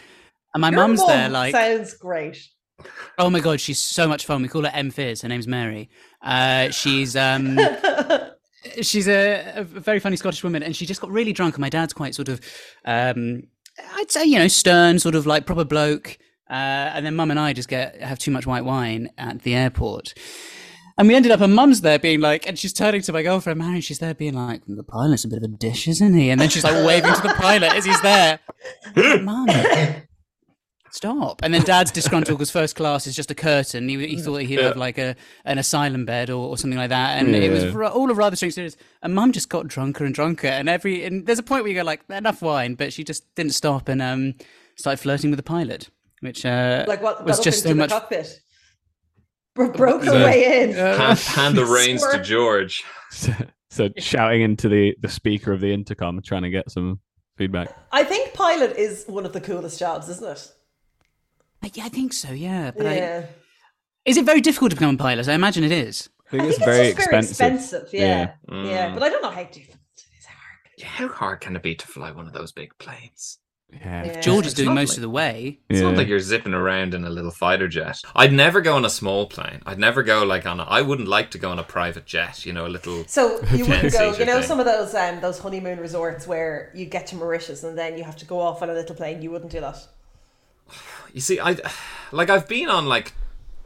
And 0.54 0.62
my 0.62 0.70
Your 0.70 0.80
mum's 0.80 1.00
mum 1.00 1.08
there 1.10 1.30
like 1.30 1.54
sounds 1.54 1.93
great. 1.95 2.38
oh 3.18 3.30
my 3.30 3.39
god, 3.39 3.60
she's 3.60 3.80
so 3.80 4.08
much 4.08 4.26
fun. 4.26 4.41
We 4.41 4.47
call 4.47 4.64
her 4.64 4.72
M 4.74 4.91
Fizz. 4.91 5.22
Her 5.24 5.28
name's 5.30 5.47
Mary. 5.47 5.89
Uh, 6.22 6.70
she's 6.70 7.16
um 7.16 7.58
she's 8.82 9.08
a, 9.08 9.54
a 9.58 9.64
very 9.64 10.00
funny 10.00 10.16
Scottish 10.16 10.43
woman, 10.43 10.64
and 10.64 10.76
she 10.76 10.86
just 10.86 11.02
got 11.02 11.12
really 11.12 11.34
drunk. 11.34 11.56
And 11.56 11.62
my 11.62 11.70
dad's 11.70 11.93
quite 11.93 12.16
sort 12.16 12.30
of, 12.30 12.41
um, 12.86 13.43
I'd 13.95 14.11
say, 14.11 14.25
you 14.25 14.39
know, 14.39 14.47
stern, 14.47 14.99
sort 14.99 15.15
of 15.15 15.25
like 15.25 15.45
proper 15.45 15.65
bloke. 15.65 16.17
Uh, 16.49 16.53
and 16.93 17.05
then 17.05 17.15
mum 17.15 17.30
and 17.30 17.39
I 17.39 17.53
just 17.53 17.69
get 17.69 18.01
have 18.01 18.17
too 18.17 18.32
much 18.32 18.47
white 18.47 18.65
wine 18.65 19.09
at 19.17 19.43
the 19.43 19.53
airport. 19.53 20.13
And 20.97 21.07
we 21.07 21.15
ended 21.15 21.32
up, 21.32 21.39
and 21.39 21.55
mum's 21.55 21.80
there 21.80 21.97
being 21.97 22.19
like, 22.19 22.45
and 22.45 22.59
she's 22.59 22.73
turning 22.73 23.01
to 23.03 23.13
my 23.13 23.23
girlfriend, 23.23 23.59
Mary, 23.59 23.80
she's 23.80 23.99
there 23.99 24.13
being 24.13 24.34
like, 24.34 24.63
the 24.67 24.84
pilot's 24.84 25.23
a 25.23 25.30
bit 25.30 25.38
of 25.38 25.43
a 25.43 25.47
dish, 25.47 25.88
isn't 25.88 26.13
he? 26.13 26.30
And 26.30 26.41
then 26.41 26.49
she's 26.49 26.65
like 26.65 26.86
waving 26.86 27.13
to 27.13 27.21
the 27.21 27.36
pilot 27.36 27.73
as 27.73 27.86
he's 27.86 28.01
there. 28.01 28.39
Mum, 29.21 29.47
stop. 30.93 31.41
And 31.43 31.53
then 31.53 31.61
dad's 31.63 31.91
disgruntled 31.91 32.37
because 32.37 32.51
first 32.51 32.75
class 32.75 33.07
is 33.07 33.15
just 33.15 33.31
a 33.31 33.35
curtain. 33.35 33.87
He, 33.89 34.07
he 34.07 34.21
thought 34.21 34.37
he'd 34.41 34.59
have 34.59 34.77
like 34.77 34.97
a 34.97 35.15
an 35.45 35.57
asylum 35.57 36.05
bed 36.05 36.29
or, 36.29 36.49
or 36.49 36.57
something 36.57 36.77
like 36.77 36.89
that. 36.89 37.19
And 37.21 37.35
it 37.35 37.51
was 37.51 37.63
Yeah. 37.63 37.87
all 37.89 38.09
a 38.11 38.13
rather 38.13 38.35
strange 38.35 38.53
serious. 38.55 38.75
And 39.01 39.13
mum 39.15 39.31
just 39.31 39.49
got 39.49 39.67
drunker 39.67 40.05
and 40.05 40.13
drunker. 40.13 40.47
And 40.47 40.67
every 40.69 41.03
and 41.05 41.25
there's 41.25 41.39
a 41.39 41.43
point 41.43 41.63
where 41.63 41.69
you 41.71 41.75
go 41.79 41.83
like, 41.83 42.01
enough 42.09 42.41
wine, 42.41 42.75
but 42.75 42.91
she 42.93 43.03
just 43.03 43.23
didn't 43.35 43.53
stop 43.53 43.87
and 43.89 44.01
um 44.01 44.35
started 44.75 44.97
flirting 44.97 45.29
with 45.29 45.37
the 45.37 45.43
pilot, 45.43 45.89
which 46.21 46.45
uh, 46.45 46.85
Like 46.87 47.01
what 47.01 47.25
was 47.25 47.39
just 47.39 47.65
up 47.65 47.69
so 47.69 47.75
much. 47.75 47.89
the 47.89 47.95
cockpit. 47.99 48.41
Bro- 49.55 49.71
broke 49.73 50.03
her 50.05 50.13
way 50.13 50.63
in. 50.63 50.73
Hand, 50.73 51.19
hand 51.19 51.57
the 51.57 51.65
reins 51.65 52.05
to 52.07 52.21
George. 52.23 52.83
so, 53.11 53.33
so 53.69 53.89
shouting 53.97 54.41
into 54.41 54.69
the, 54.69 54.95
the 55.01 55.09
speaker 55.09 55.51
of 55.51 55.59
the 55.59 55.73
intercom, 55.73 56.21
trying 56.21 56.43
to 56.43 56.49
get 56.49 56.71
some 56.71 56.99
feedback. 57.37 57.75
I 57.91 58.03
think 58.03 58.33
pilot 58.33 58.77
is 58.77 59.03
one 59.07 59.25
of 59.25 59.33
the 59.33 59.41
coolest 59.41 59.79
jobs, 59.79 60.07
isn't 60.07 60.27
it? 60.29 60.51
Yeah, 61.74 61.86
I 61.86 61.89
think 61.89 62.14
so. 62.14 62.32
Yeah, 62.32 62.72
but 62.76 62.86
I, 62.88 62.95
yeah. 62.95 63.26
is 64.05 64.18
it 64.18 64.26
very 64.26 64.41
difficult 64.41 64.72
to 64.72 64.76
become 64.76 64.95
a 64.95 64.97
pilot? 64.97 65.28
I 65.28 65.34
imagine 65.34 65.64
it 65.64 65.72
is. 65.72 66.10
I 66.28 66.32
think 66.32 66.43
I 66.43 66.45
it's 66.47 66.57
think 66.57 66.66
very 66.66 66.88
it's 66.88 66.95
just 66.97 67.07
expensive. 67.07 67.38
very 67.38 67.55
expensive. 67.55 67.89
Yeah. 67.93 68.32
Yeah. 68.51 68.64
Yeah. 68.66 68.89
Mm. 68.89 68.93
But 68.95 69.03
I 69.03 69.10
don't 69.10 69.22
know 69.22 69.30
how 69.30 69.43
to. 69.43 69.60
It's 69.62 70.26
hard. 70.26 70.60
Yeah, 70.78 70.88
how 70.88 71.07
hard 71.10 71.41
can 71.41 71.55
it 71.55 71.64
be 71.64 71.76
to 71.76 71.88
fly 71.88 72.12
one 72.12 72.28
of 72.28 72.34
those 72.34 72.51
big 72.51 72.72
planes? 72.80 73.39
Yeah. 73.72 74.03
Yeah. 74.05 74.22
George 74.22 74.47
is 74.47 74.55
doing 74.55 74.74
most 74.74 74.89
like- 74.91 74.97
of 74.97 75.01
the 75.03 75.10
way. 75.12 75.60
It's 75.70 75.80
Yeah. 75.80 75.89
not 75.89 75.97
like 75.97 76.07
you're 76.07 76.20
zipping 76.20 76.55
around 76.55 76.95
in 76.95 77.03
a 77.05 77.10
little 77.10 77.30
fighter 77.30 77.68
jet. 77.68 77.97
I'd 78.16 78.34
never 78.34 78.62
go 78.62 78.76
on 78.76 78.84
a 78.84 78.89
small 78.89 79.28
plane. 79.28 79.62
I'd 79.66 79.78
never 79.78 80.01
go 80.01 80.24
like 80.24 80.47
on 80.47 80.60
a. 80.60 80.64
I 80.64 80.82
wouldn't 80.82 81.07
like 81.07 81.30
to 81.32 81.38
go 81.38 81.51
on 81.51 81.60
a 81.60 81.64
private 81.64 82.05
jet. 82.07 82.45
You 82.47 82.53
know, 82.53 82.66
a 82.66 82.68
little. 82.70 83.03
So 83.07 83.39
you 83.53 83.66
wouldn't 83.68 83.93
go, 83.93 84.14
you 84.18 84.26
know, 84.26 84.39
thing. 84.39 84.43
some 84.47 84.60
of 84.60 84.66
those 84.66 84.95
um, 84.95 85.20
those 85.22 85.38
honeymoon 85.38 85.80
resorts 85.80 86.26
where 86.26 86.72
you 86.74 86.86
get 86.86 87.05
to 87.07 87.16
Mauritius 87.16 87.64
and 87.64 87.78
then 87.78 87.95
you 87.97 88.03
have 88.03 88.16
to 88.18 88.26
go 88.26 88.39
off 88.39 88.64
on 88.64 88.70
a 88.72 88.74
little 88.74 88.95
plane. 88.95 89.22
You 89.22 89.30
wouldn't 89.30 89.51
do 89.51 89.60
that. 89.62 89.78
You 91.13 91.22
see, 91.22 91.39
I 91.39 91.57
like 92.11 92.30
I've 92.30 92.47
been 92.47 92.70
on 92.70 92.86
like 92.88 93.13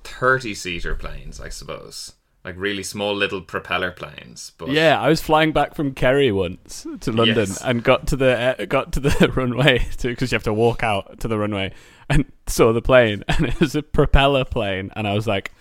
thirty 0.04 0.54
seater 0.56 0.96
planes, 0.96 1.40
I 1.42 1.50
suppose, 1.50 2.14
like 2.44 2.56
really 2.58 2.84
small 2.84 3.16
little 3.16 3.42
propeller 3.42 3.92
planes. 3.92 4.52
But 4.58 4.70
Yeah, 4.70 5.00
I 5.02 5.10
was 5.10 5.22
flying 5.22 5.52
back 5.52 5.76
from 5.76 5.94
Kerry 5.94 6.32
once 6.32 6.86
to 7.02 7.12
London 7.12 7.38
Yes. 7.50 7.62
and 7.62 7.84
got 7.84 8.08
to 8.08 8.16
the 8.16 8.56
uh, 8.62 8.66
got 8.66 8.92
to 8.94 9.00
the 9.00 9.32
runway 9.36 9.86
because 10.02 10.32
you 10.32 10.36
have 10.36 10.44
to 10.44 10.54
walk 10.54 10.84
out 10.84 11.20
to 11.22 11.28
the 11.28 11.38
runway 11.38 11.74
and 12.10 12.26
saw 12.48 12.74
the 12.74 12.82
plane 12.82 13.24
and 13.28 13.46
it 13.46 13.60
was 13.60 13.76
a 13.76 13.82
propeller 13.84 14.46
plane 14.46 14.92
and 14.96 15.08
I 15.08 15.14
was 15.14 15.28
like, 15.28 15.52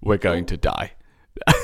"We're 0.00 0.18
going 0.18 0.46
to 0.46 0.56
die." 0.56 0.92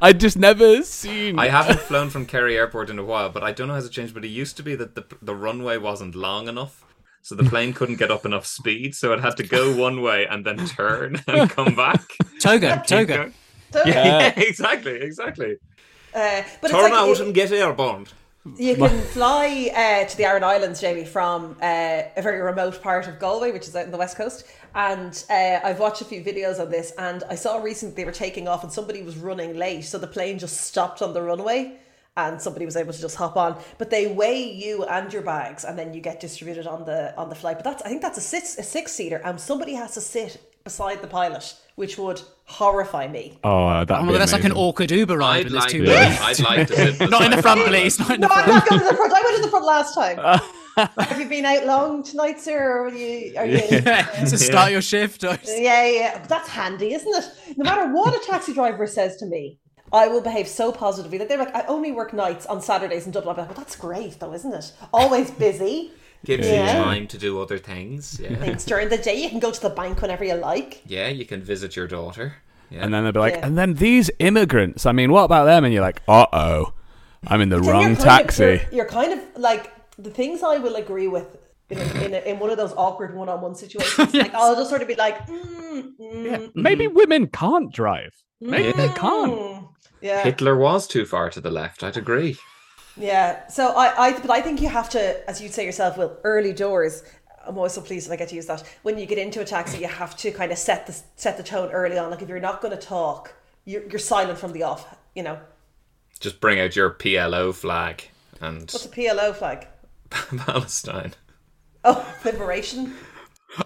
I'd 0.00 0.20
just 0.20 0.36
never 0.38 0.82
seen. 0.84 1.38
I 1.38 1.48
haven't 1.48 1.80
flown 1.80 2.08
from 2.10 2.24
Kerry 2.26 2.56
Airport 2.56 2.88
in 2.88 2.98
a 2.98 3.04
while, 3.04 3.30
but 3.30 3.42
I 3.42 3.50
don't 3.52 3.66
know 3.68 3.74
how 3.74 3.80
it's 3.80 3.88
changed. 3.88 4.14
But 4.14 4.24
it 4.24 4.28
used 4.28 4.56
to 4.58 4.62
be 4.62 4.74
that 4.76 4.94
the 4.94 5.04
the 5.20 5.34
runway 5.34 5.76
wasn't 5.76 6.14
long 6.14 6.48
enough, 6.48 6.84
so 7.22 7.34
the 7.34 7.44
plane 7.44 7.72
couldn't 7.72 7.96
get 7.96 8.10
up 8.10 8.24
enough 8.24 8.46
speed, 8.46 8.94
so 8.94 9.12
it 9.12 9.20
had 9.20 9.36
to 9.36 9.42
go 9.42 9.76
one 9.76 10.02
way 10.02 10.26
and 10.26 10.44
then 10.44 10.58
turn 10.66 11.22
and 11.28 11.50
come 11.50 11.74
back. 11.74 12.02
Toga, 12.40 12.76
Keep 12.86 12.86
toga. 12.86 13.16
going. 13.16 13.34
So, 13.72 13.82
Yeah, 13.86 14.32
exactly, 14.36 15.00
exactly. 15.00 15.56
uh, 16.14 16.42
but 16.60 16.70
Turn 16.70 16.84
like 16.84 16.92
out 16.92 17.18
you, 17.18 17.24
and 17.24 17.34
get 17.34 17.52
airborne. 17.52 18.06
you 18.56 18.74
can 18.74 19.00
fly 19.02 19.70
uh, 19.76 20.08
to 20.08 20.16
the 20.16 20.24
Aran 20.24 20.42
Islands, 20.42 20.80
Jamie, 20.80 21.04
from 21.04 21.56
uh, 21.62 22.02
a 22.16 22.22
very 22.22 22.40
remote 22.40 22.80
part 22.82 23.06
of 23.06 23.18
Galway, 23.18 23.52
which 23.52 23.68
is 23.68 23.76
out 23.76 23.84
in 23.84 23.90
the 23.90 23.98
west 23.98 24.16
coast. 24.16 24.46
And 24.74 25.22
uh, 25.28 25.60
I've 25.62 25.78
watched 25.78 26.00
a 26.00 26.04
few 26.04 26.22
videos 26.24 26.58
on 26.58 26.70
this, 26.70 26.92
and 26.98 27.22
I 27.28 27.34
saw 27.34 27.58
recently 27.62 27.94
they 27.96 28.04
were 28.04 28.12
taking 28.12 28.48
off, 28.48 28.62
and 28.64 28.72
somebody 28.72 29.02
was 29.02 29.16
running 29.18 29.56
late, 29.56 29.82
so 29.84 29.98
the 29.98 30.06
plane 30.06 30.38
just 30.38 30.62
stopped 30.62 31.02
on 31.02 31.12
the 31.12 31.20
runway. 31.22 31.76
And 32.28 32.40
somebody 32.40 32.64
was 32.64 32.76
able 32.76 32.92
to 32.92 33.00
just 33.00 33.16
hop 33.16 33.36
on, 33.36 33.56
but 33.78 33.90
they 33.90 34.06
weigh 34.08 34.42
you 34.42 34.84
and 34.84 35.12
your 35.12 35.22
bags, 35.22 35.64
and 35.64 35.78
then 35.78 35.94
you 35.94 36.00
get 36.00 36.20
distributed 36.20 36.66
on 36.66 36.84
the 36.84 37.16
on 37.16 37.28
the 37.28 37.34
flight. 37.34 37.56
But 37.56 37.64
that's 37.64 37.82
I 37.82 37.88
think 37.88 38.02
that's 38.02 38.18
a 38.18 38.22
six 38.22 38.58
a 38.58 38.62
six 38.62 38.92
seater, 38.92 39.20
and 39.24 39.40
somebody 39.40 39.74
has 39.74 39.94
to 39.94 40.00
sit 40.00 40.40
beside 40.64 41.00
the 41.00 41.06
pilot, 41.06 41.54
which 41.76 41.98
would 41.98 42.20
horrify 42.44 43.06
me. 43.06 43.38
oh, 43.44 43.66
uh, 43.66 43.84
that. 43.84 44.00
Oh 44.00 44.02
my 44.02 44.12
god, 44.12 44.20
that's 44.20 44.32
like 44.32 44.44
an 44.44 44.52
awkward 44.52 44.90
Uber 44.90 45.16
ride 45.16 45.46
I'd 45.46 45.52
when 45.52 45.54
like, 45.54 45.70
two 45.70 45.84
Yeah. 45.84 46.18
I'd 46.20 46.40
like 46.40 46.68
to 46.68 46.76
sit 46.76 47.10
Not 47.10 47.22
in 47.22 47.30
the 47.30 47.42
front, 47.42 47.60
pilot. 47.60 47.68
please. 47.68 47.98
Not 47.98 48.10
in 48.10 48.20
the 48.20 48.28
No, 48.28 48.34
I'm 48.34 48.48
not 48.48 48.68
going 48.68 48.80
to 48.80 48.86
the 48.86 48.94
front. 48.94 49.12
I 49.12 49.22
went 49.22 49.36
to 49.36 49.42
the 49.42 49.48
front 49.48 49.64
last 49.64 49.94
time. 49.94 50.40
Have 50.98 51.20
you 51.20 51.28
been 51.28 51.44
out 51.44 51.66
long 51.66 52.02
tonight, 52.02 52.40
sir? 52.40 52.58
Or 52.58 52.86
are 52.86 52.94
you? 52.94 53.34
Are 53.36 53.46
you 53.46 53.60
yeah. 53.70 54.24
so 54.24 54.36
start 54.36 54.72
your 54.72 54.82
shift. 54.82 55.24
Or... 55.24 55.38
yeah, 55.46 56.24
That's 56.26 56.48
handy, 56.48 56.94
isn't 56.94 57.14
it? 57.14 57.56
No 57.56 57.64
matter 57.64 57.92
what 57.92 58.14
a 58.14 58.24
taxi 58.26 58.54
driver 58.54 58.86
says 58.86 59.16
to 59.18 59.26
me, 59.26 59.58
I 59.92 60.08
will 60.08 60.20
behave 60.20 60.46
so 60.48 60.72
positively. 60.72 61.18
Like 61.18 61.28
they're 61.28 61.38
like, 61.38 61.54
I 61.54 61.64
only 61.66 61.92
work 61.92 62.12
nights 62.12 62.46
on 62.46 62.60
Saturdays 62.60 63.06
in 63.06 63.12
Dublin. 63.12 63.34
I'm 63.34 63.38
like, 63.38 63.48
well, 63.50 63.58
that's 63.58 63.76
great, 63.76 64.18
though, 64.20 64.32
isn't 64.32 64.52
it? 64.54 64.72
Always 64.92 65.30
busy. 65.46 65.92
Gives 66.24 66.46
Yeah. 66.46 66.76
you 66.78 66.84
time 66.84 67.06
to 67.08 67.18
do 67.18 67.40
other 67.40 67.58
things. 67.58 68.20
Yeah, 68.20 68.34
Things 68.36 68.64
during 68.64 68.88
the 68.90 68.98
day, 68.98 69.20
you 69.22 69.30
can 69.30 69.38
go 69.40 69.50
to 69.50 69.60
the 69.60 69.70
bank 69.70 70.00
whenever 70.02 70.24
you 70.24 70.34
like. 70.34 70.82
yeah. 70.86 71.08
You 71.08 71.24
can 71.24 71.42
visit 71.42 71.76
your 71.76 71.86
daughter. 71.86 72.34
Yeah. 72.70 72.84
And 72.84 72.94
then 72.94 73.02
they'll 73.04 73.12
be 73.12 73.18
like, 73.18 73.34
Yeah. 73.34 73.46
and 73.46 73.58
then 73.58 73.74
these 73.74 74.10
immigrants. 74.20 74.86
I 74.86 74.92
mean, 74.92 75.10
what 75.12 75.24
about 75.24 75.46
them? 75.46 75.64
And 75.64 75.72
you're 75.74 75.82
like, 75.82 76.02
uh 76.06 76.26
oh, 76.32 76.72
I'm 77.26 77.40
in 77.40 77.48
the 77.48 77.56
Then 77.56 77.64
you're 77.64 77.72
wrong 77.72 77.82
kind 77.84 77.98
of- 77.98 78.04
taxi. 78.04 78.42
you're, 78.44 78.60
you're 78.72 78.86
kind 78.86 79.12
of 79.14 79.20
like 79.36 79.72
the 79.98 80.10
things 80.10 80.42
I 80.42 80.58
will 80.58 80.76
agree 80.76 81.08
with. 81.08 81.36
In, 81.70 81.78
a, 81.78 82.04
in, 82.04 82.14
a, 82.14 82.18
in 82.30 82.38
one 82.40 82.50
of 82.50 82.56
those 82.56 82.72
awkward 82.76 83.14
one-on-one 83.14 83.54
situations, 83.54 84.12
like 84.12 84.34
I'll 84.34 84.56
just 84.56 84.70
sort 84.70 84.82
of 84.82 84.88
be 84.88 84.96
like, 84.96 85.24
mm, 85.28 85.92
mm, 86.00 86.50
Maybe 86.56 86.88
women 86.88 87.28
can't 87.28 87.72
drive. 87.72 88.12
Maybe 88.40 88.72
they 88.72 88.88
can't. 88.88 89.66
Yeah, 90.00 90.22
Hitler 90.22 90.56
was 90.56 90.86
too 90.86 91.04
far 91.04 91.30
to 91.30 91.40
the 91.40 91.50
left. 91.50 91.82
I'd 91.82 91.96
agree. 91.96 92.36
Yeah. 92.96 93.46
So 93.48 93.68
I, 93.68 94.06
I, 94.06 94.20
but 94.20 94.30
I 94.30 94.40
think 94.40 94.60
you 94.60 94.68
have 94.68 94.90
to, 94.90 95.28
as 95.28 95.40
you'd 95.40 95.52
say 95.52 95.64
yourself, 95.64 95.96
Will, 95.96 96.16
early 96.24 96.52
doors. 96.52 97.02
I'm 97.46 97.56
always 97.56 97.72
so 97.72 97.80
pleased 97.80 98.08
that 98.08 98.12
I 98.12 98.16
get 98.16 98.28
to 98.28 98.34
use 98.34 98.46
that. 98.46 98.62
When 98.82 98.98
you 98.98 99.06
get 99.06 99.16
into 99.18 99.40
a 99.40 99.44
taxi, 99.44 99.78
you 99.78 99.88
have 99.88 100.16
to 100.18 100.30
kind 100.30 100.52
of 100.52 100.58
set 100.58 100.86
the 100.86 100.96
set 101.16 101.36
the 101.36 101.42
tone 101.42 101.70
early 101.70 101.96
on. 101.98 102.10
Like 102.10 102.20
if 102.22 102.28
you're 102.28 102.38
not 102.40 102.60
going 102.60 102.76
to 102.76 102.80
talk, 102.80 103.32
you're, 103.64 103.82
you're 103.88 103.98
silent 103.98 104.38
from 104.38 104.52
the 104.52 104.62
off. 104.62 104.96
You 105.14 105.22
know, 105.22 105.38
Just 106.20 106.40
bring 106.40 106.60
out 106.60 106.76
your 106.76 106.90
PLO 106.90 107.54
flag 107.54 108.04
and 108.40 108.60
what's 108.60 108.84
a 108.84 108.88
PLO 108.88 109.34
flag? 109.34 109.66
Palestine. 110.10 111.14
Oh, 111.84 112.14
liberation. 112.24 112.94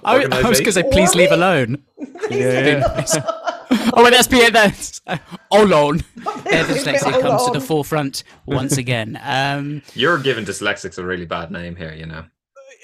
I, 0.05 0.25
I 0.25 0.49
was 0.49 0.61
going 0.61 0.65
to 0.65 0.73
say, 0.73 0.85
please 0.91 1.15
leave 1.15 1.33
alone. 1.33 1.83
Yeah. 2.31 3.05
Oh, 3.93 4.03
wait, 4.05 4.11
that's 4.11 4.29
Pierre. 4.29 4.51
That's 4.51 5.01
uh, 5.07 5.19
alone. 5.53 6.03
There, 6.17 6.65
Leave 6.65 6.69
me 6.69 6.75
dyslexia 6.93 7.21
comes 7.21 7.45
to 7.47 7.53
the 7.53 7.61
forefront 7.61 8.25
once 8.47 8.77
again. 8.77 9.19
Um, 9.25 9.83
You're 9.95 10.19
giving 10.19 10.45
dyslexics 10.45 10.99
a 10.99 11.05
really 11.05 11.27
bad 11.27 11.51
name 11.51 11.77
here. 11.77 11.93
You 11.93 12.07
know. 12.07 12.25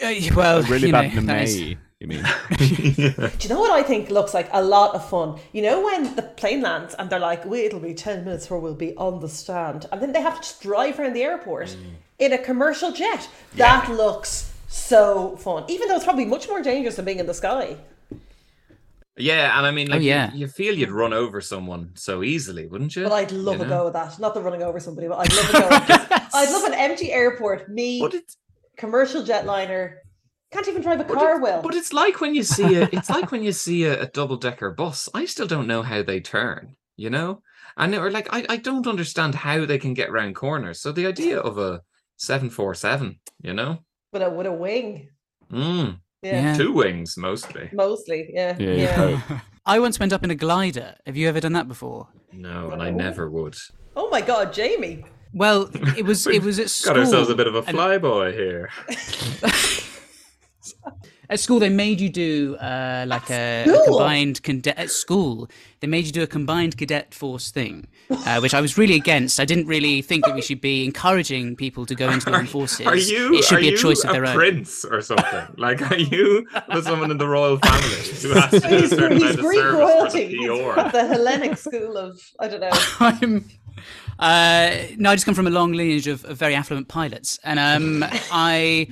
uh, 0.03 0.12
well, 0.34 0.62
really 0.64 0.90
bad 0.92 1.14
know, 1.14 1.20
that 1.22 1.42
is- 1.44 1.57
May, 1.61 1.78
you 2.01 2.07
mean? 2.07 2.24
Do 2.57 2.64
you 3.40 3.48
know 3.51 3.61
what 3.61 3.70
I 3.70 3.82
think 3.82 4.09
looks 4.11 4.32
like 4.32 4.48
a 4.53 4.62
lot 4.62 4.94
of 4.94 5.07
fun? 5.09 5.38
You 5.53 5.62
know 5.62 5.84
when 5.84 6.14
the 6.16 6.22
plane 6.22 6.62
lands 6.62 6.94
and 6.94 7.11
they're 7.11 7.18
like, 7.18 7.44
"Wait, 7.44 7.66
it'll 7.66 7.80
be 7.80 7.92
ten 7.94 8.24
minutes 8.24 8.46
before 8.46 8.59
we'll 8.61 8.74
be 8.74 8.96
on 8.96 9.20
the 9.20 9.28
stand," 9.28 9.86
and 9.92 10.01
then 10.01 10.12
they 10.12 10.22
have 10.22 10.36
to 10.36 10.40
just 10.40 10.62
drive 10.62 10.98
around 10.98 11.12
the 11.14 11.22
airport 11.22 11.76
in 12.18 12.32
a 12.32 12.38
commercial 12.38 12.90
jet. 12.92 13.28
That 13.57 13.90
looks 13.90 14.51
so 14.68 15.36
fun, 15.36 15.64
even 15.68 15.88
though 15.88 15.96
it's 15.96 16.05
probably 16.05 16.24
much 16.24 16.48
more 16.48 16.62
dangerous 16.62 16.96
than 16.96 17.05
being 17.05 17.18
in 17.18 17.26
the 17.26 17.34
sky. 17.34 17.76
Yeah, 19.23 19.57
and 19.57 19.66
I 19.66 19.71
mean, 19.71 19.89
like, 19.89 20.01
Oh, 20.01 20.03
yeah. 20.03 20.33
you, 20.33 20.41
you 20.41 20.49
feel 20.49 20.75
you'd 20.77 20.91
run 20.91 21.12
over 21.12 21.41
someone 21.41 21.93
so 21.95 22.23
easily, 22.23 22.66
wouldn't 22.66 22.95
you? 22.97 23.05
But 23.05 23.12
I'd 23.12 23.33
love 23.33 23.57
You 23.59 23.62
a 23.64 23.66
know? 23.66 23.79
go 23.83 23.87
at 23.89 23.93
that. 23.95 24.18
Not 24.18 24.35
the 24.35 24.41
running 24.43 24.62
over 24.62 24.81
somebody, 24.81 25.09
but 25.09 25.18
I'd 25.18 25.33
love 25.33 25.49
a 25.49 25.53
go. 25.53 25.68
at 25.77 25.87
just- 25.89 26.35
I'd 26.35 26.51
love 26.53 26.64
an 26.64 26.75
empty 26.75 27.12
airport. 27.12 27.68
Me, 27.68 28.01
But 28.01 28.14
it's 28.14 28.37
commercial 28.77 29.23
jetliner, 29.23 29.97
can't 30.53 30.66
even 30.68 30.83
drive 30.83 31.01
a 31.01 31.05
but 31.05 31.14
car. 31.18 31.37
it- 31.37 31.43
Will 31.43 31.62
But 31.62 31.75
it's 31.75 31.93
like 31.93 32.21
when 32.21 32.35
you 32.35 32.43
see 32.43 32.75
a 32.77 32.89
it's 32.93 33.11
like 33.11 33.31
when 33.31 33.43
you 33.43 33.53
see 33.53 33.85
a, 33.85 34.03
a 34.03 34.07
double 34.07 34.37
decker 34.37 34.71
bus. 34.73 35.09
I 35.14 35.25
still 35.27 35.47
don't 35.47 35.66
know 35.68 35.83
how 35.83 36.03
they 36.03 36.21
turn. 36.21 36.77
You 36.97 37.09
know, 37.09 37.43
and 37.79 37.95
or 37.95 38.11
like 38.11 38.29
I, 38.31 38.45
I 38.49 38.57
don't 38.59 38.87
understand 38.87 39.35
how 39.35 39.64
they 39.64 39.79
can 39.79 39.95
get 39.95 40.12
round 40.12 40.35
corners. 40.37 40.81
So 40.83 40.93
the 40.93 41.07
idea 41.07 41.39
of 41.39 41.57
a 41.57 41.81
seven 42.16 42.51
four 42.51 42.75
seven, 42.75 43.21
you 43.41 43.55
know, 43.55 43.79
with 44.12 44.21
a 44.23 44.29
with 44.29 44.47
a 44.47 44.53
wing. 44.53 45.09
mm, 45.51 45.99
Yeah, 46.23 46.43
Yeah. 46.53 46.57
two 46.57 46.73
wings 46.73 47.16
mostly. 47.16 47.71
mostly. 47.73 48.31
Yeah, 48.33 48.57
Yeah, 48.59 48.73
yeah. 48.73 49.21
Oh. 49.31 49.41
I 49.66 49.79
once 49.79 49.99
went 49.99 50.12
up 50.12 50.23
in 50.25 50.31
a 50.31 50.35
glider. 50.35 50.95
Have 51.07 51.16
you 51.16 51.29
ever 51.29 51.41
done 51.41 51.53
that 51.55 51.68
before? 51.68 52.09
No, 52.33 52.71
and 52.71 52.83
I 52.83 52.91
never 52.91 53.31
would. 53.31 53.57
Oh 53.97 54.09
my 54.11 54.21
God, 54.21 54.53
Jamie! 54.53 55.05
Well, 55.33 55.71
it 55.97 56.05
was 56.05 56.27
it 56.27 56.43
was 56.43 56.59
at 56.59 56.71
school. 56.77 56.95
Got 56.95 57.01
ourselves 57.01 57.31
a 57.31 57.35
bit 57.35 57.47
of 57.47 57.55
a 57.55 57.59
and 57.66 57.77
flyboy 57.77 58.33
here. 58.35 58.71
At 61.31 61.39
school, 61.41 61.61
they 61.61 61.68
made 61.68 62.01
you 62.01 62.09
do 62.09 62.57
uh, 62.57 63.05
like 63.07 63.31
a, 63.31 63.64
a 63.64 63.85
combined 63.87 64.43
cadet. 64.43 64.76
At 64.76 64.91
school, 64.91 65.49
they 65.78 65.87
made 65.87 66.05
you 66.05 66.12
do 66.12 66.22
a 66.22 66.26
combined 66.26 66.76
cadet 66.76 67.14
force 67.14 67.53
thing, 67.53 67.87
uh, 68.11 68.41
which 68.41 68.53
I 68.53 68.61
was 68.61 68.76
really 68.76 68.97
against. 68.97 69.39
I 69.39 69.45
didn't 69.45 69.66
really 69.66 70.03
think 70.03 70.24
that 70.26 70.35
we 70.35 70.43
should 70.43 70.61
be 70.61 70.85
encouraging 70.85 71.55
people 71.55 71.87
to 71.87 71.95
go 71.95 72.11
into 72.11 72.26
the 72.26 72.33
armed 72.33 72.51
forces. 72.51 72.85
Are 72.85 72.97
you? 72.97 73.33
It 73.35 73.45
should 73.45 73.59
are 73.59 73.61
be 73.61 73.68
a 73.68 73.70
you 73.70 73.76
choice 73.78 74.03
of 74.05 74.11
a 74.11 74.18
own. 74.18 74.35
prince 74.35 74.85
or 74.85 75.01
something? 75.03 75.47
like, 75.57 75.81
are 75.91 75.97
you 75.99 76.47
with 76.74 76.85
someone 76.85 77.12
in 77.12 77.18
the 77.18 77.28
royal 77.28 77.59
family 77.59 77.89
who 77.89 78.31
has 78.41 78.51
to 78.51 78.61
do 78.61 78.66
a 78.76 78.81
He's, 78.81 78.91
certain 78.91 79.12
he's 79.12 79.22
amount 79.22 79.39
of 79.39 79.45
Greek 79.45 79.59
service 79.61 79.74
royalty. 79.78 80.37
for 80.47 80.57
the 80.57 80.91
PR? 80.91 80.91
the 80.99 81.07
Hellenic 81.07 81.57
school 81.59 81.97
of 81.97 82.20
I 82.41 82.49
don't 82.49 82.61
know. 82.61 82.70
I'm. 83.01 83.49
Uh, 84.18 84.76
no, 84.99 85.11
I 85.11 85.14
just 85.14 85.24
come 85.24 85.35
from 85.35 85.47
a 85.47 85.51
long 85.51 85.72
lineage 85.72 86.07
of, 86.07 86.24
of 86.26 86.37
very 86.37 86.55
affluent 86.55 86.89
pilots, 86.89 87.39
and 87.45 87.59
um, 87.59 88.05
I, 88.33 88.89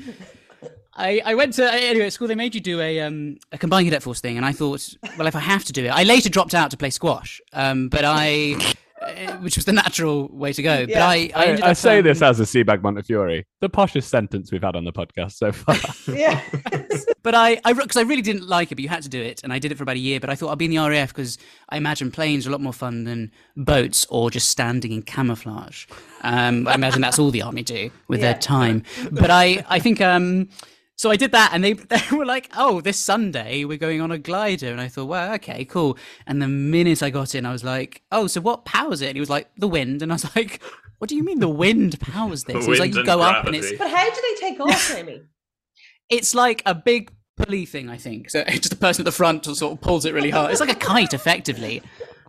I, 0.98 1.22
I 1.24 1.34
went 1.34 1.54
to 1.54 1.72
anyway 1.72 2.06
at 2.06 2.12
school. 2.12 2.28
They 2.28 2.34
made 2.34 2.54
you 2.54 2.60
do 2.60 2.80
a 2.80 3.00
um, 3.00 3.38
a 3.52 3.58
combined 3.58 3.86
cadet 3.86 4.02
force 4.02 4.20
thing, 4.20 4.36
and 4.36 4.44
I 4.44 4.52
thought, 4.52 4.88
well, 5.16 5.26
if 5.28 5.36
I 5.36 5.40
have 5.40 5.64
to 5.66 5.72
do 5.72 5.84
it, 5.84 5.88
I 5.90 6.02
later 6.02 6.28
dropped 6.28 6.54
out 6.54 6.70
to 6.72 6.76
play 6.76 6.90
squash, 6.90 7.40
um, 7.52 7.88
but 7.88 8.04
I, 8.04 8.54
uh, 9.00 9.36
which 9.36 9.54
was 9.56 9.64
the 9.64 9.72
natural 9.72 10.28
way 10.28 10.52
to 10.52 10.62
go. 10.62 10.80
But 10.86 10.90
Yeah. 10.90 11.06
I, 11.06 11.30
I, 11.34 11.42
I, 11.42 11.44
ended 11.46 11.64
I 11.64 11.70
up, 11.70 11.76
say 11.76 11.98
um, 11.98 12.04
this 12.04 12.20
as 12.20 12.40
a 12.40 12.42
Sebag 12.42 12.82
Montefiore, 12.82 13.44
the 13.60 13.70
poshest 13.70 14.04
sentence 14.08 14.50
we've 14.50 14.62
had 14.62 14.74
on 14.74 14.84
the 14.84 14.92
podcast 14.92 15.32
so 15.32 15.52
far. 15.52 15.76
Yeah, 16.14 16.40
But 17.22 17.34
I, 17.34 17.60
I, 17.64 17.74
because 17.74 17.96
I 17.96 18.02
really 18.02 18.22
didn't 18.22 18.48
like 18.48 18.72
it, 18.72 18.76
but 18.76 18.82
you 18.82 18.88
had 18.88 19.02
to 19.04 19.08
do 19.08 19.20
it, 19.22 19.42
and 19.44 19.52
I 19.52 19.58
did 19.60 19.70
it 19.70 19.76
for 19.76 19.82
about 19.84 19.96
a 19.96 20.00
year. 20.00 20.18
But 20.18 20.30
I 20.30 20.34
thought 20.34 20.48
I'll 20.48 20.56
be 20.56 20.64
in 20.64 20.70
the 20.72 20.78
RAF 20.78 21.10
because 21.10 21.38
I 21.68 21.76
imagine 21.76 22.10
planes 22.10 22.46
are 22.46 22.50
a 22.50 22.52
lot 22.52 22.60
more 22.60 22.72
fun 22.72 23.04
than 23.04 23.30
boats 23.56 24.06
or 24.10 24.30
just 24.30 24.48
standing 24.48 24.90
in 24.92 25.02
camouflage. 25.02 25.86
Um, 26.22 26.66
I 26.66 26.74
imagine 26.74 27.02
that's 27.02 27.18
all 27.18 27.30
the 27.30 27.42
army 27.42 27.62
do 27.62 27.90
with 28.08 28.20
Yeah. 28.20 28.32
their 28.32 28.40
time. 28.40 28.82
But 29.12 29.30
I, 29.30 29.64
I 29.68 29.78
think, 29.78 30.00
um, 30.00 30.48
so 30.98 31.12
I 31.12 31.16
did 31.16 31.30
that, 31.32 31.52
and 31.54 31.62
they, 31.62 31.72
they 31.74 32.02
were 32.12 32.26
like, 32.26 32.50
"Oh, 32.56 32.80
this 32.80 32.98
Sunday 32.98 33.64
we're 33.64 33.78
going 33.78 34.00
on 34.00 34.10
a 34.10 34.18
glider," 34.18 34.70
and 34.70 34.80
I 34.80 34.88
thought, 34.88 35.06
"Well, 35.06 35.32
okay, 35.34 35.64
cool." 35.64 35.96
And 36.26 36.42
the 36.42 36.48
minute 36.48 37.02
I 37.02 37.10
got 37.10 37.34
in, 37.34 37.46
I 37.46 37.52
was 37.52 37.64
like, 37.64 38.02
"Oh, 38.12 38.26
so 38.26 38.40
what 38.40 38.64
powers 38.64 39.00
it?" 39.00 39.06
And 39.06 39.16
he 39.16 39.20
was 39.20 39.30
like, 39.30 39.48
"The 39.56 39.68
wind," 39.68 40.02
and 40.02 40.12
I 40.12 40.16
was 40.16 40.26
like. 40.36 40.60
What 40.98 41.08
do 41.08 41.14
you 41.14 41.22
mean 41.22 41.38
the 41.38 41.48
wind 41.48 42.00
powers 42.00 42.42
this? 42.42 42.64
He 42.64 42.70
was 42.70 42.80
like, 42.80 42.92
you 42.92 42.98
and 42.98 43.06
go 43.06 43.20
up 43.20 43.46
and 43.46 43.54
it's 43.54 43.70
but 43.78 43.88
how 43.88 44.04
do 44.10 44.20
they 44.20 44.48
take 44.48 44.58
off, 44.58 44.88
Jamie? 44.88 45.22
it's 46.10 46.34
like 46.34 46.60
a 46.66 46.74
big 46.74 47.12
pulley 47.36 47.66
thing, 47.66 47.88
I 47.88 47.96
think. 47.96 48.30
So 48.30 48.42
just 48.44 48.70
the 48.70 48.74
person 48.74 49.02
at 49.02 49.04
the 49.04 49.12
front 49.12 49.44
sort 49.44 49.72
of 49.72 49.80
pulls 49.80 50.04
it 50.04 50.12
really 50.12 50.30
hard. 50.30 50.50
It's 50.50 50.58
like 50.60 50.72
a 50.72 50.74
kite, 50.74 51.14
effectively. 51.14 51.82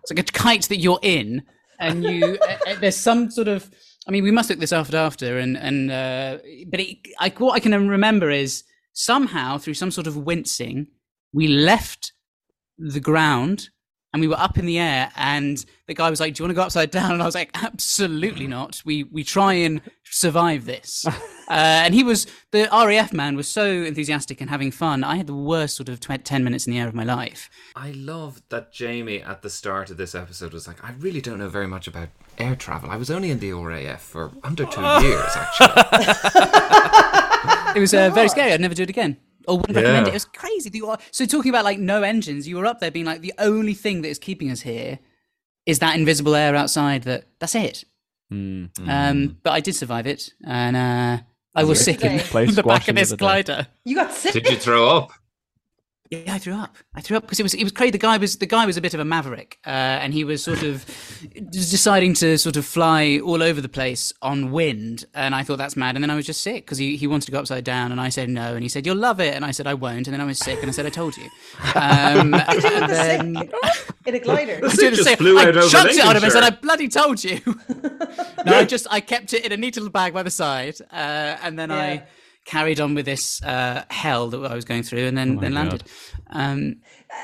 It's 0.03 0.11
like 0.11 0.19
a 0.19 0.31
kite 0.31 0.69
that 0.69 0.77
you're 0.77 0.99
in, 1.01 1.41
and 1.79 2.03
you 2.03 2.37
uh, 2.47 2.57
uh, 2.67 2.75
there's 2.79 2.95
some 2.95 3.31
sort 3.31 3.47
of. 3.47 3.71
I 4.09 4.11
mean, 4.11 4.23
we 4.23 4.31
must 4.31 4.49
look 4.49 4.57
this 4.57 4.73
after 4.73 4.97
after, 4.97 5.37
and 5.37 5.55
and 5.55 5.91
uh, 5.91 6.39
but 6.67 6.79
it, 6.79 6.97
I, 7.19 7.29
what 7.37 7.53
I 7.53 7.59
can 7.59 7.87
remember 7.87 8.31
is 8.31 8.63
somehow 8.93 9.59
through 9.59 9.75
some 9.75 9.91
sort 9.91 10.07
of 10.07 10.17
wincing, 10.17 10.87
we 11.31 11.47
left 11.47 12.13
the 12.79 12.99
ground 12.99 13.69
and 14.13 14.21
we 14.21 14.27
were 14.27 14.39
up 14.39 14.57
in 14.57 14.65
the 14.65 14.79
air 14.79 15.11
and 15.15 15.63
the 15.87 15.93
guy 15.93 16.09
was 16.09 16.19
like 16.19 16.33
do 16.33 16.41
you 16.41 16.45
want 16.45 16.51
to 16.51 16.55
go 16.55 16.63
upside 16.63 16.91
down? 16.91 17.11
And 17.11 17.21
i 17.21 17.25
was 17.25 17.35
like 17.35 17.51
absolutely 17.63 18.47
not. 18.47 18.81
We 18.85 19.03
we 19.03 19.23
try 19.23 19.53
and 19.53 19.81
survive 20.03 20.65
this. 20.65 21.05
Uh, 21.49 21.81
and 21.83 21.95
he 21.95 22.03
was 22.03 22.27
the 22.51 22.69
raf 22.71 23.11
man 23.11 23.35
was 23.35 23.47
so 23.47 23.65
enthusiastic 23.65 24.39
and 24.39 24.51
having 24.51 24.69
fun 24.69 25.03
i 25.03 25.15
had 25.15 25.25
the 25.25 25.33
worst 25.33 25.75
sort 25.75 25.89
of 25.89 25.99
tw- 25.99 26.23
10 26.23 26.43
minutes 26.43 26.67
in 26.67 26.73
the 26.73 26.77
air 26.79 26.87
of 26.87 26.93
my 26.93 27.03
life. 27.03 27.49
I 27.75 27.89
love 27.89 28.43
that 28.49 28.71
Jamie 28.71 29.23
at 29.23 29.41
the 29.41 29.49
start 29.49 29.89
of 29.89 29.97
this 29.97 30.13
episode 30.13 30.53
was 30.53 30.67
like, 30.67 30.83
I 30.83 30.91
really 30.99 31.21
don't 31.21 31.39
know 31.39 31.49
very 31.49 31.65
much 31.65 31.87
about 31.87 32.09
air 32.37 32.55
travel. 32.55 32.91
I 32.91 32.97
was 32.97 33.09
only 33.09 33.31
in 33.31 33.39
the 33.39 33.53
RAF 33.53 33.99
for 33.99 34.31
under 34.43 34.63
two 34.65 34.81
years, 35.01 35.31
actually. 35.35 36.05
it 37.75 37.79
was 37.79 37.95
uh, 37.95 38.11
very 38.11 38.29
scary. 38.29 38.53
I'd 38.53 38.61
never 38.61 38.75
do 38.75 38.83
it 38.83 38.89
again 38.91 39.17
or 39.49 39.57
wouldn't 39.57 39.75
recommend 39.75 40.07
it. 40.07 40.11
It 40.11 40.13
was 40.13 40.25
crazy. 40.25 40.69
You 40.73 40.95
so 41.11 41.25
talking 41.25 41.49
about 41.49 41.65
like 41.65 41.79
no 41.79 42.03
engines 42.03 42.47
you 42.47 42.57
were 42.57 42.65
up 42.65 42.79
there 42.79 42.91
being 42.91 43.05
like 43.05 43.21
the 43.21 43.33
only 43.39 43.73
thing 43.73 44.01
that 44.03 44.09
is 44.09 44.19
keeping 44.19 44.51
us 44.51 44.61
here 44.61 44.99
is 45.65 45.79
that 45.79 45.95
invisible 45.95 46.35
air 46.35 46.55
outside 46.55 47.03
that 47.03 47.25
that's 47.39 47.55
it. 47.55 47.83
Um, 48.31 49.37
but 49.41 49.51
i 49.51 49.59
did 49.59 49.75
survive 49.75 50.05
it 50.05 50.31
and 50.45 50.75
uh, 50.75 51.17
i 51.55 51.63
was 51.63 51.83
sick 51.83 52.01
in 52.05 52.19
Play 52.19 52.45
the 52.45 52.61
back 52.61 52.87
of 52.87 52.95
this 52.95 53.11
glider. 53.13 53.67
You 53.83 53.95
got 53.95 54.13
sick. 54.13 54.33
Did 54.33 54.47
you 54.47 54.55
throw 54.55 54.87
up? 54.97 55.11
Yeah, 56.11 56.33
I 56.33 56.39
threw 56.39 56.53
up. 56.55 56.75
I 56.95 57.01
threw 57.01 57.17
up 57.17 57.23
because 57.23 57.39
it 57.39 57.43
was 57.43 57.53
it 57.53 57.61
was 57.63 57.71
crazy. 57.71 57.91
The 57.91 57.99
guy 57.99 58.17
was 58.17 58.37
the 58.37 58.47
guy 58.47 58.65
was 58.65 58.77
a 58.77 58.81
bit 58.81 58.95
of 58.95 58.99
a 58.99 59.05
maverick, 59.05 59.59
uh, 59.63 59.69
and 59.69 60.11
he 60.11 60.23
was 60.23 60.43
sort 60.43 60.63
of 60.63 60.83
deciding 61.51 62.15
to 62.15 62.35
sort 62.39 62.57
of 62.57 62.65
fly 62.65 63.19
all 63.23 63.43
over 63.43 63.61
the 63.61 63.69
place 63.69 64.11
on 64.23 64.51
wind. 64.51 65.05
And 65.13 65.35
I 65.35 65.43
thought 65.43 65.59
that's 65.59 65.75
mad. 65.77 65.95
And 65.95 66.03
then 66.03 66.09
I 66.09 66.15
was 66.15 66.25
just 66.25 66.41
sick 66.41 66.65
because 66.65 66.79
he, 66.79 66.97
he 66.97 67.05
wanted 67.05 67.27
to 67.27 67.31
go 67.31 67.37
upside 67.37 67.63
down, 67.63 67.91
and 67.91 68.01
I 68.01 68.09
said 68.09 68.27
no, 68.27 68.55
and 68.55 68.63
he 68.63 68.69
said 68.69 68.87
you'll 68.87 68.97
love 68.97 69.19
it, 69.19 69.35
and 69.35 69.45
I 69.45 69.51
said 69.51 69.67
I 69.67 69.75
won't, 69.75 70.07
and 70.07 70.13
then 70.13 70.19
I 70.21 70.25
was 70.25 70.39
sick, 70.39 70.59
and 70.61 70.67
I 70.67 70.71
said 70.71 70.87
I 70.87 70.89
told 70.89 71.15
you. 71.15 71.25
Um, 71.75 72.33
and 72.33 72.89
then 72.89 73.35
in 74.07 74.15
a 74.15 74.19
glider. 74.19 74.55
I 74.57 74.59
was 74.61 74.73
doing 74.73 74.89
the 74.89 74.95
just 74.97 75.07
same. 75.09 75.17
flew 75.17 75.37
I 75.37 75.43
out 75.43 75.57
over 75.57 75.67
chucked 75.69 75.91
it 75.93 76.03
at 76.03 76.15
him 76.15 76.23
and 76.23 76.31
said, 76.33 76.43
"I 76.43 76.49
bloody 76.49 76.87
told 76.87 77.23
you." 77.23 77.39
no, 78.47 78.57
I 78.57 78.65
just 78.65 78.87
I 78.89 78.99
kept 78.99 79.33
it 79.33 79.45
in 79.45 79.51
a 79.51 79.57
neat 79.57 79.75
little 79.75 79.91
bag 79.91 80.13
by 80.15 80.23
the 80.23 80.31
side, 80.31 80.75
uh, 80.91 81.37
and 81.43 81.59
then 81.59 81.69
Yeah. 81.69 81.77
I 81.77 82.03
carried 82.49 82.79
on 82.79 82.95
with 82.95 83.05
this 83.05 83.41
uh, 83.43 83.83
hell 83.89 84.29
that 84.29 84.51
I 84.51 84.55
was 84.55 84.65
going 84.65 84.83
through, 84.83 85.05
and 85.07 85.17
then 85.17 85.37
then 85.37 85.53
landed. 85.53 85.83
Um, 86.31 86.75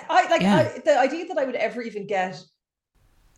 I 0.10 0.30
like 0.30 0.42
Yeah. 0.42 0.58
I, 0.76 0.80
the 0.80 1.00
idea 1.00 1.26
that 1.28 1.38
I 1.38 1.46
would 1.46 1.56
ever 1.56 1.82
even 1.82 2.06
get, 2.06 2.44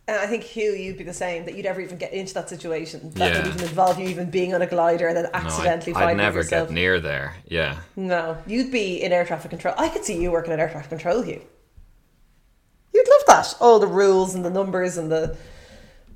and 0.08 0.18
I 0.18 0.28
think 0.28 0.44
Hugh, 0.44 0.74
you'd 0.74 0.98
be 0.98 1.04
the 1.04 1.14
same. 1.14 1.46
That 1.46 1.56
you'd 1.56 1.66
ever 1.66 1.82
even 1.82 1.98
get 1.98 2.12
into 2.14 2.34
that 2.34 2.50
situation 2.50 3.12
that 3.12 3.32
Yeah. 3.32 3.38
would 3.38 3.48
even 3.48 3.62
involve 3.62 4.00
you 4.00 4.08
even 4.10 4.30
being 4.30 4.54
on 4.54 4.62
a 4.62 4.68
glider 4.68 5.08
and 5.08 5.16
then 5.18 5.28
No, 5.34 5.40
I'd, 5.40 5.94
I'd 5.96 6.18
never 6.18 6.40
yourself. 6.40 6.68
get 6.68 6.74
near 6.74 7.00
there. 7.00 7.36
Yeah. 7.46 7.78
No, 7.96 8.38
you'd 8.46 8.72
be 8.72 9.02
in 9.02 9.12
air 9.14 9.26
traffic 9.26 9.50
control. 9.50 9.74
I 9.78 9.88
could 9.90 10.04
see 10.04 10.22
you 10.22 10.32
working 10.32 10.54
in 10.54 10.60
air 10.60 10.70
traffic 10.70 10.90
control, 10.90 11.22
Hugh. 11.22 11.42
You'd 12.94 13.08
love 13.10 13.24
that. 13.28 13.56
All 13.62 13.80
the 13.80 13.88
rules 13.88 14.36
and 14.36 14.44
the 14.44 14.50
numbers 14.50 14.98
and 14.98 15.12
the 15.12 15.38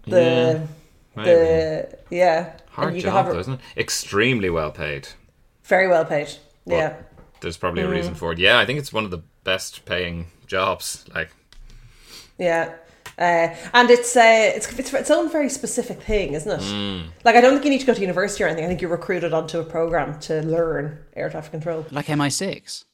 the 0.07 0.67
Maybe. 1.15 1.30
the 1.30 1.97
yeah. 2.09 2.53
Hard 2.72 2.95
you 2.95 3.01
could 3.01 3.07
job, 3.09 3.13
have 3.13 3.26
though, 3.28 3.38
it 3.38 3.41
isn't 3.41 3.53
it? 3.55 3.59
Extremely 3.78 4.49
well 4.49 4.72
paid. 4.72 5.09
Very 5.72 5.88
well 5.88 6.05
paid. 6.05 6.28
But 6.67 6.76
Yeah. 6.76 6.93
There's 7.41 7.57
probably 7.57 7.82
a 7.82 7.88
Mm. 7.88 7.91
reason 7.97 8.13
for 8.13 8.32
it. 8.34 8.38
Yeah, 8.38 8.59
I 8.59 8.65
think 8.67 8.78
it's 8.78 8.93
one 8.93 9.05
of 9.05 9.09
the 9.11 9.24
best 9.43 9.86
paying 9.86 10.28
jobs. 10.45 11.05
Like, 11.15 11.30
Yeah. 12.38 12.74
Uh, 13.17 13.49
and 13.74 13.89
it's, 13.89 14.15
uh, 14.15 14.51
it's 14.55 14.67
it's 14.80 14.93
its 14.93 15.11
own 15.11 15.30
very 15.30 15.49
specific 15.49 16.01
thing, 16.01 16.34
isn't 16.34 16.51
it? 16.59 16.63
Mm. 16.63 17.01
Like 17.26 17.36
I 17.36 17.41
don't 17.41 17.53
think 17.53 17.65
you 17.65 17.72
need 17.72 17.80
to 17.82 17.86
go 17.86 17.93
to 17.93 18.01
university 18.01 18.43
or 18.43 18.47
anything. 18.47 18.65
I 18.65 18.67
think 18.67 18.82
you're 18.82 18.89
recruited 18.99 19.34
onto 19.34 19.59
a 19.59 19.63
program 19.63 20.19
to 20.28 20.41
learn 20.43 20.82
air 21.15 21.30
traffic 21.30 21.51
control. 21.51 21.86
like 21.91 22.07
MI6. 22.07 22.86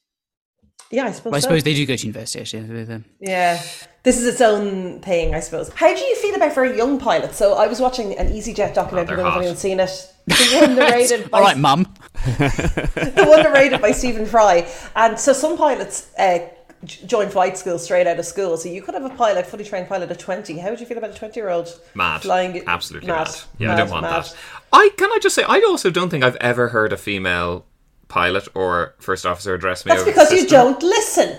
Yeah, 0.89 1.05
I 1.05 1.11
suppose. 1.11 1.31
Well, 1.31 1.35
I 1.35 1.39
so. 1.39 1.47
suppose 1.47 1.63
they 1.63 1.73
do 1.73 1.85
go 1.85 1.95
to 1.97 2.05
university 2.07 2.39
actually. 2.41 2.63
with. 2.63 3.03
Yeah, 3.19 3.61
this 4.03 4.17
is 4.17 4.25
its 4.33 4.41
own 4.41 5.01
thing, 5.01 5.35
I 5.35 5.41
suppose. 5.41 5.69
How 5.75 5.93
do 5.93 6.01
you 6.01 6.15
feel 6.15 6.35
about 6.35 6.55
very 6.55 6.75
young 6.77 6.97
pilots? 6.99 7.35
So 7.37 7.53
I 7.55 7.67
was 7.67 7.79
watching 7.81 8.17
an 8.17 8.27
EasyJet 8.31 8.73
documentary. 8.73 9.17
they're 9.17 9.25
I 9.25 9.29
don't 9.29 9.33
know 9.33 9.39
if 9.39 9.43
anyone's 9.43 9.59
seen 9.59 9.79
it. 9.79 10.13
The 10.27 10.59
one 10.61 10.75
narrated 10.75 11.31
by 11.31 11.37
All 11.37 11.43
right, 11.43 11.57
mum. 11.57 11.93
the 12.25 13.25
one 13.27 13.43
narrated 13.43 13.81
by 13.81 13.91
Stephen 13.91 14.25
Fry. 14.25 14.67
And 14.95 15.17
so 15.17 15.33
some 15.33 15.57
pilots 15.57 16.09
uh, 16.17 16.39
join 16.83 17.29
flight 17.29 17.57
school 17.57 17.79
straight 17.79 18.07
out 18.07 18.19
of 18.19 18.25
school. 18.25 18.57
So 18.57 18.69
you 18.69 18.81
could 18.81 18.93
have 18.93 19.05
a 19.05 19.09
pilot, 19.15 19.47
fully 19.47 19.63
trained 19.63 19.87
pilot 19.87 20.11
at 20.11 20.19
20. 20.19 20.57
How 20.59 20.69
would 20.69 20.79
you 20.79 20.85
feel 20.85 20.97
about 20.97 21.11
a 21.11 21.13
20 21.13 21.39
year 21.39 21.49
old 21.49 21.79
mad. 21.95 22.21
flying? 22.21 22.61
Absolutely 22.67 23.07
mad. 23.07 23.27
mad. 23.27 23.35
Yeah, 23.57 23.73
I 23.73 23.77
don't 23.77 23.89
want 23.89 24.03
mad. 24.03 24.23
that. 24.25 24.35
I 24.73 24.89
Can 24.97 25.09
I 25.11 25.19
just 25.21 25.35
say, 25.35 25.43
I 25.43 25.63
also 25.67 25.89
don't 25.89 26.09
think 26.09 26.23
I've 26.23 26.35
ever 26.37 26.69
heard 26.69 26.91
a 26.91 26.97
female 26.97 27.65
pilot 28.09 28.47
or 28.53 28.95
first 28.99 29.25
officer 29.25 29.53
address 29.53 29.85
me 29.85 29.89
That's 29.89 30.01
over 30.01 30.11
the 30.11 30.13
because 30.13 30.31
you 30.33 30.47
don't 30.47 30.81
listen. 30.83 31.37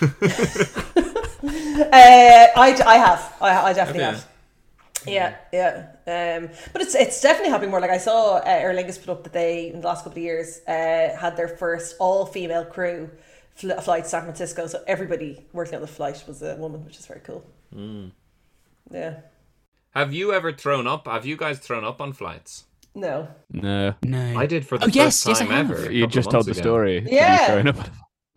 uh, 0.00 0.06
I, 2.56 2.82
I 2.86 2.96
have. 2.96 3.34
I, 3.40 3.62
I 3.62 3.72
definitely 3.72 4.02
Okay. 4.02 4.10
have. 4.12 4.28
Yeah, 5.06 5.36
yeah. 5.52 5.86
Um, 6.08 6.48
but 6.72 6.80
it's 6.82 6.94
it's 6.94 7.20
definitely 7.20 7.50
happening 7.50 7.70
more. 7.70 7.80
Like 7.80 7.90
I 7.90 7.98
saw 7.98 8.36
uh, 8.36 8.42
Aer 8.46 8.72
Lingus 8.74 8.98
put 8.98 9.10
up 9.10 9.24
that 9.24 9.32
they 9.32 9.68
in 9.70 9.80
the 9.82 9.86
last 9.86 10.04
couple 10.04 10.18
of 10.18 10.24
years 10.24 10.60
uh, 10.66 11.16
had 11.20 11.36
their 11.36 11.48
first 11.48 11.96
all 11.98 12.24
female 12.24 12.64
crew 12.64 13.10
fl- 13.54 13.72
flight 13.82 14.04
to 14.04 14.08
San 14.10 14.22
Francisco. 14.22 14.66
So 14.66 14.82
everybody 14.86 15.44
working 15.52 15.74
on 15.74 15.80
the 15.82 15.86
flight 15.86 16.24
was 16.26 16.40
a 16.42 16.56
woman, 16.56 16.84
which 16.84 16.96
is 16.98 17.06
very 17.06 17.20
cool. 17.20 17.44
Hmm. 17.74 18.06
Yeah. 18.90 19.20
Have 19.90 20.14
you 20.14 20.32
ever 20.32 20.52
thrown 20.52 20.86
up? 20.86 21.06
Have 21.06 21.26
you 21.26 21.36
guys 21.36 21.58
thrown 21.58 21.84
up 21.84 22.00
on 22.00 22.12
flights? 22.12 22.64
No. 22.94 23.28
No. 23.50 23.94
No. 24.02 24.38
I 24.38 24.46
did 24.46 24.66
for 24.66 24.78
the 24.78 24.84
Oh, 24.84 24.86
first 24.86 24.96
yes, 24.96 25.26
yes, 25.26 25.40
I 25.40 25.44
time 25.44 25.52
have. 25.52 25.70
ever. 25.78 25.92
You 25.92 26.06
just 26.06 26.30
told 26.30 26.46
the 26.46 26.52
ago. 26.52 26.60
story. 26.60 27.06
Yeah. 27.10 27.46
throwing 27.46 27.68
up. 27.68 27.76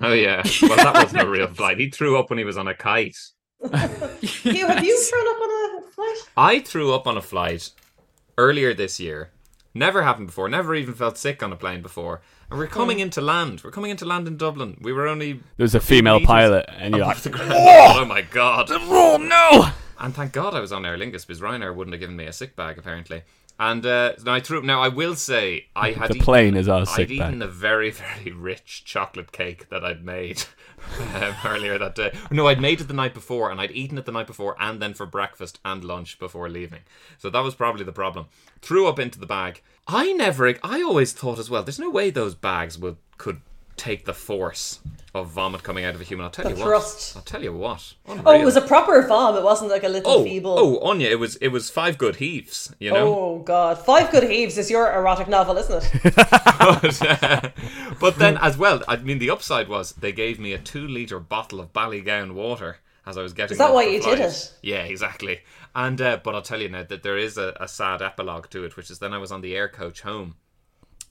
Oh 0.02 0.14
yeah. 0.14 0.44
Well, 0.64 0.76
that 0.78 0.94
wasn't 0.96 1.22
a 1.22 1.30
real 1.30 1.48
flight. 1.48 1.80
He 1.80 1.90
threw 1.90 2.18
up 2.20 2.30
when 2.30 2.40
he 2.40 2.46
was 2.46 2.58
on 2.58 2.68
a 2.68 2.74
kite. 2.76 3.16
Hugh, 3.62 4.66
have 4.68 4.84
you 4.84 5.00
thrown 5.00 5.28
up 5.28 5.42
on 5.42 5.50
a 5.51 5.51
flight? 5.92 6.18
I 6.38 6.60
threw 6.60 6.94
up 6.94 7.08
on 7.08 7.18
a 7.18 7.22
flight 7.22 7.70
earlier 8.38 8.74
this 8.74 9.00
year. 9.00 9.30
Never 9.74 10.04
happened 10.04 10.28
before. 10.28 10.50
Never 10.50 10.76
even 10.76 10.94
felt 10.94 11.18
sick 11.18 11.42
on 11.42 11.54
a 11.54 11.56
plane 11.56 11.82
before. 11.82 12.22
And 12.50 12.60
we're 12.60 12.68
coming 12.68 12.98
Hmm. 12.98 13.04
into 13.04 13.22
land. 13.22 13.62
We're 13.64 13.72
coming 13.72 13.92
into 13.92 14.04
land 14.06 14.28
in 14.28 14.36
Dublin. 14.36 14.78
We 14.82 14.92
were 14.92 15.08
only 15.08 15.34
There 15.58 15.64
was 15.64 15.76
a 15.76 15.80
female 15.80 16.20
pilot, 16.20 16.66
and 16.78 16.94
you're 16.96 17.06
like, 17.06 17.24
ground. 17.32 17.54
Oh 17.56 18.04
my 18.06 18.22
god! 18.22 18.68
"Oh 18.72 19.18
no!" 19.18 19.70
And 19.98 20.14
thank 20.14 20.34
God 20.34 20.54
I 20.54 20.60
was 20.60 20.74
on 20.74 20.86
Aer 20.86 20.98
Lingus 20.98 21.26
because 21.26 21.40
Ryanair 21.42 21.74
wouldn't 21.74 21.94
have 21.94 22.02
given 22.02 22.16
me 22.18 22.26
a 22.26 22.34
sick 22.34 22.56
bag 22.56 22.78
apparently. 22.78 23.22
And 23.64 23.86
uh, 23.86 24.14
now 24.26 24.34
I 24.34 24.40
threw 24.40 24.58
up. 24.58 24.64
Now 24.64 24.82
I 24.82 24.88
will 24.88 25.14
say 25.16 25.68
I 25.76 25.92
had 25.92 26.10
The 26.10 26.16
eaten- 26.16 26.26
plane 26.26 26.58
is 26.58 26.68
our 26.68 26.84
sick 26.88 27.12
I'd 27.12 27.20
bag. 27.20 27.28
eaten 27.30 27.42
a 27.44 27.48
very 27.48 27.92
very 27.92 28.32
rich 28.32 28.84
chocolate 28.86 29.32
cake 29.32 29.70
that 29.70 29.86
I'd 29.86 30.04
made 30.04 30.44
um, 31.14 31.36
earlier 31.46 31.78
that 31.78 31.94
day. 31.94 32.12
No, 32.32 32.48
I'd 32.48 32.60
made 32.60 32.82
it 32.82 32.88
the 32.88 32.96
night 32.96 33.14
before, 33.14 33.52
and 33.52 33.62
I'd 33.62 33.70
eaten 33.72 34.00
it 34.00 34.06
the 34.06 34.12
night 34.12 34.26
before, 34.26 34.56
and 34.60 34.82
then 34.82 34.96
for 34.96 35.06
breakfast 35.06 35.60
and 35.64 35.84
lunch 35.84 36.18
before 36.18 36.50
leaving. 36.50 36.80
So 37.20 37.30
that 37.30 37.42
was 37.44 37.54
probably 37.54 37.84
the 37.86 37.92
problem. 37.92 38.26
Threw 38.64 38.88
up 38.88 38.98
into 38.98 39.20
the 39.20 39.28
bag. 39.28 39.62
I 39.88 40.12
never. 40.14 40.56
I 40.64 40.82
always 40.82 41.14
thought 41.14 41.38
as 41.38 41.50
well. 41.52 41.62
There's 41.62 41.78
no 41.78 41.92
way 41.92 42.10
those 42.10 42.34
bags 42.34 42.80
would 42.80 42.98
could 43.20 43.42
take 43.82 44.06
the 44.06 44.14
force 44.14 44.80
of 45.16 45.30
vomit 45.32 45.64
coming 45.64 45.84
out 45.84 45.96
of 45.96 46.02
a 46.02 46.04
human. 46.04 46.24
I'll 46.24 46.30
tell 46.30 46.46
The 46.46 46.52
you 46.52 46.56
thrust. 46.64 47.16
what. 47.16 47.20
I'll 47.20 47.26
tell 47.26 47.44
you 47.44 47.52
what. 47.52 47.94
Oh, 48.08 48.32
it 48.40 48.46
was 48.46 48.56
a 48.56 48.62
proper 48.62 49.02
vom. 49.08 49.36
It 49.36 49.44
wasn't 49.44 49.72
like 49.72 49.84
a 49.84 49.90
little 49.90 50.12
Oh, 50.12 50.24
feeble. 50.24 50.56
oh, 50.58 50.80
Anya, 50.88 51.10
it 51.10 51.20
was 51.20 51.36
it 51.38 51.48
was 51.50 51.70
five 51.70 51.98
good 51.98 52.18
heaves, 52.18 52.74
you 52.80 52.92
know. 52.92 53.16
Oh 53.18 53.40
God! 53.40 53.80
Five 53.80 54.12
Good 54.12 54.30
Heaves 54.30 54.58
is 54.58 54.70
your 54.70 54.92
erotic 54.94 55.28
novel, 55.28 55.58
isn't 55.58 55.84
it? 55.84 56.14
but, 56.16 57.02
uh, 57.24 57.50
but 58.00 58.18
then 58.18 58.38
as 58.38 58.58
well, 58.58 58.82
I 58.88 58.98
mean, 58.98 59.20
the 59.20 59.30
upside 59.32 59.68
was 59.68 59.94
they 59.94 60.12
gave 60.12 60.40
me 60.40 60.54
a 60.54 60.58
two 60.60 60.88
liter 60.88 61.20
bottle 61.20 61.60
of 61.60 61.74
Ballygowan 61.74 62.34
water 62.34 62.78
as 63.06 63.18
I 63.18 63.24
was 63.24 63.34
getting. 63.34 63.54
Is 63.54 63.58
that 63.58 63.74
why 63.74 63.84
you 63.86 64.00
did 64.02 64.20
it? 64.20 64.54
Yeah, 64.62 64.84
exactly. 64.84 65.40
And 65.76 66.00
uh, 66.00 66.20
but 66.24 66.36
I'll 66.36 66.42
tell 66.42 66.62
you 66.62 66.70
now 66.70 66.84
that 66.84 67.02
there 67.04 67.18
is 67.18 67.38
a, 67.38 67.58
a 67.60 67.68
sad 67.68 68.02
epilogue 68.02 68.50
to 68.52 68.64
it, 68.64 68.78
which 68.78 68.92
is 68.92 69.00
then 69.00 69.14
I 69.14 69.18
was 69.18 69.32
on 69.32 69.42
the 69.42 69.56
air 69.56 69.68
coach 69.68 70.02
home, 70.02 70.36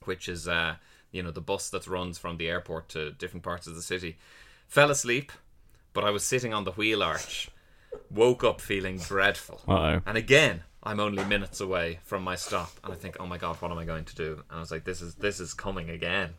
which 0.05 0.29
is 0.29 0.47
uh, 0.47 0.77
you 1.13 1.23
know 1.23 1.31
the 1.31 1.41
bus 1.41 1.71
that 1.71 1.87
runs 1.87 2.19
from 2.19 2.37
the 2.37 2.49
airport 2.49 2.89
to 2.91 3.13
different 3.13 3.43
parts 3.43 3.67
of 3.67 3.75
the 3.75 3.83
city. 3.83 4.19
Fell 4.69 4.91
asleep, 4.91 5.33
but 5.93 6.05
I 6.05 6.11
was 6.11 6.25
sitting 6.25 6.55
on 6.55 6.65
the 6.65 6.73
wheel 6.73 7.03
arch. 7.03 7.51
Woke 8.11 8.45
up 8.45 8.61
feeling 8.61 8.99
dreadful. 8.99 9.61
Uh-oh. 9.67 10.01
And 10.07 10.17
again, 10.17 10.63
I'm 10.83 11.01
only 11.01 11.25
minutes 11.25 11.61
away 11.61 11.99
from 12.05 12.23
my 12.23 12.37
stop, 12.37 12.73
and 12.85 12.93
I 12.93 12.97
think, 12.97 13.17
oh 13.21 13.27
my 13.27 13.37
god, 13.37 13.57
what 13.61 13.71
am 13.71 13.79
I 13.79 13.85
going 13.85 14.05
to 14.05 14.15
do? 14.15 14.43
And 14.49 14.59
I 14.59 14.61
was 14.61 14.71
like, 14.71 14.85
this 14.85 15.03
is 15.03 15.15
this 15.17 15.41
is 15.41 15.53
coming 15.53 15.91
again. 15.91 16.31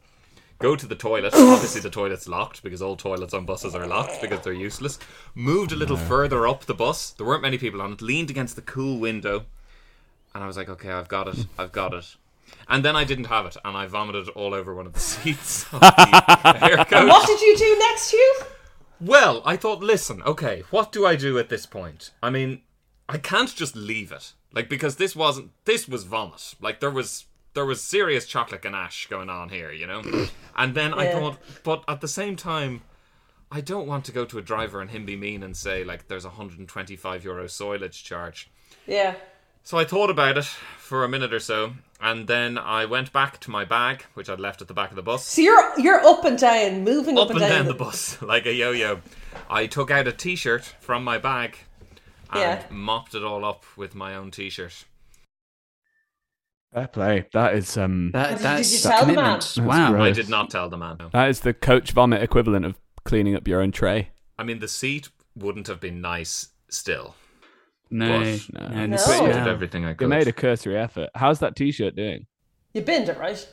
Go 0.59 0.75
to 0.75 0.85
the 0.85 0.95
toilet. 0.95 1.33
Obviously, 1.35 1.81
the 1.81 1.89
toilet's 1.89 2.27
locked 2.27 2.63
because 2.63 2.81
all 2.81 2.95
toilets 2.95 3.33
on 3.33 3.45
buses 3.45 3.75
are 3.75 3.87
locked 3.87 4.21
because 4.21 4.41
they're 4.41 4.53
useless. 4.53 4.99
Moved 5.35 5.71
a 5.71 5.75
little 5.75 5.97
further 5.97 6.47
up 6.47 6.65
the 6.65 6.73
bus. 6.73 7.11
There 7.11 7.25
weren't 7.25 7.41
many 7.41 7.57
people 7.57 7.81
on 7.81 7.93
it. 7.93 8.01
Leaned 8.01 8.29
against 8.29 8.55
the 8.55 8.61
cool 8.61 8.99
window, 8.99 9.45
and 10.33 10.43
I 10.43 10.47
was 10.47 10.57
like, 10.57 10.69
okay, 10.69 10.91
I've 10.91 11.07
got 11.07 11.27
it. 11.27 11.45
I've 11.57 11.71
got 11.71 11.93
it. 11.93 12.15
And 12.67 12.85
then 12.85 12.95
I 12.95 13.03
didn't 13.03 13.25
have 13.25 13.45
it, 13.45 13.57
and 13.65 13.75
I 13.75 13.85
vomited 13.87 14.29
all 14.29 14.53
over 14.53 14.73
one 14.73 14.85
of 14.85 14.93
the 14.93 14.99
seats 15.11 15.65
of 15.73 15.79
the 15.79 16.59
air 16.61 16.85
coach. 16.85 17.07
what 17.07 17.27
did 17.27 17.41
you 17.41 17.57
do 17.57 17.77
next, 17.79 18.11
Hugh? 18.11 18.39
Well, 18.99 19.41
I 19.45 19.57
thought, 19.57 19.81
listen, 19.81 20.21
okay, 20.23 20.63
what 20.69 20.91
do 20.91 21.05
I 21.05 21.15
do 21.15 21.39
at 21.39 21.49
this 21.49 21.65
point? 21.65 22.11
I 22.21 22.29
mean, 22.29 22.61
I 23.09 23.17
can't 23.17 23.53
just 23.53 23.75
leave 23.75 24.11
it. 24.11 24.33
Like, 24.53 24.69
because 24.69 24.97
this 24.97 25.15
wasn't, 25.15 25.51
this 25.65 25.87
was 25.87 26.03
vomit. 26.03 26.55
Like, 26.61 26.81
there 26.81 26.91
was 26.91 27.25
there 27.53 27.65
was 27.65 27.81
serious 27.81 28.25
chocolate 28.25 28.61
ganache 28.61 29.07
going 29.07 29.29
on 29.29 29.49
here, 29.49 29.71
you 29.71 29.85
know. 29.85 30.01
And 30.55 30.73
then 30.73 30.93
I 30.93 31.11
thought, 31.11 31.37
but 31.63 31.83
at 31.87 31.99
the 31.99 32.07
same 32.07 32.35
time, 32.35 32.81
I 33.51 33.59
don't 33.59 33.87
want 33.87 34.05
to 34.05 34.11
go 34.13 34.23
to 34.25 34.37
a 34.37 34.41
driver 34.41 34.79
and 34.79 34.89
him 34.89 35.05
be 35.05 35.17
mean 35.17 35.43
and 35.43 35.55
say 35.55 35.83
like 35.83 36.07
there's 36.07 36.23
a 36.23 36.29
125 36.29 37.23
euro 37.25 37.45
soilage 37.45 38.03
charge. 38.03 38.49
Yeah. 38.87 39.15
So 39.63 39.77
I 39.77 39.83
thought 39.83 40.09
about 40.09 40.37
it 40.37 40.45
for 40.45 41.03
a 41.03 41.09
minute 41.09 41.33
or 41.33 41.39
so, 41.39 41.73
and 42.01 42.27
then 42.27 42.57
I 42.57 42.85
went 42.85 43.13
back 43.13 43.39
to 43.41 43.51
my 43.51 43.63
bag, 43.65 44.03
which 44.13 44.29
I'd 44.29 44.39
left 44.39 44.61
at 44.61 44.67
the 44.67 44.73
back 44.73 44.89
of 44.89 44.95
the 44.95 45.01
bus. 45.03 45.25
So 45.25 45.41
you're 45.41 45.79
you're 45.79 45.99
up 46.05 46.25
and 46.25 46.37
down, 46.37 46.83
moving 46.83 47.17
up, 47.17 47.25
Up 47.25 47.31
and 47.31 47.39
down 47.39 47.65
the 47.65 47.73
bus 47.73 48.21
like 48.21 48.45
a 48.45 48.53
yo-yo. 48.53 49.01
I 49.49 49.67
took 49.67 49.91
out 49.91 50.07
a 50.07 50.11
T-shirt 50.11 50.63
from 50.79 51.03
my 51.03 51.17
bag 51.17 51.57
and 52.31 52.39
Yeah. 52.41 52.63
mopped 52.69 53.13
it 53.15 53.23
all 53.23 53.43
up 53.45 53.63
with 53.77 53.93
my 53.95 54.15
own 54.15 54.31
T-shirt. 54.31 54.85
Fair 56.73 56.87
play. 56.87 57.27
That 57.33 57.55
is 57.55 57.77
um. 57.77 58.11
That, 58.13 58.29
Did- 58.29 58.37
did 58.37 58.43
that's 58.43 58.71
you 58.73 58.89
that 58.89 58.97
tell 58.99 59.05
the 59.05 59.13
man? 59.13 59.23
That's 59.33 59.57
Wow. 59.57 59.91
great. 59.91 60.01
I 60.09 60.11
did 60.11 60.29
not 60.29 60.49
tell 60.49 60.69
the 60.69 60.77
man. 60.77 60.97
no. 60.99 61.09
That 61.09 61.29
is 61.29 61.41
the 61.41 61.53
coach 61.53 61.91
vomit 61.91 62.21
equivalent 62.23 62.65
of 62.65 62.75
cleaning 63.03 63.35
up 63.35 63.47
your 63.47 63.61
own 63.61 63.71
tray. 63.71 64.11
I 64.39 64.43
mean, 64.43 64.59
the 64.59 64.67
seat 64.69 65.09
wouldn't 65.35 65.67
have 65.67 65.79
been 65.81 65.99
nice 66.01 66.49
still. 66.69 67.15
No, 67.91 68.19
But- 68.19 68.25
no, 68.53 68.67
No. 68.75 68.85
No. 68.87 68.97
the 68.97 69.03
I 69.13 69.27
did 69.27 69.47
everything 69.47 69.85
I 69.85 69.93
could. 69.93 70.05
You 70.05 70.09
made 70.09 70.27
a 70.27 70.31
cursory 70.33 70.77
effort. 70.77 71.09
How's 71.15 71.39
that 71.39 71.55
T-shirt 71.55 71.95
doing? 71.95 72.25
You 72.73 72.81
binned 72.81 73.09
it, 73.09 73.17
right? 73.19 73.47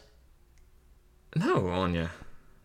No, 1.36 1.68
Anya. 1.68 2.10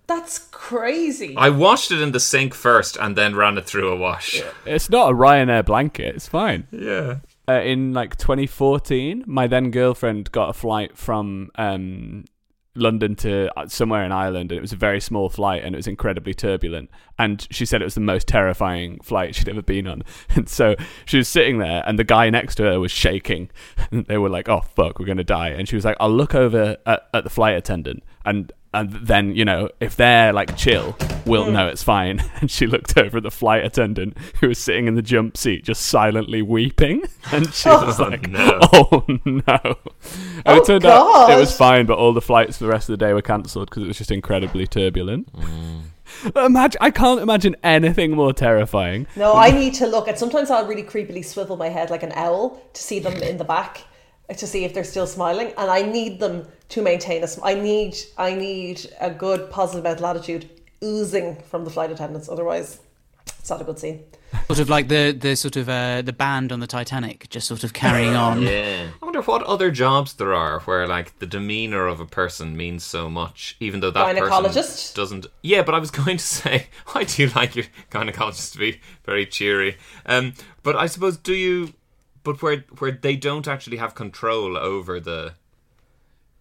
That's 0.06 0.38
crazy. 0.52 1.34
I 1.38 1.50
washed 1.50 1.92
it 1.92 2.02
in 2.02 2.12
the 2.12 2.20
sink 2.20 2.54
first 2.54 2.98
and 2.98 3.16
then 3.16 3.36
ran 3.36 3.58
it 3.58 3.66
through 3.66 3.90
a 3.92 3.96
wash. 3.96 4.42
It's 4.66 4.90
not 4.90 5.12
a 5.12 5.16
Ryanair 5.16 5.66
blanket. 5.66 6.16
It's 6.16 6.28
fine. 6.28 6.68
Yeah. 6.72 7.20
uh, 7.48 7.54
in 7.62 7.94
like 7.94 8.18
2014, 8.18 9.24
my 9.26 9.48
then 9.48 9.72
girlfriend 9.72 10.32
got 10.32 10.50
a 10.50 10.54
flight 10.54 10.98
from 10.98 11.50
um, 11.56 12.26
London 12.76 13.16
to 13.18 13.52
uh, 13.58 13.68
somewhere 13.68 14.04
in 14.04 14.12
Ireland, 14.12 14.52
and 14.52 14.58
it 14.58 14.62
was 14.62 14.74
a 14.74 14.78
very 14.78 15.00
small 15.00 15.30
flight, 15.30 15.64
and 15.64 15.76
it 15.76 15.78
was 15.78 15.88
incredibly 15.88 16.34
turbulent. 16.34 16.90
And 17.20 17.48
she 17.52 17.66
said 17.66 17.82
it 17.82 17.86
was 17.86 17.96
the 17.96 18.02
most 18.02 18.28
terrifying 18.28 19.00
flight 19.02 19.36
she'd 19.36 19.50
ever 19.50 19.62
been 19.62 19.88
on. 19.88 20.04
And 20.36 20.50
so 20.50 20.76
she 21.06 21.18
was 21.18 21.28
sitting 21.28 21.60
there, 21.60 21.84
and 21.86 22.00
the 22.00 22.04
guy 22.04 22.30
next 22.30 22.56
to 22.56 22.64
her 22.64 22.80
was 22.80 22.92
shaking. 22.92 23.50
And 23.92 24.06
they 24.08 24.18
were 24.18 24.30
like, 24.30 24.50
"Oh 24.50 24.62
fuck, 24.62 24.98
we're 24.98 25.06
gonna 25.06 25.24
die." 25.24 25.50
And 25.50 25.68
she 25.68 25.76
was 25.76 25.86
like, 25.86 25.98
"I'll 26.00 26.12
look 26.12 26.34
over 26.34 26.78
at, 26.86 27.10
at 27.14 27.24
the 27.24 27.30
flight 27.30 27.56
attendant 27.56 28.04
and." 28.26 28.52
And 28.74 28.92
then, 28.92 29.36
you 29.36 29.46
know, 29.46 29.70
if 29.80 29.96
they're 29.96 30.34
like 30.34 30.58
chill, 30.58 30.98
we'll 31.26 31.46
hmm. 31.46 31.54
know 31.54 31.68
it's 31.68 31.84
fine. 31.84 32.22
And 32.42 32.52
she 32.52 32.68
looked 32.68 32.98
over 32.98 33.18
at 33.18 33.24
the 33.24 33.32
flight 33.32 33.64
attendant 33.64 34.18
who 34.42 34.50
was 34.50 34.58
sitting 34.58 34.88
in 34.88 34.96
the 34.96 35.02
jump 35.02 35.38
seat, 35.38 35.64
just 35.64 35.86
silently 35.86 36.42
weeping. 36.42 37.04
And 37.32 37.54
she 37.54 37.70
oh, 37.70 37.86
was 37.86 38.00
Oh, 38.00 38.04
like, 38.04 38.30
no. 38.30 38.60
oh 38.74 39.06
no. 39.08 39.18
And 39.26 40.44
Oh, 40.46 40.58
it 40.58 40.66
turned 40.66 40.86
out 40.86 41.30
it 41.30 41.38
was 41.40 41.56
fine, 41.56 41.86
but 41.86 41.98
all 41.98 42.12
the 42.14 42.22
flights 42.22 42.58
for 42.58 42.66
the 42.66 42.70
rest 42.70 42.90
of 42.90 42.94
the 42.94 43.06
day 43.06 43.14
were 43.14 43.22
cancelled 43.22 43.70
because 43.70 43.84
it 43.84 43.88
was 43.88 43.98
just 43.98 44.12
incredibly 44.12 44.68
turbulent. 44.68 45.30
Hmm. 45.30 45.80
Imagine, 46.36 46.78
I 46.82 46.92
can't 46.92 47.22
imagine 47.22 47.56
anything 47.64 48.12
more 48.12 48.34
terrifying. 48.34 49.08
No, 49.16 49.34
I 49.34 49.52
need 49.52 49.74
to 49.76 49.88
look. 49.88 50.08
at. 50.08 50.20
sometimes 50.20 50.50
I'll 50.52 50.68
really 50.68 50.84
creepily 50.84 51.24
swivel 51.24 51.58
my 51.58 51.70
head 51.70 51.90
like 51.90 52.04
an 52.04 52.12
owl 52.14 52.62
to 52.74 52.82
see 52.82 53.00
them 53.00 53.14
in 53.22 53.38
the 53.38 53.44
back, 53.44 53.84
to 54.30 54.48
see 54.48 54.64
if 54.64 54.74
they're 54.74 54.84
still 54.84 55.08
smiling. 55.08 55.54
And 55.58 55.70
I 55.70 55.82
need 55.82 56.20
them 56.20 56.48
to 56.70 56.82
maintain 56.82 57.24
a 57.24 57.28
sm- 57.28 57.44
I 57.44 57.54
need, 57.56 57.98
I 58.18 58.34
need 58.34 58.90
a 59.00 59.10
good 59.12 59.50
positive 59.52 59.84
mental 59.84 60.06
attitude 60.08 60.50
oozing 60.84 61.38
from 61.50 61.64
the 61.66 61.70
flight 61.70 61.92
attendants. 61.92 62.30
Otherwise, 62.30 62.80
it's 63.40 63.50
not 63.50 63.62
a 63.62 63.64
good 63.64 63.80
scene. 63.80 64.04
Sort 64.48 64.60
of 64.60 64.68
like 64.70 64.88
the 64.88 65.12
the 65.12 65.36
sort 65.36 65.56
of 65.58 65.70
uh, 65.70 66.02
the 66.02 66.12
band 66.12 66.52
on 66.52 66.60
the 66.60 66.66
Titanic, 66.66 67.30
just 67.30 67.48
sort 67.48 67.64
of 67.64 67.74
carrying 67.74 68.16
on. 68.16 68.42
Yeah. 68.54 68.88
I 69.00 69.06
wonder 69.06 69.22
what 69.22 69.44
other 69.44 69.70
jobs 69.70 70.14
there 70.14 70.34
are 70.34 70.62
where 70.62 70.88
like 70.88 71.20
the 71.20 71.28
demeanor 71.28 71.86
of 71.86 72.00
a 72.00 72.06
person 72.08 72.58
means 72.58 72.84
so 72.84 73.10
much, 73.12 73.56
even 73.60 73.80
though 73.80 73.92
that 73.92 74.18
person 74.18 74.32
Gynecologist? 74.32 74.96
doesn't. 74.96 75.28
Yeah, 75.44 75.62
but 75.62 75.76
I 75.76 75.80
was 75.80 75.92
going 76.02 76.18
to 76.18 76.24
say, 76.24 76.68
I 76.96 77.04
do 77.04 77.28
like 77.36 77.56
your 77.56 77.66
gynecologist 77.92 78.54
to 78.54 78.58
be 78.58 78.82
very 79.06 79.28
cheery. 79.28 79.78
Um, 80.08 80.34
but 80.64 80.76
I 80.76 80.88
suppose 80.88 81.16
do 81.18 81.34
you? 81.36 81.74
But 82.24 82.42
where 82.42 82.64
where 82.80 82.92
they 82.92 83.16
don't 83.16 83.48
actually 83.48 83.78
have 83.78 83.96
control 83.96 84.58
over 84.58 85.00
the 85.00 85.34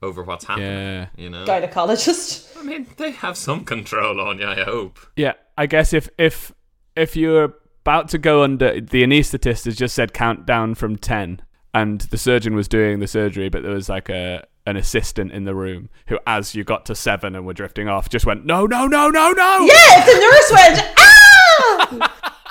over 0.03 0.23
what's 0.23 0.45
happening. 0.45 0.69
Yeah. 0.69 1.07
You 1.17 1.31
know. 1.31 1.45
Gynecologist. 1.45 2.59
I 2.59 2.63
mean, 2.63 2.87
they 2.97 3.13
have 3.13 3.37
some 3.37 3.65
control 3.65 4.21
on 4.21 4.39
you. 4.39 4.47
I 4.47 4.63
hope. 4.63 4.99
Yeah, 5.17 5.35
I 5.57 5.67
guess 5.67 5.93
if 5.93 6.09
if 6.19 6.53
if 6.97 7.17
you're 7.17 7.55
about 7.83 8.09
to 8.09 8.19
go 8.19 8.43
under, 8.43 8.81
the 8.81 9.03
anaesthetist 9.03 9.65
has 9.65 9.77
just 9.77 9.95
said 9.95 10.13
count 10.13 10.47
down 10.47 10.75
from 10.75 10.97
ten, 10.97 11.43
and 11.75 12.03
the 12.03 12.19
surgeon 12.19 12.55
was 12.55 12.69
doing 12.69 13.01
the 13.01 13.09
surgery, 13.09 13.49
but 13.49 13.63
there 13.63 13.73
was 13.73 13.89
like 13.89 14.09
a 14.09 14.47
an 14.65 14.77
assistant 14.77 15.33
in 15.33 15.45
the 15.45 15.55
room 15.55 15.89
who, 16.07 16.19
as 16.27 16.55
you 16.55 16.63
got 16.63 16.87
to 16.87 16.95
seven 16.95 17.35
and 17.35 17.45
were 17.45 17.53
drifting 17.53 17.89
off, 17.89 18.09
just 18.09 18.27
went 18.27 18.45
no, 18.45 18.67
no, 18.67 18.87
no, 18.87 19.09
no, 19.11 19.33
no. 19.33 19.67
Yeah, 19.67 19.75
it's 19.75 20.07
the 20.07 20.21
nurse 20.21 20.79
went, 20.79 20.95
ah! 20.99 22.39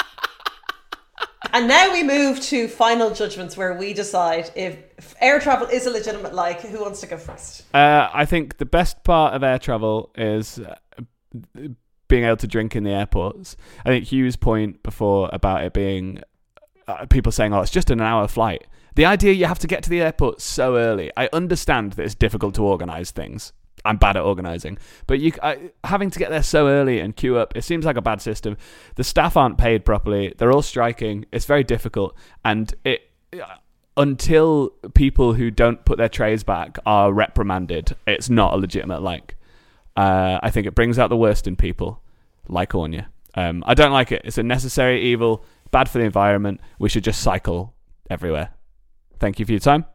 and 1.53 1.67
now 1.67 1.91
we 1.91 2.03
move 2.03 2.39
to 2.41 2.67
final 2.67 3.11
judgments 3.11 3.57
where 3.57 3.73
we 3.73 3.93
decide 3.93 4.51
if, 4.55 5.15
air 5.19 5.39
travel 5.39 5.67
is 5.67 5.85
a 5.85 5.89
legitimate 5.89 6.33
like. 6.33 6.61
Who 6.61 6.81
wants 6.81 7.01
to 7.01 7.07
go 7.07 7.17
first? 7.17 7.63
Uh, 7.73 8.09
I 8.13 8.25
think 8.25 8.57
the 8.57 8.65
best 8.65 9.03
part 9.03 9.33
of 9.33 9.43
air 9.43 9.59
travel 9.59 10.11
is 10.15 10.59
uh, 10.59 10.75
being 12.07 12.25
able 12.25 12.37
to 12.37 12.47
drink 12.47 12.75
in 12.75 12.83
the 12.83 12.91
airports. 12.91 13.55
I 13.85 13.89
think 13.89 14.11
Hugh's 14.11 14.35
point 14.35 14.83
before 14.83 15.29
about 15.31 15.63
it 15.63 15.73
being 15.73 16.21
uh, 16.87 17.05
people 17.05 17.31
saying, 17.31 17.53
"Oh, 17.53 17.61
it's 17.61 17.71
just 17.71 17.89
an 17.89 18.01
hour 18.01 18.27
flight." 18.27 18.67
The 18.95 19.05
idea 19.05 19.31
you 19.31 19.45
have 19.45 19.59
to 19.59 19.67
get 19.67 19.83
to 19.83 19.89
the 19.89 20.01
airport 20.01 20.41
so 20.41 20.75
early. 20.75 21.11
I 21.15 21.29
understand 21.31 21.93
that 21.93 22.03
it's 22.03 22.15
difficult 22.15 22.55
to 22.55 22.63
organize 22.63 23.11
things. 23.11 23.53
I'm 23.85 23.97
bad 23.97 24.17
at 24.17 24.23
organizing, 24.23 24.77
but 25.07 25.19
you 25.19 25.33
I, 25.41 25.71
having 25.83 26.09
to 26.11 26.19
get 26.19 26.29
there 26.29 26.43
so 26.43 26.67
early 26.67 26.99
and 26.99 27.15
queue 27.15 27.37
up. 27.37 27.55
It 27.55 27.63
seems 27.63 27.85
like 27.85 27.97
a 27.97 28.01
bad 28.01 28.21
system. 28.21 28.57
The 28.95 29.03
staff 29.03 29.37
aren't 29.37 29.57
paid 29.57 29.85
properly. 29.85 30.33
They're 30.37 30.51
all 30.51 30.61
striking. 30.61 31.25
It's 31.31 31.45
very 31.45 31.63
difficult, 31.63 32.15
and 32.43 32.73
it 32.83 33.11
until 33.97 34.69
people 34.93 35.33
who 35.33 35.51
don't 35.51 35.83
put 35.85 35.97
their 35.97 36.09
trays 36.09 36.43
back 36.43 36.77
are 36.85 37.11
reprimanded, 37.11 37.95
it's 38.07 38.29
not 38.29 38.53
a 38.53 38.57
legitimate 38.57 39.01
like. 39.01 39.35
Uh, 39.95 40.39
I 40.41 40.49
think 40.49 40.67
it 40.67 40.75
brings 40.75 40.97
out 40.97 41.09
the 41.09 41.17
worst 41.17 41.47
in 41.47 41.55
people, 41.55 42.01
like 42.47 42.73
Anya. 42.73 43.09
Um, 43.35 43.63
I 43.65 43.73
don't 43.73 43.91
like 43.91 44.11
it. 44.11 44.21
It's 44.25 44.37
a 44.37 44.43
necessary 44.43 45.01
evil, 45.01 45.43
bad 45.71 45.89
for 45.89 45.97
the 45.97 46.05
environment. 46.05 46.61
We 46.79 46.89
should 46.89 47.03
just 47.03 47.21
cycle 47.21 47.73
everywhere. 48.09 48.51
Thank 49.19 49.39
you 49.39 49.45
for 49.45 49.51
your 49.51 49.59
time. 49.59 49.85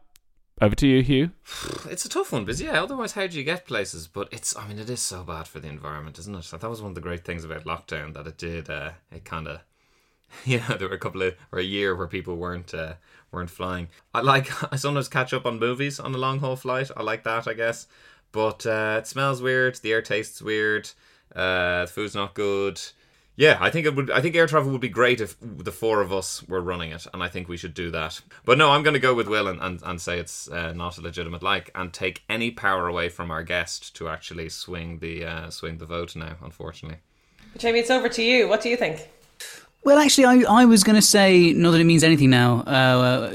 Over 0.59 0.75
to 0.75 0.87
you, 0.87 1.03
Hugh. 1.03 1.31
It's 1.89 2.05
a 2.05 2.09
tough 2.09 2.31
one, 2.33 2.43
because 2.43 2.61
yeah, 2.61 2.81
otherwise 2.81 3.13
how 3.13 3.27
do 3.27 3.37
you 3.37 3.43
get 3.43 3.65
places? 3.65 4.07
But 4.07 4.27
it's, 4.31 4.55
I 4.57 4.67
mean, 4.67 4.79
it 4.79 4.89
is 4.89 5.01
so 5.01 5.23
bad 5.23 5.47
for 5.47 5.59
the 5.59 5.69
environment, 5.69 6.19
isn't 6.19 6.35
it? 6.35 6.51
That 6.59 6.69
was 6.69 6.81
one 6.81 6.91
of 6.91 6.95
the 6.95 7.01
great 7.01 7.23
things 7.23 7.45
about 7.45 7.63
lockdown 7.63 8.13
that 8.13 8.27
it 8.27 8.37
did. 8.37 8.69
Uh, 8.69 8.91
it 9.11 9.23
kind 9.23 9.47
of, 9.47 9.61
you 10.45 10.59
know, 10.59 10.75
there 10.75 10.89
were 10.89 10.95
a 10.95 10.99
couple 10.99 11.21
of 11.21 11.35
or 11.51 11.59
a 11.59 11.63
year 11.63 11.95
where 11.95 12.07
people 12.07 12.35
weren't 12.35 12.73
uh, 12.73 12.95
weren't 13.31 13.49
flying. 13.49 13.87
I 14.13 14.21
like 14.21 14.51
I 14.73 14.75
sometimes 14.75 15.07
catch 15.07 15.33
up 15.33 15.45
on 15.45 15.59
movies 15.59 15.99
on 15.99 16.13
a 16.13 16.17
long 16.17 16.39
haul 16.39 16.55
flight. 16.55 16.91
I 16.97 17.03
like 17.03 17.23
that, 17.23 17.47
I 17.47 17.53
guess. 17.53 17.87
But 18.31 18.65
uh, 18.65 18.97
it 18.99 19.07
smells 19.07 19.41
weird. 19.41 19.75
The 19.75 19.93
air 19.93 20.01
tastes 20.01 20.41
weird. 20.41 20.89
Uh, 21.33 21.85
the 21.85 21.91
food's 21.91 22.15
not 22.15 22.33
good. 22.33 22.81
Yeah, 23.37 23.59
I 23.61 23.69
think 23.69 23.85
it 23.85 23.95
would. 23.95 24.09
I 24.09 24.19
think 24.19 24.35
air 24.35 24.47
travel 24.47 24.71
would 24.71 24.81
be 24.81 24.89
great 24.89 25.21
if 25.21 25.37
the 25.39 25.71
four 25.71 26.01
of 26.01 26.11
us 26.11 26.41
were 26.47 26.59
running 26.59 26.91
it, 26.91 27.05
and 27.13 27.21
I 27.21 27.29
think 27.29 27.47
we 27.47 27.55
should 27.55 27.75
do 27.75 27.91
that. 27.91 28.19
But 28.45 28.57
no, 28.57 28.71
I'm 28.71 28.81
going 28.81 28.95
to 28.95 28.99
go 28.99 29.13
with 29.13 29.27
Will 29.27 29.47
and, 29.47 29.61
and, 29.61 29.79
and 29.85 30.01
say 30.01 30.17
it's 30.17 30.49
uh, 30.49 30.73
not 30.73 30.97
a 30.97 31.01
legitimate 31.01 31.43
like, 31.43 31.69
and 31.75 31.93
take 31.93 32.23
any 32.27 32.49
power 32.49 32.87
away 32.87 33.09
from 33.09 33.29
our 33.29 33.43
guest 33.43 33.95
to 33.97 34.09
actually 34.09 34.49
swing 34.49 34.97
the 34.99 35.23
uh, 35.23 35.49
swing 35.51 35.77
the 35.77 35.85
vote 35.85 36.15
now. 36.15 36.35
Unfortunately, 36.41 36.97
but 37.53 37.61
Jamie, 37.61 37.79
it's 37.79 37.91
over 37.91 38.09
to 38.09 38.23
you. 38.23 38.47
What 38.49 38.61
do 38.61 38.69
you 38.69 38.75
think? 38.75 39.07
Well, 39.83 39.99
actually, 39.99 40.25
I, 40.25 40.61
I 40.61 40.65
was 40.65 40.83
going 40.83 40.97
to 40.97 41.01
say, 41.01 41.53
not 41.53 41.71
that 41.71 41.79
it 41.79 41.85
means 41.85 42.03
anything 42.03 42.29
now, 42.29 42.61
uh, 42.61 43.29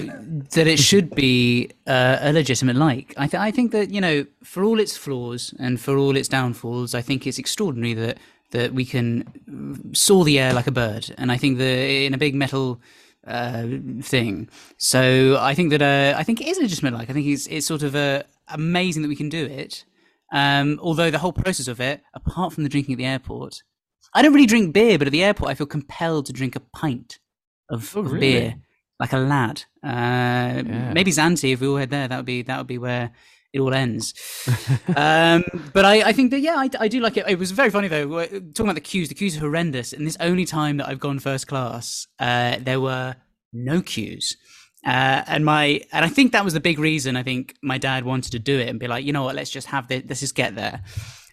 that 0.50 0.66
it 0.66 0.78
should 0.78 1.14
be 1.14 1.70
uh, 1.86 2.18
a 2.20 2.32
legitimate 2.32 2.76
like. 2.76 3.14
I, 3.16 3.26
th- 3.26 3.40
I 3.40 3.50
think 3.50 3.72
that, 3.72 3.90
you 3.90 4.02
know, 4.02 4.26
for 4.42 4.62
all 4.62 4.78
its 4.78 4.94
flaws 4.94 5.54
and 5.58 5.80
for 5.80 5.96
all 5.96 6.14
its 6.14 6.28
downfalls, 6.28 6.94
I 6.94 7.00
think 7.00 7.26
it's 7.26 7.38
extraordinary 7.38 7.94
that, 7.94 8.18
that 8.52 8.72
we 8.72 8.84
can 8.84 9.90
soar 9.92 10.24
the 10.24 10.38
air 10.38 10.54
like 10.54 10.66
a 10.66 10.72
bird. 10.72 11.14
And 11.18 11.30
I 11.30 11.36
think 11.36 11.58
that 11.58 11.64
in 12.06 12.14
a 12.14 12.18
big 12.18 12.34
metal 12.34 12.80
uh, 13.26 13.66
thing. 14.02 14.48
So 14.78 15.36
I 15.40 15.54
think 15.54 15.70
that 15.70 15.82
uh, 15.82 16.18
I 16.18 16.22
think 16.22 16.40
it 16.40 16.46
is 16.48 16.58
legitimate 16.58 16.94
like. 16.94 17.10
I 17.10 17.12
think 17.12 17.26
it's, 17.26 17.46
it's 17.48 17.66
sort 17.66 17.82
of 17.82 17.94
uh, 17.94 18.22
amazing 18.48 19.02
that 19.02 19.08
we 19.08 19.16
can 19.16 19.28
do 19.28 19.44
it. 19.44 19.84
Um, 20.32 20.78
although 20.82 21.10
the 21.10 21.18
whole 21.18 21.32
process 21.32 21.68
of 21.68 21.80
it, 21.80 22.00
apart 22.14 22.52
from 22.52 22.62
the 22.62 22.70
drinking 22.70 22.94
at 22.94 22.98
the 22.98 23.04
airport, 23.04 23.62
I 24.14 24.22
don't 24.22 24.32
really 24.32 24.46
drink 24.46 24.72
beer, 24.72 24.98
but 24.98 25.06
at 25.06 25.12
the 25.12 25.22
airport, 25.24 25.50
I 25.50 25.54
feel 25.54 25.66
compelled 25.66 26.26
to 26.26 26.32
drink 26.32 26.56
a 26.56 26.60
pint 26.60 27.18
of, 27.68 27.94
Oh, 27.96 28.00
of 28.00 28.12
really? 28.12 28.20
beer, 28.20 28.54
like 28.98 29.12
a 29.12 29.18
lad. 29.18 29.64
Uh, 29.82 30.62
Maybe 30.92 31.10
Zante, 31.10 31.52
if 31.52 31.60
we 31.60 31.66
all 31.68 31.76
head 31.76 31.90
there, 31.90 32.08
that 32.08 32.16
would 32.16 32.26
be 32.26 32.42
that 32.42 32.58
would 32.58 32.66
be 32.66 32.78
where 32.78 33.10
it 33.52 33.60
all 33.60 33.74
ends. 33.74 34.14
um, 34.96 35.44
but 35.72 35.84
I, 35.84 36.08
I 36.08 36.12
think 36.12 36.30
that 36.30 36.40
yeah, 36.40 36.56
I, 36.56 36.68
I 36.80 36.88
do 36.88 37.00
like 37.00 37.16
it. 37.16 37.28
It 37.28 37.38
was 37.38 37.50
very 37.50 37.70
funny 37.70 37.88
though. 37.88 38.06
we're 38.06 38.26
Talking 38.26 38.66
about 38.66 38.74
the 38.74 38.80
queues, 38.80 39.08
the 39.08 39.14
queues 39.14 39.36
are 39.36 39.40
horrendous. 39.40 39.92
And 39.92 40.06
this 40.06 40.16
only 40.20 40.44
time 40.44 40.78
that 40.78 40.88
I've 40.88 41.00
gone 41.00 41.18
first 41.18 41.46
class, 41.46 42.06
uh, 42.18 42.56
there 42.60 42.80
were 42.80 43.16
no 43.52 43.82
queues. 43.82 44.36
Uh, 44.84 45.22
and 45.28 45.44
my 45.44 45.80
and 45.92 46.04
I 46.04 46.08
think 46.08 46.32
that 46.32 46.44
was 46.44 46.54
the 46.54 46.60
big 46.60 46.78
reason 46.78 47.16
I 47.16 47.22
think 47.22 47.54
my 47.62 47.78
dad 47.78 48.04
wanted 48.04 48.32
to 48.32 48.40
do 48.40 48.58
it 48.58 48.68
and 48.68 48.80
be 48.80 48.88
like, 48.88 49.04
you 49.04 49.12
know 49.12 49.22
what, 49.22 49.36
let's 49.36 49.50
just 49.50 49.68
have 49.68 49.86
this, 49.86 50.02
let's 50.08 50.20
just 50.20 50.34
get 50.34 50.56
there, 50.56 50.82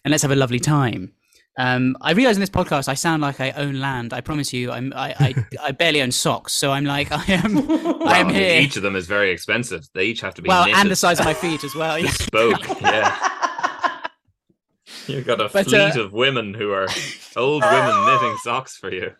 and 0.04 0.12
let's 0.12 0.22
have 0.22 0.30
a 0.30 0.36
lovely 0.36 0.60
time. 0.60 1.12
Um, 1.58 1.96
I 2.00 2.12
realize 2.12 2.36
in 2.36 2.40
this 2.40 2.48
podcast 2.50 2.88
I 2.88 2.94
sound 2.94 3.22
like 3.22 3.40
I 3.40 3.50
own 3.50 3.80
land. 3.80 4.12
I 4.14 4.20
promise 4.20 4.52
you, 4.52 4.70
I'm 4.70 4.92
I, 4.94 5.14
I, 5.18 5.34
I 5.68 5.72
barely 5.72 6.00
own 6.00 6.12
socks, 6.12 6.54
so 6.54 6.70
I'm 6.70 6.84
like 6.84 7.08
I 7.12 7.24
am 7.32 7.58
I 7.70 8.18
am 8.20 8.26
I 8.28 8.32
mean, 8.32 8.34
here. 8.34 8.60
Each 8.60 8.76
of 8.76 8.82
them 8.82 8.96
is 8.96 9.06
very 9.06 9.30
expensive. 9.30 9.82
They 9.94 10.04
each 10.04 10.20
have 10.22 10.34
to 10.34 10.42
be 10.42 10.48
well, 10.48 10.64
knitted, 10.64 10.80
and 10.80 10.90
the 10.90 10.96
size 10.96 11.18
of 11.18 11.26
my 11.26 11.34
feet 11.34 11.64
as 11.64 11.74
well. 11.74 11.98
Yeah. 11.98 12.06
bespoke. 12.10 12.80
yeah. 12.80 14.06
You've 15.06 15.26
got 15.26 15.40
a 15.40 15.48
But, 15.52 15.66
fleet 15.66 15.96
uh, 15.96 16.02
of 16.04 16.12
women 16.12 16.54
who 16.54 16.70
are 16.72 16.86
old 17.36 17.62
women 17.62 18.04
knitting 18.06 18.36
socks 18.42 18.76
for 18.76 18.92
you. 18.92 19.12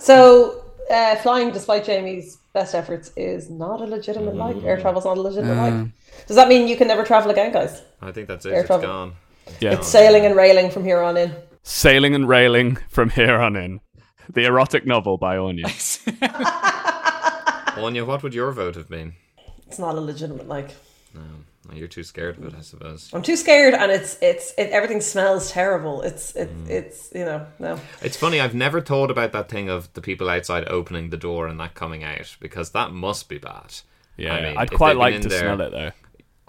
So, 0.00 0.64
uh, 0.90 1.16
flying, 1.16 1.50
despite 1.52 1.84
Jamie's 1.84 2.38
best 2.52 2.74
efforts, 2.74 3.12
is 3.16 3.48
not 3.50 3.80
a 3.80 3.84
legitimate 3.84 4.34
like. 4.34 4.56
Air 4.64 4.80
travel's 4.80 5.04
not 5.04 5.18
a 5.18 5.20
legitimate 5.20 5.56
like. 5.56 5.90
Does 6.26 6.36
that 6.36 6.48
mean 6.48 6.66
you 6.66 6.76
can 6.76 6.88
never 6.88 7.04
travel 7.04 7.30
again, 7.30 7.52
guys? 7.52 7.82
I 8.02 8.10
think 8.12 8.28
that's 8.28 8.44
it. 8.46 8.52
Air 8.52 8.60
It's 8.60 8.66
travel. 8.66 8.86
gone. 8.86 9.12
Yeah. 9.60 9.72
It's 9.72 9.88
sailing 9.88 10.24
and 10.26 10.36
railing 10.36 10.70
from 10.70 10.84
here 10.84 11.00
on 11.00 11.16
in. 11.16 11.34
Sailing 11.62 12.14
and 12.14 12.26
Railing 12.26 12.76
from 12.88 13.10
Here 13.10 13.36
On 13.36 13.54
In. 13.54 13.80
The 14.32 14.46
erotic 14.46 14.86
novel 14.86 15.18
by 15.18 15.36
Anya. 15.36 15.66
Anya, 17.76 18.04
what 18.06 18.22
would 18.22 18.32
your 18.32 18.52
vote 18.52 18.74
have 18.74 18.88
been? 18.88 19.12
It's 19.66 19.78
not 19.78 19.94
a 19.94 20.00
legitimate 20.00 20.48
like. 20.48 20.74
No, 21.14 21.74
you're 21.74 21.88
too 21.88 22.04
scared 22.04 22.38
of 22.38 22.46
it, 22.46 22.54
I 22.56 22.62
suppose. 22.62 23.10
I'm 23.12 23.20
too 23.20 23.36
scared, 23.36 23.74
and 23.74 23.92
it's 23.92 24.16
it's 24.22 24.54
it, 24.56 24.70
everything 24.70 25.02
smells 25.02 25.50
terrible. 25.50 26.00
It's 26.00 26.34
it, 26.34 26.48
mm. 26.48 26.70
it's 26.70 27.10
you 27.14 27.24
know 27.24 27.46
no. 27.58 27.78
It's 28.00 28.16
funny, 28.16 28.40
I've 28.40 28.54
never 28.54 28.80
thought 28.80 29.10
about 29.10 29.32
that 29.32 29.50
thing 29.50 29.68
of 29.68 29.92
the 29.92 30.00
people 30.00 30.30
outside 30.30 30.66
opening 30.68 31.10
the 31.10 31.18
door 31.18 31.46
and 31.46 31.60
that 31.60 31.74
coming 31.74 32.02
out 32.02 32.36
because 32.40 32.70
that 32.70 32.92
must 32.92 33.28
be 33.28 33.36
bad. 33.36 33.74
Yeah, 34.16 34.34
I 34.34 34.42
mean, 34.42 34.56
I'd 34.56 34.72
if 34.72 34.78
quite 34.78 34.90
they've 34.90 34.94
been 34.94 34.98
like 35.00 35.14
in 35.16 35.22
to 35.22 35.28
there- 35.28 35.40
smell 35.40 35.60
it 35.60 35.70
though. 35.70 35.90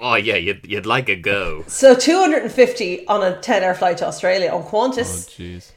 Oh 0.02 0.16
yeah, 0.16 0.36
you'd, 0.36 0.66
you'd 0.70 0.86
like 0.86 1.10
a 1.10 1.16
go. 1.16 1.64
So 1.68 1.96
250 1.96 3.08
on 3.08 3.24
a 3.24 3.40
10 3.40 3.64
hour 3.64 3.74
flight 3.74 3.98
to 3.98 4.08
Australia 4.08 4.50
on 4.52 4.64
Qantas. 4.64 5.28
Oh, 5.28 5.32
jeez. 5.42 5.72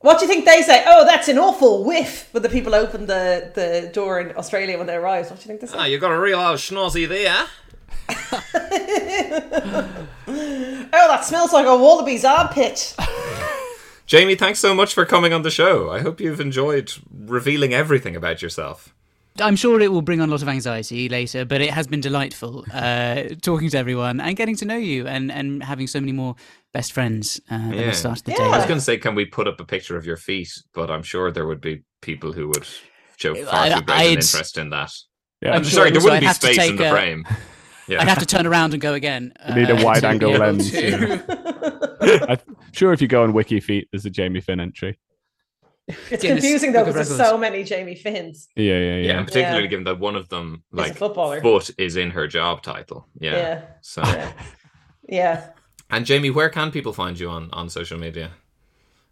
What 0.00 0.18
do 0.18 0.26
you 0.26 0.30
think 0.30 0.44
they 0.44 0.62
say? 0.62 0.84
Oh, 0.86 1.04
that's 1.04 1.26
an 1.28 1.38
awful 1.38 1.82
whiff 1.84 2.28
when 2.32 2.42
the 2.42 2.48
people 2.48 2.74
open 2.74 3.06
the, 3.06 3.50
the 3.54 3.90
door 3.92 4.20
in 4.20 4.36
Australia 4.36 4.78
when 4.78 4.86
they 4.86 4.94
arrive. 4.94 5.30
What 5.30 5.40
do 5.40 5.42
you 5.42 5.46
think 5.48 5.60
they 5.62 5.66
say? 5.66 5.76
Ah, 5.76 5.84
you 5.86 5.98
got 5.98 6.12
a 6.12 6.18
real 6.20 6.38
old 6.38 6.58
schnozzy 6.58 7.08
there. 7.08 7.46
Oh, 10.28 11.08
that 11.08 11.24
smells 11.24 11.52
like 11.52 11.66
a 11.66 11.76
wallaby's 11.76 12.24
armpit. 12.24 12.96
Jamie, 14.06 14.34
thanks 14.34 14.60
so 14.60 14.74
much 14.74 14.94
for 14.94 15.04
coming 15.04 15.32
on 15.32 15.42
the 15.42 15.50
show. 15.50 15.90
I 15.90 16.00
hope 16.00 16.20
you've 16.20 16.40
enjoyed 16.40 16.92
revealing 17.12 17.74
everything 17.74 18.14
about 18.16 18.40
yourself. 18.40 18.94
I'm 19.40 19.56
sure 19.56 19.80
it 19.80 19.90
will 19.92 20.02
bring 20.02 20.20
on 20.20 20.28
a 20.28 20.32
lot 20.32 20.42
of 20.42 20.48
anxiety 20.48 21.08
later, 21.08 21.44
but 21.44 21.60
it 21.60 21.70
has 21.70 21.86
been 21.86 22.00
delightful 22.00 22.64
uh, 22.72 23.22
talking 23.42 23.68
to 23.70 23.78
everyone 23.78 24.20
and 24.20 24.36
getting 24.36 24.56
to 24.56 24.64
know 24.64 24.76
you 24.76 25.06
and, 25.06 25.30
and 25.32 25.62
having 25.62 25.86
so 25.86 26.00
many 26.00 26.12
more 26.12 26.34
best 26.72 26.92
friends 26.92 27.40
uh, 27.50 27.56
than 27.58 27.72
Yeah. 27.74 27.86
the 27.86 27.92
start 27.92 28.18
of 28.18 28.24
the 28.24 28.32
Yeah. 28.32 28.38
day. 28.38 28.44
I 28.44 28.56
was 28.58 28.66
going 28.66 28.78
to 28.78 28.84
say, 28.84 28.98
can 28.98 29.14
we 29.14 29.24
put 29.24 29.46
up 29.48 29.60
a 29.60 29.64
picture 29.64 29.96
of 29.96 30.06
your 30.06 30.16
feet? 30.16 30.50
But 30.74 30.90
I'm 30.90 31.02
sure 31.02 31.30
there 31.30 31.46
would 31.46 31.60
be 31.60 31.82
people 32.02 32.32
who 32.32 32.48
would 32.48 32.66
show 33.16 33.34
far 33.34 33.54
I- 33.64 33.68
too 33.70 33.82
great 33.82 33.94
an 33.94 34.00
I'd- 34.00 34.12
interest 34.14 34.58
in 34.58 34.70
that. 34.70 34.92
Yeah. 35.42 35.50
I'm 35.50 35.56
I'm 35.56 35.62
sure 35.64 35.70
sorry, 35.72 35.90
there 35.90 35.98
also 36.00 36.06
wouldn't 36.10 36.16
I'd 36.16 36.20
be 36.20 36.26
have 36.26 36.38
to 36.40 36.46
space 36.46 36.58
in 36.58 36.68
take 36.70 36.78
the 36.78 36.88
a- 36.88 36.90
frame. 36.90 37.26
Yeah. 37.88 38.00
I'd 38.02 38.08
have 38.08 38.18
to 38.18 38.26
turn 38.26 38.46
around 38.48 38.72
and 38.72 38.80
go 38.82 38.94
again. 38.94 39.32
You 39.48 39.54
need 39.54 39.70
a 39.70 39.76
uh, 39.78 39.84
wide-angle 39.84 40.32
lens, 40.32 40.72
to- 40.72 42.26
I'm 42.28 42.56
sure 42.72 42.92
if 42.92 43.00
you 43.00 43.06
go 43.06 43.22
on 43.22 43.32
Wiki 43.32 43.60
Feet, 43.60 43.86
there's 43.92 44.04
a 44.04 44.10
Jamie 44.10 44.40
Finn 44.40 44.58
entry. 44.58 44.98
It's 45.88 46.22
Guinness 46.22 46.42
confusing 46.42 46.72
though 46.72 46.84
because 46.84 46.94
there's 47.08 47.16
so 47.16 47.38
many 47.38 47.62
Jamie 47.62 47.94
Finns. 47.94 48.48
Yeah, 48.56 48.72
yeah, 48.72 48.78
yeah, 48.78 48.96
yeah. 48.96 49.18
and 49.18 49.26
particularly 49.26 49.64
Yeah. 49.64 49.68
given 49.70 49.84
that 49.84 50.00
one 50.00 50.16
of 50.16 50.28
them, 50.28 50.64
like, 50.72 50.96
footballer. 50.96 51.40
foot 51.40 51.70
is 51.78 51.96
in 51.96 52.10
her 52.10 52.26
job 52.26 52.62
title. 52.62 53.06
Yeah. 53.20 53.32
Yeah. 53.36 53.62
So, 53.82 54.02
Yeah. 54.02 54.32
Yeah. 55.08 55.46
and 55.90 56.04
Jamie, 56.04 56.30
where 56.30 56.48
can 56.48 56.72
people 56.72 56.92
find 56.92 57.18
you 57.20 57.28
on, 57.30 57.50
on 57.52 57.68
social 57.70 57.98
media? 57.98 58.32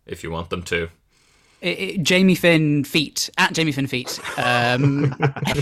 If 0.07 0.23
you 0.25 0.31
want 0.33 0.51
them 0.51 0.63
to. 0.65 0.89
I- 1.63 1.95
I- 1.97 1.99
Jamie 2.03 2.35
Finn 2.35 2.83
feet 2.85 3.31
at 3.39 3.53
Jamie 3.55 3.73
Finn 3.73 3.87
feet. 3.87 4.19
Um, 4.37 5.15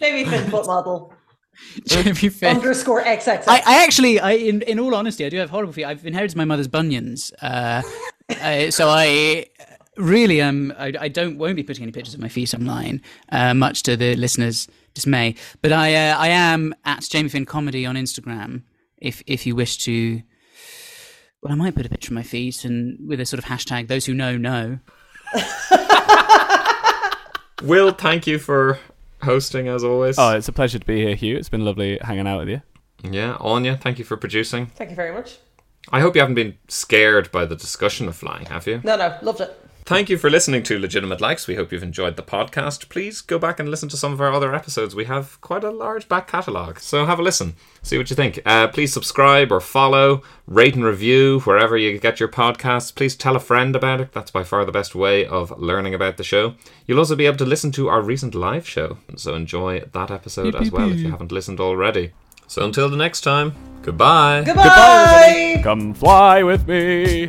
Jamie 0.00 0.24
Finn 0.24 0.50
foot 0.50 0.66
model. 0.66 1.12
Jamie 1.86 2.14
Finn. 2.14 2.56
Underscore 2.56 3.04
XXX. 3.04 3.44
I, 3.46 3.62
I 3.66 3.84
actually, 3.84 4.18
I 4.18 4.32
in, 4.32 4.62
in 4.62 4.80
all 4.80 4.94
honesty, 4.94 5.24
I 5.24 5.28
do 5.28 5.36
have 5.36 5.50
horrible 5.50 5.72
feet. 5.72 5.84
I've 5.84 6.04
inherited 6.06 6.36
my 6.36 6.44
mother's 6.44 6.66
bunions, 6.68 7.32
uh, 7.42 7.82
uh, 8.40 8.70
so 8.72 8.88
I 8.88 9.46
really 9.96 10.40
um 10.40 10.72
I, 10.78 10.92
I 11.00 11.08
don't 11.08 11.38
won't 11.38 11.56
be 11.56 11.62
putting 11.62 11.82
any 11.82 11.92
pictures 11.92 12.14
of 12.14 12.20
my 12.20 12.28
feet 12.28 12.54
online, 12.54 13.02
uh, 13.30 13.54
much 13.54 13.82
to 13.84 13.96
the 13.96 14.16
listeners' 14.16 14.68
dismay. 14.94 15.34
But 15.62 15.72
I 15.72 15.94
uh, 15.94 16.16
I 16.18 16.28
am 16.28 16.74
at 16.84 17.02
Jamie 17.02 17.28
Finn 17.28 17.44
Comedy 17.46 17.86
on 17.86 17.96
Instagram. 17.96 18.62
If 18.98 19.22
if 19.26 19.46
you 19.46 19.54
wish 19.54 19.78
to, 19.78 20.22
well, 21.42 21.52
I 21.52 21.56
might 21.56 21.74
put 21.74 21.86
a 21.86 21.88
picture 21.88 22.08
of 22.08 22.14
my 22.14 22.22
feet 22.22 22.64
and 22.64 22.98
with 23.08 23.20
a 23.20 23.26
sort 23.26 23.38
of 23.38 23.44
hashtag 23.44 23.88
those 23.88 24.06
who 24.06 24.14
know 24.14 24.36
know. 24.36 24.78
Will, 27.62 27.92
thank 27.92 28.26
you 28.26 28.38
for 28.38 28.78
hosting 29.22 29.68
as 29.68 29.84
always. 29.84 30.18
Oh, 30.18 30.36
it's 30.36 30.48
a 30.48 30.52
pleasure 30.52 30.78
to 30.78 30.84
be 30.86 30.98
here, 31.02 31.14
Hugh. 31.14 31.36
It's 31.36 31.48
been 31.48 31.64
lovely 31.64 31.98
hanging 32.02 32.26
out 32.26 32.40
with 32.40 32.48
you. 32.48 32.62
yeah, 33.02 33.36
Anya, 33.40 33.76
thank 33.76 33.98
you 33.98 34.04
for 34.04 34.16
producing. 34.16 34.66
Thank 34.66 34.90
you 34.90 34.96
very 34.96 35.12
much. 35.12 35.38
I 35.90 36.00
hope 36.00 36.14
you 36.14 36.20
haven't 36.20 36.34
been 36.34 36.56
scared 36.68 37.30
by 37.30 37.44
the 37.46 37.56
discussion 37.56 38.08
of 38.08 38.16
flying, 38.16 38.46
have 38.46 38.66
you? 38.66 38.80
No, 38.84 38.96
no, 38.96 39.16
loved 39.22 39.40
it. 39.40 39.63
Thank 39.86 40.08
you 40.08 40.16
for 40.16 40.30
listening 40.30 40.62
to 40.62 40.78
Legitimate 40.78 41.20
Likes. 41.20 41.46
We 41.46 41.56
hope 41.56 41.70
you've 41.70 41.82
enjoyed 41.82 42.16
the 42.16 42.22
podcast. 42.22 42.88
Please 42.88 43.20
go 43.20 43.38
back 43.38 43.60
and 43.60 43.68
listen 43.68 43.90
to 43.90 43.98
some 43.98 44.14
of 44.14 44.20
our 44.22 44.32
other 44.32 44.54
episodes. 44.54 44.94
We 44.94 45.04
have 45.04 45.38
quite 45.42 45.62
a 45.62 45.70
large 45.70 46.08
back 46.08 46.26
catalogue, 46.26 46.80
so 46.80 47.04
have 47.04 47.18
a 47.18 47.22
listen. 47.22 47.54
See 47.82 47.98
what 47.98 48.08
you 48.08 48.16
think. 48.16 48.40
Uh, 48.46 48.68
please 48.68 48.94
subscribe 48.94 49.52
or 49.52 49.60
follow, 49.60 50.22
rate 50.46 50.74
and 50.74 50.84
review 50.84 51.40
wherever 51.40 51.76
you 51.76 51.98
get 51.98 52.18
your 52.18 52.30
podcasts. 52.30 52.94
Please 52.94 53.14
tell 53.14 53.36
a 53.36 53.40
friend 53.40 53.76
about 53.76 54.00
it. 54.00 54.12
That's 54.12 54.30
by 54.30 54.42
far 54.42 54.64
the 54.64 54.72
best 54.72 54.94
way 54.94 55.26
of 55.26 55.52
learning 55.60 55.92
about 55.92 56.16
the 56.16 56.24
show. 56.24 56.54
You'll 56.86 56.98
also 56.98 57.14
be 57.14 57.26
able 57.26 57.36
to 57.36 57.44
listen 57.44 57.70
to 57.72 57.88
our 57.88 58.00
recent 58.00 58.34
live 58.34 58.66
show, 58.66 58.96
so 59.16 59.34
enjoy 59.34 59.80
that 59.80 60.10
episode 60.10 60.54
as 60.54 60.70
well 60.70 60.90
if 60.90 60.98
you 61.00 61.10
haven't 61.10 61.30
listened 61.30 61.60
already. 61.60 62.12
So 62.46 62.64
until 62.64 62.88
the 62.88 62.96
next 62.96 63.20
time, 63.20 63.54
goodbye. 63.82 64.44
Goodbye. 64.46 65.60
Come 65.62 65.92
fly 65.92 66.42
with 66.42 66.66
me. 66.66 67.28